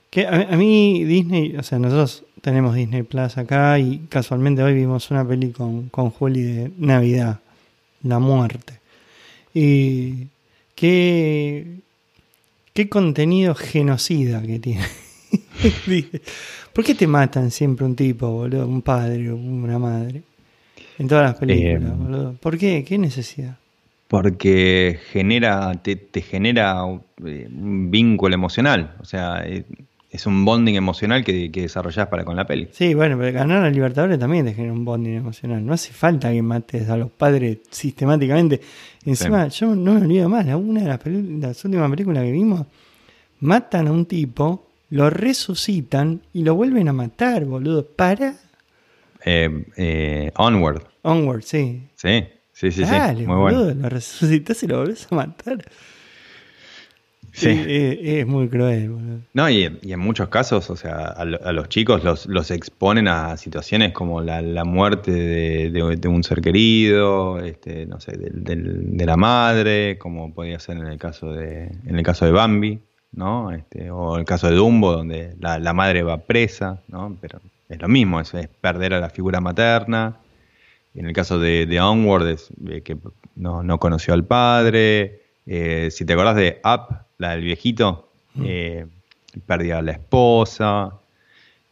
que 0.10 0.26
a, 0.26 0.56
mí 0.58 1.04
Disney, 1.04 1.56
o 1.56 1.62
sea, 1.62 1.78
nosotros 1.78 2.24
tenemos 2.42 2.74
Disney 2.74 3.04
Plus 3.04 3.38
acá 3.38 3.78
y 3.78 4.00
casualmente 4.10 4.64
hoy 4.64 4.74
vimos 4.74 5.12
una 5.12 5.28
peli 5.28 5.52
con, 5.52 5.90
con 5.90 6.10
Juli 6.10 6.42
de 6.42 6.72
Navidad, 6.78 7.40
La 8.02 8.18
Muerte. 8.18 8.80
Y 9.54 10.28
qué, 10.74 11.80
qué 12.74 12.90
contenido 12.90 13.54
genocida 13.54 14.42
que 14.42 14.58
tiene. 14.60 14.88
¿Por 16.74 16.84
qué 16.84 16.96
te 16.96 17.08
matan 17.08 17.52
siempre 17.52 17.86
un 17.86 17.96
tipo, 17.96 18.30
boludo? 18.30 18.68
Un 18.68 18.82
padre 18.82 19.30
o 19.32 19.36
una 19.36 19.80
madre. 19.80 20.24
En 20.98 21.08
todas 21.08 21.24
las 21.24 21.36
películas, 21.36 21.92
eh, 21.92 21.96
boludo. 21.98 22.34
¿Por 22.34 22.58
qué? 22.58 22.84
¿Qué 22.84 22.98
necesidad? 22.98 23.58
Porque 24.08 25.00
genera, 25.12 25.74
te, 25.82 25.96
te 25.96 26.22
genera 26.22 26.84
eh, 27.26 27.48
un 27.50 27.92
vínculo 27.92 28.34
emocional. 28.34 28.96
O 29.00 29.06
sea, 29.06 29.44
eh, 29.46 29.66
es 30.10 30.26
un 30.26 30.44
bonding 30.44 30.74
emocional 30.74 31.24
que, 31.24 31.52
que 31.52 31.62
desarrollás 31.62 32.08
para 32.08 32.26
con 32.26 32.36
la 32.36 32.46
peli. 32.46 32.70
Sí, 32.72 32.96
bueno, 32.96 33.18
pero 33.20 33.32
ganar 33.32 33.64
a 33.64 33.70
Libertadores 33.70 34.18
también 34.18 34.46
te 34.46 34.54
genera 34.54 34.74
un 34.74 34.84
bonding 34.84 35.14
emocional. 35.18 35.64
No 35.64 35.74
hace 35.74 35.94
falta 35.94 36.32
que 36.32 36.42
mates 36.42 36.90
a 36.90 36.98
los 36.98 37.12
padres 37.12 37.60
sistemáticamente. 37.70 38.60
Encima, 39.06 39.48
yo 39.50 39.76
no 39.76 39.94
me 39.94 40.02
olvido 40.02 40.28
más, 40.28 40.46
una 40.48 40.82
de 40.82 40.88
las, 40.88 41.00
las 41.06 41.66
últimas 41.66 41.90
películas 41.92 42.24
que 42.24 42.32
vimos, 42.32 42.66
matan 43.42 43.88
a 43.88 43.92
un 43.92 44.06
tipo, 44.06 44.69
lo 44.90 45.10
resucitan 45.10 46.22
y 46.34 46.44
lo 46.44 46.56
vuelven 46.56 46.88
a 46.88 46.94
matar, 46.94 47.46
boludo. 47.46 47.86
¿Para? 47.86 48.36
Eh, 49.26 49.66
eh, 49.78 50.32
onward. 50.36 50.84
Onward, 51.04 51.44
sí. 51.44 51.90
Sí, 51.96 52.26
sí, 52.54 52.72
sí. 52.72 52.82
Dale, 52.82 53.26
Muy 53.26 53.36
boludo, 53.36 53.66
bueno. 53.66 53.82
lo 53.84 53.90
resucitas 53.90 54.62
y 54.64 54.68
lo 54.68 54.80
volvés 54.80 55.08
a 55.12 55.16
matar. 55.16 55.66
Sí. 57.32 57.50
Es, 57.50 58.26
muy 58.26 58.50
cruel. 58.50 59.22
No, 59.34 59.50
y, 59.50 59.64
en 59.64 60.00
muchos 60.00 60.30
casos, 60.30 60.70
o 60.70 60.76
sea, 60.76 61.06
a, 61.06 61.26
los 61.26 61.70
chicos 61.70 62.04
los, 62.04 62.26
los, 62.26 62.52
exponen 62.52 63.08
a 63.08 63.38
situaciones 63.38 63.94
como 63.94 64.22
la, 64.22 64.64
muerte 64.66 65.12
de, 65.12 66.08
un 66.08 66.24
ser 66.24 66.42
querido, 66.42 67.40
este, 67.40 67.86
no 67.86 68.00
sé, 68.00 68.14
de, 68.18 69.06
la 69.06 69.16
madre, 69.16 69.98
como 70.00 70.34
podría 70.34 70.60
ser 70.60 70.78
en 70.78 70.88
el 70.88 70.98
caso 70.98 71.32
de, 71.32 71.72
en 71.86 71.98
el 71.98 72.04
caso 72.04 72.26
de 72.26 72.32
Bambi, 72.32 72.80
¿no? 73.12 73.52
Este, 73.52 73.92
o 73.92 74.18
el 74.18 74.26
caso 74.26 74.50
de 74.50 74.56
Dumbo, 74.56 74.92
donde 74.92 75.36
la, 75.40 75.74
madre 75.74 76.04
va 76.04 76.18
presa, 76.18 76.82
¿no? 76.88 77.16
Pero 77.22 77.40
es 77.68 77.82
lo 77.82 77.88
mismo, 77.88 78.20
es, 78.20 78.32
perder 78.62 78.94
a 78.94 79.00
la 79.00 79.10
figura 79.10 79.40
materna. 79.40 80.18
En 80.96 81.06
el 81.06 81.14
caso 81.14 81.40
de, 81.40 81.80
Onward, 81.80 82.28
es 82.28 82.52
que 82.84 82.98
no, 83.36 83.64
no 83.64 83.80
conoció 83.80 84.14
al 84.14 84.26
padre. 84.26 85.22
Eh, 85.46 85.90
si 85.92 86.06
te 86.06 86.14
acordás 86.14 86.36
de 86.36 86.62
Up, 86.64 86.96
la 87.18 87.32
del 87.32 87.42
viejito, 87.42 88.10
mm. 88.36 88.44
eh, 88.46 88.88
a 89.50 89.82
la 89.82 89.92
esposa. 89.92 90.94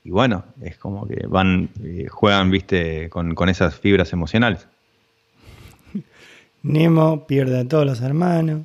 Y 0.04 0.10
bueno, 0.10 0.46
es 0.62 0.78
como 0.78 1.08
que 1.08 1.28
van, 1.28 1.70
eh, 1.84 2.08
juegan, 2.10 2.50
viste, 2.50 3.10
con, 3.10 3.50
esas 3.50 3.76
fibras 3.76 4.14
emocionales. 4.14 4.68
Nemo 6.64 7.28
pierde 7.28 7.60
a 7.60 7.68
todos 7.68 7.86
los 7.86 8.02
hermanos. 8.02 8.62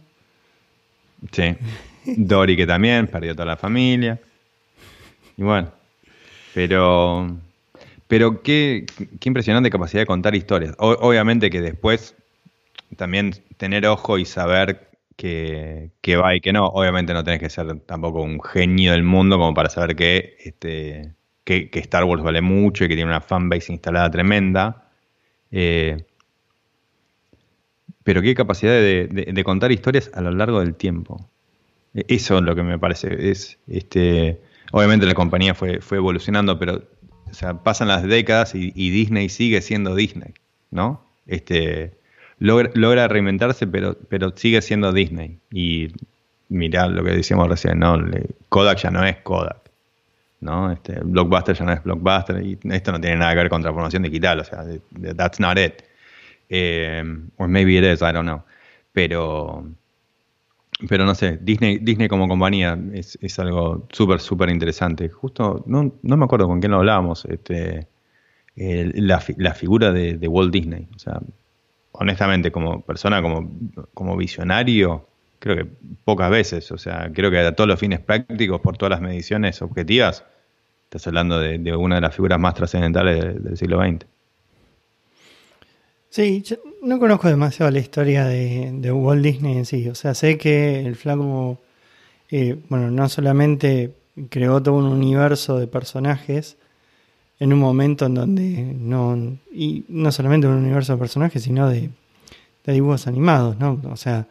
Sí. 1.33 1.57
Dory 2.17 2.57
que 2.57 2.67
también 2.67 3.07
perdió 3.07 3.35
toda 3.35 3.47
la 3.47 3.57
familia. 3.57 4.21
Y 5.37 5.43
bueno, 5.43 5.73
pero 6.55 7.37
Pero 8.09 8.43
qué, 8.43 8.87
qué 9.21 9.29
impresionante 9.29 9.71
capacidad 9.71 10.03
de 10.03 10.07
contar 10.07 10.35
historias. 10.35 10.75
obviamente 10.79 11.51
que 11.51 11.61
después 11.61 12.15
también 12.97 13.33
tener 13.57 13.87
ojo 13.87 14.19
y 14.19 14.25
saber 14.25 14.93
que, 15.17 16.17
va 16.17 16.35
y 16.35 16.41
que 16.41 16.53
no. 16.53 16.67
Obviamente 16.67 17.15
no 17.15 17.25
tenés 17.25 17.41
que 17.41 17.51
ser 17.51 17.81
tampoco 17.81 18.23
un 18.23 18.41
genio 18.43 18.93
del 18.93 19.03
mundo 19.03 19.39
como 19.39 19.55
para 19.55 19.71
saber 19.71 19.97
que, 19.97 20.37
este, 20.41 21.15
que, 21.45 21.71
Star 21.75 22.05
Wars 22.05 22.23
vale 22.23 22.41
mucho 22.41 22.85
y 22.85 22.89
que 22.89 22.95
tiene 22.95 23.11
una 23.11 23.21
fanbase 23.21 23.73
instalada 23.73 24.11
tremenda. 24.11 24.89
Eh, 25.51 26.05
pero 28.05 28.23
qué 28.23 28.35
capacidad 28.35 28.73
de, 28.73 29.43
contar 29.45 29.71
historias 29.71 30.11
a 30.15 30.21
lo 30.21 30.33
largo 30.33 30.61
del 30.61 30.75
tiempo. 30.75 31.29
Eso 31.95 32.39
es 32.39 32.45
lo 32.45 32.55
que 32.55 32.63
me 32.63 32.79
parece. 32.79 33.31
Es, 33.31 33.59
este, 33.69 34.41
obviamente 34.73 35.07
la 35.07 35.15
compañía 35.15 35.55
fue, 35.55 35.81
fue 35.81 35.99
evolucionando, 35.99 36.59
pero 36.59 36.83
pasan 37.63 37.89
las 37.89 38.03
décadas 38.03 38.55
y, 38.55 38.71
Disney 38.91 39.29
sigue 39.29 39.61
siendo 39.63 39.95
Disney, 39.95 40.35
¿no? 40.71 41.05
Este, 41.27 41.93
logra, 42.39 43.09
reinventarse, 43.09 43.67
pero, 43.67 43.97
pero 44.09 44.33
sigue 44.37 44.63
siendo 44.63 44.93
Disney. 44.93 45.39
Y 45.51 45.93
mirá 46.49 46.89
lo 46.89 47.05
que 47.05 47.13
decíamos 47.13 47.49
recién, 47.49 47.79
¿no? 47.79 47.99
Kodak 48.49 48.79
ya 48.79 48.91
no 48.91 49.05
es 49.05 49.17
Kodak. 49.19 49.63
¿no? 50.43 50.73
Este, 50.73 50.99
Blockbuster 51.03 51.57
ya 51.57 51.65
no 51.65 51.73
es 51.73 51.83
Blockbuster 51.83 52.43
y 52.43 52.59
esto 52.71 52.93
no 52.93 53.01
tiene 53.01 53.17
nada 53.17 53.33
que 53.33 53.39
ver 53.39 53.49
con 53.49 53.63
transformación 53.63 54.03
digital, 54.03 54.41
o 54.41 54.45
sea, 54.45 54.65
that's 55.17 55.41
not 55.41 55.57
it. 55.57 55.85
Eh, 56.51 57.03
or 57.39 57.49
maybe 57.49 57.79
it 57.79 57.85
is, 57.85 58.03
I 58.03 58.13
don't 58.13 58.27
know. 58.27 58.43
Pero, 58.93 59.65
pero 60.89 61.05
no 61.05 61.15
sé, 61.15 61.39
Disney, 61.41 61.79
Disney 61.79 62.09
como 62.09 62.29
compañía 62.29 62.79
es, 62.93 63.19
es 63.21 63.39
algo 63.39 63.87
súper, 63.93 64.21
súper 64.21 64.51
interesante. 64.51 65.09
Justo, 65.09 65.63
no, 65.67 65.95
no, 66.03 66.17
me 66.17 66.25
acuerdo 66.25 66.47
con 66.47 66.61
quién 66.61 66.73
lo 66.73 66.79
hablábamos, 66.79 67.25
este, 67.27 67.89
la, 68.57 69.23
la, 69.37 69.55
figura 69.55 69.93
de, 69.93 70.29
Walt 70.29 70.53
Disney. 70.53 70.89
O 70.95 70.99
sea, 70.99 71.21
honestamente, 71.93 72.51
como 72.51 72.83
persona, 72.83 73.23
como, 73.23 73.51
como 73.95 74.17
visionario, 74.17 75.09
creo 75.39 75.57
que 75.57 75.67
pocas 76.05 76.31
veces. 76.31 76.71
O 76.73 76.79
sea, 76.79 77.11
creo 77.13 77.31
que 77.31 77.39
a 77.39 77.55
todos 77.55 77.69
los 77.69 77.81
fines 77.81 78.01
prácticos, 78.01 78.61
por 78.61 78.77
todas 78.77 78.91
las 78.91 79.01
mediciones 79.01 79.61
objetivas, 79.63 80.25
estás 80.85 81.07
hablando 81.07 81.41
de, 81.41 81.59
una 81.75 81.97
de 81.97 82.01
las 82.03 82.15
figuras 82.15 82.39
más 82.39 82.55
trascendentales 82.55 83.43
del, 83.43 83.57
siglo 83.57 83.83
XX. 83.83 84.07
Sí, 86.11 86.43
no 86.83 86.99
conozco 86.99 87.29
demasiado 87.29 87.71
la 87.71 87.79
historia 87.79 88.27
de, 88.27 88.93
Walt 88.93 89.23
Disney 89.23 89.57
en 89.57 89.67
sí. 89.67 89.89
O 89.89 89.95
sea, 89.95 90.15
sé 90.15 90.37
que 90.37 90.81
el 90.81 90.97
flaco, 90.97 91.59
eh, 92.31 92.59
bueno, 92.69 92.91
no 92.91 93.09
solamente 93.09 93.95
creó 94.29 94.63
todo 94.63 94.75
un 94.75 94.87
universo 94.87 95.59
de 95.59 95.67
personajes, 95.67 96.57
en 97.39 97.53
un 97.53 97.59
momento 97.59 98.07
en 98.07 98.15
donde 98.15 98.75
no, 98.79 99.17
y 99.53 99.85
no 99.89 100.13
solamente 100.13 100.47
un 100.47 100.55
universo 100.55 100.93
de 100.93 100.99
personajes, 100.99 101.43
sino 101.43 101.69
de, 101.69 101.91
dibujos 102.67 103.07
animados, 103.07 103.59
¿no? 103.59 103.81
O 103.91 103.97
sea, 103.97 104.29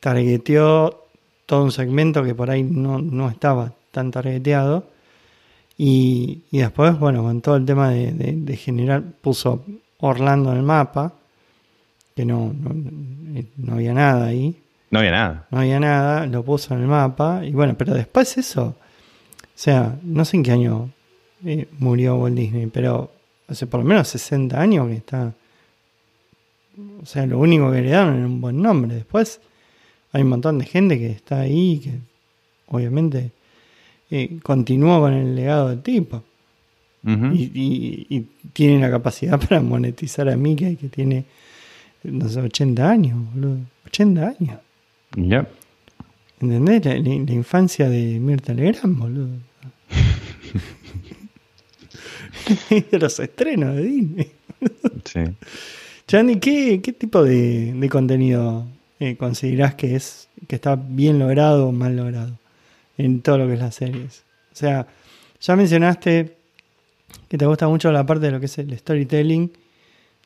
targeteó 0.00 1.04
todo 1.46 1.64
un 1.64 1.72
segmento 1.72 2.22
que 2.22 2.34
por 2.34 2.50
ahí 2.50 2.62
no, 2.62 3.30
estaba 3.30 3.72
tan 3.90 4.10
targeteado. 4.10 4.84
Y, 5.78 6.42
después, 6.52 6.98
bueno, 6.98 7.22
con 7.22 7.40
todo 7.40 7.56
el 7.56 7.64
tema 7.64 7.90
de, 7.90 8.56
generar, 8.56 9.02
puso 9.20 9.64
Orlando 9.98 10.52
en 10.52 10.58
el 10.58 10.62
mapa, 10.62 11.14
que 12.14 12.24
no, 12.24 12.54
no, 13.56 13.72
había 13.74 13.94
nada 13.94 14.26
ahí. 14.26 14.56
No 14.90 14.98
había 14.98 15.12
nada. 15.12 15.46
No 15.50 15.58
había 15.58 15.80
nada, 15.80 16.26
lo 16.26 16.44
puso 16.44 16.74
en 16.74 16.82
el 16.82 16.86
mapa. 16.86 17.44
Y 17.44 17.52
bueno, 17.52 17.74
pero 17.76 17.94
después 17.94 18.36
eso, 18.36 18.64
o 18.64 18.76
sea, 19.54 19.98
no 20.02 20.24
sé 20.24 20.36
en 20.36 20.42
qué 20.42 20.52
año 20.52 20.90
eh, 21.44 21.66
murió 21.78 22.16
Walt 22.16 22.36
Disney, 22.36 22.66
pero 22.66 23.10
hace 23.48 23.66
por 23.66 23.80
lo 23.80 23.86
menos 23.86 24.08
60 24.08 24.60
años 24.60 24.88
que 24.88 24.94
está. 24.94 25.32
O 27.02 27.06
sea, 27.06 27.26
lo 27.26 27.38
único 27.38 27.70
que 27.70 27.80
le 27.80 27.88
heredaron 27.88 28.16
era 28.16 28.26
un 28.26 28.40
buen 28.40 28.60
nombre. 28.60 28.94
Después 28.94 29.40
hay 30.12 30.22
un 30.22 30.28
montón 30.28 30.58
de 30.58 30.66
gente 30.66 30.98
que 30.98 31.10
está 31.10 31.40
ahí, 31.40 31.80
que 31.82 31.92
obviamente 32.68 33.30
eh, 34.10 34.38
continuó 34.42 35.00
con 35.00 35.14
el 35.14 35.34
legado 35.34 35.70
del 35.70 35.82
tipo. 35.82 36.22
y, 37.04 38.26
tiene 38.52 38.80
la 38.80 38.90
capacidad 38.90 39.40
para 39.48 39.60
monetizar 39.62 40.28
a 40.28 40.36
Mickey, 40.36 40.76
que 40.76 40.88
tiene, 40.88 41.24
no 42.04 42.28
sé, 42.28 42.40
80 42.40 42.90
años, 42.90 43.18
boludo. 43.34 43.58
80 43.86 44.34
años. 44.38 44.58
Ya. 45.16 45.46
¿Entendés? 46.40 46.84
La, 46.84 46.94
la, 46.94 47.32
infancia 47.32 47.88
de 47.88 48.18
Mirta 48.18 48.52
Legrand, 48.54 48.98
boludo. 48.98 49.36
de 52.90 52.98
los 52.98 53.20
estrenos 53.20 53.76
de 53.76 53.82
Disney. 53.82 54.32
sí. 55.04 55.20
Chandy, 56.06 56.40
¿qué, 56.40 56.92
tipo 56.92 57.22
de, 57.22 57.88
contenido 57.90 58.66
eh, 59.00 59.16
considerás 59.16 59.74
que 59.76 59.96
es 59.96 60.28
que 60.48 60.56
está 60.56 60.76
bien 60.76 61.18
logrado 61.18 61.68
o 61.68 61.72
mal 61.72 61.96
logrado 61.96 62.38
en 62.98 63.22
todo 63.22 63.38
lo 63.38 63.46
que 63.46 63.54
es 63.54 63.60
las 63.60 63.74
series? 63.76 64.24
O 64.52 64.56
sea, 64.56 64.86
ya 65.40 65.56
mencionaste 65.56 66.36
que 67.28 67.38
te 67.38 67.46
gusta 67.46 67.68
mucho 67.68 67.90
la 67.92 68.04
parte 68.04 68.26
de 68.26 68.32
lo 68.32 68.40
que 68.40 68.46
es 68.46 68.58
el 68.58 68.76
storytelling 68.76 69.52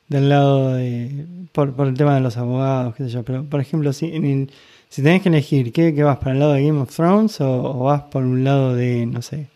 del 0.07 0.29
lado 0.29 0.73
de 0.75 1.25
por, 1.51 1.73
el 1.87 1.93
tema 1.95 2.15
de 2.15 2.21
los 2.21 2.37
abogados, 2.37 2.95
qué 2.95 3.03
sé 3.03 3.09
yo, 3.09 3.23
pero 3.23 3.43
por 3.43 3.59
ejemplo, 3.59 3.91
si, 3.93 4.47
si 4.89 5.01
tenés 5.01 5.21
que 5.21 5.29
elegir, 5.29 5.71
¿qué, 5.71 5.91
vas 6.03 6.17
para 6.17 6.31
el 6.31 6.39
lado 6.39 6.53
de 6.53 6.65
Game 6.65 6.79
of 6.79 6.95
Thrones 6.95 7.41
o, 7.41 7.79
vas 7.79 8.03
por 8.03 8.23
un 8.23 8.43
lado 8.43 8.75
de, 8.75 9.05
no 9.05 9.21
sé, 9.21 9.47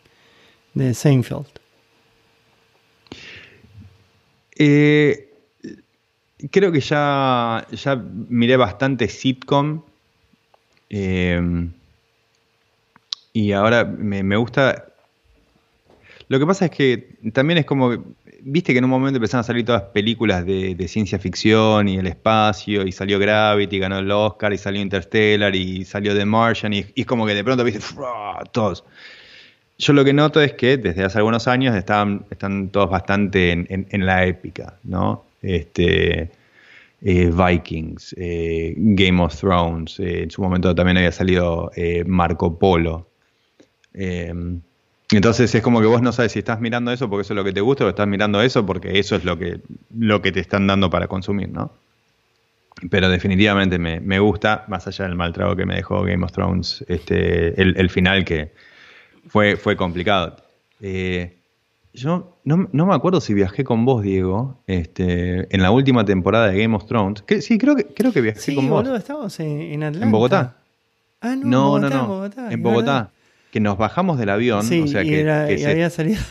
de 0.73 0.93
Seinfeld? 0.93 1.47
Eh, 4.57 5.29
creo 6.51 6.71
que 6.71 6.81
ya, 6.81 7.65
ya 7.71 7.95
miré 7.95 8.57
bastante 8.57 9.07
sitcom. 9.07 9.81
Eh, 10.89 11.69
y 13.33 13.51
ahora 13.53 13.85
me, 13.85 14.35
gusta. 14.35 14.87
Lo 16.27 16.39
que 16.39 16.45
pasa 16.45 16.65
es 16.65 16.71
que 16.71 17.17
también 17.33 17.59
es 17.59 17.65
como. 17.65 17.91
Viste 18.43 18.73
que 18.73 18.79
en 18.79 18.85
un 18.85 18.89
momento 18.89 19.17
empezaron 19.17 19.41
a 19.41 19.43
salir 19.43 19.65
todas 19.65 19.83
películas 19.83 20.45
de, 20.45 20.87
ciencia 20.87 21.19
ficción 21.19 21.87
y 21.87 21.97
el 21.97 22.07
espacio, 22.07 22.87
y 22.87 22.91
salió 22.91 23.19
Gravity, 23.19 23.77
ganó 23.77 23.99
el 23.99 24.09
Oscar, 24.09 24.51
y 24.51 24.57
salió 24.57 24.81
Interstellar, 24.81 25.55
y 25.55 25.85
salió 25.85 26.15
The 26.15 26.25
Martian, 26.25 26.73
y, 26.73 26.85
es 26.95 27.05
como 27.05 27.27
que 27.27 27.35
de 27.35 27.43
pronto 27.43 27.63
viste, 27.63 27.81
todos. 28.51 28.83
Yo 29.77 29.93
lo 29.93 30.03
que 30.03 30.13
noto 30.13 30.41
es 30.41 30.53
que 30.53 30.77
desde 30.77 31.03
hace 31.03 31.19
algunos 31.19 31.47
años 31.47 31.75
están, 31.75 32.25
están 32.31 32.69
todos 32.69 32.89
bastante 32.89 33.51
en, 33.51 34.05
la 34.05 34.25
épica, 34.25 34.75
¿no? 34.83 35.23
Este, 35.41 36.31
eh, 37.01 37.31
Vikings, 37.31 38.15
eh, 38.17 38.73
Game 38.77 39.21
of 39.21 39.35
Thrones, 39.35 39.99
eh, 39.99 40.23
en 40.23 40.31
su 40.31 40.41
momento 40.41 40.73
también 40.73 40.97
había 40.97 41.11
salido 41.11 41.71
Marco 42.05 42.57
Polo. 42.57 43.07
Entonces 45.17 45.53
es 45.53 45.61
como 45.61 45.81
que 45.81 45.87
vos 45.87 46.01
no 46.01 46.11
sabes 46.11 46.31
si 46.31 46.39
estás 46.39 46.59
mirando 46.59 46.91
eso 46.91 47.09
porque 47.09 47.21
eso 47.21 47.33
es 47.33 47.35
lo 47.35 47.43
que 47.43 47.53
te 47.53 47.61
gusta 47.61 47.85
o 47.85 47.89
estás 47.89 48.07
mirando 48.07 48.41
eso 48.41 48.65
porque 48.65 48.99
eso 48.99 49.15
es 49.15 49.25
lo 49.25 49.37
que, 49.37 49.59
lo 49.97 50.21
que 50.21 50.31
te 50.31 50.39
están 50.39 50.67
dando 50.67 50.89
para 50.89 51.07
consumir, 51.07 51.49
¿no? 51.49 51.71
Pero 52.89 53.09
definitivamente 53.09 53.77
me, 53.77 54.19
gusta, 54.19 54.65
más 54.67 54.87
allá 54.87 55.05
del 55.05 55.15
mal 55.15 55.33
trago 55.33 55.55
que 55.55 55.65
me 55.65 55.75
dejó 55.75 56.01
Game 56.03 56.23
of 56.25 56.31
Thrones, 56.31 56.83
este, 56.87 57.61
el 57.61 57.89
final 57.91 58.25
que, 58.25 58.51
fue, 59.27 59.55
fue 59.55 59.75
complicado. 59.75 60.37
Eh, 60.81 61.37
yo 61.93 62.37
no, 62.43 62.69
me 62.71 62.95
acuerdo 62.95 63.19
si 63.19 63.33
viajé 63.33 63.63
con 63.63 63.85
vos, 63.85 64.01
Diego, 64.01 64.61
este, 64.67 65.53
en 65.53 65.61
la 65.61 65.71
última 65.71 66.05
temporada 66.05 66.49
de 66.49 66.61
Game 66.61 66.75
of 66.75 66.85
Thrones. 66.85 67.23
sí, 67.41 67.57
creo 67.57 67.75
que, 67.75 67.85
creo 67.85 68.11
que 68.11 68.21
viajé 68.21 68.55
con 68.55 68.69
vos. 68.69 68.87
Sí, 68.87 68.93
estábamos 68.95 69.39
en, 69.39 69.83
Atlanta. 69.83 70.05
¿En 70.05 70.11
Bogotá? 70.11 70.57
Ah, 71.19 71.35
no, 71.35 71.77
no, 71.79 71.89
no, 71.89 72.07
Bogotá, 72.07 72.51
en 72.51 72.63
Bogotá. 72.63 73.11
Que 73.51 73.59
nos 73.59 73.77
bajamos 73.77 74.17
del 74.17 74.29
avión. 74.29 74.63
Sí, 74.63 74.81
o 74.81 74.87
sea, 74.87 75.03
y, 75.03 75.09
que, 75.09 75.57
y 75.59 75.63
había 75.65 75.89
salido. 75.89 76.21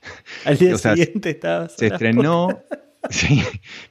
Al 0.44 0.56
día 0.56 0.78
siguiente 0.78 1.30
estaba. 1.30 1.68
Se 1.68 1.86
estrenó. 1.86 2.62
Sí, 3.10 3.42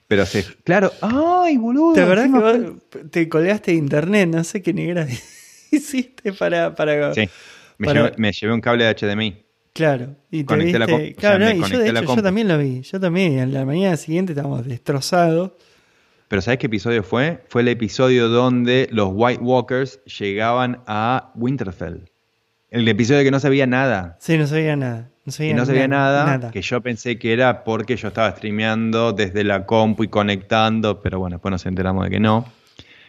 pero 0.06 0.26
se. 0.26 0.44
Claro. 0.66 0.92
¡Ay, 1.02 1.56
boludo! 1.58 1.94
¿Te 1.94 2.02
acordás 2.02 2.26
que 2.30 2.38
vos 2.38 3.10
te 3.10 3.30
colgaste 3.30 3.72
de 3.72 3.78
internet? 3.78 4.30
No 4.30 4.44
sé 4.44 4.62
qué 4.62 4.74
negra 4.74 5.08
hiciste 5.72 6.34
para. 6.34 6.76
para 6.76 7.14
sí. 7.14 7.30
Me, 7.78 8.32
llevé, 8.34 8.54
un 8.54 8.62
cable 8.62 8.84
de 8.84 8.94
HDMI. 8.94 9.46
Claro, 9.74 10.16
y 10.30 10.44
te 10.44 10.56
viste, 10.56 10.80
la 10.80 10.88
claro, 10.88 11.52
y 11.52 11.62
yo 11.70 11.80
de 11.80 11.90
hecho 11.90 12.16
yo 12.16 12.24
también 12.24 12.48
lo 12.48 12.58
vi, 12.58 12.82
yo 12.82 13.00
también, 13.00 13.38
en 13.38 13.54
la 13.54 13.64
mañana 13.64 13.96
siguiente 13.96 14.34
estábamos 14.34 14.66
destrozados. 14.66 15.52
Pero 16.28 16.42
¿sabes 16.42 16.60
qué 16.60 16.66
episodio 16.66 17.04
fue? 17.04 17.44
Fue 17.48 17.62
el 17.62 17.68
episodio 17.68 18.28
donde 18.28 18.90
los 18.92 19.10
White 19.14 19.42
Walkers 19.42 20.04
llegaban 20.06 20.82
a 20.88 21.32
Winterfell. 21.36 22.10
El 22.70 22.88
episodio 22.88 23.20
de 23.20 23.24
que 23.26 23.32
no 23.32 23.40
sabía 23.40 23.66
nada. 23.66 24.18
Sí, 24.20 24.38
no 24.38 24.48
sabía 24.48 24.76
nada. 24.76 25.10
No 25.26 25.32
sabía, 25.32 25.52
y 25.52 25.54
no 25.56 25.66
sabía 25.66 25.90
nada, 25.90 26.52
que 26.52 26.62
yo 26.62 26.80
pensé 26.80 27.20
que 27.20 27.34
era 27.34 27.66
porque 27.66 27.98
yo 27.98 28.08
estaba 28.08 28.32
streameando 28.32 29.12
desde 29.12 29.44
la 29.44 29.66
compu 29.66 30.06
y 30.06 30.08
conectando, 30.08 31.02
pero 31.02 31.20
bueno, 31.20 31.36
después 31.36 31.52
nos 31.52 31.66
enteramos 31.66 32.06
de 32.06 32.12
que 32.12 32.20
no. 32.22 32.46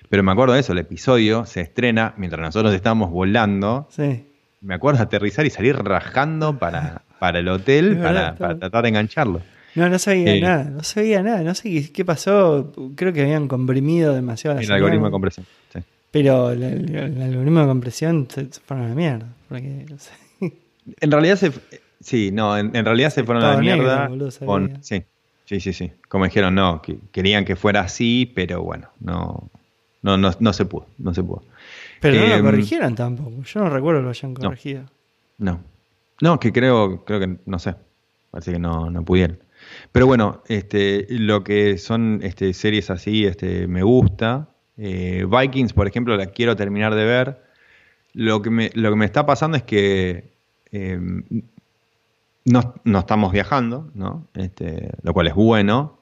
Pero 0.09 0.25
me 0.25 0.33
acuerdo 0.33 0.55
de 0.55 0.61
eso, 0.61 0.73
el 0.73 0.79
episodio 0.79 1.47
se 1.47 1.61
estrena 1.61 2.15
mientras 2.17 2.43
nosotros 2.43 2.75
estábamos 2.75 3.11
volando. 3.11 3.87
Sí 3.91 4.25
me 4.61 4.75
acuerdo 4.75 4.99
de 4.99 5.05
aterrizar 5.05 5.47
y 5.47 5.51
salir 5.51 5.77
rajando 5.77 6.59
para, 6.59 7.03
para 7.19 7.39
el 7.39 7.49
hotel 7.49 7.99
para, 7.99 8.35
tratar 8.35 8.83
de 8.83 8.89
engancharlo. 8.89 9.41
No, 9.75 9.89
no 9.89 9.99
sabía 9.99 10.41
nada, 10.41 10.65
no 10.65 10.83
sabía 10.83 11.23
nada, 11.23 11.43
no 11.43 11.55
sé 11.55 11.93
qué, 11.93 12.05
pasó. 12.05 12.73
Creo 12.97 13.13
que 13.13 13.23
habían 13.23 13.47
comprimido 13.47 14.15
demasiado. 14.15 14.59
El 14.59 14.73
algoritmo 14.73 15.07
de 15.07 15.11
compresión, 15.11 15.47
sí. 15.73 15.81
Pero 16.11 16.51
el, 16.51 16.65
algoritmo 17.21 17.61
de 17.61 17.67
compresión 17.67 18.29
se, 18.31 18.47
fueron 18.47 18.87
a 18.87 18.89
la 18.91 18.95
mierda. 18.95 19.29
En 21.01 21.11
realidad 21.11 21.37
se. 21.37 21.53
Sí, 22.01 22.31
no, 22.33 22.57
en, 22.57 22.73
realidad 22.73 23.11
se 23.11 23.23
fueron 23.23 23.45
a 23.45 23.55
la 23.55 23.61
mierda. 23.61 24.09
sí, 24.81 25.05
sí, 25.45 25.61
sí, 25.61 25.73
sí. 25.75 25.93
Como 26.09 26.25
dijeron, 26.25 26.55
no, 26.55 26.81
que 26.81 26.99
querían 27.13 27.45
que 27.45 27.57
fuera 27.57 27.81
así, 27.83 28.33
pero 28.35 28.63
bueno, 28.63 28.89
no, 29.01 29.51
no, 30.03 30.17
no, 30.17 30.53
se 30.55 30.65
pudo, 30.65 30.87
no 30.97 31.13
se 31.13 31.23
pudo. 31.23 31.43
Pero 32.01 32.21
no 32.21 32.27
lo 32.27 32.35
em, 32.37 32.43
corrigieron 32.43 32.95
tampoco. 32.95 33.43
Yo 33.43 33.61
no 33.61 33.69
recuerdo 33.69 34.01
que 34.01 34.05
lo 34.05 34.11
hayan 34.11 34.35
corregido. 34.35 34.85
No. 35.37 35.61
No, 36.21 36.41
que 36.41 36.53
creo, 36.53 37.05
creo 37.05 37.21
que, 37.21 37.37
no 37.45 37.59
sé. 37.59 37.75
Parece 38.31 38.53
que 38.53 38.59
no, 38.59 38.91
no 38.91 39.05
pudieron. 39.05 39.39
Pero 39.93 40.07
bueno, 40.07 40.43
este, 40.49 41.07
lo 41.11 41.45
que 41.45 41.79
son 41.79 42.21
este, 42.23 42.53
series 42.55 42.91
así, 42.91 43.25
este, 43.25 43.67
me 43.67 43.83
gusta. 43.83 44.49
Eh, 44.79 45.27
Vikings, 45.29 45.73
por 45.73 45.87
ejemplo, 45.87 46.17
la 46.17 46.27
quiero 46.27 46.57
terminar 46.57 46.95
de 46.95 47.05
ver. 47.05 47.43
Lo 48.15 48.41
que 48.43 48.51
me, 48.51 48.71
lo 48.75 48.91
que 48.91 48.97
me 48.97 49.05
está 49.05 49.27
pasando 49.27 49.57
es 49.57 49.65
que 49.65 50.31
em, 50.71 51.25
no, 52.45 52.75
no, 52.85 52.99
estamos 53.01 53.33
viajando, 53.33 53.91
¿no? 53.95 54.27
Este, 54.35 54.91
lo 55.03 55.13
cual 55.13 55.27
es 55.27 55.35
bueno. 55.35 55.99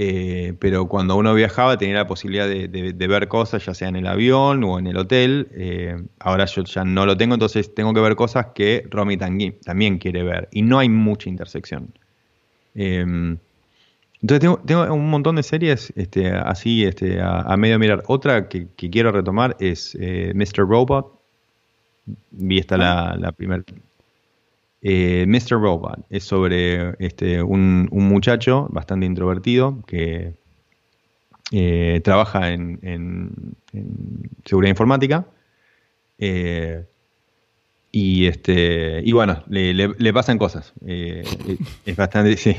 Eh, 0.00 0.54
pero 0.60 0.86
cuando 0.86 1.16
uno 1.16 1.34
viajaba 1.34 1.76
tenía 1.76 1.96
la 1.96 2.06
posibilidad 2.06 2.46
de, 2.46 3.06
ver 3.08 3.26
cosas, 3.26 3.66
ya 3.66 3.74
sea 3.74 3.88
en 3.88 3.96
el 3.96 4.06
avión 4.06 4.62
o 4.62 4.78
en 4.78 4.86
el 4.86 4.96
hotel. 4.96 5.48
Eh, 5.52 6.00
ahora 6.20 6.44
yo 6.44 6.62
ya 6.62 6.84
no 6.84 7.04
lo 7.04 7.16
tengo, 7.16 7.34
entonces 7.34 7.74
tengo 7.74 7.92
que 7.92 8.00
ver 8.00 8.14
cosas 8.14 8.46
que 8.54 8.86
Romy 8.90 9.16
también 9.16 9.98
quiere 9.98 10.22
ver. 10.22 10.48
Y 10.52 10.62
no 10.62 10.78
hay 10.78 10.88
mucha 10.88 11.28
intersección. 11.28 11.92
Em, 12.76 13.38
entonces 14.20 14.58
tengo, 14.66 14.94
un 14.94 15.10
montón 15.10 15.36
de 15.36 15.42
series 15.42 15.92
este, 15.96 16.30
así 16.30 16.84
este, 16.84 17.20
a, 17.20 17.56
medio 17.56 17.78
mirar. 17.78 18.02
Otra 18.06 18.48
que, 18.48 18.68
quiero 18.76 19.12
retomar 19.12 19.56
es 19.60 19.96
eh, 20.00 20.32
Mr. 20.34 20.66
Robot. 20.68 21.12
Vi 22.30 22.58
esta 22.58 22.76
la, 22.76 23.16
la 23.18 23.32
primera 23.32 23.62
eh, 24.80 25.24
Mr. 25.26 25.60
Robot 25.60 26.06
es 26.08 26.24
sobre 26.24 26.94
este, 27.04 27.42
un, 27.42 27.88
muchacho 27.90 28.68
bastante 28.70 29.06
introvertido 29.06 29.82
que 29.86 30.34
eh, 31.50 32.00
trabaja 32.04 32.50
en, 32.50 33.56
seguridad 34.44 34.70
informática. 34.70 35.26
Eh, 36.18 36.84
y 37.90 38.26
este 38.26 39.00
y 39.02 39.12
bueno, 39.12 39.42
le, 39.48 40.12
pasan 40.12 40.38
cosas. 40.38 40.72
es 40.86 41.96
bastante, 41.96 42.36
sí. 42.36 42.56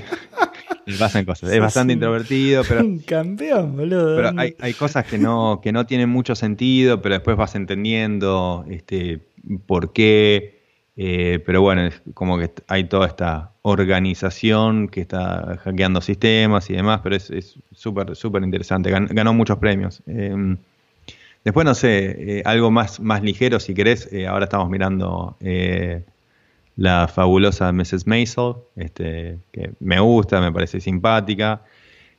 Le 0.90 0.98
pasan 0.98 1.26
cosas. 1.26 1.52
Es 1.52 1.60
bastante 1.60 1.94
introvertido, 1.94 2.64
pero. 2.68 2.82
Un 2.82 3.00
campeón, 3.06 3.76
boludo. 3.76 4.16
Pero 4.16 4.32
hay, 4.38 4.56
hay, 4.60 4.74
cosas 4.74 5.06
que 5.06 5.18
no, 5.18 5.60
que 5.62 5.72
no 5.72 5.86
tienen 5.86 6.10
mucho 6.10 6.36
sentido, 6.36 7.02
pero 7.02 7.16
después 7.16 7.38
vas 7.38 7.56
entendiendo 7.56 8.66
este, 8.70 9.20
por 9.66 9.94
qué. 9.94 10.60
Eh, 11.02 11.42
pero 11.46 11.62
bueno, 11.62 11.86
es 11.86 12.02
como 12.14 12.38
que 12.38 12.52
hay 12.68 12.84
toda 12.84 13.08
esta 13.08 13.54
organización 13.62 14.90
que 14.90 15.00
está 15.00 15.58
hackeando 15.64 16.02
sistemas 16.02 16.70
y 16.70 16.74
demás, 16.74 17.00
pero 17.02 17.16
es 17.16 17.56
súper, 17.72 18.18
súper 18.18 18.44
interesante. 18.44 18.92
ganó 18.92 19.34
muchos 19.34 19.58
premios. 19.60 20.04
Em, 20.08 20.58
después, 21.46 21.66
no 21.66 21.74
sé, 21.74 22.40
eh, 22.40 22.42
algo 22.44 22.70
más, 22.70 23.00
más 23.00 23.24
ligero 23.24 23.62
si 23.62 23.74
querés. 23.74 24.12
Eh, 24.12 24.28
ahora 24.28 24.44
estamos 24.44 24.70
mirando 24.70 25.38
la 26.80 27.10
fabulosa 27.10 27.74
Mrs. 27.74 28.08
Maisel, 28.08 28.54
este, 28.78 29.38
que 29.52 29.74
me 29.82 30.00
gusta, 30.00 30.40
me 30.40 30.52
parece 30.52 30.80
simpática. 30.80 31.62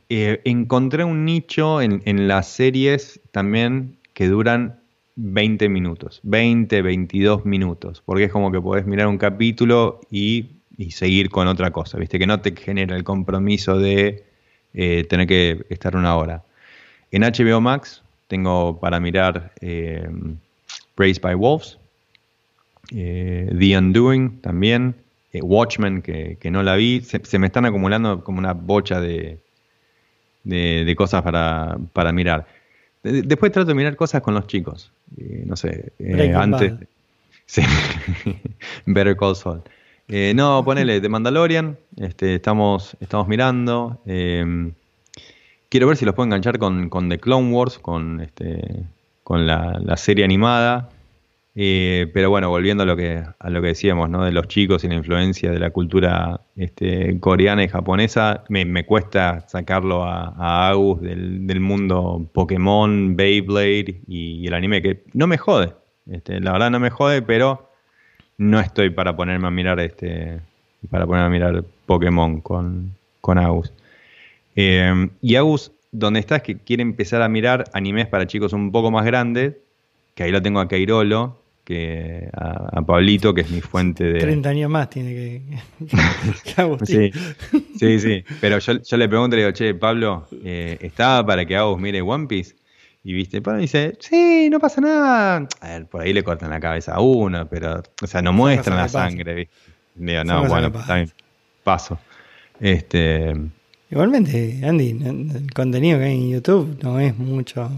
encontré 0.09 1.03
un 1.05 1.25
nicho 1.25 1.81
en, 1.81 2.03
en 2.05 2.29
las 2.29 2.47
series 2.49 3.21
también 3.33 3.97
que 4.13 4.29
duran 4.29 4.81
20 5.17 5.71
minutos, 5.71 6.21
20, 6.25 6.83
22 6.83 7.47
minutos, 7.47 8.03
porque 8.05 8.25
es 8.25 8.33
como 8.33 8.53
que 8.53 8.61
podés 8.61 8.85
mirar 8.87 9.07
un 9.07 9.17
capítulo 9.17 10.01
y, 10.11 10.51
seguir 10.91 11.31
con 11.31 11.47
otra 11.47 11.71
cosa, 11.71 11.99
¿viste? 11.99 12.19
Que 12.19 12.27
no 12.27 12.41
te 12.41 12.55
genera 12.57 12.97
el 12.97 13.05
compromiso 13.05 13.79
de 13.79 14.25
eh, 14.73 15.05
tener 15.11 15.27
que 15.27 15.67
estar 15.71 15.95
una 15.95 16.17
hora. 16.17 16.43
En 17.11 17.23
HBO 17.23 17.61
Max 17.61 18.03
tengo 18.29 18.79
para 18.79 18.99
mirar 18.99 19.53
eh, 19.61 20.09
Raised 20.97 21.23
by 21.23 21.35
Wolves, 21.35 21.79
eh, 22.95 23.55
The 23.59 23.79
Undoing 23.79 24.41
también, 24.41 24.95
Watchmen, 25.33 26.03
que, 26.03 26.39
no 26.51 26.63
la 26.63 26.77
vi, 26.77 27.03
se, 27.03 27.39
me 27.39 27.47
están 27.47 27.65
acumulando 27.65 28.25
como 28.25 28.39
una 28.39 28.53
bocha 28.53 29.01
de, 29.01 29.39
de, 30.45 30.95
cosas 30.97 31.23
para, 31.23 31.79
para 31.93 32.13
mirar. 32.13 32.47
Después 33.03 33.53
trato 33.53 33.69
de 33.69 33.75
mirar 33.75 33.97
cosas 33.97 34.23
con 34.23 34.35
los 34.35 34.47
chicos. 34.47 34.93
no 35.17 35.57
sé, 35.57 35.93
eh, 35.99 36.35
antes. 36.35 36.75
Sí. 37.47 37.63
Better 38.87 39.17
Call 39.17 39.37
Saul. 39.37 39.63
Eh, 40.09 40.33
no, 40.35 40.65
ponele 40.65 41.01
de 41.01 41.09
Mandalorian. 41.09 41.79
Este, 41.97 42.35
estamos, 42.35 42.97
estamos 43.01 43.29
mirando. 43.29 44.01
Eh, 44.07 44.73
quiero 45.69 45.87
ver 45.87 45.97
si 45.97 46.05
los 46.05 46.15
puedo 46.15 46.27
enganchar 46.27 46.59
con, 46.59 46.89
con 46.91 47.09
The 47.09 47.19
Clone 47.19 47.53
Wars, 47.53 47.79
con, 47.79 48.21
este, 48.21 48.85
con 49.23 49.47
la 49.47 49.97
serie 49.97 50.25
animada. 50.25 50.91
Eh, 51.57 52.09
pero 52.15 52.31
bueno, 52.31 52.49
volviendo 52.49 52.85
a 52.85 52.87
lo 52.87 52.97
que 52.97 53.25
a 53.39 53.51
lo 53.51 53.61
que 53.61 53.69
decíamos, 53.69 54.09
¿no? 54.09 54.25
De 54.25 54.31
los 54.31 54.47
chicos 54.47 54.85
y 54.85 54.89
la 54.89 54.95
influencia 54.95 55.51
de 55.51 55.59
la 55.59 55.71
cultura 55.71 56.43
este, 56.55 57.19
coreana 57.19 57.65
y 57.65 57.69
japonesa, 57.69 58.45
me, 58.49 58.87
cuesta 58.87 59.47
sacarlo 59.49 60.05
a, 60.05 60.69
Agus 60.69 61.01
del, 61.01 61.61
mundo 61.61 62.29
Pokémon, 62.33 63.17
Beyblade 63.17 64.01
y, 64.07 64.47
el 64.47 64.55
anime, 64.55 64.81
que 64.81 65.03
no 65.13 65.27
me 65.27 65.39
jode. 65.39 65.75
Este, 66.09 66.41
la 66.41 66.53
verdad 66.53 66.71
no 66.71 66.79
me 66.81 66.91
jode, 66.91 67.23
pero 67.23 67.69
no 68.39 68.61
estoy 68.61 68.91
para 68.91 69.17
ponerme 69.17 69.49
a 69.49 69.51
mirar 69.51 69.81
este 69.81 70.41
para 70.89 71.05
ponerme 71.07 71.27
a 71.27 71.31
mirar 71.31 71.65
Pokémon 71.87 72.41
con, 72.41 72.95
con 73.21 73.39
Agus. 73.39 73.73
Eh, 74.57 75.09
y 75.21 75.35
Agus, 75.35 75.73
donde 75.91 76.21
está 76.21 76.37
es 76.37 76.43
que 76.43 76.59
quiere 76.59 76.83
empezar 76.83 77.23
a 77.23 77.29
mirar 77.29 77.65
animes 77.73 78.07
para 78.07 78.27
chicos 78.27 78.53
un 78.53 78.73
poco 78.73 78.91
más 78.91 79.05
grandes, 79.05 79.57
que 80.15 80.23
ahí 80.23 80.31
lo 80.31 80.41
tengo 80.41 80.61
a 80.61 80.69
Keirolo, 80.69 81.40
que 81.71 82.29
a, 82.33 82.83
Pablito, 82.83 83.33
que 83.33 83.43
es 83.43 83.51
mi 83.51 83.61
fuente 83.61 84.03
de... 84.03 84.19
30 84.19 84.49
años 84.49 84.71
más 84.71 84.91
tiene 84.91 85.11
que... 85.15 85.43
sí, 86.85 87.13
sí, 87.79 88.01
sí, 88.01 88.25
pero 88.41 88.59
yo, 88.59 88.97
le 88.97 89.09
pregunto, 89.09 89.37
le 89.37 89.43
digo, 89.43 89.53
che, 89.53 89.75
Pablo, 89.75 90.27
eh, 90.43 90.79
¿está 90.81 91.25
para 91.25 91.47
que 91.47 91.57
Agus 91.57 91.81
mire 91.81 92.03
One 92.03 92.27
Piece? 92.27 92.57
Y 93.05 93.13
viste, 93.13 93.41
Pablo 93.41 93.61
dice, 93.61 93.97
sí, 94.01 94.49
no 94.51 94.59
pasa 94.59 94.81
nada. 94.81 95.47
A 95.61 95.69
ver, 95.69 95.87
por 95.87 96.03
ahí 96.03 96.13
le 96.13 96.25
cortan 96.25 96.51
la 96.51 96.59
cabeza 96.59 96.95
a 96.95 97.01
uno, 97.01 97.47
pero, 97.49 97.85
o 98.03 98.07
sea, 98.09 98.21
no 98.21 98.33
muestran 98.33 98.77
la 98.77 98.89
sangre, 98.89 99.35
¿viste? 99.35 99.55
Digo, 99.95 100.25
no, 100.25 100.49
bueno, 100.49 100.73
está 100.77 100.97
bien, 100.97 101.13
paso. 101.63 102.01
Este... 102.59 103.33
Igualmente, 103.93 104.61
Andy, 104.65 104.91
el 104.91 105.53
contenido 105.55 106.01
que 106.01 106.07
hay 106.07 106.17
en 106.17 106.31
YouTube 106.31 106.79
no 106.83 106.99
es 106.99 107.17
mucho 107.17 107.71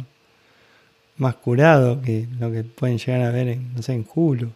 más 1.17 1.37
curado 1.37 2.01
que 2.03 2.27
lo 2.39 2.51
que 2.51 2.65
pueden 2.65 2.99
llegar 2.99 3.23
a 3.23 3.31
ver 3.31 3.49
en, 3.49 3.75
no 3.75 3.83
sé, 3.83 3.95
en 3.95 4.07
Hulu. 4.13 4.51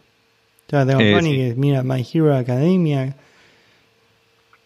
Ya 0.69 0.85
tengo 0.85 0.99
eh, 0.99 1.19
que 1.21 1.55
mira 1.55 1.83
My 1.83 2.05
Hero 2.13 2.35
Academia, 2.35 3.15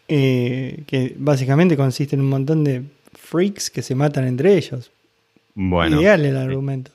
eh, 0.07 0.84
que 0.88 1.15
básicamente 1.18 1.77
consiste 1.77 2.15
en 2.15 2.22
un 2.22 2.30
montón 2.30 2.63
de 2.63 2.84
freaks 3.13 3.69
que 3.69 3.81
se 3.81 3.93
matan 3.95 4.26
entre 4.26 4.55
ellos. 4.57 4.91
Bueno. 5.53 6.01
Ideal 6.01 6.26
el 6.26 6.38
argumento. 6.38 6.91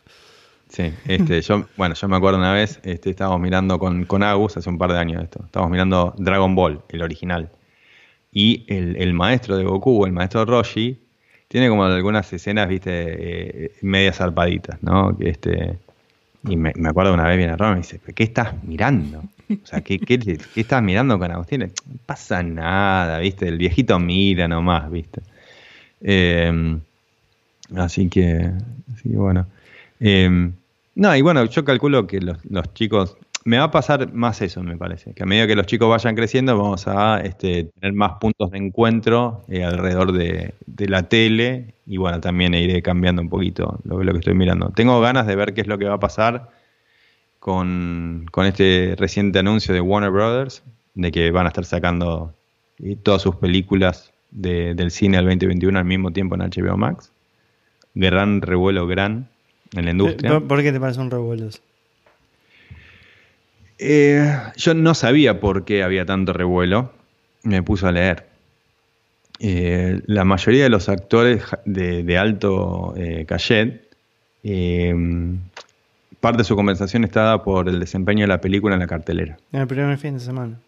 Sí, 0.69 0.93
este, 1.07 1.41
yo, 1.41 1.67
bueno, 1.77 1.95
yo 1.95 2.09
me 2.09 2.17
acuerdo 2.17 2.39
una 2.39 2.53
vez, 2.53 2.81
este, 2.83 3.11
estábamos 3.11 3.41
mirando 3.41 3.79
con, 3.79 4.05
con 4.05 4.23
Agus 4.23 4.57
hace 4.57 4.69
un 4.69 4.79
par 4.79 4.93
de 4.93 4.99
años 4.99 5.23
esto, 5.23 5.43
estábamos 5.45 5.71
mirando 5.71 6.15
Dragon 6.19 6.55
Ball, 6.55 6.83
el 6.89 7.03
original. 7.03 7.51
Y 8.33 8.65
el, 8.69 8.97
el 8.97 9.15
maestro 9.15 9.57
de 9.57 9.65
Goku, 9.65 10.05
el 10.05 10.13
maestro 10.13 10.45
Roshi, 10.45 11.06
tiene 11.49 11.69
como 11.69 11.85
algunas 11.85 12.33
escenas, 12.33 12.69
viste, 12.69 13.67
eh, 13.67 13.73
medias 13.83 14.17
zarpaditas, 14.17 14.83
¿no? 14.83 15.17
Este, 15.21 15.79
y 16.49 16.57
me, 16.57 16.73
acuerdo 16.85 17.15
una 17.15 17.27
vez 17.27 17.37
viene 17.39 17.57
Roma 17.57 17.73
y 17.73 17.75
me 17.75 17.81
dice, 17.83 18.01
¿qué 18.15 18.25
estás 18.25 18.63
mirando? 18.65 19.23
O 19.51 19.67
sea, 19.67 19.81
¿qué, 19.81 19.99
qué, 19.99 20.39
estás 20.57 20.83
mirando 20.83 21.19
con 21.19 21.31
Agustín? 21.31 21.61
No 21.61 21.69
pasa 22.05 22.43
nada, 22.43 23.19
viste, 23.21 23.49
el 23.49 23.59
viejito 23.59 23.99
mira 23.99 24.49
nomás, 24.49 24.91
viste. 24.91 25.23
Em, 26.01 26.81
así 27.77 28.09
que, 28.09 28.51
así 28.93 29.11
que 29.11 29.17
bueno. 29.17 29.47
Em, 30.01 30.53
no, 30.95 31.15
y 31.15 31.23
bueno, 31.23 31.45
yo 31.45 31.65
calculo 31.65 32.07
que 32.07 32.21
los, 32.21 32.45
los 32.47 32.75
chicos 32.75 33.17
me 33.47 33.59
va 33.59 33.65
a 33.65 33.71
pasar 33.71 34.13
más 34.13 34.43
eso, 34.43 34.63
me 34.63 34.77
parece. 34.77 35.15
Que 35.15 35.23
a 35.23 35.27
medida 35.27 35.47
que 35.47 35.55
los 35.55 35.67
chicos 35.67 35.89
vayan 35.89 36.15
creciendo, 36.17 36.59
vamos 36.59 36.89
a 36.89 37.21
este, 37.21 37.71
tener 37.81 37.95
más 37.95 38.15
puntos 38.21 38.51
de 38.51 38.59
encuentro 38.59 39.45
eh, 39.49 39.65
alrededor 39.65 40.13
de, 40.13 40.55
la 40.79 41.05
tele. 41.05 41.75
Y 41.87 41.97
bueno, 41.97 42.21
también 42.21 42.55
iré 42.55 42.83
cambiando 42.83 43.23
un 43.23 43.29
poquito 43.29 43.79
lo, 43.85 44.03
lo, 44.03 44.13
que 44.13 44.19
estoy 44.19 44.35
mirando. 44.35 44.71
Tengo 44.71 45.01
ganas 45.01 45.27
de 45.27 45.37
ver 45.37 45.55
qué 45.55 45.61
es 45.61 45.69
lo 45.69 45.79
que 45.79 45.87
va 45.87 45.95
a 45.95 46.01
pasar 46.01 46.51
con, 47.39 48.27
este 48.45 48.97
reciente 48.99 49.39
anuncio 49.39 49.73
de 49.73 49.81
Warner 49.81 50.11
Brothers, 50.11 50.65
de 50.95 51.13
que 51.13 51.31
van 51.31 51.47
a 51.47 51.51
estar 51.51 51.65
sacando 51.65 52.35
eh, 52.83 52.97
todas 53.01 53.23
sus 53.23 53.37
películas 53.37 54.13
del 54.33 54.91
cine 54.91 55.19
del 55.19 55.27
2021 55.27 55.79
al 55.79 55.85
mismo 55.85 56.13
tiempo 56.13 56.35
en 56.35 56.41
HBO 56.41 56.77
Max. 56.77 57.13
Gran 57.95 58.43
revuelo, 58.43 58.89
gran 58.89 59.29
en 59.77 59.85
la 59.85 59.93
industria. 59.93 60.41
¿Por, 60.41 60.61
qué 60.63 60.73
te 60.73 60.81
parece 60.81 61.01
un 61.01 61.11
revuelo? 61.11 61.49
Eh, 63.79 64.35
yo 64.57 64.75
no 64.75 64.95
sabía 64.95 65.41
por 65.41 65.65
qué 65.65 65.83
había 65.83 66.07
tanto 66.07 66.33
revuelo. 66.33 66.93
Me 67.43 67.63
puso 67.63 67.87
a 67.87 67.93
leer. 67.93 68.27
Eh, 69.39 70.01
la 70.07 70.25
mayoría 70.25 70.65
de 70.65 70.71
los 70.71 70.89
actores 70.89 71.43
de, 71.67 72.19
alto 72.19 72.95
eh, 72.97 73.27
cachet, 73.27 73.83
parte 76.21 76.39
de 76.39 76.45
su 76.45 76.57
compensación 76.57 77.05
está 77.05 77.23
dada 77.23 77.45
por 77.45 77.69
el 77.69 77.79
desempeño 77.79 78.23
de 78.23 78.29
la 78.29 78.41
película 78.41 78.75
en 78.75 78.81
la 78.81 78.87
cartelera. 78.87 79.37
En 79.53 79.61
el 79.61 79.67
primer 79.67 79.99
fin 79.99 80.15
de 80.15 80.21
semana. 80.21 80.59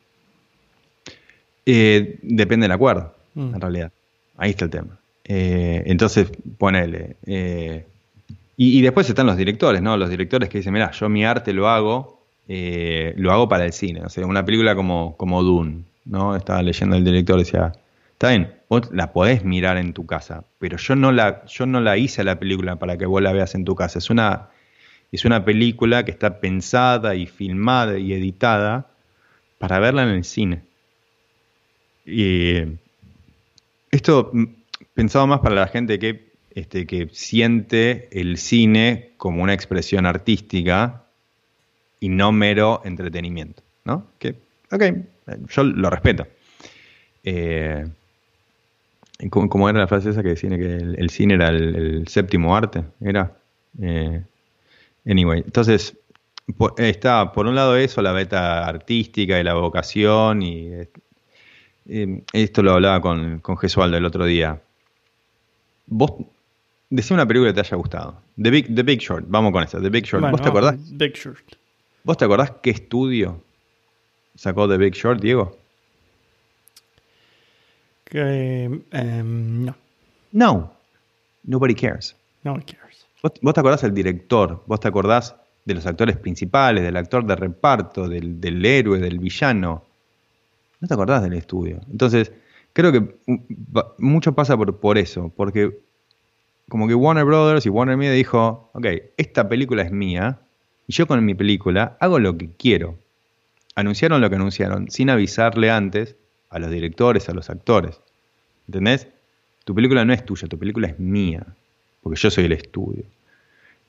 depende 1.64 2.64
del 2.64 2.72
acuerdo, 2.72 3.14
mm. 3.34 3.54
en 3.54 3.60
realidad. 3.60 3.92
Ahí 4.36 4.50
está 4.50 4.66
el 4.66 4.70
tema. 4.70 4.98
entonces, 5.24 6.30
ponele. 6.58 7.16
Y, 8.56 8.78
y, 8.78 8.82
después 8.82 9.08
están 9.08 9.26
los 9.26 9.36
directores, 9.36 9.80
¿no? 9.80 9.96
Los 9.96 10.10
directores 10.10 10.48
que 10.48 10.58
dicen, 10.58 10.74
mira, 10.74 10.90
yo 10.90 11.08
mi 11.08 11.24
arte 11.24 11.52
lo 11.52 11.68
hago 11.68 12.17
eh, 12.48 13.12
lo 13.16 13.30
hago 13.30 13.48
para 13.48 13.66
el 13.66 13.72
cine. 13.72 14.00
O 14.02 14.08
sea, 14.08 14.26
una 14.26 14.44
película 14.44 14.74
como, 14.74 15.16
como 15.16 15.42
Dune, 15.42 15.84
¿no? 16.06 16.34
Estaba 16.34 16.62
leyendo 16.62 16.96
el 16.96 17.04
director, 17.04 17.38
decía, 17.38 17.74
está 18.12 18.30
bien, 18.30 18.54
vos 18.70 18.88
la 18.90 19.12
podés 19.12 19.44
mirar 19.44 19.76
en 19.76 19.92
tu 19.92 20.06
casa, 20.06 20.44
pero 20.58 20.78
yo 20.78 20.96
no 20.96 21.12
la, 21.12 21.44
yo 21.46 21.66
no 21.66 21.80
la 21.80 21.98
hice 21.98 22.24
la 22.24 22.38
película 22.38 22.76
para 22.76 22.96
que 22.96 23.06
vos 23.06 23.22
la 23.22 23.32
veas 23.32 23.54
en 23.54 23.64
tu 23.64 23.74
casa. 23.74 23.98
Es 23.98 24.08
una, 24.08 24.48
es 25.12 25.26
una 25.26 25.44
película 25.44 26.04
que 26.04 26.10
está 26.10 26.40
pensada 26.40 27.14
y 27.14 27.26
filmada 27.26 27.98
y 27.98 28.14
editada 28.14 28.88
para 29.58 29.78
verla 29.78 30.04
en 30.04 30.10
el 30.10 30.24
cine. 30.24 30.62
Y 32.06 32.62
esto 33.90 34.30
mm, 34.32 34.44
pensado 34.94 35.26
más 35.26 35.40
para 35.40 35.54
la 35.54 35.66
gente 35.66 35.98
que, 35.98 36.32
este, 36.54 36.86
que 36.86 37.10
siente 37.12 38.08
el 38.18 38.38
cine 38.38 39.12
como 39.18 39.42
una 39.42 39.52
expresión 39.52 40.06
artística 40.06 41.04
y 42.00 42.08
no 42.08 42.32
mero 42.32 42.82
entretenimiento, 42.84 43.62
¿no? 43.84 44.06
Que, 44.18 44.36
ok, 44.70 44.82
yo 45.48 45.64
lo 45.64 45.90
respeto. 45.90 46.26
Eh, 47.24 47.86
¿cómo, 49.30 49.68
era 49.68 49.80
la 49.80 49.86
frase 49.88 50.10
esa 50.10 50.22
que 50.22 50.30
decía 50.30 50.50
que 50.50 50.76
el, 50.76 51.10
cine 51.10 51.34
era 51.34 51.48
el, 51.48 52.06
séptimo 52.08 52.56
arte? 52.56 52.84
Era. 53.00 53.36
Eh, 53.80 54.22
anyway, 55.06 55.42
entonces 55.44 55.96
está 56.78 57.32
por 57.32 57.46
un 57.46 57.54
lado 57.54 57.76
eso, 57.76 58.00
la 58.00 58.12
beta 58.12 58.66
artística 58.66 59.38
y 59.38 59.44
la 59.44 59.54
vocación, 59.54 60.42
y 60.42 60.70
eh, 61.88 62.22
esto 62.32 62.62
lo 62.62 62.72
hablaba 62.72 63.00
con, 63.00 63.40
con 63.40 63.58
Gesualdo 63.58 63.96
el 63.96 64.04
otro 64.04 64.24
día. 64.24 64.60
Vos 65.86 66.12
decía 66.90 67.14
una 67.14 67.26
película 67.26 67.50
que 67.50 67.54
te 67.54 67.60
haya 67.60 67.76
gustado. 67.76 68.20
The 68.40 68.50
Big, 68.50 68.74
The 68.74 68.82
Big 68.82 69.00
Short, 69.00 69.24
vamos 69.28 69.52
con 69.52 69.64
eso. 69.64 69.80
The 69.80 69.90
Big 69.90 70.04
Short. 70.04 70.30
¿Vos 70.30 70.40
te 70.40 70.48
acordás? 70.48 70.76
Big 70.96 71.14
Short. 71.14 71.57
¿Vos 72.08 72.16
te 72.16 72.24
acordás 72.24 72.52
qué 72.62 72.70
estudio 72.70 73.42
sacó 74.34 74.66
The 74.66 74.78
Big 74.78 74.94
Short, 74.94 75.20
Diego? 75.20 75.58
Em, 78.10 78.82
no. 78.90 79.76
No. 80.32 80.72
Nobody 81.44 81.74
cares. 81.74 82.16
Nobody 82.44 82.64
cares. 82.64 83.06
¿Vos, 83.22 83.52
te 83.52 83.60
acordás 83.60 83.82
del 83.82 83.92
director? 83.92 84.64
¿Vos 84.66 84.80
te 84.80 84.88
acordás 84.88 85.36
de 85.66 85.74
los 85.74 85.84
actores 85.84 86.16
principales, 86.16 86.82
del 86.82 86.96
actor 86.96 87.26
de 87.26 87.36
reparto, 87.36 88.08
del, 88.08 88.40
del 88.40 88.64
héroe, 88.64 89.00
del 89.00 89.18
villano? 89.18 89.84
No 90.80 90.88
te 90.88 90.94
acordás 90.94 91.22
del 91.22 91.34
estudio. 91.34 91.82
Entonces, 91.90 92.32
creo 92.72 92.90
que 92.90 93.16
mucho 93.98 94.34
pasa 94.34 94.56
por, 94.56 94.80
por 94.80 94.96
eso, 94.96 95.30
porque 95.36 95.78
como 96.70 96.88
que 96.88 96.94
Warner 96.94 97.26
Brothers 97.26 97.66
y 97.66 97.68
Warner 97.68 97.98
Media 97.98 98.12
dijo, 98.12 98.70
ok, 98.72 98.86
esta 99.18 99.46
película 99.46 99.82
es 99.82 99.92
mía, 99.92 100.40
y 100.88 100.94
yo 100.94 101.06
con 101.06 101.24
mi 101.24 101.34
película 101.34 101.96
hago 102.00 102.18
lo 102.18 102.36
que 102.36 102.50
quiero. 102.58 102.98
Anunciaron 103.76 104.20
lo 104.20 104.30
que 104.30 104.36
anunciaron 104.36 104.90
sin 104.90 105.10
avisarle 105.10 105.70
antes 105.70 106.16
a 106.48 106.58
los 106.58 106.70
directores, 106.70 107.28
a 107.28 107.34
los 107.34 107.50
actores. 107.50 108.00
¿Entendés? 108.66 109.06
Tu 109.64 109.74
película 109.74 110.04
no 110.06 110.14
es 110.14 110.24
tuya, 110.24 110.48
tu 110.48 110.58
película 110.58 110.88
es 110.88 110.98
mía, 110.98 111.46
porque 112.02 112.18
yo 112.18 112.30
soy 112.30 112.46
el 112.46 112.52
estudio. 112.52 113.04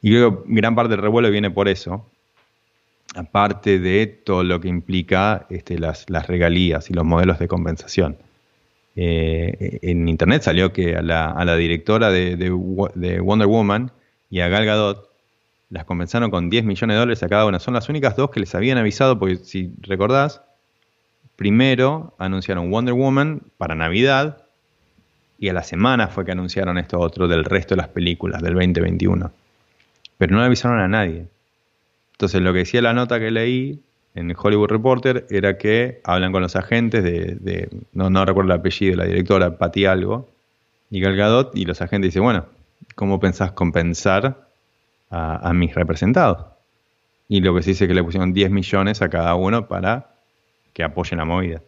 Y 0.01 0.11
creo 0.11 0.43
que 0.43 0.53
gran 0.53 0.75
parte 0.75 0.91
del 0.91 1.01
revuelo 1.01 1.31
viene 1.31 1.49
por 1.49 1.69
eso, 1.69 2.05
aparte 3.15 3.79
de 3.79 4.05
todo 4.05 4.43
lo 4.43 4.59
que 4.59 4.67
implica 4.67 5.47
este, 5.49 5.79
las, 5.79 6.05
regalías 6.27 6.89
y 6.89 6.93
los 6.93 7.05
modelos 7.05 7.39
de 7.39 7.47
compensación. 7.47 8.17
Eh, 8.97 9.79
en 9.83 10.09
internet 10.09 10.41
salió 10.41 10.73
que 10.73 10.97
a 10.97 11.01
la, 11.01 11.55
directora 11.55 12.11
de, 12.11 12.35
de, 12.35 12.49
Wonder 12.49 13.47
Woman 13.47 13.91
y 14.29 14.41
a 14.41 14.49
Gal 14.49 14.65
Gadot 14.65 15.08
las 15.69 15.85
compensaron 15.85 16.31
con 16.31 16.49
10 16.49 16.65
millones 16.65 16.95
de 16.95 16.99
dólares 16.99 17.23
a 17.23 17.29
cada 17.29 17.45
una. 17.45 17.59
Son 17.59 17.73
las 17.73 17.89
únicas 17.89 18.15
dos 18.15 18.31
que 18.31 18.39
les 18.39 18.53
habían 18.55 18.77
avisado, 18.77 19.19
porque 19.19 19.37
si 19.37 19.73
recordás, 19.81 20.41
primero 21.35 22.15
anunciaron 22.17 22.71
Wonder 22.71 22.93
Woman 22.93 23.41
para 23.57 23.75
Navidad 23.75 24.43
y 25.37 25.49
a 25.49 25.53
la 25.53 25.63
semana 25.63 26.07
fue 26.07 26.25
que 26.25 26.31
anunciaron 26.31 26.77
esto 26.77 26.99
otro 26.99 27.27
del 27.27 27.45
resto 27.45 27.75
de 27.75 27.81
las 27.81 27.89
películas 27.89 28.41
del 28.41 28.55
2021. 28.55 29.31
Pero 30.17 30.35
no 30.35 30.43
avisaron 30.43 30.79
a 30.79 30.87
nadie. 30.87 31.27
Entonces 32.13 32.41
lo 32.41 32.51
que 32.51 32.59
decía 32.59 32.81
la 32.81 32.93
nota 32.93 33.19
que 33.19 33.31
leí 33.31 33.81
en 34.15 34.35
Hollywood 34.37 34.67
Reporter 34.67 35.27
era 35.29 35.57
que 35.57 36.01
hablan 36.03 36.33
con 36.33 36.41
los 36.41 36.55
agentes 36.55 37.03
de, 37.03 37.69
no, 37.93 38.25
recuerdo 38.25 38.51
el 38.51 38.59
apellido 38.59 38.91
de 38.91 38.97
la 38.97 39.05
directora, 39.05 39.57
Patti 39.57 39.85
algo, 39.85 40.27
y 40.89 40.99
Gal 40.99 41.51
y 41.53 41.65
los 41.65 41.81
agentes 41.81 42.09
dicen, 42.09 42.23
bueno, 42.23 42.47
¿cómo 42.95 43.19
pensás 43.19 43.51
compensar 43.51 44.48
a, 45.09 45.53
mis 45.53 45.73
representados. 45.73 46.45
Y 47.27 47.41
lo 47.41 47.53
que 47.55 47.63
se 47.63 47.71
dice 47.71 47.85
es 47.85 47.87
que 47.87 47.93
le 47.93 48.03
pusieron 48.03 48.33
10 48.33 48.51
millones 48.51 49.01
a 49.01 49.09
cada 49.09 49.35
uno 49.35 49.67
para 49.67 50.15
que 50.73 50.83
apoyen 50.83 51.19
la 51.19 51.25
movida. 51.25 51.61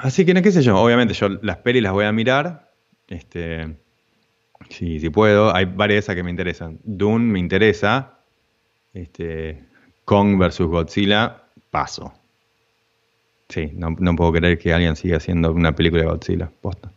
Así 0.00 0.24
que, 0.24 0.34
no 0.34 0.42
qué 0.42 0.52
sé 0.52 0.62
yo, 0.62 0.78
obviamente 0.78 1.14
yo 1.14 1.28
las 1.28 1.58
pelis 1.58 1.82
las 1.82 1.92
voy 1.92 2.04
a 2.04 2.12
mirar. 2.12 2.70
Este, 3.08 3.76
si, 4.68 5.00
si 5.00 5.10
puedo, 5.10 5.54
hay 5.54 5.64
varias 5.64 6.06
que 6.06 6.22
me 6.22 6.30
interesan. 6.30 6.78
Dune 6.84 7.24
me 7.24 7.38
interesa. 7.38 8.18
Este, 8.92 9.64
Kong 10.04 10.38
versus 10.38 10.66
Godzilla, 10.66 11.44
paso. 11.70 12.12
Sí, 13.48 13.72
no, 13.74 13.96
no, 13.98 14.14
puedo 14.14 14.32
creer 14.32 14.58
que 14.58 14.72
alguien 14.72 14.94
siga 14.94 15.16
haciendo 15.16 15.52
una 15.52 15.74
película 15.74 16.02
de 16.02 16.08
Godzilla, 16.08 16.50
posta 16.60 16.92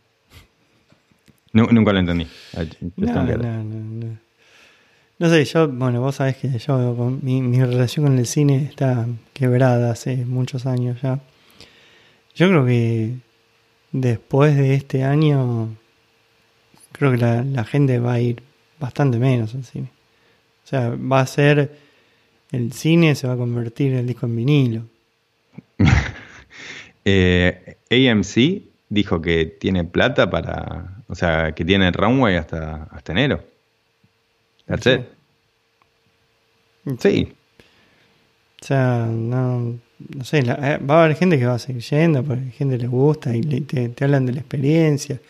nunca 1.54 1.92
lo 1.92 1.98
entendí. 1.98 2.26
No, 2.96 3.24
no, 3.24 3.64
no, 3.64 4.18
no, 5.18 5.28
sé, 5.28 5.44
yo, 5.44 5.68
bueno, 5.68 6.00
vos 6.00 6.16
sabés 6.16 6.36
que 6.36 6.58
yo, 6.58 6.94
mi, 7.22 7.40
mi 7.40 7.62
relación 7.62 8.06
con 8.06 8.18
el 8.18 8.26
cine 8.26 8.64
está 8.68 9.06
quebrada 9.32 9.92
hace 9.92 10.16
muchos 10.26 10.66
años 10.66 11.00
ya. 11.00 11.20
Yo 12.34 12.48
creo 12.48 12.66
que 12.66 13.14
después 13.92 14.56
de 14.56 14.74
este 14.74 15.04
año, 15.04 15.68
creo 16.92 17.12
que 17.12 17.18
la, 17.18 17.44
la 17.44 17.64
gente 17.64 18.00
va 18.00 18.14
a 18.14 18.20
ir 18.20 18.42
bastante 18.80 19.18
menos 19.18 19.54
al 19.54 19.64
cine. 19.64 19.88
O 20.64 20.66
sea, 20.66 20.90
va 20.90 21.20
a 21.20 21.26
ser, 21.26 21.78
el 22.50 22.72
cine 22.72 23.14
se 23.14 23.28
va 23.28 23.34
a 23.34 23.36
convertir 23.36 23.92
en 23.92 23.98
el 23.98 24.06
disco 24.06 24.26
en 24.26 24.36
vinilo. 24.36 24.82
eh, 27.04 27.76
AMC 27.90 28.62
dijo 28.88 29.20
que 29.20 29.46
tiene 29.46 29.84
plata 29.84 30.28
para 30.28 30.93
o 31.08 31.14
sea, 31.14 31.52
que 31.52 31.64
tiene 31.64 31.90
runway 31.90 32.36
hasta, 32.36 32.84
hasta 32.90 33.12
enero. 33.12 33.42
That's 34.66 34.86
it. 34.86 35.00
Sí. 36.98 37.32
O 38.62 38.64
sea, 38.64 39.06
no, 39.10 39.78
no 39.98 40.24
sé, 40.24 40.38
eh, 40.38 40.78
va 40.78 41.00
a 41.00 41.04
haber 41.04 41.16
gente 41.16 41.38
que 41.38 41.46
va 41.46 41.54
a 41.54 41.58
seguir 41.58 41.82
yendo 41.82 42.22
porque 42.22 42.42
a 42.48 42.50
gente 42.50 42.78
le 42.78 42.86
gusta 42.86 43.36
y 43.36 43.42
te, 43.42 44.04
hablan 44.04 44.26
de 44.26 44.32
la 44.32 44.40
experiencia. 44.40 45.20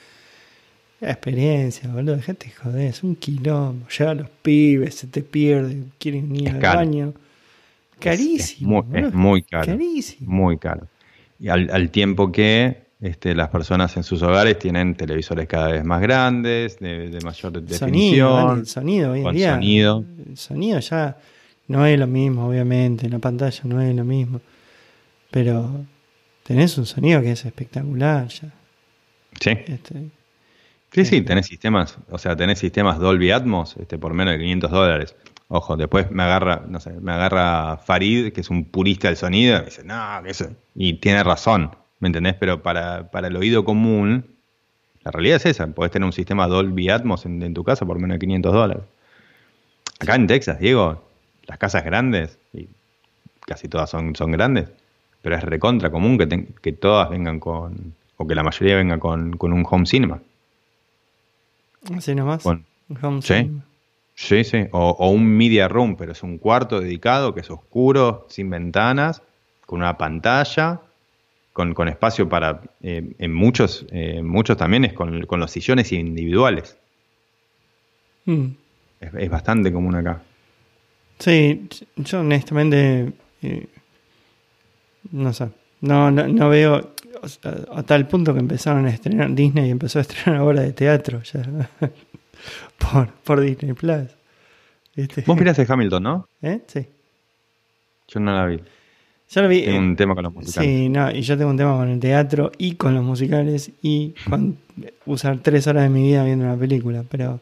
La 1.01 1.11
experiencia, 1.11 1.89
boludo, 1.89 2.21
gente 2.23 2.51
joder, 2.51 2.87
es 2.87 3.03
un 3.03 3.17
quilombo. 3.17 3.89
Llega 3.89 4.15
los 4.15 4.31
pibes, 4.31 4.95
se 4.95 5.09
te 5.09 5.23
pierde, 5.23 5.83
quieren 5.99 6.35
ir 6.35 6.51
al 6.51 6.61
baño. 6.61 7.13
Carísimo. 7.99 8.87
Es, 8.93 9.13
muy, 9.13 9.43
caro. 9.43 9.67
Carísimo. 9.67 10.31
Muy 10.31 10.59
caro. 10.59 10.87
Y 11.41 11.49
al, 11.49 11.69
al 11.71 11.91
tiempo 11.91 12.31
que 12.31 12.84
este, 13.01 13.35
las 13.35 13.49
personas 13.49 13.97
en 13.97 14.03
sus 14.03 14.23
hogares 14.23 14.59
tienen 14.59 14.95
televisores 14.95 15.47
cada 15.47 15.69
vez 15.69 15.85
más 15.85 16.01
grandes, 16.01 16.79
de, 16.79 17.19
mayor 17.23 17.53
definición. 17.63 18.67
Sonido, 18.67 19.13
hoy 19.13 19.27
en 19.27 19.35
día. 19.35 19.55
Sonido. 19.55 20.05
El 20.27 20.37
sonido 20.37 20.81
ya 20.81 21.17
no 21.69 21.85
es 21.87 21.99
lo 21.99 22.07
mismo, 22.07 22.47
obviamente. 22.49 23.07
En 23.07 23.13
la 23.13 23.19
pantalla 23.19 23.61
no 23.65 23.81
es 23.81 23.95
lo 23.95 24.05
mismo. 24.05 24.41
Pero 25.31 25.85
tenés 26.45 26.79
un 26.79 26.87
sonido 26.87 27.21
que 27.21 27.33
es 27.33 27.45
espectacular 27.45 28.29
ya. 28.29 28.53
Sí. 29.41 29.51
Este, 29.51 30.11
sí, 30.93 31.05
sí, 31.05 31.21
tenés 31.23 31.47
sistemas, 31.47 31.99
o 32.09 32.19
sea, 32.19 32.37
tenés 32.37 32.61
sistemas 32.61 33.01
Dolby 33.01 33.33
Atmos 33.33 33.77
este, 33.79 33.99
por 33.99 34.15
menos 34.15 34.35
de 34.35 34.39
500 34.39 34.71
dólares. 34.71 35.17
Ojo, 35.49 35.77
después 35.77 36.11
me 36.11 36.23
agarra, 36.23 36.65
no 36.69 36.81
sé, 36.81 36.93
me 37.01 37.13
agarra 37.13 37.77
Farid, 37.77 38.33
que 38.33 38.41
es 38.41 38.49
un 38.49 38.65
purista 38.65 39.09
del 39.09 39.17
sonido, 39.17 39.61
y 39.61 39.65
dice, 39.67 39.85
no, 39.85 40.23
que 40.23 40.31
eso. 40.31 40.47
Y 40.75 40.95
tiene 40.95 41.23
razón 41.23 41.71
¿me 42.01 42.09
entendés? 42.09 42.35
Pero 42.35 42.63
para, 42.63 43.11
para 43.11 43.29
el 43.29 43.37
oído 43.37 43.65
común, 43.65 44.27
la 45.03 45.11
realidad 45.11 45.37
es 45.37 45.47
esa, 45.47 45.67
podés 45.69 45.93
tener 45.93 46.07
un 46.07 46.13
sistema 46.13 46.47
Dolby 46.47 46.89
Atmos 46.91 47.27
en, 47.27 47.43
en 47.43 47.55
tu 47.55 47.65
casa 47.65 47.85
por 47.87 47.99
menos 47.99 48.15
de 48.17 48.19
500 48.21 48.53
dólares. 48.53 48.83
Acá 50.01 50.15
en 50.17 50.27
Texas, 50.27 50.59
Diego, 50.59 51.03
las 51.47 51.59
casas 51.59 51.85
grandes, 51.85 52.39
y 52.53 52.69
casi 53.41 53.69
todas 53.69 53.91
son, 53.91 54.15
son 54.17 54.33
grandes, 54.33 54.69
pero 55.23 55.37
es 55.37 55.43
recontra 55.45 55.91
común 55.91 56.19
que, 56.19 56.27
ten- 56.27 56.55
que 56.63 56.73
todas 56.73 57.09
vengan 57.11 57.39
con, 57.41 57.95
o 58.17 58.27
que 58.27 58.35
la 58.35 58.43
mayoría 58.43 58.77
venga 58.77 58.99
con, 58.99 59.37
con 59.37 59.53
un 59.53 59.65
home 59.69 59.87
cinema. 59.87 60.21
Así 61.97 62.15
nomás. 62.15 62.43
Con- 62.43 62.65
Home 63.03 63.23
Sí. 63.23 63.35
cinema. 63.35 63.65
Sí, 64.17 64.45
sí, 64.45 64.67
o, 64.71 64.91
o 64.91 65.11
un 65.11 65.27
media 65.27 65.67
room, 65.69 65.97
pero 65.97 66.13
es 66.13 66.23
un 66.23 66.39
cuarto 66.39 66.81
dedicado 66.81 67.35
que 67.35 67.41
es 67.41 67.51
oscuro, 67.51 68.27
sin 68.29 68.49
ventanas, 68.49 69.23
con 69.67 69.81
una 69.81 69.99
pantalla, 69.99 70.81
con, 71.55 71.73
con 71.73 71.89
espacio 71.89 72.29
para, 72.29 72.61
eh, 72.83 73.15
en 73.17 73.33
muchos, 73.33 73.87
eh, 73.93 74.21
muchos 74.23 74.57
también 74.57 74.85
es 74.85 74.93
con, 74.93 75.25
con 75.25 75.39
los 75.39 75.53
sillones 75.53 75.93
individuales. 75.93 76.77
Mm. 78.25 78.47
Es, 79.01 79.15
es 79.15 79.31
bastante 79.31 79.73
común 79.73 79.95
acá. 79.95 80.21
Sí, 81.21 81.69
yo 81.97 82.21
honestamente 82.21 83.13
eh, 83.41 83.67
no 85.13 85.33
sé, 85.33 85.49
no, 85.81 86.11
no, 86.11 86.27
no 86.27 86.49
veo 86.49 86.93
o 87.23 87.29
sea, 87.29 87.55
a 87.73 87.85
tal 87.85 88.09
punto 88.09 88.35
que 88.35 88.41
empezaron 88.41 88.87
a 88.87 88.91
estrenar 88.91 89.33
Disney 89.33 89.71
empezó 89.71 90.01
a 90.01 90.03
estrenar 90.03 90.41
obra 90.41 90.63
de 90.63 90.73
teatro 90.73 91.23
ya 91.23 91.43
por, 92.79 93.09
por 93.23 93.41
Disney 93.41 93.75
Plus. 93.75 94.09
¿Viste? 94.97 95.23
Vos 95.25 95.37
miraste 95.37 95.65
Hamilton, 95.69 96.03
¿no? 96.03 96.29
¿Eh? 96.43 96.61
Sí. 96.67 96.85
Yo 98.09 98.19
no 98.19 98.33
la 98.33 98.47
vi. 98.47 98.61
Yo 99.35 99.43
lo 99.43 99.49
vi. 99.49 99.63
Tengo 99.63 99.77
eh, 99.77 99.81
un 99.81 99.97
tema 99.97 100.15
con 100.15 100.23
los 100.23 100.33
musicales. 100.33 100.71
Sí, 100.71 100.89
no, 100.89 101.11
y 101.11 101.23
yo 101.23 101.37
tengo 101.37 101.51
un 101.51 101.57
tema 101.57 101.77
con 101.77 101.89
el 101.89 101.99
teatro 101.99 102.53
y 102.57 102.77
con 102.77 102.95
los 102.95 103.03
musicales 103.03 103.73
y 103.83 104.15
con 104.31 104.57
usar 105.07 105.39
tres 105.39 105.67
horas 105.67 105.83
de 105.83 105.89
mi 105.89 106.03
vida 106.05 106.25
viendo 106.25 106.45
una 106.45 106.57
película, 106.57 107.05
pero 107.09 107.41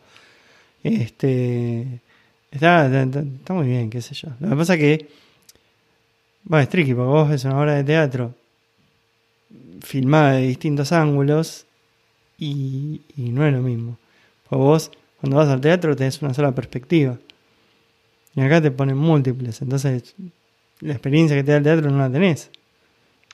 este 0.83 2.01
está, 2.51 2.87
está, 2.87 3.21
está 3.21 3.53
muy 3.53 3.67
bien, 3.67 3.91
qué 3.91 4.01
sé 4.01 4.15
yo. 4.15 4.29
Lo 4.41 4.49
que 4.49 4.57
pasa 4.57 4.79
que, 4.79 5.07
bueno, 6.45 6.63
es 6.63 6.71
tricky, 6.71 6.95
porque 6.95 7.11
vos 7.11 7.29
ves 7.29 7.45
una 7.45 7.61
obra 7.61 7.75
de 7.75 7.85
teatro 7.85 8.35
filmada 9.83 10.33
de 10.33 10.47
distintos 10.47 10.93
ángulos 10.93 11.67
y, 12.39 13.03
y 13.19 13.31
no 13.31 13.47
es 13.47 13.53
lo 13.53 13.61
mismo. 13.61 13.99
Porque 14.49 14.65
vos, 14.65 14.91
cuando 15.21 15.37
vas 15.37 15.49
al 15.49 15.61
teatro, 15.61 15.95
tenés 15.95 16.23
una 16.23 16.33
sola 16.33 16.55
perspectiva. 16.55 17.19
Y 18.35 18.41
acá 18.41 18.63
te 18.63 18.71
ponen 18.71 18.97
múltiples, 18.97 19.61
entonces 19.61 20.15
la 20.83 20.93
experiencia 20.93 21.37
que 21.37 21.45
te 21.45 21.53
da 21.53 21.59
el 21.59 21.63
teatro 21.65 21.91
no 21.91 21.99
la 21.99 22.11
tenés. 22.11 22.51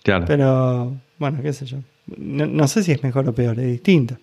Claro. 0.03 0.25
Pero, 0.27 0.97
bueno, 1.19 1.43
qué 1.43 1.53
sé 1.53 1.67
yo. 1.67 1.79
No, 2.17 2.47
no 2.47 2.69
sé 2.69 2.83
si 2.83 2.93
es 2.93 3.03
mejor 3.03 3.29
o 3.29 3.35
peor, 3.35 3.59
es 3.59 3.67
distinto. 3.67 4.17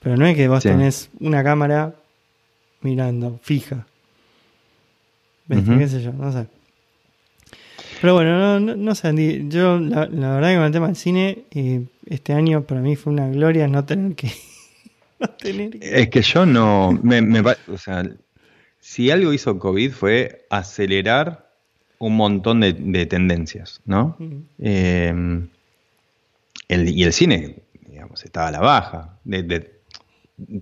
Pero 0.00 0.16
no 0.16 0.26
es 0.26 0.36
que 0.36 0.48
vos 0.48 0.62
Sí. 0.62 0.68
tenés 0.68 1.10
una 1.20 1.42
cámara 1.42 1.94
mirando, 2.82 3.38
fija. 3.42 3.86
Ujú. 5.48 5.78
¿Qué 5.78 5.88
sé 5.88 6.02
yo? 6.02 6.12
No 6.12 6.32
sé. 6.32 6.46
Pero 8.00 8.14
bueno, 8.14 8.38
no, 8.38 8.60
no, 8.60 8.76
no 8.76 8.94
sé, 8.94 9.08
Andy. 9.08 9.48
Yo, 9.48 9.78
la, 9.78 10.06
la 10.06 10.34
verdad 10.34 10.50
que 10.50 10.56
con 10.56 10.64
el 10.64 10.72
tema 10.72 10.86
del 10.88 10.96
cine, 10.96 11.44
eh, 11.52 11.84
este 12.06 12.32
año 12.32 12.62
para 12.62 12.80
mí 12.80 12.96
fue 12.96 13.12
una 13.12 13.28
gloria 13.28 13.68
no 13.68 13.84
tener 13.84 14.16
que. 14.16 14.32
no 15.20 15.28
tener 15.30 15.78
que. 15.78 16.00
Es 16.02 16.08
que 16.08 16.22
yo 16.22 16.46
no. 16.46 16.98
Me, 17.02 17.22
me 17.22 17.40
o 17.40 17.78
sea, 17.78 18.04
si 18.80 19.10
algo 19.10 19.32
hizo 19.32 19.58
COVID 19.58 19.92
fue 19.92 20.46
acelerar 20.50 21.41
un 22.06 22.16
montón 22.16 22.60
de, 22.60 22.72
de 22.72 23.06
tendencias, 23.06 23.80
¿no? 23.84 24.16
Eh, 24.58 25.12
el- 26.68 26.88
y 26.88 27.02
el 27.04 27.12
cine, 27.12 27.60
digamos, 27.86 28.24
estaba 28.24 28.48
a 28.48 28.50
la 28.50 28.60
baja. 28.60 29.18
De, 29.24 29.42
de- 29.42 29.80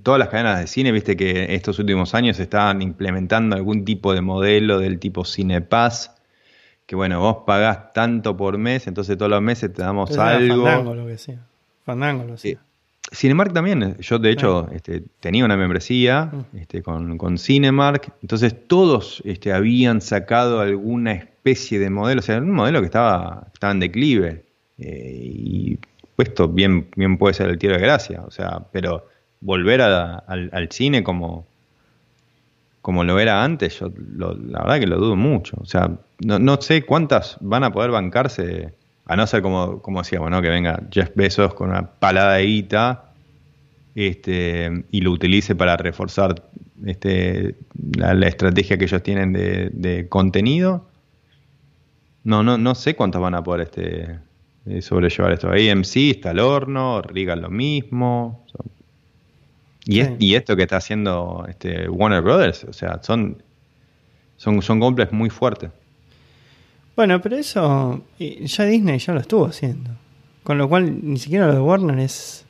todas 0.02 0.18
las 0.18 0.28
cadenas 0.28 0.60
de 0.60 0.66
cine, 0.66 0.92
viste 0.92 1.16
que 1.16 1.54
estos 1.54 1.78
últimos 1.78 2.14
años 2.14 2.38
estaban 2.40 2.82
implementando 2.82 3.56
algún 3.56 3.84
tipo 3.84 4.12
de 4.12 4.20
modelo 4.20 4.78
del 4.78 4.98
tipo 4.98 5.24
Cinepass, 5.24 6.14
que 6.86 6.96
bueno, 6.96 7.20
vos 7.20 7.38
pagás 7.46 7.92
tanto 7.94 8.36
por 8.36 8.58
mes, 8.58 8.86
entonces 8.86 9.16
todos 9.16 9.30
los 9.30 9.40
meses 9.40 9.72
te 9.72 9.80
damos 9.82 10.10
Pero 10.10 10.22
algo. 10.22 10.64
Fandango 10.64 10.94
lo 10.94 11.06
que 11.06 11.16
sea. 11.18 11.38
Fandango 11.84 12.24
lo. 12.24 12.36
Cinemark 13.12 13.52
también, 13.52 13.96
yo 13.98 14.18
de 14.20 14.30
hecho 14.30 14.68
este, 14.72 15.02
tenía 15.20 15.44
una 15.44 15.56
membresía 15.56 16.26
Mm. 16.26 16.56
este, 16.58 16.82
con, 16.82 17.16
con 17.16 17.38
Cinemark, 17.38 18.12
entonces 18.22 18.54
todos 18.68 19.22
este, 19.24 19.52
habían 19.52 20.00
sacado 20.00 20.60
alguna 20.60 21.29
especie 21.40 21.78
de 21.78 21.88
modelo, 21.88 22.20
o 22.20 22.22
sea, 22.22 22.38
un 22.38 22.50
modelo 22.50 22.80
que 22.80 22.86
estaba, 22.86 23.46
estaba 23.52 23.72
en 23.72 23.80
declive, 23.80 24.44
eh, 24.78 25.20
y 25.24 25.78
puesto 26.14 26.48
bien, 26.48 26.88
bien 26.96 27.16
puede 27.16 27.32
ser 27.32 27.48
el 27.48 27.58
tiro 27.58 27.74
de 27.74 27.80
gracia, 27.80 28.22
o 28.26 28.30
sea, 28.30 28.60
pero 28.72 29.06
volver 29.40 29.80
al, 29.80 30.50
al 30.52 30.68
cine 30.70 31.02
como, 31.02 31.46
como 32.82 33.04
lo 33.04 33.18
era 33.18 33.42
antes, 33.42 33.80
yo 33.80 33.90
lo- 34.16 34.34
la 34.34 34.60
verdad 34.60 34.80
que 34.80 34.86
lo 34.86 34.98
dudo 34.98 35.16
mucho, 35.16 35.56
o 35.60 35.64
sea, 35.64 35.90
no, 36.22 36.38
no 36.38 36.60
sé 36.60 36.82
cuántas 36.82 37.38
van 37.40 37.64
a 37.64 37.72
poder 37.72 37.90
bancarse 37.90 38.74
a 39.06 39.16
no 39.16 39.26
ser 39.26 39.40
como, 39.40 39.80
como 39.80 40.00
decíamos, 40.02 40.30
¿no? 40.30 40.42
Que 40.42 40.50
venga 40.50 40.78
Jeff 40.90 41.10
Bezos 41.14 41.54
con 41.54 41.70
una 41.70 41.86
palada 41.90 42.34
de 42.34 42.44
guita 42.44 43.04
este, 43.94 44.84
y 44.90 45.00
lo 45.00 45.10
utilice 45.10 45.54
para 45.56 45.76
reforzar 45.78 46.34
este, 46.86 47.56
la, 47.96 48.28
estrategia 48.28 48.76
que 48.76 48.84
ellos 48.84 49.02
tienen 49.02 49.32
de 49.32 50.06
contenido. 50.08 50.89
No, 52.24 52.42
no, 52.42 52.58
no 52.58 52.74
sé 52.74 52.94
cuántos 52.94 53.20
van 53.20 53.34
a 53.34 53.42
poder 53.42 53.62
este, 53.62 54.18
eh, 54.66 54.82
sobrellevar 54.82 55.32
esto. 55.32 55.48
AMC 55.48 55.96
está 56.10 56.30
al 56.30 56.38
horno, 56.40 57.02
Regal 57.02 57.40
lo 57.40 57.50
mismo. 57.50 58.44
y, 59.86 60.00
es- 60.00 60.08
Sí. 60.08 60.14
y 60.18 60.34
esto 60.34 60.56
que 60.56 60.62
está 60.62 60.76
haciendo 60.76 61.46
este, 61.48 61.88
Warner 61.88 62.20
Brothers, 62.22 62.64
o 62.64 62.72
sea, 62.72 63.00
son, 63.02 63.42
son, 64.36 64.60
son 64.60 64.78
muy 65.12 65.30
fuertes. 65.30 65.70
Bueno, 66.96 67.20
pero 67.22 67.36
eso 67.36 68.02
ya 68.18 68.64
Disney 68.64 68.98
ya 68.98 69.14
lo 69.14 69.20
estuvo 69.20 69.46
haciendo. 69.46 69.90
Con 70.42 70.58
lo 70.58 70.68
cual 70.68 70.98
ni 71.02 71.18
siquiera 71.18 71.46
lo 71.46 71.54
de 71.54 71.60
Warner 71.60 71.98
es 71.98 72.44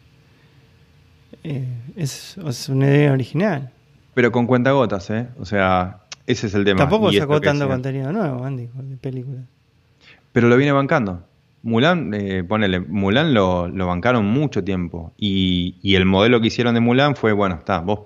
eh, 1.45 1.67
es, 1.97 2.37
es 2.39 2.69
una 2.69 2.87
idea 2.87 3.13
original. 3.13 3.71
Pero 4.15 4.33
con 4.33 4.47
cuentagotas, 4.47 5.09
¿eh? 5.11 5.29
O 5.39 5.45
sea, 5.45 6.01
ese 6.27 6.49
es 6.49 6.55
el 6.55 6.65
tema. 6.65 6.79
Tampoco 6.81 7.11
Y 7.13 7.19
sacó 7.19 7.41
tanto 7.41 7.69
contenido 7.69 8.13
nuevo, 8.13 8.45
Andy, 8.45 8.69
de 8.75 8.97
películas. 8.97 9.45
Pero 10.32 10.48
lo 10.48 10.57
viene 10.57 10.73
bancando. 10.73 11.24
Mulan, 11.62 12.15
eh, 12.15 12.43
ponele, 12.43 12.81
Mulan 12.81 13.35
lo, 13.35 13.70
bancaron 13.73 14.24
mucho 14.24 14.65
tiempo. 14.65 15.12
Y, 15.19 15.94
el 15.94 16.07
modelo 16.07 16.40
que 16.40 16.48
hicieron 16.48 16.74
de 16.74 16.81
Mulan 16.81 17.16
fue, 17.16 17.32
bueno, 17.32 17.57
está, 17.57 17.81
vos, 17.81 18.01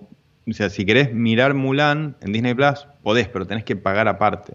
o 0.49 0.53
sea, 0.53 0.71
si 0.71 0.85
querés 0.85 1.15
mirar 1.15 1.55
Mulan 1.55 2.17
en 2.21 2.33
Disney 2.33 2.55
Plus, 2.55 2.87
podés, 3.03 3.29
pero 3.29 3.47
tenés 3.47 3.65
que 3.65 3.77
pagar 3.77 4.09
aparte. 4.09 4.55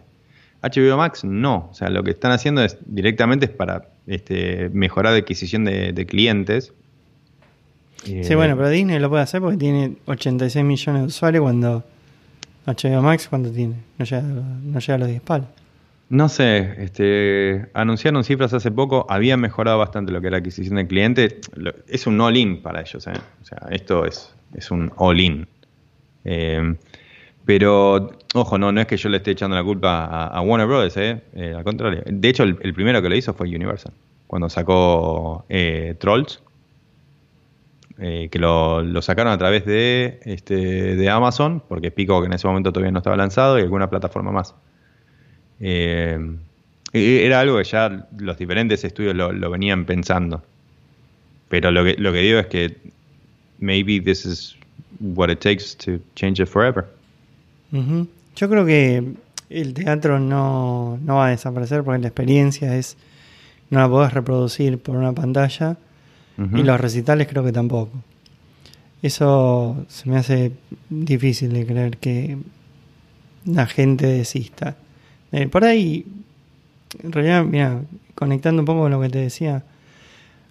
HBO 0.62 0.98
Max 0.98 1.24
no. 1.24 1.70
O 1.72 1.74
sea, 1.74 1.90
lo 1.90 2.04
que 2.04 2.12
están 2.12 2.32
haciendo 2.32 2.62
es 2.62 2.78
directamente 2.86 3.46
es 3.46 3.52
para 3.52 3.88
este, 4.08 4.70
mejorar 4.74 5.14
la 5.14 5.20
adquisición 5.20 5.64
de, 5.66 6.06
clientes. 6.06 6.74
Eh, 8.06 8.24
Sí, 8.24 8.36
bueno, 8.36 8.58
pero 8.58 8.70
Disney 8.70 9.00
lo 9.00 9.10
puede 9.10 9.24
hacer 9.24 9.42
porque 9.42 9.58
tiene 9.58 9.96
86 10.06 10.66
millones 10.66 11.02
de 11.04 11.08
usuarios 11.08 11.44
cuando 11.44 11.84
HBO 12.66 13.02
Max, 13.02 13.28
cuando 13.30 13.50
tiene? 13.52 13.76
No 13.98 14.06
llega, 14.06 14.22
no 14.22 14.80
llega 14.80 14.96
a 14.96 14.98
los 14.98 15.08
10 15.08 15.22
palos. 15.22 15.48
No 16.10 16.28
sé, 16.28 16.76
este, 16.84 17.70
anunciaron 17.76 18.24
cifras 18.24 18.52
hace 18.54 18.72
poco, 18.72 19.06
habían 19.10 19.40
mejorado 19.40 19.78
bastante 19.78 20.12
lo 20.12 20.20
que 20.22 20.28
era 20.28 20.38
la 20.38 20.40
adquisición 20.40 20.78
de 20.78 20.88
clientes. 20.88 21.36
Lo- 21.56 21.74
Es 21.88 22.08
un 22.08 22.20
all-in 22.20 22.64
para 22.64 22.82
ellos, 22.82 23.06
¿eh? 23.06 23.14
O 23.42 23.46
sea, 23.46 23.60
esto 23.70 24.06
es, 24.06 24.34
es 24.56 24.72
un 24.72 24.92
all-in. 24.96 25.48
Eh, 26.26 26.76
pero, 27.46 28.10
ojo, 28.34 28.58
no, 28.58 28.72
no 28.72 28.82
es 28.82 28.88
que 28.88 28.98
yo 28.98 29.08
le 29.10 29.18
esté 29.18 29.32
echando 29.32 29.56
la 29.56 29.64
culpa 29.64 30.06
a, 30.28 30.42
Warner 30.42 30.68
Brothers, 30.68 30.98
¿eh? 30.98 31.22
Eh, 31.36 31.54
al 31.56 31.64
contrario. 31.64 32.02
De 32.06 32.28
hecho, 32.30 32.42
el, 32.44 32.56
primero 32.74 33.02
que 33.04 33.10
lo 33.10 33.16
hizo 33.16 33.34
fue 33.36 33.48
Universal, 33.48 33.94
cuando 34.26 34.50
sacó 34.50 35.46
eh, 35.48 35.96
Trolls, 36.00 36.42
que 37.98 38.40
lo, 38.40 38.82
lo 38.82 39.02
sacaron 39.02 39.34
a 39.34 39.38
través 39.38 39.66
de, 39.66 40.22
este, 40.24 40.56
de 40.96 41.10
Amazon, 41.10 41.62
porque 41.68 41.92
Pico 41.92 42.22
que 42.22 42.28
en 42.28 42.34
ese 42.34 42.48
momento 42.48 42.72
todavía 42.72 42.92
no 42.92 43.00
estaba 43.00 43.18
lanzado, 43.18 43.60
y 43.60 43.62
alguna 43.62 43.90
plataforma 43.90 44.32
más. 44.32 44.56
Eh, 45.60 46.20
era 46.92 47.42
algo 47.42 47.58
que 47.58 47.64
ya 47.64 48.08
los 48.18 48.38
diferentes 48.38 48.84
estudios 48.84 49.16
lo, 49.16 49.32
lo 49.32 49.50
venían 49.52 49.86
pensando. 49.86 50.44
Pero 51.50 51.72
lo 51.72 51.84
que, 51.84 51.96
lo 51.98 52.12
que 52.12 52.20
digo 52.20 52.40
es 52.40 52.48
que 52.48 52.78
maybe 53.60 54.00
this 54.00 54.26
is 54.26 54.56
what 55.00 55.30
it 55.30 55.40
takes 55.40 55.76
to 55.78 56.00
change 56.16 56.42
it 56.42 56.48
forever. 56.48 56.86
Ujú. 57.72 58.08
Yo 58.36 58.50
creo 58.50 58.66
que 58.66 59.04
el 59.50 59.74
teatro 59.74 60.20
no, 60.20 61.00
no 61.04 61.16
va 61.16 61.28
a 61.28 61.30
desaparecer 61.32 61.84
porque 61.84 62.02
la 62.02 62.08
experiencia 62.08 62.76
es 62.76 62.98
no 63.70 63.80
la 63.80 63.90
podés 63.90 64.14
reproducir 64.14 64.80
por 64.80 64.96
una 64.96 65.14
pantalla 65.14 65.78
y 66.38 66.64
los 66.64 66.80
recitales 66.80 67.28
creo 67.28 67.44
que 67.44 67.52
tampoco. 67.52 67.92
Eso 69.02 69.86
se 69.90 70.10
me 70.10 70.18
hace 70.18 70.54
difícil 70.90 71.52
de 71.52 71.66
creer 71.66 71.98
que 71.98 72.38
la 73.46 73.68
gente 73.68 74.08
desista. 74.08 74.78
Eh, 75.32 75.48
por 75.48 75.64
ahí, 75.64 76.06
en 77.04 77.12
realidad, 77.12 77.44
mira, 77.44 77.82
conectando 78.16 78.62
un 78.62 78.66
poco 78.66 78.82
con 78.82 78.92
lo 78.92 79.02
que 79.02 79.10
te 79.10 79.20
decía, 79.20 79.64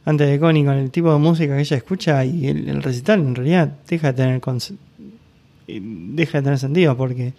antes 0.05 0.29
de 0.29 0.39
Connie 0.39 0.65
con 0.65 0.75
el 0.75 0.91
tipo 0.91 1.13
de 1.13 1.19
música 1.19 1.55
que 1.55 1.61
ella 1.61 1.77
escucha 1.77 2.25
y 2.25 2.47
el, 2.47 2.83
recital 2.83 3.21
en 3.21 3.35
realidad 3.35 3.75
deja 3.87 4.13
de 4.13 4.23
tener 4.23 4.41
eh, 5.67 5.81
deja 5.83 6.39
de 6.39 6.45
tener 6.45 6.59
sentido 6.59 6.97
porque 6.97 7.35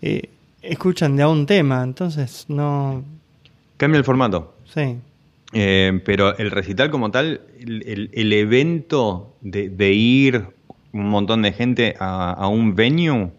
eh, 0.00 0.30
escuchan 0.62 1.16
de 1.16 1.24
a 1.24 1.28
un 1.28 1.44
tema, 1.44 1.82
entonces 1.82 2.46
no 2.48 3.04
cambia 3.76 3.98
el 3.98 4.04
formato. 4.04 4.54
Sí. 4.72 4.96
Eh, 5.52 6.00
pero 6.04 6.36
el 6.36 6.50
recital 6.50 6.90
como 6.90 7.10
tal, 7.10 7.40
el, 7.58 8.32
evento 8.32 9.36
de, 9.40 9.92
ir 9.92 10.46
un 10.92 11.08
montón 11.08 11.42
de 11.42 11.52
gente 11.52 11.96
a, 11.98 12.48
un 12.48 12.74
venue 12.74 13.30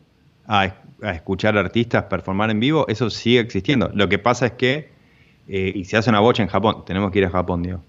a, 0.47 0.73
escuchar 1.01 1.57
artistas 1.57 2.03
performar 2.03 2.51
en 2.51 2.59
vivo, 2.59 2.85
eso 2.87 3.09
sigue 3.09 3.39
existiendo. 3.39 3.89
Lo 3.93 4.09
que 4.09 4.19
pasa 4.19 4.47
es 4.47 4.51
que, 4.53 4.89
eh, 5.47 5.71
y 5.75 5.85
se 5.85 5.97
hace 5.97 6.09
una 6.09 6.19
bocha 6.19 6.43
en 6.43 6.49
Japón, 6.49 6.83
tenemos 6.85 7.11
que 7.11 7.19
ir 7.19 7.25
a 7.25 7.29
Japón, 7.29 7.63
digo. 7.63 7.81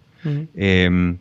Em, 0.54 1.18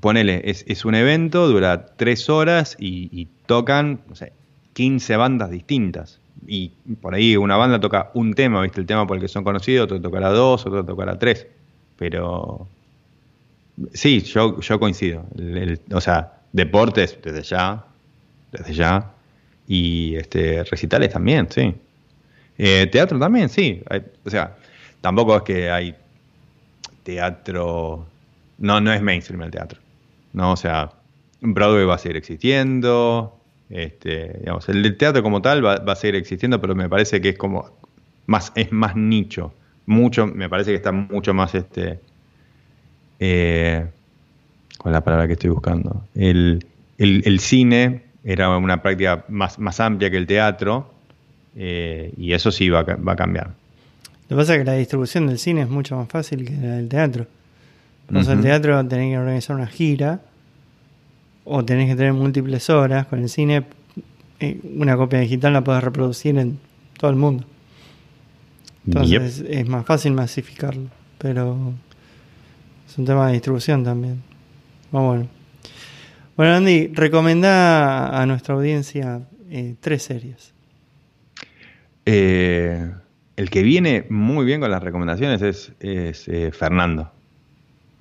ponele, 0.00 0.42
es, 0.44 0.84
un 0.84 0.94
evento, 0.94 1.46
dura 1.48 1.86
tres 1.96 2.28
horas 2.28 2.76
y, 2.78 3.28
tocan, 3.46 4.00
no 4.08 4.14
sé, 4.14 4.32
15 4.74 5.16
bandas 5.16 5.50
distintas. 5.50 6.20
Y 6.46 6.70
por 7.00 7.14
ahí 7.14 7.36
una 7.36 7.56
banda 7.56 7.78
toca 7.78 8.10
un 8.14 8.34
tema, 8.34 8.62
¿viste? 8.62 8.80
El 8.80 8.86
tema 8.86 9.06
por 9.06 9.16
el 9.16 9.22
que 9.22 9.28
son 9.28 9.44
conocidos, 9.44 9.84
otro 9.84 10.00
tocará 10.00 10.30
dos, 10.30 10.66
otro 10.66 10.84
tocará 10.84 11.18
tres. 11.18 11.46
Pero 11.96 12.66
sí, 13.92 14.20
yo, 14.22 14.60
yo 14.60 14.80
coincido. 14.80 15.24
o 15.92 16.00
sea, 16.00 16.40
deportes 16.52 17.18
desde 17.22 17.42
ya, 17.42 17.84
desde 18.50 18.74
ya. 18.74 19.12
Y 19.72 20.16
este 20.16 20.64
recitales 20.64 21.12
también, 21.12 21.48
sí. 21.50 21.74
Eh, 22.58 22.88
teatro 22.92 23.18
también, 23.18 23.48
sí. 23.48 23.82
o 24.24 24.30
sea, 24.30 24.56
tampoco 25.00 25.36
es 25.36 25.42
que 25.42 25.70
hay 25.70 25.94
teatro. 27.02 28.06
No, 28.58 28.80
no 28.80 28.92
es 28.92 29.00
mainstream 29.00 29.42
el 29.42 29.50
teatro. 29.50 29.80
No, 30.32 30.52
o 30.52 30.56
sea, 30.56 30.90
Broadway 31.40 31.84
va 31.84 31.94
a 31.94 31.98
seguir 31.98 32.16
existiendo. 32.16 33.38
Este, 33.70 34.38
digamos, 34.40 34.68
el 34.68 34.96
teatro 34.98 35.22
como 35.22 35.40
tal 35.40 35.64
va, 35.64 35.76
va, 35.76 35.94
a 35.94 35.96
seguir 35.96 36.16
existiendo, 36.16 36.60
pero 36.60 36.74
me 36.74 36.88
parece 36.88 37.20
que 37.22 37.30
es 37.30 37.38
como 37.38 37.70
más, 38.26 38.52
es 38.54 38.70
más 38.70 38.94
nicho 38.96 39.54
mucho, 39.86 40.26
me 40.26 40.48
parece 40.48 40.70
que 40.70 40.76
está 40.76 40.92
mucho 40.92 41.34
más 41.34 41.54
este. 41.54 42.00
Eh, 43.18 43.86
¿Cuál 44.78 44.92
es 44.92 44.96
la 44.96 45.04
palabra 45.04 45.26
que 45.26 45.34
estoy 45.34 45.50
buscando? 45.50 46.04
El, 46.14 46.64
cine 47.38 48.02
era 48.24 48.56
una 48.56 48.82
práctica 48.82 49.24
más, 49.28 49.58
más 49.58 49.80
amplia 49.80 50.10
que 50.10 50.16
el 50.16 50.26
teatro 50.26 50.92
eh, 51.56 52.12
y 52.16 52.32
eso 52.32 52.50
sí 52.50 52.68
va, 52.68 52.80
a 52.80 53.16
cambiar. 53.16 53.48
Lo 54.28 54.36
que 54.36 54.42
pasa 54.42 54.54
es 54.54 54.60
que 54.60 54.64
la 54.64 54.74
distribución 54.74 55.26
del 55.26 55.38
cine 55.38 55.62
es 55.62 55.68
mucho 55.68 55.96
más 55.96 56.08
fácil 56.08 56.44
que 56.44 56.52
la 56.52 56.76
del 56.76 56.88
teatro. 56.88 57.26
Entonces, 58.08 58.34
uh 58.34 58.36
el 58.36 58.42
teatro 58.42 58.86
tenés 58.86 59.12
que 59.12 59.18
organizar 59.18 59.56
una 59.56 59.66
gira 59.66 60.20
o 61.44 61.64
tenés 61.64 61.90
que 61.90 61.96
tener 61.96 62.12
múltiples 62.12 62.70
horas. 62.70 63.06
Con 63.06 63.20
el 63.20 63.28
cine, 63.28 63.64
eh, 64.40 64.60
una 64.76 64.96
copia 64.96 65.18
digital 65.20 65.52
la 65.52 65.64
podés 65.64 65.82
reproducir 65.84 66.38
en 66.38 66.58
todo 66.98 67.10
el 67.10 67.16
mundo. 67.16 67.44
Entonces 68.86 69.44
es 69.48 69.68
más 69.68 69.86
fácil 69.86 70.12
masificarlo, 70.12 70.88
pero 71.18 71.72
es 72.88 72.98
un 72.98 73.04
tema 73.04 73.28
de 73.28 73.34
distribución 73.34 73.84
también. 73.84 74.22
bueno. 74.90 75.28
Bueno, 76.36 76.54
Andy, 76.54 76.88
recomendá 76.94 78.20
a 78.20 78.26
nuestra 78.26 78.54
audiencia 78.54 79.20
eh, 79.50 79.74
tres 79.80 80.02
series. 80.02 80.54
Eh, 82.06 82.90
el 83.36 83.50
que 83.50 83.62
viene 83.62 84.06
muy 84.08 84.44
bien 84.44 84.60
con 84.60 84.70
las 84.70 84.82
recomendaciones 84.82 85.42
es, 85.42 85.72
eh, 85.80 86.50
Fernando. 86.52 87.12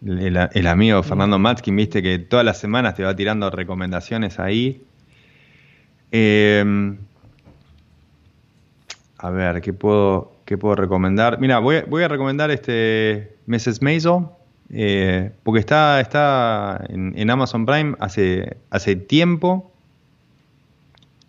El, 0.04 0.68
amigo 0.68 1.04
Fernando 1.04 1.38
Matskin, 1.38 1.76
viste 1.76 2.02
que 2.02 2.18
todas 2.20 2.46
las 2.46 2.58
semanas 2.58 2.96
te 2.96 3.04
va 3.04 3.16
tirando 3.16 3.50
recomendaciones 3.52 4.40
ahí. 4.40 4.82
a 9.18 9.30
ver, 9.30 9.62
¿qué 9.62 9.74
puedo, 9.74 10.32
¿Qué 10.52 10.58
puedo 10.58 10.76
recomendar? 10.76 11.40
Mira, 11.40 11.60
voy, 11.60 12.04
a 12.04 12.08
recomendar 12.10 12.52
este 12.52 13.38
Mrs. 13.46 13.82
Maisel, 13.82 14.26
eh, 14.74 15.32
porque 15.44 15.60
está, 15.60 16.00
está 16.00 16.84
en, 16.90 17.30
Amazon 17.30 17.66
Prime 17.66 17.96
hace, 18.00 18.58
hace 18.70 18.96
tiempo. 18.96 19.72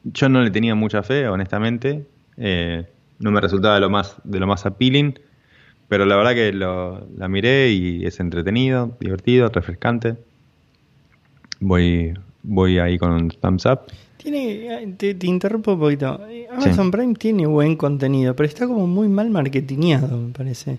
Yo 0.04 0.28
no 0.28 0.42
le 0.42 0.50
tenía 0.50 0.74
mucha 0.74 1.02
fe, 1.02 1.26
honestamente. 1.28 2.06
Eh, 2.36 2.86
no 3.18 3.30
me 3.30 3.40
resultaba 3.40 3.74
de 3.74 3.80
lo 3.80 3.90
más, 3.90 4.16
de 4.24 4.38
lo 4.38 4.46
más 4.46 4.64
appealing. 4.66 5.18
Pero 5.88 6.06
la 6.06 6.16
verdad 6.16 6.34
que 6.34 6.52
la 6.52 7.28
miré 7.28 7.70
y 7.70 8.06
es 8.06 8.18
entretenido, 8.20 8.96
divertido, 8.98 9.48
refrescante. 9.48 10.16
Voy, 11.60 12.14
voy 12.42 12.78
ahí 12.78 12.98
con 12.98 13.12
un 13.12 13.28
thumbs 13.28 13.66
up. 13.66 13.80
Tiene, 14.16 14.94
te, 14.96 15.26
interrumpo 15.26 15.74
un 15.74 15.80
poquito. 15.80 16.20
Amazon 16.50 16.90
Prime 16.90 17.14
tiene 17.14 17.46
buen 17.46 17.76
contenido, 17.76 18.34
pero 18.34 18.48
está 18.48 18.66
como 18.66 18.86
muy 18.86 19.08
mal 19.08 19.30
marketineado, 19.30 20.16
me 20.16 20.32
parece. 20.32 20.78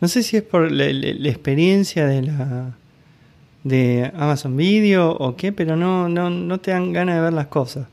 No 0.00 0.08
sé 0.08 0.22
si 0.22 0.36
es 0.36 0.42
por 0.42 0.70
la, 0.70 0.86
experiencia 0.86 2.06
de 2.06 2.22
la 2.22 2.74
de 3.64 4.10
Amazon 4.14 4.56
Video 4.56 5.10
o 5.10 5.36
qué, 5.36 5.52
pero 5.52 5.76
no, 5.76 6.08
no, 6.08 6.30
no 6.30 6.58
te 6.58 6.70
dan 6.70 6.92
ganas 6.92 7.16
de 7.16 7.20
ver 7.22 7.32
las 7.32 7.48
cosas. 7.48 7.86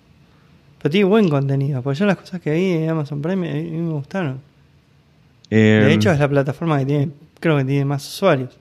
Pero 0.77 0.91
tiene 0.91 1.05
buen 1.05 1.29
contenido, 1.29 1.81
porque 1.81 1.99
yo 1.99 2.05
las 2.05 2.17
cosas 2.17 2.41
que 2.41 2.51
vi 2.51 2.71
en 2.71 2.89
Amazon 2.89 3.21
Prime 3.21 3.49
a 3.49 3.53
mí 3.53 3.69
me 3.71 3.93
gustaron. 3.93 4.39
de 5.49 5.81
em. 5.81 5.89
hecho 5.89 6.11
es 6.11 6.19
la 6.19 6.29
plataforma 6.29 6.79
que 6.79 6.85
tiene, 6.85 7.09
creo 7.39 7.57
que 7.57 7.65
tiene 7.65 7.85
más 7.85 8.07
usuarios. 8.07 8.57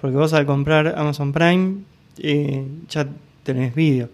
Porque 0.00 0.16
vos 0.16 0.32
al 0.32 0.44
comprar 0.44 0.94
Amazon 0.96 1.32
Prime 1.32 1.78
eh, 2.18 2.66
ya 2.88 3.06
tenés 3.44 3.74
vídeo. 3.74 4.10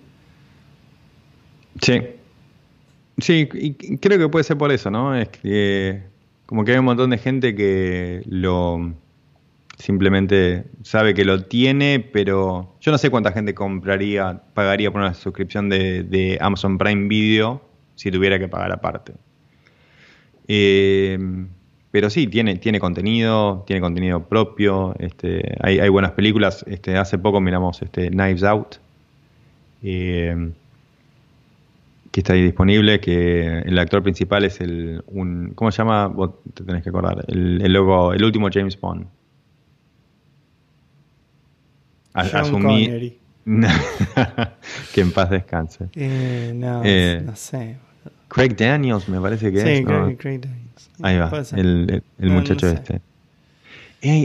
Sí. 1.80 2.00
Sí, 3.18 3.48
y 3.52 3.96
creo 3.98 4.18
que 4.18 4.28
puede 4.28 4.44
ser 4.44 4.56
por 4.56 4.72
eso, 4.72 4.90
¿no? 4.90 5.14
Es 5.14 5.28
que 5.28 6.11
como 6.52 6.66
que 6.66 6.72
hay 6.72 6.78
un 6.80 6.84
montón 6.84 7.08
de 7.08 7.16
gente 7.16 7.54
que 7.54 8.20
lo 8.26 8.92
simplemente 9.78 10.64
sabe 10.82 11.14
que 11.14 11.24
lo 11.24 11.44
tiene, 11.44 11.98
pero 11.98 12.76
yo 12.78 12.92
no 12.92 12.98
sé 12.98 13.08
cuánta 13.08 13.32
gente 13.32 13.54
compraría, 13.54 14.42
pagaría 14.52 14.90
por 14.90 15.00
una 15.00 15.14
suscripción 15.14 15.70
de, 15.70 16.36
Amazon 16.42 16.76
Prime 16.76 17.08
Video 17.08 17.62
si 17.94 18.10
tuviera 18.10 18.38
que 18.38 18.48
pagar 18.48 18.70
aparte. 18.70 19.14
Eh, 20.46 21.18
pero 21.90 22.10
sí, 22.10 22.26
tiene, 22.26 22.56
tiene 22.56 22.80
contenido, 22.80 23.64
tiene 23.66 23.80
contenido 23.80 24.28
propio, 24.28 24.94
este, 24.98 25.56
hay, 25.58 25.88
buenas 25.88 26.10
películas. 26.10 26.66
Este, 26.68 26.98
hace 26.98 27.16
poco 27.16 27.40
miramos 27.40 27.80
este, 27.80 28.10
Knives 28.10 28.42
Out. 28.42 28.76
Eh, 29.82 30.52
que 32.12 32.20
está 32.20 32.34
ahí 32.34 32.42
disponible, 32.42 33.00
que 33.00 33.60
el 33.60 33.78
actor 33.78 34.02
principal 34.02 34.44
es 34.44 34.60
el 34.60 35.02
un 35.06 35.52
¿cómo 35.54 35.72
se 35.72 35.78
llama? 35.78 36.06
Vos 36.08 36.30
te 36.52 36.62
tenés 36.62 36.82
que 36.82 36.90
acordar, 36.90 37.24
el, 37.26 37.62
el 37.62 37.72
logo, 37.72 38.12
el 38.12 38.22
último 38.22 38.48
James 38.52 38.78
Bond. 38.78 39.06
asumí 42.12 43.18
que 44.94 45.00
en 45.00 45.10
paz 45.10 45.30
descanse. 45.30 45.88
Eh, 45.94 46.52
no, 46.54 46.82
eh, 46.84 47.22
no 47.24 47.34
sé. 47.34 47.76
Craig 48.28 48.54
Daniels 48.56 49.08
me 49.08 49.20
parece 49.20 49.50
que 49.50 49.58
es. 49.58 49.78
Sí, 49.78 49.84
Craig, 49.84 50.40
Daniels. 50.40 50.90
Ahí 51.00 51.18
va, 51.18 51.30
el, 51.56 52.02
el, 52.18 52.30
muchacho 52.30 52.68
este. 52.68 53.00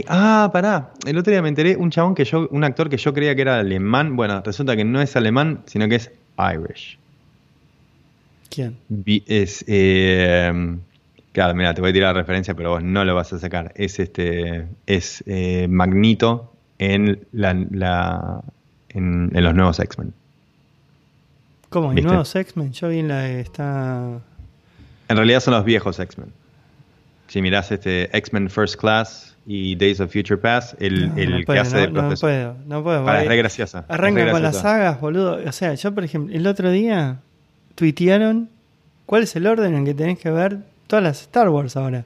ah, 0.08 0.50
pará. 0.52 0.92
El 1.06 1.16
otro 1.16 1.30
día 1.30 1.40
me 1.40 1.48
enteré 1.48 1.76
un 1.76 1.90
chabón 1.90 2.14
que 2.14 2.24
yo, 2.24 2.48
un 2.50 2.64
actor 2.64 2.90
que 2.90 2.98
yo 2.98 3.14
creía 3.14 3.34
que 3.34 3.42
era 3.42 3.58
alemán. 3.58 4.14
Bueno, 4.14 4.42
resulta 4.44 4.76
que 4.76 4.84
no 4.84 5.00
es 5.00 5.16
alemán, 5.16 5.62
sino 5.66 5.88
que 5.88 5.96
es 5.96 6.12
Irish. 6.38 6.98
¿Quién? 8.50 8.78
Es, 9.26 9.64
eh, 9.66 10.78
claro, 11.32 11.54
mira, 11.54 11.74
te 11.74 11.80
voy 11.80 11.90
a 11.90 11.92
tirar 11.92 12.14
la 12.14 12.20
referencia, 12.20 12.54
pero 12.54 12.70
vos 12.70 12.82
no 12.82 13.04
lo 13.04 13.14
vas 13.14 13.32
a 13.32 13.38
sacar. 13.38 13.72
Es 13.76 13.98
este, 13.98 14.66
es 14.86 15.22
eh, 15.26 15.66
Magnito 15.68 16.52
en 16.78 17.26
la, 17.32 18.42
en, 18.90 19.30
los 19.32 19.54
nuevos 19.54 19.78
X-Men. 19.78 20.12
¿Cómo? 21.68 21.92
¿En 21.92 22.04
nuevos 22.04 22.34
X-Men? 22.34 22.72
Yo 22.72 22.88
vi 22.88 23.00
en 23.00 23.08
la 23.08 23.28
está. 23.28 24.20
En 25.08 25.16
realidad 25.16 25.40
son 25.40 25.54
los 25.54 25.64
viejos 25.64 25.98
X-Men. 25.98 26.32
Si 27.28 27.42
mirás 27.42 27.70
este 27.70 28.16
X-Men 28.16 28.48
First 28.48 28.76
Class 28.76 29.36
y 29.46 29.76
Days 29.76 30.00
of 30.00 30.10
Future 30.10 30.38
Past, 30.38 30.80
el, 30.80 31.12
el 31.16 31.44
que 31.44 31.58
hace 31.58 31.76
de 31.76 31.88
profesor. 31.88 32.30
No 32.66 32.82
puedo, 32.82 33.00
no 33.00 33.04
puedo. 33.04 33.18
es 33.20 33.28
re 33.28 33.36
graciosa. 33.36 33.84
Arranca 33.88 34.30
con 34.30 34.42
las 34.42 34.56
sagas, 34.60 34.98
boludo. 34.98 35.38
O 35.46 35.52
sea, 35.52 35.74
yo, 35.74 35.94
por 35.94 36.04
ejemplo, 36.04 36.34
el 36.34 36.46
otro 36.46 36.70
día 36.70 37.20
tuitearon 37.78 38.50
cuál 39.06 39.22
es 39.22 39.36
el 39.36 39.46
orden 39.46 39.72
en 39.76 39.84
que 39.84 39.94
tenés 39.94 40.18
que 40.18 40.30
ver 40.30 40.58
todas 40.88 41.02
las 41.02 41.20
Star 41.22 41.48
Wars 41.48 41.76
ahora. 41.76 42.04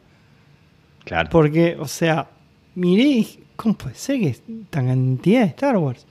Claro. 1.04 1.30
Porque, 1.30 1.76
o 1.80 1.88
sea, 1.88 2.28
miré 2.74 3.02
y 3.02 3.40
¿cómo 3.56 3.74
puede 3.74 3.94
ser 3.94 4.20
que 4.20 4.36
tan 4.68 4.86
cantidad 4.86 5.40
de 5.40 5.46
Star 5.46 5.78
Wars? 5.78 6.04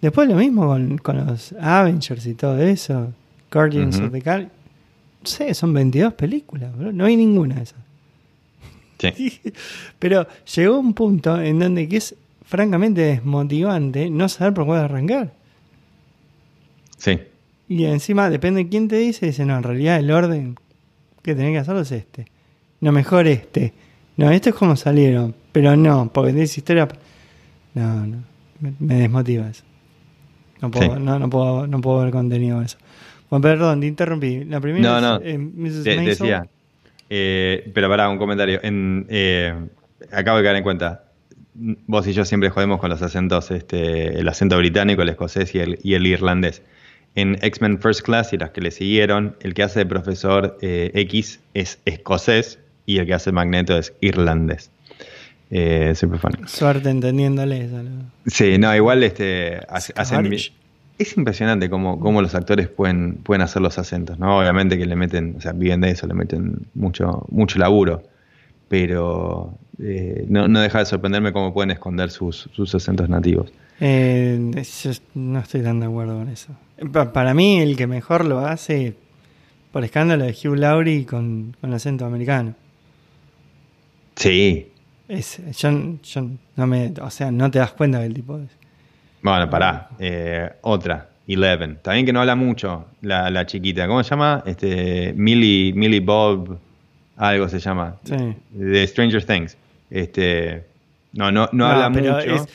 Después 0.00 0.28
lo 0.28 0.36
mismo 0.36 0.68
con, 1.02 1.26
los 1.26 1.52
Avengers 1.60 2.26
y 2.26 2.34
todo 2.34 2.62
eso, 2.62 3.12
Guardians 3.52 3.98
of 3.98 4.12
the 4.12 4.20
Galaxy. 4.20 4.52
No 5.20 5.26
sé, 5.26 5.54
son 5.54 5.72
22 5.72 6.14
películas, 6.14 6.72
no 6.76 7.04
hay 7.04 7.16
ninguna 7.16 7.56
de 7.56 7.62
esas. 7.62 7.78
Sí. 8.98 9.40
Pero 9.98 10.28
llegó 10.54 10.78
un 10.78 10.94
punto 10.94 11.40
en 11.40 11.58
donde 11.58 11.88
que 11.88 11.96
es 11.96 12.14
francamente 12.44 13.00
desmotivante 13.00 14.10
no 14.10 14.28
saber 14.28 14.54
por 14.54 14.66
cuál 14.66 14.80
arrancar. 14.80 15.32
Sí. 16.98 17.18
Y 17.72 17.84
encima, 17.86 18.28
depende 18.28 18.64
de 18.64 18.68
quién 18.68 18.88
te 18.88 18.96
dice, 18.96 19.26
dice, 19.26 19.44
no, 19.46 19.56
en 19.56 19.62
realidad 19.62 19.98
el 19.98 20.10
orden 20.10 20.56
que 21.22 21.34
tenés 21.34 21.52
que 21.52 21.58
hacerlo 21.58 21.80
es 21.80 21.92
este. 21.92 22.26
No, 22.80 22.92
mejor 22.92 23.26
este. 23.26 23.72
No, 24.16 24.30
esto 24.30 24.50
es 24.50 24.54
como 24.54 24.76
salieron. 24.76 25.34
Pero 25.52 25.76
no, 25.76 26.10
porque 26.12 26.32
tienes 26.32 26.56
historia. 26.58 26.88
No, 27.74 28.06
no. 28.06 28.16
Me, 28.60 28.74
me 28.78 28.94
desmotiva 28.96 29.48
eso. 29.48 29.64
No 30.60 30.70
puedo, 30.70 30.94
Sí. 30.96 31.00
no, 31.02 31.18
no, 31.18 31.30
puedo, 31.30 31.66
no 31.66 31.80
puedo 31.80 32.02
ver 32.02 32.10
contenido 32.12 32.60
de 32.60 32.66
eso. 32.66 32.78
Bueno, 33.30 33.42
perdón, 33.42 33.80
te 33.80 33.86
interrumpí. 33.86 34.44
La 34.44 34.60
primera 34.60 35.00
No, 35.00 35.00
no. 35.00 35.16
es 35.24 35.34
eh, 35.34 35.38
Mrs. 35.38 35.84
Maisel. 35.86 36.04
decía. 36.04 36.46
eh, 37.08 37.70
pero 37.74 37.88
pará, 37.88 38.08
un 38.10 38.18
comentario. 38.18 38.60
En, 38.62 39.06
eh, 39.08 39.54
acabo 40.12 40.38
de 40.38 40.44
caer 40.44 40.56
en 40.56 40.62
cuenta. 40.62 41.04
Vos 41.54 42.06
y 42.06 42.12
yo 42.12 42.24
siempre 42.24 42.50
jodemos 42.50 42.80
con 42.80 42.90
los 42.90 43.02
acentos, 43.02 43.50
este, 43.50 44.18
el 44.18 44.28
acento 44.28 44.56
británico, 44.58 45.02
el 45.02 45.08
escocés 45.10 45.54
y 45.54 45.58
el, 45.60 45.78
y 45.82 45.94
el 45.94 46.06
irlandés. 46.06 46.62
En 47.14 47.36
X-Men 47.42 47.78
First 47.80 48.02
Class 48.02 48.32
y 48.32 48.38
las 48.38 48.50
que 48.50 48.60
le 48.62 48.70
siguieron, 48.70 49.36
el 49.40 49.52
que 49.54 49.62
hace 49.62 49.80
de 49.80 49.86
profesor 49.86 50.56
eh, 50.62 50.90
X 50.94 51.40
es 51.54 51.78
escocés 51.84 52.58
y 52.86 52.98
el 52.98 53.06
que 53.06 53.14
hace 53.14 53.32
Magneto 53.32 53.76
es 53.76 53.92
irlandés. 54.00 54.70
Eh, 55.50 55.92
super. 55.94 56.20
Suerte 56.48 56.88
entendiéndole 56.88 57.64
eso. 57.66 57.82
Sí, 58.26 58.56
no, 58.58 58.74
igual 58.74 59.02
este, 59.02 59.60
hace- 59.68 59.92
hacen 59.96 60.32
Es 60.98 61.16
impresionante 61.18 61.68
cómo, 61.68 62.00
cómo 62.00 62.22
los 62.22 62.34
actores 62.34 62.68
pueden, 62.68 63.16
pueden 63.16 63.42
hacer 63.42 63.60
los 63.60 63.78
acentos, 63.78 64.18
¿no? 64.18 64.38
Obviamente 64.38 64.78
que 64.78 64.86
le 64.86 64.96
meten, 64.96 65.34
o 65.36 65.40
sea, 65.42 65.52
viven 65.52 65.82
de 65.82 65.90
eso, 65.90 66.06
le 66.06 66.14
meten 66.14 66.66
mucho, 66.74 67.26
mucho 67.30 67.58
laburo. 67.58 68.02
Pero 68.68 69.58
eh, 69.82 70.24
no, 70.28 70.48
no 70.48 70.60
deja 70.60 70.78
de 70.78 70.86
sorprenderme 70.86 71.32
cómo 71.32 71.52
pueden 71.52 71.70
esconder 71.72 72.10
sus, 72.10 72.48
sus 72.54 72.74
acentos 72.74 73.08
nativos. 73.08 73.52
Eh, 73.80 74.38
yo 74.82 74.90
no 75.14 75.40
estoy 75.40 75.62
tan 75.62 75.80
de 75.80 75.86
acuerdo 75.86 76.16
con 76.18 76.28
eso. 76.28 76.54
Pa- 76.90 77.12
para 77.12 77.34
mí, 77.34 77.60
el 77.60 77.76
que 77.76 77.86
mejor 77.86 78.24
lo 78.24 78.40
hace, 78.40 78.94
por 79.72 79.84
escándalo, 79.84 80.24
es 80.24 80.44
Hugh 80.44 80.56
Laurie 80.56 81.06
con, 81.06 81.56
con 81.60 81.72
acento 81.72 82.04
americano. 82.06 82.54
Sí. 84.16 84.68
Es, 85.08 85.40
yo, 85.58 85.70
yo 86.02 86.26
no 86.56 86.66
me, 86.66 86.92
o 87.00 87.10
sea, 87.10 87.30
no 87.30 87.50
te 87.50 87.58
das 87.58 87.72
cuenta 87.72 87.98
que 88.00 88.06
el 88.06 88.14
tipo 88.14 88.38
es. 88.38 88.48
Bueno, 89.22 89.48
pará. 89.48 89.90
Eh, 89.98 90.50
otra, 90.62 91.08
Eleven. 91.28 91.78
También 91.82 92.06
que 92.06 92.12
no 92.12 92.20
habla 92.20 92.34
mucho 92.34 92.86
la, 93.02 93.30
la 93.30 93.46
chiquita. 93.46 93.86
¿Cómo 93.86 94.02
se 94.02 94.10
llama? 94.10 94.42
Este, 94.46 95.12
Millie, 95.16 95.72
Millie 95.74 96.00
Bob, 96.00 96.58
algo 97.16 97.48
se 97.48 97.58
llama. 97.58 97.96
Sí. 98.04 98.16
De 98.50 98.86
Stranger 98.86 99.24
Things. 99.24 99.56
Este, 99.90 100.64
no, 101.12 101.30
no, 101.30 101.48
no, 101.52 101.66
habla 101.66 101.88
mucho. 101.90 102.18
Es, 102.18 102.46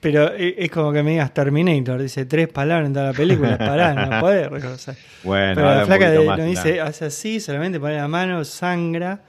pero 0.00 0.32
es, 0.34 0.54
es 0.58 0.70
como 0.70 0.92
que 0.92 1.02
me 1.02 1.12
digas 1.12 1.32
Terminator, 1.34 2.00
dice 2.00 2.24
tres 2.26 2.48
palabras 2.48 2.86
en 2.88 2.92
toda 2.94 3.06
la 3.06 3.12
película, 3.12 3.56
pará, 3.58 3.94
no 3.94 4.20
podés 4.20 4.50
reconocer. 4.50 4.96
Bueno, 5.24 5.54
pero 5.54 5.74
la 5.74 5.86
flaca 5.86 6.10
de- 6.10 6.24
más, 6.26 6.38
no 6.38 6.44
dice, 6.44 6.80
hace 6.80 7.04
así, 7.06 7.40
solamente 7.40 7.80
pone 7.80 7.96
la 7.96 8.08
mano, 8.08 8.44
sangra, 8.44 9.20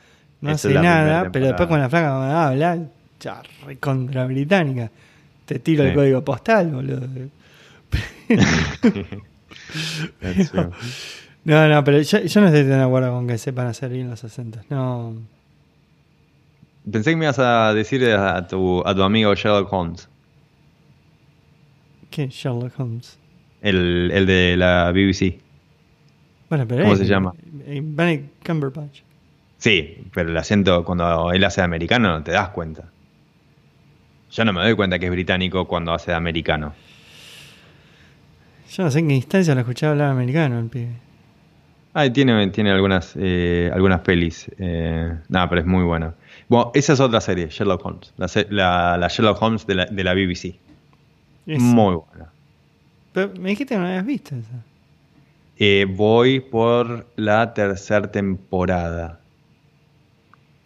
no 0.41 0.51
hace 0.51 0.69
nada, 0.73 1.29
pero 1.31 1.45
después 1.47 1.67
con 1.69 1.79
la 1.79 1.89
flaca 1.89 2.09
cuando 2.09 2.35
habla, 2.35 2.77
ya, 3.19 3.41
recontra 3.65 4.25
británica. 4.25 4.91
Te 5.45 5.59
tiro 5.59 5.83
el 5.85 5.93
código 5.93 6.23
postal, 6.23 6.67
boludo. 6.71 7.07
No, 11.45 11.67
no, 11.69 11.83
pero 11.83 12.01
yo, 12.01 12.19
yo 12.19 12.41
no 12.41 12.47
estoy 12.47 12.61
tan 12.63 12.79
de 12.79 12.83
acuerdo 12.83 13.11
con 13.11 13.25
que 13.27 13.37
sepan 13.37 13.67
hacer 13.67 13.89
bien 13.89 14.09
los 14.09 14.21
acentos. 14.23 14.63
No. 14.69 15.13
Pensé 16.91 17.11
que 17.11 17.15
me 17.15 17.23
ibas 17.25 17.39
a 17.39 17.73
decir 17.73 18.05
a 18.11 18.45
tu, 18.47 18.85
a 18.85 18.93
tu 18.93 19.01
amigo 19.03 19.33
Sherlock 19.33 19.71
Holmes, 19.71 20.09
¿Qué? 22.09 22.27
Sherlock 22.27 22.79
Holmes. 22.79 23.17
el, 23.61 24.11
el 24.13 24.25
de 24.25 24.55
la 24.57 24.91
BBC. 24.91 25.39
Bueno, 26.49 26.65
pero 26.67 26.81
¿Cómo 26.83 26.93
él- 26.93 26.99
se 26.99 27.05
llama? 27.05 27.33
eh, 27.65 27.81
Benedict 27.83 28.45
Cumberbatch. 28.45 29.01
Sí, 29.57 30.05
pero 30.13 30.29
el 30.29 30.37
acento 30.37 30.83
cuando 30.85 31.31
él 31.31 31.43
hace 31.43 31.61
de 31.61 31.65
americano 31.65 32.09
no 32.09 32.23
te 32.23 32.31
das 32.31 32.49
cuenta. 32.49 32.83
Yo 34.31 34.45
no 34.45 34.53
me 34.53 34.61
doy 34.61 34.75
cuenta 34.75 34.99
que 34.99 35.05
es 35.05 35.11
británico 35.11 35.65
cuando 35.67 35.93
hace 35.93 36.11
de 36.11 36.17
americano. 36.17 36.73
Yo 38.71 38.83
no 38.83 38.91
sé 38.91 38.99
en 38.99 39.07
qué 39.07 39.15
instancia 39.15 39.53
lo 39.55 39.61
escuchaba 39.61 39.93
hablar 39.93 40.11
americano 40.11 40.59
el 40.59 40.67
pibe. 40.67 40.91
Ah, 41.93 42.07
tiene, 42.11 42.47
tiene 42.49 42.69
algunas, 42.71 43.13
eh, 43.17 43.71
algunas 43.73 44.01
pelis. 44.01 44.51
Eh, 44.59 45.11
nada, 45.29 45.49
pero 45.49 45.61
es 45.61 45.67
muy 45.67 45.83
bueno. 45.83 46.13
Bueno, 46.47 46.71
esa 46.75 46.93
es 46.93 46.99
otra 46.99 47.19
serie, 47.21 47.47
Sherlock 47.49 47.83
Holmes. 47.85 48.13
La, 48.17 48.27
la- 48.49 48.97
la 48.97 49.07
Sherlock 49.07 49.41
Holmes 49.41 49.65
de 49.65 49.75
la, 49.75 49.85
de 49.85 50.03
la 50.03 50.13
BBC. 50.13 50.55
Muy 51.47 51.95
buena. 51.95 52.31
Pero 53.13 53.33
me 53.39 53.49
dijiste 53.49 53.75
que 53.75 53.79
no 53.79 53.87
habías 53.87 54.05
visto 54.05 54.35
esa. 54.35 54.63
Eh, 55.57 55.85
voy 55.89 56.39
por 56.39 57.07
la 57.15 57.53
tercera 57.53 58.11
temporada. 58.11 59.19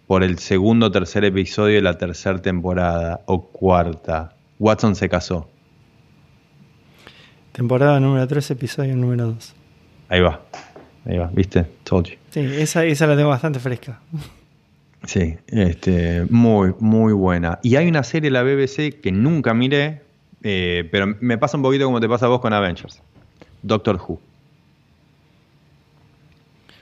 Por 0.07 0.23
el 0.23 0.39
segundo 0.39 0.87
o 0.87 0.91
tercer 0.91 1.23
episodio 1.23 1.75
de 1.75 1.81
la 1.81 1.97
tercera 1.97 2.41
temporada. 2.41 3.21
O 3.27 3.41
cuarta. 3.41 4.35
Watson 4.59 4.95
se 4.95 5.07
casó. 5.07 5.49
Temporada 7.51 7.99
número 7.99 8.27
3, 8.27 8.51
episodio 8.51 8.95
número 8.95 9.27
2. 9.27 9.55
Ahí 10.09 10.21
va. 10.21 10.41
Ahí 11.05 11.17
va. 11.17 11.29
¿Viste? 11.33 11.65
Told 11.83 12.07
you. 12.07 12.15
Sí, 12.29 12.39
esa, 12.39 12.83
esa 12.85 13.07
la 13.07 13.15
tengo 13.15 13.29
bastante 13.29 13.59
fresca. 13.59 13.99
Sí, 15.03 15.37
este, 15.47 16.25
muy, 16.29 16.73
muy 16.79 17.13
buena. 17.13 17.59
Y 17.63 17.75
hay 17.75 17.87
una 17.87 18.03
serie 18.03 18.29
de 18.29 18.33
la 18.33 18.43
BBC 18.43 19.01
que 19.01 19.11
nunca 19.11 19.53
miré, 19.53 20.01
eh, 20.43 20.87
pero 20.91 21.15
me 21.19 21.37
pasa 21.37 21.57
un 21.57 21.63
poquito 21.63 21.85
como 21.85 21.99
te 21.99 22.09
pasa 22.09 22.25
a 22.25 22.29
vos 22.29 22.39
con 22.41 22.53
Avengers. 22.53 23.01
Doctor 23.61 23.95
Who. 24.07 24.19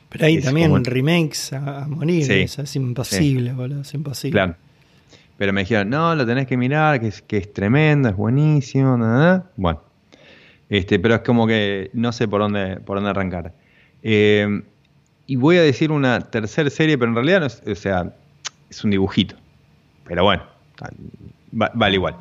Pero 0.09 0.25
ahí 0.25 0.37
Es 0.37 0.45
también 0.45 0.71
como- 0.71 0.83
remakes 0.83 1.53
a, 1.53 1.83
a 1.83 1.87
morir. 1.87 2.25
Sí. 2.25 2.33
Eso 2.33 2.61
es 2.63 2.75
imposible, 2.75 3.53
boludo. 3.53 3.81
Es 3.81 3.93
imposible. 3.93 4.31
Claro. 4.31 4.55
Pero 5.37 5.53
me 5.53 5.61
dijeron, 5.61 5.89
no, 5.89 6.15
lo 6.15 6.25
tenés 6.25 6.47
que 6.47 6.57
mirar, 6.57 6.99
que 6.99 7.07
es, 7.07 7.21
que 7.21 7.37
es 7.37 7.53
tremendo, 7.53 8.09
es 8.09 8.15
buenísimo. 8.15 8.97
na, 8.97 9.07
na, 9.07 9.17
na. 9.19 9.43
Bueno, 9.55 9.81
este, 10.69 10.99
pero 10.99 11.15
es 11.15 11.21
como 11.21 11.47
que 11.47 11.89
no 11.93 12.11
sé 12.11 12.27
por 12.27 12.41
dónde, 12.41 12.77
por 12.77 12.97
dónde 12.97 13.11
arrancar. 13.11 13.53
Eh, 14.03 14.61
y 15.27 15.35
voy 15.35 15.57
a 15.57 15.61
decir 15.61 15.91
una 15.91 16.19
tercera 16.21 16.69
serie, 16.69 16.97
pero 16.97 17.09
en 17.09 17.15
realidad 17.15 17.39
no 17.41 17.45
es, 17.45 17.61
o 17.65 17.75
sea, 17.75 18.13
es 18.69 18.83
un 18.83 18.89
dibujito. 18.91 19.35
Pero 20.05 20.23
bueno, 20.23 20.43
va- 21.61 21.71
vale 21.75 21.95
igual. 21.95 22.15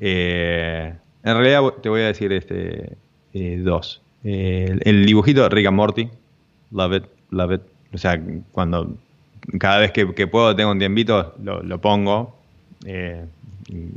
Eh, 0.00 0.94
en 1.22 1.36
realidad 1.36 1.74
te 1.82 1.88
voy 1.88 2.02
a 2.02 2.06
decir 2.06 2.32
este, 2.32 2.96
eh, 3.32 3.60
dos. 3.62 4.00
El, 4.22 5.04
dibujito 5.04 5.48
Rick 5.48 5.66
and 5.66 5.76
Morty, 5.76 6.08
love 6.70 6.94
it, 6.94 7.04
love 7.30 7.52
it. 7.52 7.60
O 7.92 7.98
sea, 7.98 8.20
cuando 8.52 8.96
cada 9.58 9.78
vez 9.78 9.92
que, 9.92 10.26
puedo, 10.26 10.56
tengo 10.56 10.70
un 10.70 10.78
tiempito, 10.78 11.34
lo, 11.42 11.80
pongo. 11.80 12.36
Eh, 12.86 13.24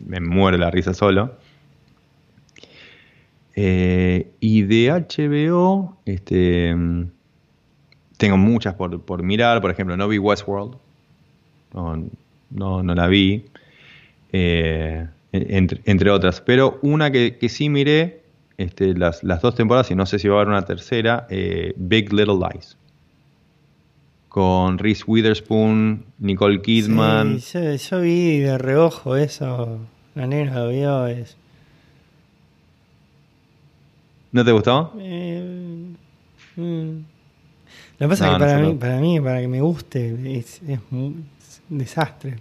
me 0.06 0.19
muero 0.19 0.57
la 0.57 0.69
risa 0.69 0.94
solo. 0.94 1.32
Y 3.56 4.61
de 4.61 4.91
HBO, 4.91 5.98
este, 6.06 6.76
tengo 8.18 8.38
muchas 8.38 8.76
por, 8.76 9.02
por 9.02 9.24
mirar. 9.24 9.61
Por 9.61 9.72
ejemplo, 9.72 9.98
no 9.98 10.07
vi 10.07 10.19
Westworld. 10.19 10.76
No, 11.74 12.03
no, 12.52 12.84
no 12.84 12.95
la 12.95 13.07
vi. 13.07 13.45
Entre, 15.31 15.81
entre 15.85 16.11
otras. 16.11 16.41
Pero 16.41 16.79
una 16.81 17.11
que, 17.11 17.37
que 17.37 17.49
sí 17.49 17.69
miré, 17.69 18.23
este, 18.57 18.93
las, 18.93 19.23
las 19.23 19.41
dos 19.41 19.55
temporadas, 19.55 19.91
y 19.91 19.95
no 19.95 20.05
sé 20.05 20.19
si 20.19 20.27
va 20.27 20.35
a 20.35 20.37
haber 20.41 20.49
una 20.49 20.65
tercera, 20.65 21.27
eh, 21.29 21.73
Big 21.77 22.11
Little 22.13 22.35
Lies. 22.35 22.77
Con 24.29 24.77
Reese 24.77 25.03
Witherspoon, 25.07 26.05
Nicole 26.19 26.61
Kidman. 26.61 27.39
Sí, 27.39 27.59
yo, 27.59 27.75
yo 27.75 28.01
vi 28.01 28.37
de 28.39 28.57
reojo 28.57 29.15
eso. 29.15 29.79
La 30.15 30.27
negra 30.27 30.63
lo 30.63 30.69
vio. 30.69 31.07
Es, 31.07 31.37
¿No 34.31 34.45
te 34.45 34.51
gustó? 34.51 34.93
eh, 34.99 35.93
mm. 36.55 36.91
Lo 37.99 38.07
que 38.07 38.09
pasa 38.09 38.27
No, 38.27 38.31
es 38.33 38.37
que 38.37 38.39
no 38.39 38.45
para, 38.45 38.59
mí, 38.59 38.73
para 38.75 38.99
mí, 38.99 39.19
para 39.19 39.41
que 39.41 39.47
me 39.47 39.61
guste, 39.61 40.37
es, 40.37 40.61
es 40.67 40.79
un 40.91 41.25
desastre. 41.69 42.37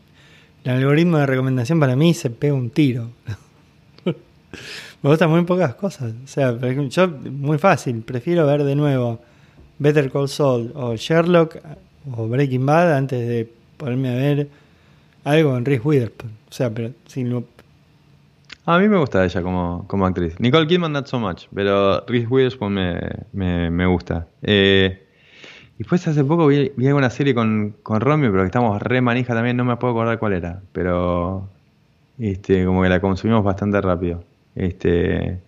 El 0.66 0.72
algoritmo 0.72 1.18
de 1.18 1.26
recomendación 1.26 1.78
para 1.78 1.94
mí 1.94 2.12
se 2.12 2.28
pega 2.28 2.52
un 2.54 2.70
tiro. 2.70 3.10
me 4.04 5.10
gustan 5.10 5.30
muy 5.30 5.42
pocas 5.44 5.76
cosas. 5.76 6.12
O 6.24 6.26
sea, 6.26 6.58
yo, 6.88 7.08
muy 7.08 7.56
fácil, 7.58 8.02
prefiero 8.02 8.44
ver 8.46 8.64
de 8.64 8.74
nuevo 8.74 9.20
Better 9.78 10.10
Call 10.10 10.28
Saul 10.28 10.72
o 10.74 10.96
Sherlock 10.96 11.56
o 12.16 12.26
Breaking 12.26 12.66
Bad 12.66 12.96
antes 12.96 13.28
de 13.28 13.48
ponerme 13.76 14.08
a 14.10 14.14
ver 14.16 14.48
algo 15.22 15.50
con 15.52 15.64
Reese 15.64 15.82
Witherspoon. 15.86 16.32
O 16.50 16.52
sea, 16.52 16.68
pero 16.70 16.90
si 17.06 17.22
lo- 17.22 17.44
A 18.64 18.80
mí 18.80 18.88
me 18.88 18.98
gusta 18.98 19.24
ella 19.24 19.42
como, 19.42 19.84
como 19.86 20.04
actriz. 20.04 20.34
Nicole 20.40 20.66
Kidman 20.66 20.90
not 20.92 21.06
so 21.06 21.20
much, 21.20 21.44
pero 21.54 22.04
Reese 22.08 22.26
Witherspoon 22.26 22.74
me, 22.74 23.00
me, 23.32 23.70
me 23.70 23.86
gusta. 23.86 24.26
Eh, 24.42 25.05
y 25.76 25.80
después 25.80 26.06
hace 26.08 26.24
poco 26.24 26.46
vi, 26.46 26.72
vi 26.76 26.86
alguna 26.86 27.10
serie 27.10 27.34
con, 27.34 27.74
con 27.82 28.00
Romeo, 28.00 28.30
pero 28.30 28.42
que 28.44 28.46
estamos 28.46 28.80
re 28.80 29.02
manija 29.02 29.34
también, 29.34 29.58
no 29.58 29.64
me 29.64 29.76
puedo 29.76 29.92
acordar 29.92 30.18
cuál 30.18 30.32
era. 30.32 30.62
Pero 30.72 31.48
Este, 32.18 32.64
como 32.64 32.82
que 32.82 32.88
la 32.88 33.00
consumimos 33.00 33.44
bastante 33.44 33.78
rápido. 33.82 34.24
Este, 34.54 35.38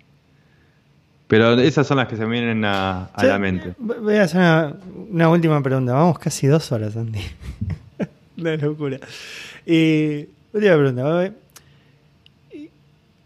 pero 1.29 1.55
esas 1.55 1.87
son 1.87 1.97
las 1.97 2.09
que 2.09 2.17
se 2.17 2.27
me 2.27 2.33
vienen 2.33 2.65
a, 2.65 3.11
la 3.23 3.39
mente. 3.39 3.75
Voy 3.79 4.17
a 4.17 4.25
hacer 4.25 4.75
una, 5.11 5.31
última 5.31 5.63
pregunta. 5.63 5.95
Vamos 5.95 6.19
casi 6.19 6.47
dos 6.47 6.73
horas, 6.73 6.97
Andy. 6.97 7.21
una 8.37 8.57
locura. 8.57 8.99
Última 9.67 10.77
pregunta. 10.77 11.33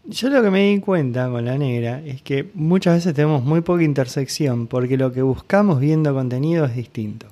Yo 0.05 0.29
lo 0.29 0.43
que 0.43 0.51
me 0.51 0.69
di 0.69 0.79
cuenta 0.79 1.29
con 1.29 1.45
la 1.45 1.57
negra 1.57 2.01
es 2.05 2.21
que 2.21 2.49
muchas 2.55 2.95
veces 2.95 3.13
tenemos 3.13 3.43
muy 3.43 3.61
poca 3.61 3.83
intersección 3.83 4.67
porque 4.67 4.97
lo 4.97 5.13
que 5.13 5.21
buscamos 5.21 5.79
viendo 5.79 6.13
contenido 6.13 6.65
es 6.65 6.75
distinto. 6.75 7.27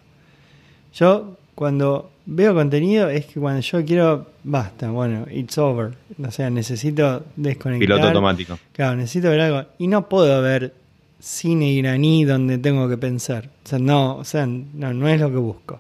Yo 0.94 1.38
cuando 1.54 2.12
veo 2.26 2.54
contenido 2.54 3.10
es 3.10 3.26
que 3.26 3.40
cuando 3.40 3.62
yo 3.62 3.86
quiero, 3.86 4.28
basta, 4.44 4.90
bueno, 4.90 5.26
it's 5.30 5.58
over. 5.58 5.92
O 6.26 6.32
sea, 6.32 6.50
necesito 6.50 7.26
desconectar. 7.36 7.88
Piloto 7.88 8.08
automático. 8.08 8.58
Claro, 8.72 8.96
necesito 8.96 9.30
ver 9.30 9.42
algo. 9.42 9.66
Y 9.78 9.88
no 9.88 10.08
puedo 10.08 10.42
ver 10.42 10.74
cine 11.20 11.72
iraní 11.72 12.24
donde 12.24 12.58
tengo 12.58 12.88
que 12.88 12.98
pensar. 12.98 13.50
O 13.66 13.68
sea, 13.68 13.80
no, 13.80 14.18
o 14.18 14.24
sea, 14.24 14.46
no, 14.46 14.94
no 14.94 15.08
es 15.10 15.20
lo 15.20 15.30
que 15.30 15.38
busco. 15.38 15.80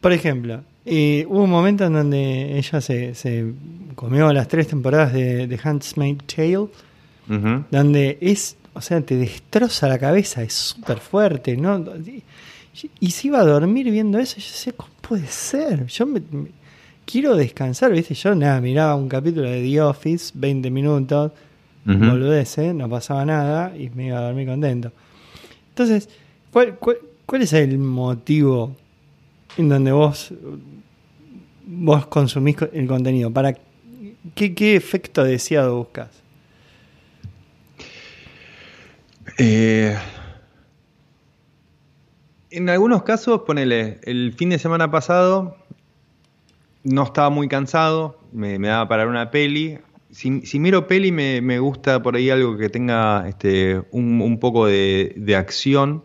Por 0.00 0.12
ejemplo, 0.12 0.62
eh, 0.86 1.26
hubo 1.28 1.42
un 1.42 1.50
momento 1.50 1.84
en 1.84 1.92
donde 1.92 2.56
ella 2.56 2.80
se, 2.80 3.14
se 3.14 3.52
comió 3.98 4.32
las 4.32 4.46
tres 4.46 4.68
temporadas 4.68 5.12
de, 5.12 5.48
de 5.48 5.60
Handmaid's 5.60 6.24
Tale, 6.32 6.68
donde 7.68 8.16
es, 8.20 8.56
o 8.72 8.80
sea, 8.80 9.00
te 9.00 9.16
destroza 9.16 9.88
la 9.88 9.98
cabeza, 9.98 10.40
es 10.40 10.52
súper 10.52 10.98
fuerte, 10.98 11.56
¿no? 11.56 11.84
Y 13.00 13.10
se 13.10 13.26
iba 13.26 13.40
a 13.40 13.44
dormir 13.44 13.90
viendo 13.90 14.20
eso, 14.20 14.36
y 14.38 14.40
yo 14.40 14.50
decía, 14.52 14.72
¿cómo 14.76 14.92
puede 15.00 15.26
ser? 15.26 15.86
Yo 15.86 16.06
me, 16.06 16.22
quiero 17.04 17.34
descansar, 17.34 17.90
¿viste? 17.90 18.14
Yo 18.14 18.36
nada, 18.36 18.60
miraba 18.60 18.94
un 18.94 19.08
capítulo 19.08 19.50
de 19.50 19.62
The 19.62 19.82
Office, 19.82 20.30
20 20.32 20.70
minutos, 20.70 21.32
uh 21.84 21.90
no 21.90 22.88
pasaba 22.88 23.24
nada 23.24 23.76
y 23.76 23.90
me 23.90 24.06
iba 24.06 24.18
a 24.18 24.22
dormir 24.22 24.46
contento. 24.46 24.92
Entonces, 25.70 26.08
¿cuál, 26.52 26.78
cuál, 26.78 27.42
es 27.42 27.52
el 27.52 27.78
motivo 27.78 28.76
en 29.56 29.68
donde 29.68 29.90
vos, 29.90 30.32
vos 31.66 32.06
consumís 32.06 32.56
el 32.72 32.86
contenido? 32.86 33.32
¿Para 33.32 33.54
qué, 34.34 34.54
qué 34.54 34.76
efecto 34.76 35.24
deseado 35.24 35.76
buscas? 35.76 36.10
Eh, 39.38 39.96
en 42.50 42.68
algunos 42.68 43.02
casos, 43.02 43.42
ponele, 43.46 44.00
el 44.02 44.32
fin 44.32 44.50
de 44.50 44.58
semana 44.58 44.90
pasado 44.90 45.56
no 46.82 47.04
estaba 47.04 47.30
muy 47.30 47.48
cansado, 47.48 48.20
me, 48.32 48.58
daba 48.58 48.88
para 48.88 49.06
una 49.06 49.30
peli. 49.30 49.78
Si, 50.10 50.58
miro 50.58 50.88
peli, 50.88 51.12
me, 51.12 51.58
gusta 51.58 52.02
por 52.02 52.16
ahí 52.16 52.30
algo 52.30 52.56
que 52.56 52.68
tenga 52.68 53.28
este, 53.28 53.82
un, 53.90 54.38
poco 54.40 54.66
de, 54.66 55.34
acción. 55.36 56.02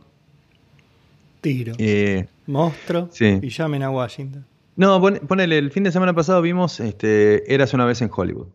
Tiro. 1.42 1.74
Eh, 1.78 2.28
Monstruo. 2.46 3.10
Y 3.20 3.50
llamen 3.50 3.84
a 3.84 3.90
Washington. 3.90 4.46
No, 4.76 5.02
ponele, 5.02 5.58
el 5.58 5.72
fin 5.72 5.84
de 5.84 5.92
semana 5.92 6.14
pasado 6.14 6.42
vimos 6.42 6.80
este, 6.80 7.54
Eras 7.54 7.74
una 7.74 7.86
vez 7.86 8.02
en 8.02 8.10
Hollywood. 8.14 8.48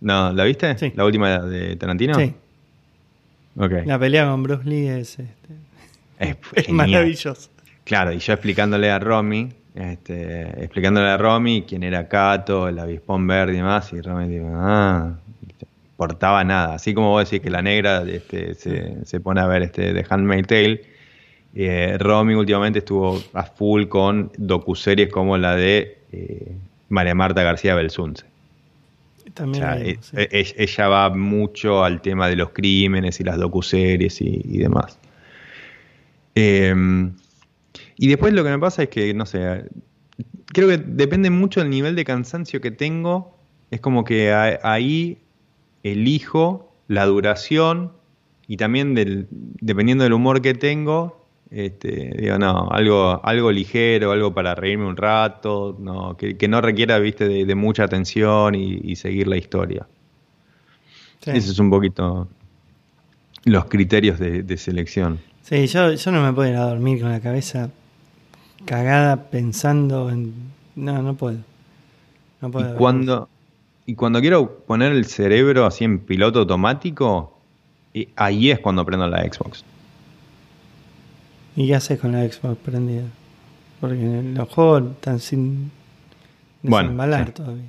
No, 0.00 0.32
¿la 0.32 0.44
viste? 0.44 0.76
Sí. 0.78 0.92
¿La 0.96 1.04
última 1.04 1.38
de 1.40 1.76
Tarantino? 1.76 2.14
Sí. 2.14 2.34
Okay. 3.56 3.84
La 3.84 3.98
pelea 3.98 4.28
con 4.28 4.42
Bruce 4.42 4.68
Lee 4.68 4.88
es, 4.88 5.18
este, 5.18 6.38
es, 6.54 6.68
maravilloso. 6.70 7.50
Claro, 7.84 8.12
y 8.12 8.18
yo 8.18 8.32
explicándole 8.32 8.90
a 8.90 8.98
Romy, 8.98 9.52
este, 9.74 10.62
explicándole 10.62 11.08
a 11.08 11.16
Romy 11.16 11.62
quién 11.62 11.82
era 11.82 12.08
Cato, 12.08 12.68
el 12.68 12.78
avispón 12.78 13.26
verde 13.26 13.52
y 13.52 13.56
demás, 13.56 13.92
y 13.92 14.00
Romy 14.00 14.28
dijo, 14.28 14.50
ah, 14.54 15.14
portaba 15.96 16.42
nada. 16.42 16.74
Así 16.74 16.94
como 16.94 17.10
vos 17.10 17.28
decís 17.28 17.42
que 17.44 17.50
la 17.50 17.62
negra 17.62 18.02
este, 18.02 18.54
se, 18.54 19.20
pone 19.20 19.40
a 19.40 19.46
ver 19.46 19.62
este 19.62 19.92
The 19.92 20.04
Handmaid's 20.08 20.48
Tale, 20.48 20.82
eh, 21.54 21.96
Romy 21.98 22.34
últimamente 22.34 22.80
estuvo 22.80 23.22
a 23.34 23.42
full 23.44 23.86
con 23.86 24.30
docuseries 24.36 25.10
como 25.10 25.36
la 25.36 25.56
de 25.56 25.98
eh, 26.12 26.52
María 26.88 27.14
Marta 27.14 27.42
García 27.42 27.74
Belsunce. 27.74 28.24
También 29.34 29.64
e, 29.64 29.98
e, 30.12 30.54
ella 30.58 30.88
va 30.88 31.10
mucho 31.10 31.84
al 31.84 32.02
tema 32.02 32.28
de 32.28 32.36
los 32.36 32.50
crímenes 32.50 33.20
y 33.20 33.24
las 33.24 33.38
docuseries 33.38 34.20
y 34.20 34.58
demás. 34.58 34.98
Em, 36.34 37.12
y 37.96 38.08
después 38.08 38.32
lo 38.32 38.42
que 38.44 38.50
me 38.50 38.58
pasa 38.58 38.84
es 38.84 38.88
que, 38.88 39.12
no 39.14 39.26
sé, 39.26 39.64
creo 40.46 40.68
que 40.68 40.78
depende 40.78 41.30
mucho 41.30 41.60
del 41.60 41.70
nivel 41.70 41.94
de 41.94 42.04
cansancio 42.04 42.60
que 42.60 42.70
tengo. 42.70 43.36
Es 43.70 43.80
como 43.80 44.04
que 44.04 44.32
ahí 44.32 45.18
elijo 45.82 46.72
la 46.88 47.06
duración 47.06 47.92
y 48.46 48.56
también 48.56 48.94
del, 48.94 49.28
dependiendo 49.30 50.04
del 50.04 50.12
humor 50.12 50.42
que 50.42 50.54
tengo, 50.54 51.21
este, 51.52 52.14
digo, 52.16 52.38
no, 52.38 52.68
algo, 52.70 53.20
algo 53.24 53.52
ligero, 53.52 54.12
algo 54.12 54.32
para 54.32 54.54
reírme 54.54 54.86
un 54.86 54.96
rato, 54.96 55.76
no, 55.78 56.16
que, 56.16 56.48
no 56.48 56.60
requiera, 56.60 56.98
viste, 56.98 57.28
de, 57.28 57.54
mucha 57.54 57.84
atención 57.84 58.54
y, 58.54 58.96
seguir 58.96 59.28
la 59.28 59.36
historia. 59.36 59.86
Ese 61.26 61.50
es 61.50 61.58
un 61.58 61.70
poquito 61.70 62.28
los 63.44 63.66
criterios 63.66 64.18
de 64.18 64.56
selección. 64.56 65.20
Sí, 65.42 65.66
yo, 65.66 65.92
yo 65.92 66.12
no 66.12 66.22
me 66.22 66.32
puedo 66.32 66.48
ir 66.48 66.56
a 66.56 66.66
dormir 66.66 67.00
con 67.00 67.10
la 67.10 67.20
cabeza 67.20 67.68
cagada 68.64 69.28
pensando 69.28 70.08
en... 70.08 70.32
No, 70.76 71.02
no 71.02 71.14
puedo. 71.14 71.38
No 72.40 72.50
puedo. 72.50 72.74
Y 72.74 72.78
cuando, 72.78 73.28
y 73.84 73.94
cuando 73.94 74.20
quiero 74.20 74.60
poner 74.60 74.92
el 74.92 75.04
cerebro 75.04 75.66
así 75.66 75.84
en 75.84 75.98
piloto 75.98 76.38
automático, 76.40 77.38
ahí 78.16 78.50
es 78.50 78.60
cuando 78.60 78.84
prendo 78.86 79.06
la 79.08 79.22
Xbox. 79.24 79.64
¿Y 81.56 81.66
qué 81.66 81.74
haces 81.74 81.98
con 81.98 82.12
la 82.12 82.26
Xbox 82.26 82.56
prendida? 82.64 83.04
Porque 83.80 84.22
los 84.34 84.48
juegos 84.48 84.92
están 84.92 85.18
sin 85.18 85.70
bueno, 86.62 87.32
todavía. 87.32 87.64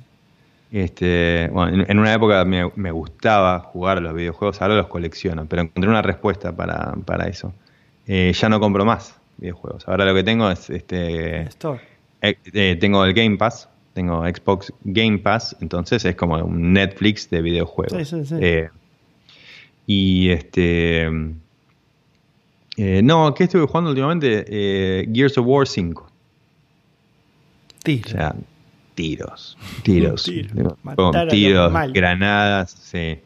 Este, 0.70 1.48
bueno, 1.52 1.84
en, 1.86 1.98
una 1.98 2.12
época 2.12 2.44
me, 2.44 2.70
me, 2.74 2.90
gustaba 2.90 3.60
jugar 3.60 3.98
a 3.98 4.00
los 4.00 4.14
videojuegos, 4.14 4.60
ahora 4.60 4.76
los 4.76 4.88
colecciono, 4.88 5.46
pero 5.46 5.62
encontré 5.62 5.88
una 5.88 6.02
respuesta 6.02 6.54
para, 6.54 6.94
para 7.04 7.28
eso. 7.28 7.52
Eh, 8.06 8.32
ya 8.34 8.48
no 8.48 8.58
compro 8.60 8.84
más 8.84 9.16
videojuegos. 9.36 9.86
Ahora 9.88 10.04
lo 10.04 10.14
que 10.14 10.24
tengo 10.24 10.50
es 10.50 10.70
este 10.70 11.42
eh, 11.42 11.48
eh, 12.22 12.76
tengo 12.80 13.04
el 13.04 13.14
Game 13.14 13.36
Pass, 13.36 13.68
tengo 13.92 14.24
Xbox 14.24 14.72
Game 14.82 15.18
Pass, 15.18 15.56
entonces 15.60 16.04
es 16.04 16.16
como 16.16 16.36
un 16.36 16.72
Netflix 16.72 17.30
de 17.30 17.42
videojuegos. 17.42 18.08
Sí, 18.08 18.24
sí, 18.24 18.26
sí. 18.26 18.36
y 19.86 20.30
este 20.30 21.08
no, 22.76 23.34
¿qué 23.34 23.44
estuve 23.44 23.66
jugando 23.66 23.90
últimamente? 23.90 25.06
Gears 25.12 25.38
of 25.38 25.46
War 25.46 25.66
5. 25.66 26.06
Tiros. 27.82 28.06
O 28.06 28.16
sea, 28.16 28.34
tiros, 28.94 29.58
tiros, 29.82 30.30
tiros, 31.28 31.72
granadas, 31.92 32.70
sí, 32.70 33.18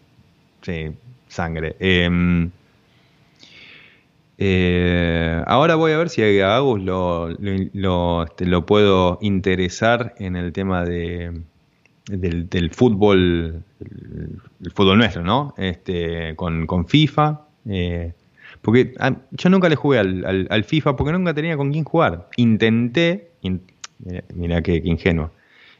sí, 0.62 0.90
sangre. 1.28 1.76
Eh, 1.78 2.48
eh, 4.40 5.42
ahora 5.46 5.74
voy 5.74 5.92
a 5.92 5.98
ver 5.98 6.08
si 6.08 6.22
a 6.22 6.56
Agus 6.56 6.80
lo, 6.80 7.28
lo, 7.72 8.22
este, 8.22 8.46
lo, 8.46 8.66
puedo 8.66 9.18
interesar 9.20 10.14
en 10.18 10.36
el 10.36 10.52
tema 10.52 10.84
de, 10.84 11.40
del, 12.06 12.70
fútbol, 12.70 13.64
el, 13.80 14.70
fútbol 14.72 14.98
nuestro, 14.98 15.24
¿no? 15.24 15.54
Este, 15.58 16.36
con, 16.36 16.66
con 16.68 16.86
FIFA. 16.86 17.46
Eh, 17.68 18.12
porque 18.68 18.94
ah, 18.98 19.16
yo 19.30 19.48
nunca 19.48 19.68
le 19.68 19.76
jugué 19.76 19.98
al, 19.98 20.64
FIFA 20.64 20.94
porque 20.96 21.12
nunca 21.12 21.32
tenía 21.32 21.56
con 21.56 21.72
quién 21.72 21.84
jugar. 21.84 22.28
Intenté, 22.36 23.30
mira, 24.34 24.60
qué, 24.62 24.82
ingenuo. 24.84 25.30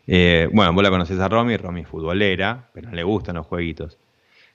Eh, 0.07 0.49
bueno, 0.53 0.73
vos 0.73 0.83
la 0.83 0.89
conoces 0.89 1.21
a 1.21 1.29
Romy, 1.29 1.57
Romy 1.59 1.83
es 1.83 1.89
futbolera, 1.89 2.71
pero 2.73 2.89
no 2.89 2.97
le 2.97 3.03
gustan 3.03 3.37
los 3.37 3.47
jueguitos 3.47 3.99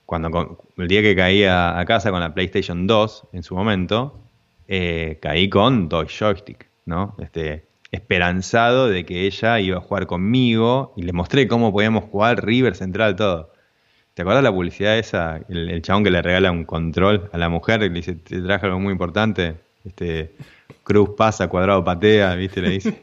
cuando 0.06 0.60
el 0.78 0.88
día 0.88 1.02
que 1.02 1.16
caí 1.16 1.44
a, 1.44 1.84
casa 1.88 2.12
con 2.12 2.20
la 2.20 2.34
PlayStation 2.34 2.88
2 2.88 3.30
en 3.34 3.44
su 3.44 3.56
momento, 3.56 4.20
eh, 4.68 5.18
caí 5.22 5.50
con 5.50 5.90
dos 5.90 6.12
joysticks, 6.18 6.68
¿no? 6.86 7.16
Este, 7.20 7.68
esperanzado 7.92 8.90
de 8.90 9.06
que 9.06 9.26
ella 9.26 9.60
iba 9.60 9.78
a 9.78 9.82
jugar 9.82 10.08
conmigo 10.08 10.94
y 10.98 11.04
le 11.04 11.14
mostré 11.14 11.48
cómo 11.48 11.72
podíamos 11.72 12.06
jugar 12.06 12.46
River 12.46 12.76
Central, 12.76 13.16
todo. 13.16 13.53
¿Te 14.14 14.22
acuerdas 14.22 14.44
la 14.44 14.52
publicidad 14.52 14.98
esa? 14.98 15.42
El, 15.50 15.82
chabón 15.82 16.04
que 16.04 16.12
le 16.12 16.22
regala 16.22 16.52
un 16.52 16.66
control 16.66 17.30
a 17.32 17.38
la 17.38 17.50
mujer 17.50 17.82
y 17.82 17.90
le 17.90 17.96
dice, 17.96 18.14
te 18.14 18.42
traje 18.42 18.68
algo 18.68 18.80
muy 18.80 18.92
importante. 18.92 19.56
Este, 19.84 20.36
cruz 20.84 21.12
pasa, 21.18 21.48
cuadrado 21.48 21.84
patea, 21.84 22.36
¿viste? 22.36 22.62
Le 22.62 22.70
dice. 22.70 23.02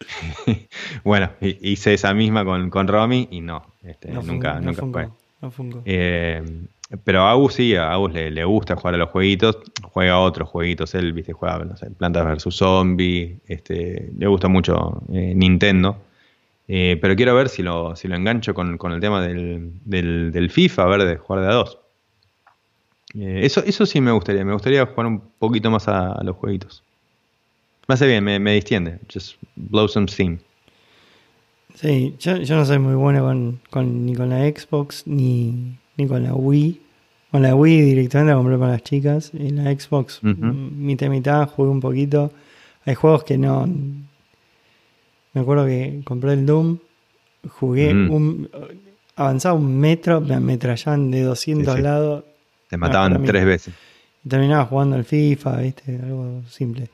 bueno, 1.04 1.30
hice 1.40 1.94
esa 1.94 2.12
misma 2.12 2.44
con, 2.44 2.68
con 2.70 2.88
Romy 2.88 3.28
y 3.30 3.40
no, 3.40 3.74
este, 3.82 4.10
nunca, 4.12 4.60
nunca 4.60 4.86
fue. 4.86 5.08
Eh, 5.84 6.42
pero 7.04 7.22
a 7.22 7.30
Agus 7.30 7.54
sí, 7.54 7.74
a 7.74 7.92
Agus 7.92 8.12
le, 8.12 8.44
gusta 8.44 8.76
jugar 8.76 8.94
a 8.94 8.98
los 8.98 9.10
jueguitos, 9.10 9.58
juega 9.82 10.18
otros 10.18 10.48
jueguitos, 10.48 10.94
él 10.94 11.12
viste 11.12 11.32
juega, 11.32 11.58
no 11.64 11.76
sé, 11.76 11.90
Plantas 11.90 12.24
vs 12.24 12.54
Zombie, 12.54 13.38
este, 13.46 14.10
le 14.16 14.26
gusta 14.26 14.48
mucho 14.48 15.02
eh, 15.12 15.32
Nintendo. 15.34 15.96
Eh, 16.70 16.98
pero 17.00 17.16
quiero 17.16 17.34
ver 17.34 17.48
si 17.48 17.62
lo, 17.62 17.96
si 17.96 18.08
lo 18.08 18.14
engancho 18.14 18.52
con, 18.52 18.78
el 18.92 19.00
tema 19.00 19.26
del, 19.26 19.72
del, 19.84 20.50
FIFA, 20.50 20.82
a 20.82 20.86
ver, 20.86 21.04
de 21.04 21.16
jugar 21.16 21.42
de 21.42 21.48
a 21.48 21.54
dos. 21.54 21.78
Eh, 23.14 23.40
eso, 23.42 23.62
eso 23.64 23.86
sí 23.86 24.02
me 24.02 24.12
gustaría, 24.12 24.44
me 24.44 24.52
gustaría 24.52 24.84
jugar 24.84 25.06
un 25.06 25.20
poquito 25.38 25.70
más 25.70 25.88
a, 25.88 26.22
los 26.22 26.36
jueguitos. 26.36 26.84
Me 27.86 27.94
hace 27.94 28.06
bien, 28.06 28.22
me, 28.22 28.38
me, 28.38 28.52
distiende. 28.52 28.98
Just 29.10 29.36
blow 29.56 29.88
some 29.88 30.06
steam. 30.08 30.38
Sí, 31.74 32.14
yo, 32.18 32.36
yo 32.36 32.56
no 32.56 32.66
soy 32.66 32.78
muy 32.78 32.94
bueno 32.94 33.24
con, 33.24 33.60
con, 33.70 34.04
ni 34.04 34.14
con 34.14 34.28
la 34.28 34.40
Xbox 34.40 35.06
ni, 35.06 35.78
ni 35.96 36.06
con 36.06 36.22
la 36.22 36.34
Wii. 36.34 36.82
Con 37.30 37.42
la 37.42 37.54
Wii 37.54 37.80
directamente 37.80 38.32
la 38.32 38.36
compré 38.36 38.58
para 38.58 38.72
las 38.72 38.82
chicas. 38.82 39.30
Y 39.32 39.50
la 39.50 39.72
Xbox, 39.72 40.20
mitad 40.22 41.08
mitad, 41.08 41.48
jugué 41.48 41.70
un 41.70 41.80
poquito. 41.80 42.30
Hay 42.84 42.94
juegos 42.94 43.24
que 43.24 43.38
no. 43.38 43.66
Me 45.32 45.40
acuerdo 45.40 45.66
que 45.66 46.00
compré 46.04 46.32
el 46.32 46.46
Doom, 46.46 46.78
jugué 47.48 47.92
un. 47.92 48.48
Avanzaba 49.16 49.54
un 49.54 49.78
metro, 49.78 50.20
me 50.20 50.34
ametrallaban 50.34 51.10
de 51.10 51.22
200 51.22 51.80
lados. 51.80 52.24
Te 52.68 52.76
mataban 52.76 53.24
tres 53.24 53.44
veces. 53.44 53.74
Y 54.24 54.28
terminaba 54.28 54.64
jugando 54.66 54.96
al 54.96 55.04
FIFA, 55.04 55.56
¿viste? 55.56 55.96
Algo 55.96 56.42
simple. 56.48 56.88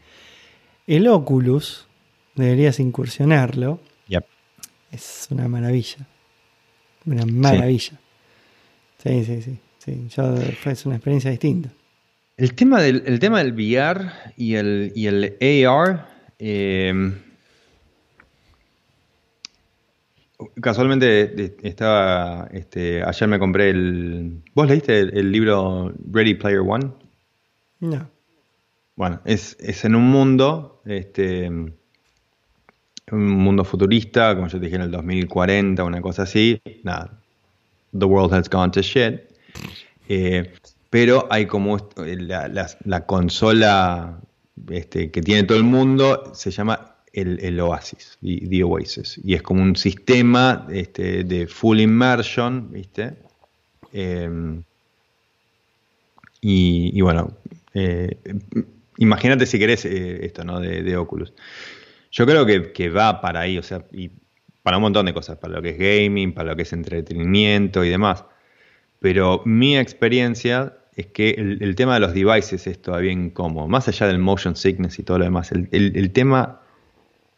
El 0.86 1.06
Oculus, 1.09 1.86
deberías 2.35 2.81
incursionarlo. 2.81 3.81
Es 4.90 5.27
una 5.31 5.48
maravilla. 5.48 6.06
Una 7.05 7.27
maravilla. 7.27 7.98
Sí, 9.02 9.24
sí, 9.24 9.43
sí. 9.43 9.59
sí. 9.78 10.06
Yo, 10.09 10.36
es 10.36 10.86
una 10.86 10.94
experiencia 10.94 11.32
distinta. 11.32 11.70
El 12.36 12.55
tema 12.55 12.81
del, 12.81 13.02
el 13.06 13.19
tema 13.19 13.43
del 13.43 13.55
VR 13.55 14.12
y 14.36 14.55
el, 14.55 14.93
y 14.94 15.06
el 15.06 15.36
AR. 15.66 16.06
Em, 16.39 17.24
casualmente 20.61 21.56
estaba. 21.62 22.48
Este, 22.52 23.02
ayer 23.02 23.28
me 23.28 23.39
compré 23.39 23.70
el. 23.70 24.43
¿Vos 24.55 24.69
leíste 24.69 25.01
el, 25.01 25.31
libro 25.31 25.93
Ready 26.11 26.35
Player 26.35 26.61
One? 26.61 26.90
No. 27.81 28.09
Bueno, 28.97 29.20
es, 29.24 29.56
es 29.61 29.85
en 29.85 29.94
un 29.94 30.05
mundo. 30.11 30.82
Este, 30.85 31.48
un 31.48 33.28
mundo 33.28 33.65
futurista, 33.65 34.35
como 34.35 34.48
yo 34.48 34.59
te 34.59 34.65
dije 34.65 34.77
en 34.77 34.82
el 34.82 34.90
2040, 34.90 35.85
una 35.85 36.01
cosa 36.01 36.23
así. 36.23 36.61
Nada. 36.82 37.20
The 37.97 38.06
world 38.06 38.32
has 38.32 38.48
gone 38.48 38.70
to 38.73 38.82
shit. 38.82 39.20
Eh, 40.09 40.52
pero 40.90 41.27
hay 41.31 41.47
como 41.47 41.77
la, 42.05 43.06
consola 43.06 44.20
este, 44.69 45.11
que 45.11 45.23
tiene 45.23 45.43
todo 45.44 45.59
el 45.59 45.65
mundo, 45.65 46.32
se 46.35 46.51
llama 46.51 46.94
el, 47.15 47.61
Oasis, 47.61 48.19
the, 48.23 48.65
Oasis. 48.65 49.20
Y 49.24 49.35
es 49.35 49.43
como 49.43 49.62
un 49.62 49.77
sistema 49.77 50.66
este, 50.70 51.24
de 51.24 51.47
full 51.47 51.81
immersion, 51.81 52.73
¿viste? 52.73 53.15
Em, 53.93 54.62
y, 56.41 57.01
bueno, 57.01 57.32
eh, 57.73 58.19
imagínate 58.99 59.47
si 59.47 59.59
querés 59.59 59.85
eh, 59.86 60.27
esto, 60.27 60.45
¿no? 60.45 60.61
de 60.61 60.97
Oculus. 60.97 61.32
Yo 62.15 62.27
creo 62.27 62.47
que, 62.47 62.89
va 62.91 63.20
para 63.20 63.41
ahí, 63.41 63.59
o 63.59 63.62
sea, 63.65 63.85
para 64.62 64.77
un 64.77 64.82
montón 64.82 65.05
de 65.07 65.12
cosas, 65.12 65.36
para 65.36 65.55
lo 65.55 65.62
que 65.62 65.70
es 65.70 65.78
gaming, 65.78 66.32
para 66.32 66.51
lo 66.51 66.57
que 66.57 66.62
es 66.62 66.73
entretenimiento 66.73 67.85
y 67.85 67.89
demás. 67.89 68.24
Pero 69.01 69.43
mi 69.45 69.77
experiencia 69.77 70.77
es 70.95 71.07
que 71.07 71.31
el, 71.31 71.74
tema 71.74 71.95
de 71.95 72.01
los 72.01 72.15
devices 72.15 72.69
es 72.69 72.81
todavía 72.81 73.11
incómodo, 73.11 73.66
más 73.66 73.89
allá 73.89 74.07
del 74.07 74.20
motion 74.20 74.55
sickness 74.55 75.01
y 75.01 75.03
todo 75.03 75.19
lo 75.19 75.24
demás. 75.24 75.51
El, 75.51 76.12
tema, 76.12 76.61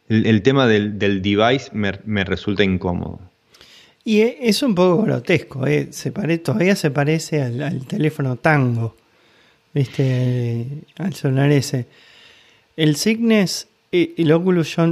el, 0.09 0.43
tema 0.43 0.67
del, 0.67 0.99
device 0.99 1.71
me, 1.73 2.25
resulta 2.25 2.65
incómodo. 2.65 3.21
Y 4.05 4.21
e, 4.21 4.39
es 4.43 4.63
un 4.63 4.75
poco 4.75 5.03
grotesco, 5.03 5.67
¿eh? 5.67 5.89
se 5.91 6.11
todavía 6.39 6.77
se 6.77 6.91
parece 6.91 7.43
al, 7.43 7.87
teléfono 7.87 8.37
Tango, 8.37 8.97
¿viste? 9.75 10.67
Al 10.99 11.15
sonar 11.15 11.51
ese. 11.51 11.87
El 12.77 12.97
Cygnus 12.97 13.67
el 13.93 14.33
Oculus, 14.33 14.77
yo, 14.77 14.85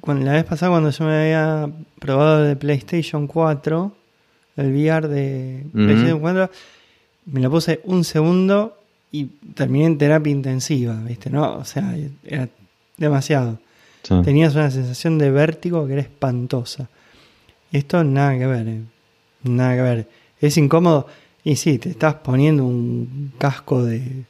cuando, 0.00 0.26
la 0.26 0.32
vez 0.32 0.44
pasada 0.44 0.72
cuando 0.72 0.90
yo 0.90 1.04
me 1.04 1.14
había 1.14 1.70
probado 1.98 2.42
de 2.42 2.56
PlayStation 2.56 3.26
4, 3.26 3.92
el 4.56 4.72
VR 4.72 5.08
de 5.08 5.64
PlayStation 5.72 6.20
4, 6.20 6.50
me 7.26 7.40
lo 7.40 7.50
puse 7.50 7.80
un 7.84 8.04
segundo 8.04 8.78
y 9.12 9.24
terminé 9.54 9.86
en 9.86 9.98
terapia 9.98 10.30
intensiva, 10.30 10.94
¿viste? 11.06 11.30
¿No? 11.30 11.56
O 11.56 11.64
sea, 11.64 11.96
era 12.24 12.48
demasiado. 12.96 13.58
Tenías 14.24 14.54
una 14.54 14.70
sensación 14.70 15.18
de 15.18 15.30
vértigo 15.30 15.86
que 15.86 15.94
era 15.94 16.02
espantosa. 16.02 16.88
Esto 17.72 18.02
nada 18.04 18.38
que 18.38 18.46
ver, 18.46 18.68
¿eh? 18.68 18.80
nada 19.42 19.76
que 19.76 19.82
ver. 19.82 20.08
Es 20.40 20.56
incómodo. 20.56 21.06
Y 21.44 21.56
sí, 21.56 21.78
te 21.78 21.90
estás 21.90 22.14
poniendo 22.14 22.64
un 22.64 23.32
casco 23.38 23.84
de, 23.84 24.24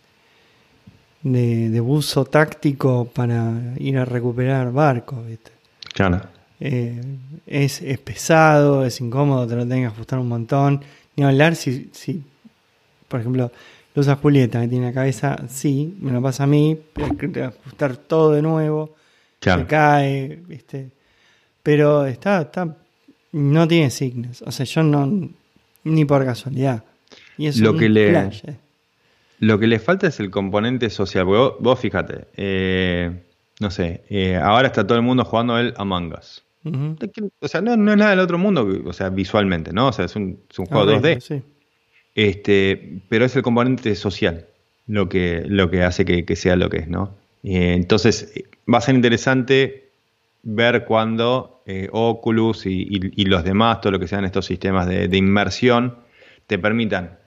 de, 1.23 1.81
buzo 1.81 2.25
táctico 2.25 3.07
para 3.13 3.75
ir 3.79 3.99
a 3.99 4.05
recuperar 4.05 4.73
barcos, 4.73 5.27
¿viste? 5.27 5.51
Claro. 5.95 6.23
Eh, 6.61 7.01
es, 7.47 7.81
pesado, 8.05 8.85
es 8.85 9.01
incómodo, 9.01 9.47
te 9.47 9.57
lo 9.57 9.63
tenés 9.63 9.89
que 9.91 9.95
ajustar 9.95 10.19
un 10.19 10.29
montón. 10.29 10.83
Ni 11.17 11.25
hablar 11.25 11.57
si, 11.57 11.91
si 11.93 12.23
por 13.09 13.21
ejemplo, 13.21 13.51
lo 13.95 14.01
usa 14.01 14.17
Julieta, 14.17 14.61
que 14.61 14.69
tiene 14.69 14.87
la 14.87 14.93
cabeza 14.93 15.37
sí, 15.49 15.97
me 16.01 16.13
lo 16.13 16.23
pasa 16.23 16.45
a 16.45 16.47
mí, 16.47 16.79
ajustar 17.43 17.97
todo 17.97 18.33
de 18.33 18.43
nuevo, 18.43 18.95
se 19.41 19.67
cae, 19.67 20.43
¿viste? 20.47 20.91
Pero 21.63 22.07
está, 22.07 22.43
está, 22.43 22.77
no 23.33 23.69
tiene 23.69 23.91
signos, 23.91 24.43
o 24.43 24.51
sea, 24.51 24.65
yo 24.67 24.83
no, 24.83 25.31
ni 25.85 26.05
por 26.05 26.25
casualidad. 26.25 26.85
Y 27.37 27.47
es 27.47 27.59
lo 27.59 27.77
que 27.77 27.89
le, 27.89 28.19
eh. 28.19 28.57
Lo 29.41 29.59
que 29.59 29.67
le 29.67 29.79
falta 29.79 30.09
es 30.09 30.19
el 30.21 30.31
componente 30.31 30.91
social. 30.91 31.25
Vos, 31.25 31.55
vos 31.61 31.79
fíjate, 31.79 32.27
eh, 32.37 33.23
no 33.61 33.71
sé, 33.71 34.03
eh, 34.09 34.37
ahora 34.37 34.69
está 34.69 34.87
todo 34.87 34.99
el 34.99 35.05
mundo 35.05 35.25
jugando 35.25 35.59
el 35.59 35.75
Among 35.77 36.13
Us. 36.19 36.43
O 37.41 37.49
sea, 37.49 37.61
no, 37.61 37.73
es 37.73 37.79
nada 37.79 38.11
del 38.11 38.21
otro 38.21 38.37
mundo, 38.37 38.69
o 38.85 38.93
sea, 38.93 39.09
visualmente, 39.09 39.73
¿no? 39.73 39.89
O 39.89 39.93
sea, 39.93 40.05
es 40.05 40.17
un, 40.17 40.41
juego 40.55 40.85
2D. 40.85 41.43
Este, 42.15 43.01
pero 43.09 43.25
es 43.25 43.37
el 43.37 43.43
componente 43.43 43.95
social 43.95 44.47
lo 44.89 45.09
que, 45.09 45.45
lo 45.47 45.71
que 45.71 45.85
hace 45.85 46.05
que, 46.05 46.37
sea 46.37 46.57
lo 46.57 46.69
que 46.69 46.79
es, 46.79 46.89
¿no? 46.89 47.15
Eh, 47.49 47.75
entonces, 47.75 48.33
va 48.73 48.79
a 48.79 48.81
ser 48.83 48.95
interesante 48.95 49.91
ver 50.43 50.85
cuando 50.85 51.63
Oculus 51.93 52.65
y, 52.65 53.25
los 53.25 53.45
demás, 53.45 53.81
todo 53.81 53.93
lo 53.93 53.99
que 53.99 54.09
sean 54.09 54.25
estos 54.25 54.47
sistemas 54.47 54.87
de, 54.87 55.17
inmersión, 55.17 55.97
te 56.47 56.59
permitan 56.59 57.19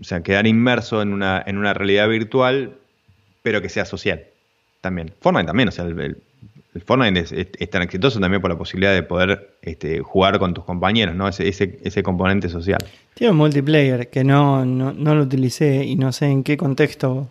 o 0.00 0.04
sea, 0.04 0.22
quedar 0.22 0.46
inmerso 0.46 1.02
en 1.02 1.12
una, 1.12 1.42
en 1.46 1.58
una 1.58 1.74
realidad 1.74 2.08
virtual, 2.08 2.76
pero 3.42 3.62
que 3.62 3.68
sea 3.68 3.84
social 3.84 4.24
también. 4.80 5.12
Fortnite 5.20 5.46
también, 5.46 5.68
o 5.68 5.72
sea, 5.72 5.84
el, 5.84 6.18
Fortnite 6.84 7.20
es, 7.20 7.70
tan 7.70 7.82
exitoso 7.82 8.18
también 8.18 8.42
por 8.42 8.50
la 8.50 8.58
posibilidad 8.58 8.92
de 8.92 9.04
poder 9.04 9.56
este, 9.62 10.00
jugar 10.00 10.38
con 10.40 10.54
tus 10.54 10.64
compañeros, 10.64 11.14
¿no? 11.14 11.28
Ese, 11.28 11.46
ese, 11.46 11.78
ese 11.84 12.02
componente 12.02 12.48
social. 12.48 12.84
Tiene 13.14 13.30
un 13.30 13.36
multiplayer 13.36 14.10
que 14.10 14.24
no, 14.24 14.64
no, 14.64 14.92
lo 14.92 15.22
utilicé 15.22 15.84
y 15.84 15.94
no 15.94 16.10
sé 16.10 16.26
en 16.26 16.42
qué 16.42 16.56
contexto 16.56 17.30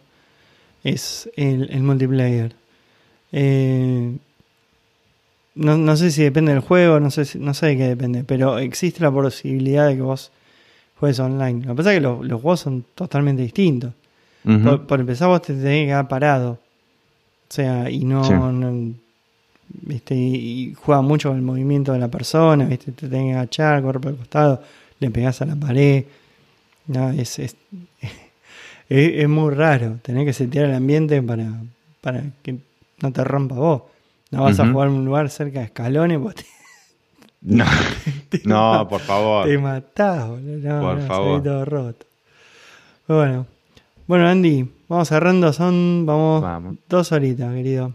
es 0.84 1.30
el, 1.36 1.82
multiplayer. 1.82 2.56
Eh, 3.32 4.18
no, 5.56 5.78
no, 5.78 5.96
sé 5.96 6.12
si 6.12 6.24
depende 6.24 6.52
del 6.52 6.62
juego, 6.62 7.00
no 7.00 7.12
sé, 7.12 7.38
no 7.40 7.54
sé 7.54 7.68
de 7.68 7.78
qué 7.78 7.88
depende, 7.88 8.24
pero 8.24 8.58
existe 8.58 9.02
la 9.02 9.12
posibilidad 9.12 9.88
de 9.88 9.96
que 9.96 10.02
vos 10.02 10.32
juegues 11.00 11.20
online. 11.20 11.66
Lo 11.66 11.74
que 11.74 11.78
pasa 11.78 11.94
es 11.94 11.98
que 11.98 12.02
los, 12.02 12.42
juegos 12.42 12.60
son 12.60 12.86
totalmente 12.96 13.42
distintos. 13.42 13.94
por, 14.88 15.00
empezar, 15.00 15.28
vos 15.28 15.42
te 15.42 15.54
tenés 15.54 15.84
que 15.84 15.86
quedar 15.88 16.08
parado. 16.08 16.52
O 16.52 17.54
sea, 17.54 17.90
y 17.90 18.04
no. 18.04 18.22
y, 20.10 20.74
juega 20.76 21.02
mucho 21.02 21.30
con 21.30 21.38
el 21.38 21.44
movimiento 21.44 21.94
de 21.94 22.00
la 22.00 22.10
persona, 22.10 22.66
¿viste? 22.66 22.92
te 22.92 23.08
tenés 23.08 23.34
que 23.34 23.34
agachar, 23.34 23.82
correr 23.84 24.02
por 24.02 24.12
el 24.12 24.18
costado, 24.18 24.64
le 25.00 25.12
pegás 25.12 25.42
a 25.42 25.46
la 25.46 25.56
pared. 25.56 26.06
No, 26.88 27.12
es, 27.12 27.40
es, 27.40 27.56
es, 28.94 29.28
muy 29.28 29.54
raro. 29.54 29.98
Tenés 30.02 30.26
que 30.26 30.34
setear 30.34 30.66
el 30.66 30.76
ambiente 30.76 31.22
para, 31.22 31.52
para 32.02 32.24
que 32.44 32.60
no 33.02 33.12
te 33.12 33.24
rompa 33.24 33.56
vos. 33.56 33.84
No 34.30 34.44
vas 34.44 34.60
a 34.60 34.68
jugar 34.72 34.90
en 34.90 34.96
un 34.96 35.06
lugar 35.06 35.30
cerca 35.30 35.60
de 35.60 35.66
escalones, 35.66 36.20
vos 36.20 36.34
no, 37.42 37.66
no 38.46 38.88
por 38.88 39.02
favor. 39.02 39.48
Te 39.48 39.58
matás, 39.58 40.28
boludo. 40.28 40.82
por 40.82 41.02
favor. 41.02 41.44
todo 41.44 41.66
roto. 41.66 42.06
Bueno, 43.08 43.48
bueno, 44.08 44.28
Andy, 44.28 44.70
vamos 44.88 45.08
cerrando. 45.08 45.52
Son, 45.54 46.06
vamos, 46.06 46.78
dos 46.88 47.12
horitas, 47.12 47.54
querido. 47.54 47.94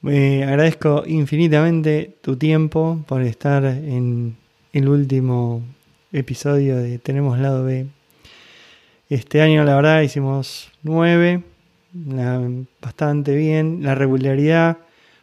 Me 0.00 0.44
agradezco 0.44 1.04
infinitamente 1.06 2.16
tu 2.22 2.36
tiempo 2.36 3.04
por 3.06 3.22
estar 3.22 3.64
en 3.64 4.36
el 4.72 4.88
último 4.88 5.62
episodio 6.12 6.76
de 6.76 6.98
Tenemos 6.98 7.38
Lado 7.38 7.64
B. 7.64 7.86
Este 9.10 9.40
año, 9.40 9.64
la 9.64 9.74
verdad, 9.74 10.02
hicimos 10.02 10.70
nueve, 10.82 11.42
bastante 12.82 13.34
bien. 13.34 13.82
La 13.82 13.94
regularidad 13.94 14.76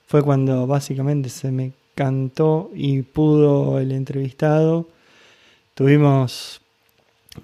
fue 0.08 0.24
cuando 0.24 0.66
básicamente 0.66 1.30
se 1.30 1.52
me 1.52 1.72
cantó 1.94 2.72
y 2.74 3.04
pudo 3.04 3.80
el 3.80 3.92
entrevistado. 3.92 4.88
Tuvimos 5.76 6.62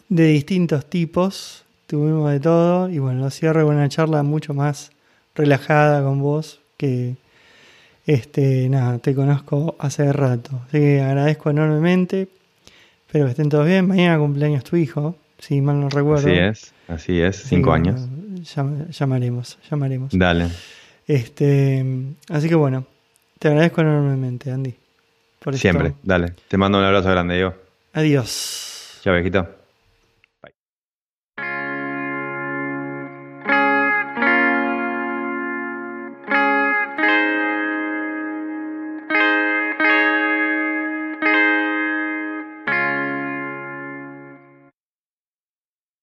de 0.09 0.25
distintos 0.29 0.87
tipos, 0.87 1.63
tuvimos 1.85 2.31
de 2.31 2.39
todo 2.39 2.89
y 2.89 2.97
bueno, 2.97 3.29
cierro 3.29 3.65
con 3.67 3.75
una 3.75 3.89
charla 3.89 4.23
mucho 4.23 4.55
más 4.55 4.91
relajada 5.35 6.03
con 6.03 6.21
vos 6.21 6.59
que 6.75 7.17
este 8.07 8.67
nada, 8.67 8.97
te 8.97 9.13
conozco 9.13 9.75
hace 9.77 10.11
rato. 10.11 10.59
Así 10.67 10.79
que 10.79 11.01
agradezco 11.01 11.51
enormemente. 11.51 12.29
Espero 13.05 13.25
que 13.25 13.31
estén 13.31 13.49
todos 13.49 13.67
bien. 13.67 13.87
Mañana 13.87 14.17
cumpleaños 14.17 14.63
tu 14.63 14.75
hijo, 14.75 15.15
si 15.41 15.59
mal 15.59 15.79
no 15.79 15.89
recuerdo. 15.89 16.29
Así 16.29 16.37
es, 16.37 16.73
así 16.87 17.19
es, 17.19 17.43
cinco 17.43 17.73
años. 17.73 18.07
llamaremos, 18.91 19.57
llamaremos. 19.69 20.17
Dale. 20.17 20.47
Este, 21.07 21.83
así 22.29 22.47
que 22.47 22.55
bueno, 22.55 22.85
te 23.39 23.49
agradezco 23.49 23.81
enormemente, 23.81 24.51
Andy. 24.51 24.75
Siempre, 25.53 25.95
dale. 26.03 26.35
Te 26.47 26.57
mando 26.57 26.77
un 26.77 26.85
abrazo 26.85 27.09
grande, 27.09 27.39
yo. 27.39 27.53
Adiós. 27.93 28.99
Chao, 29.03 29.15
viejito. 29.15 29.60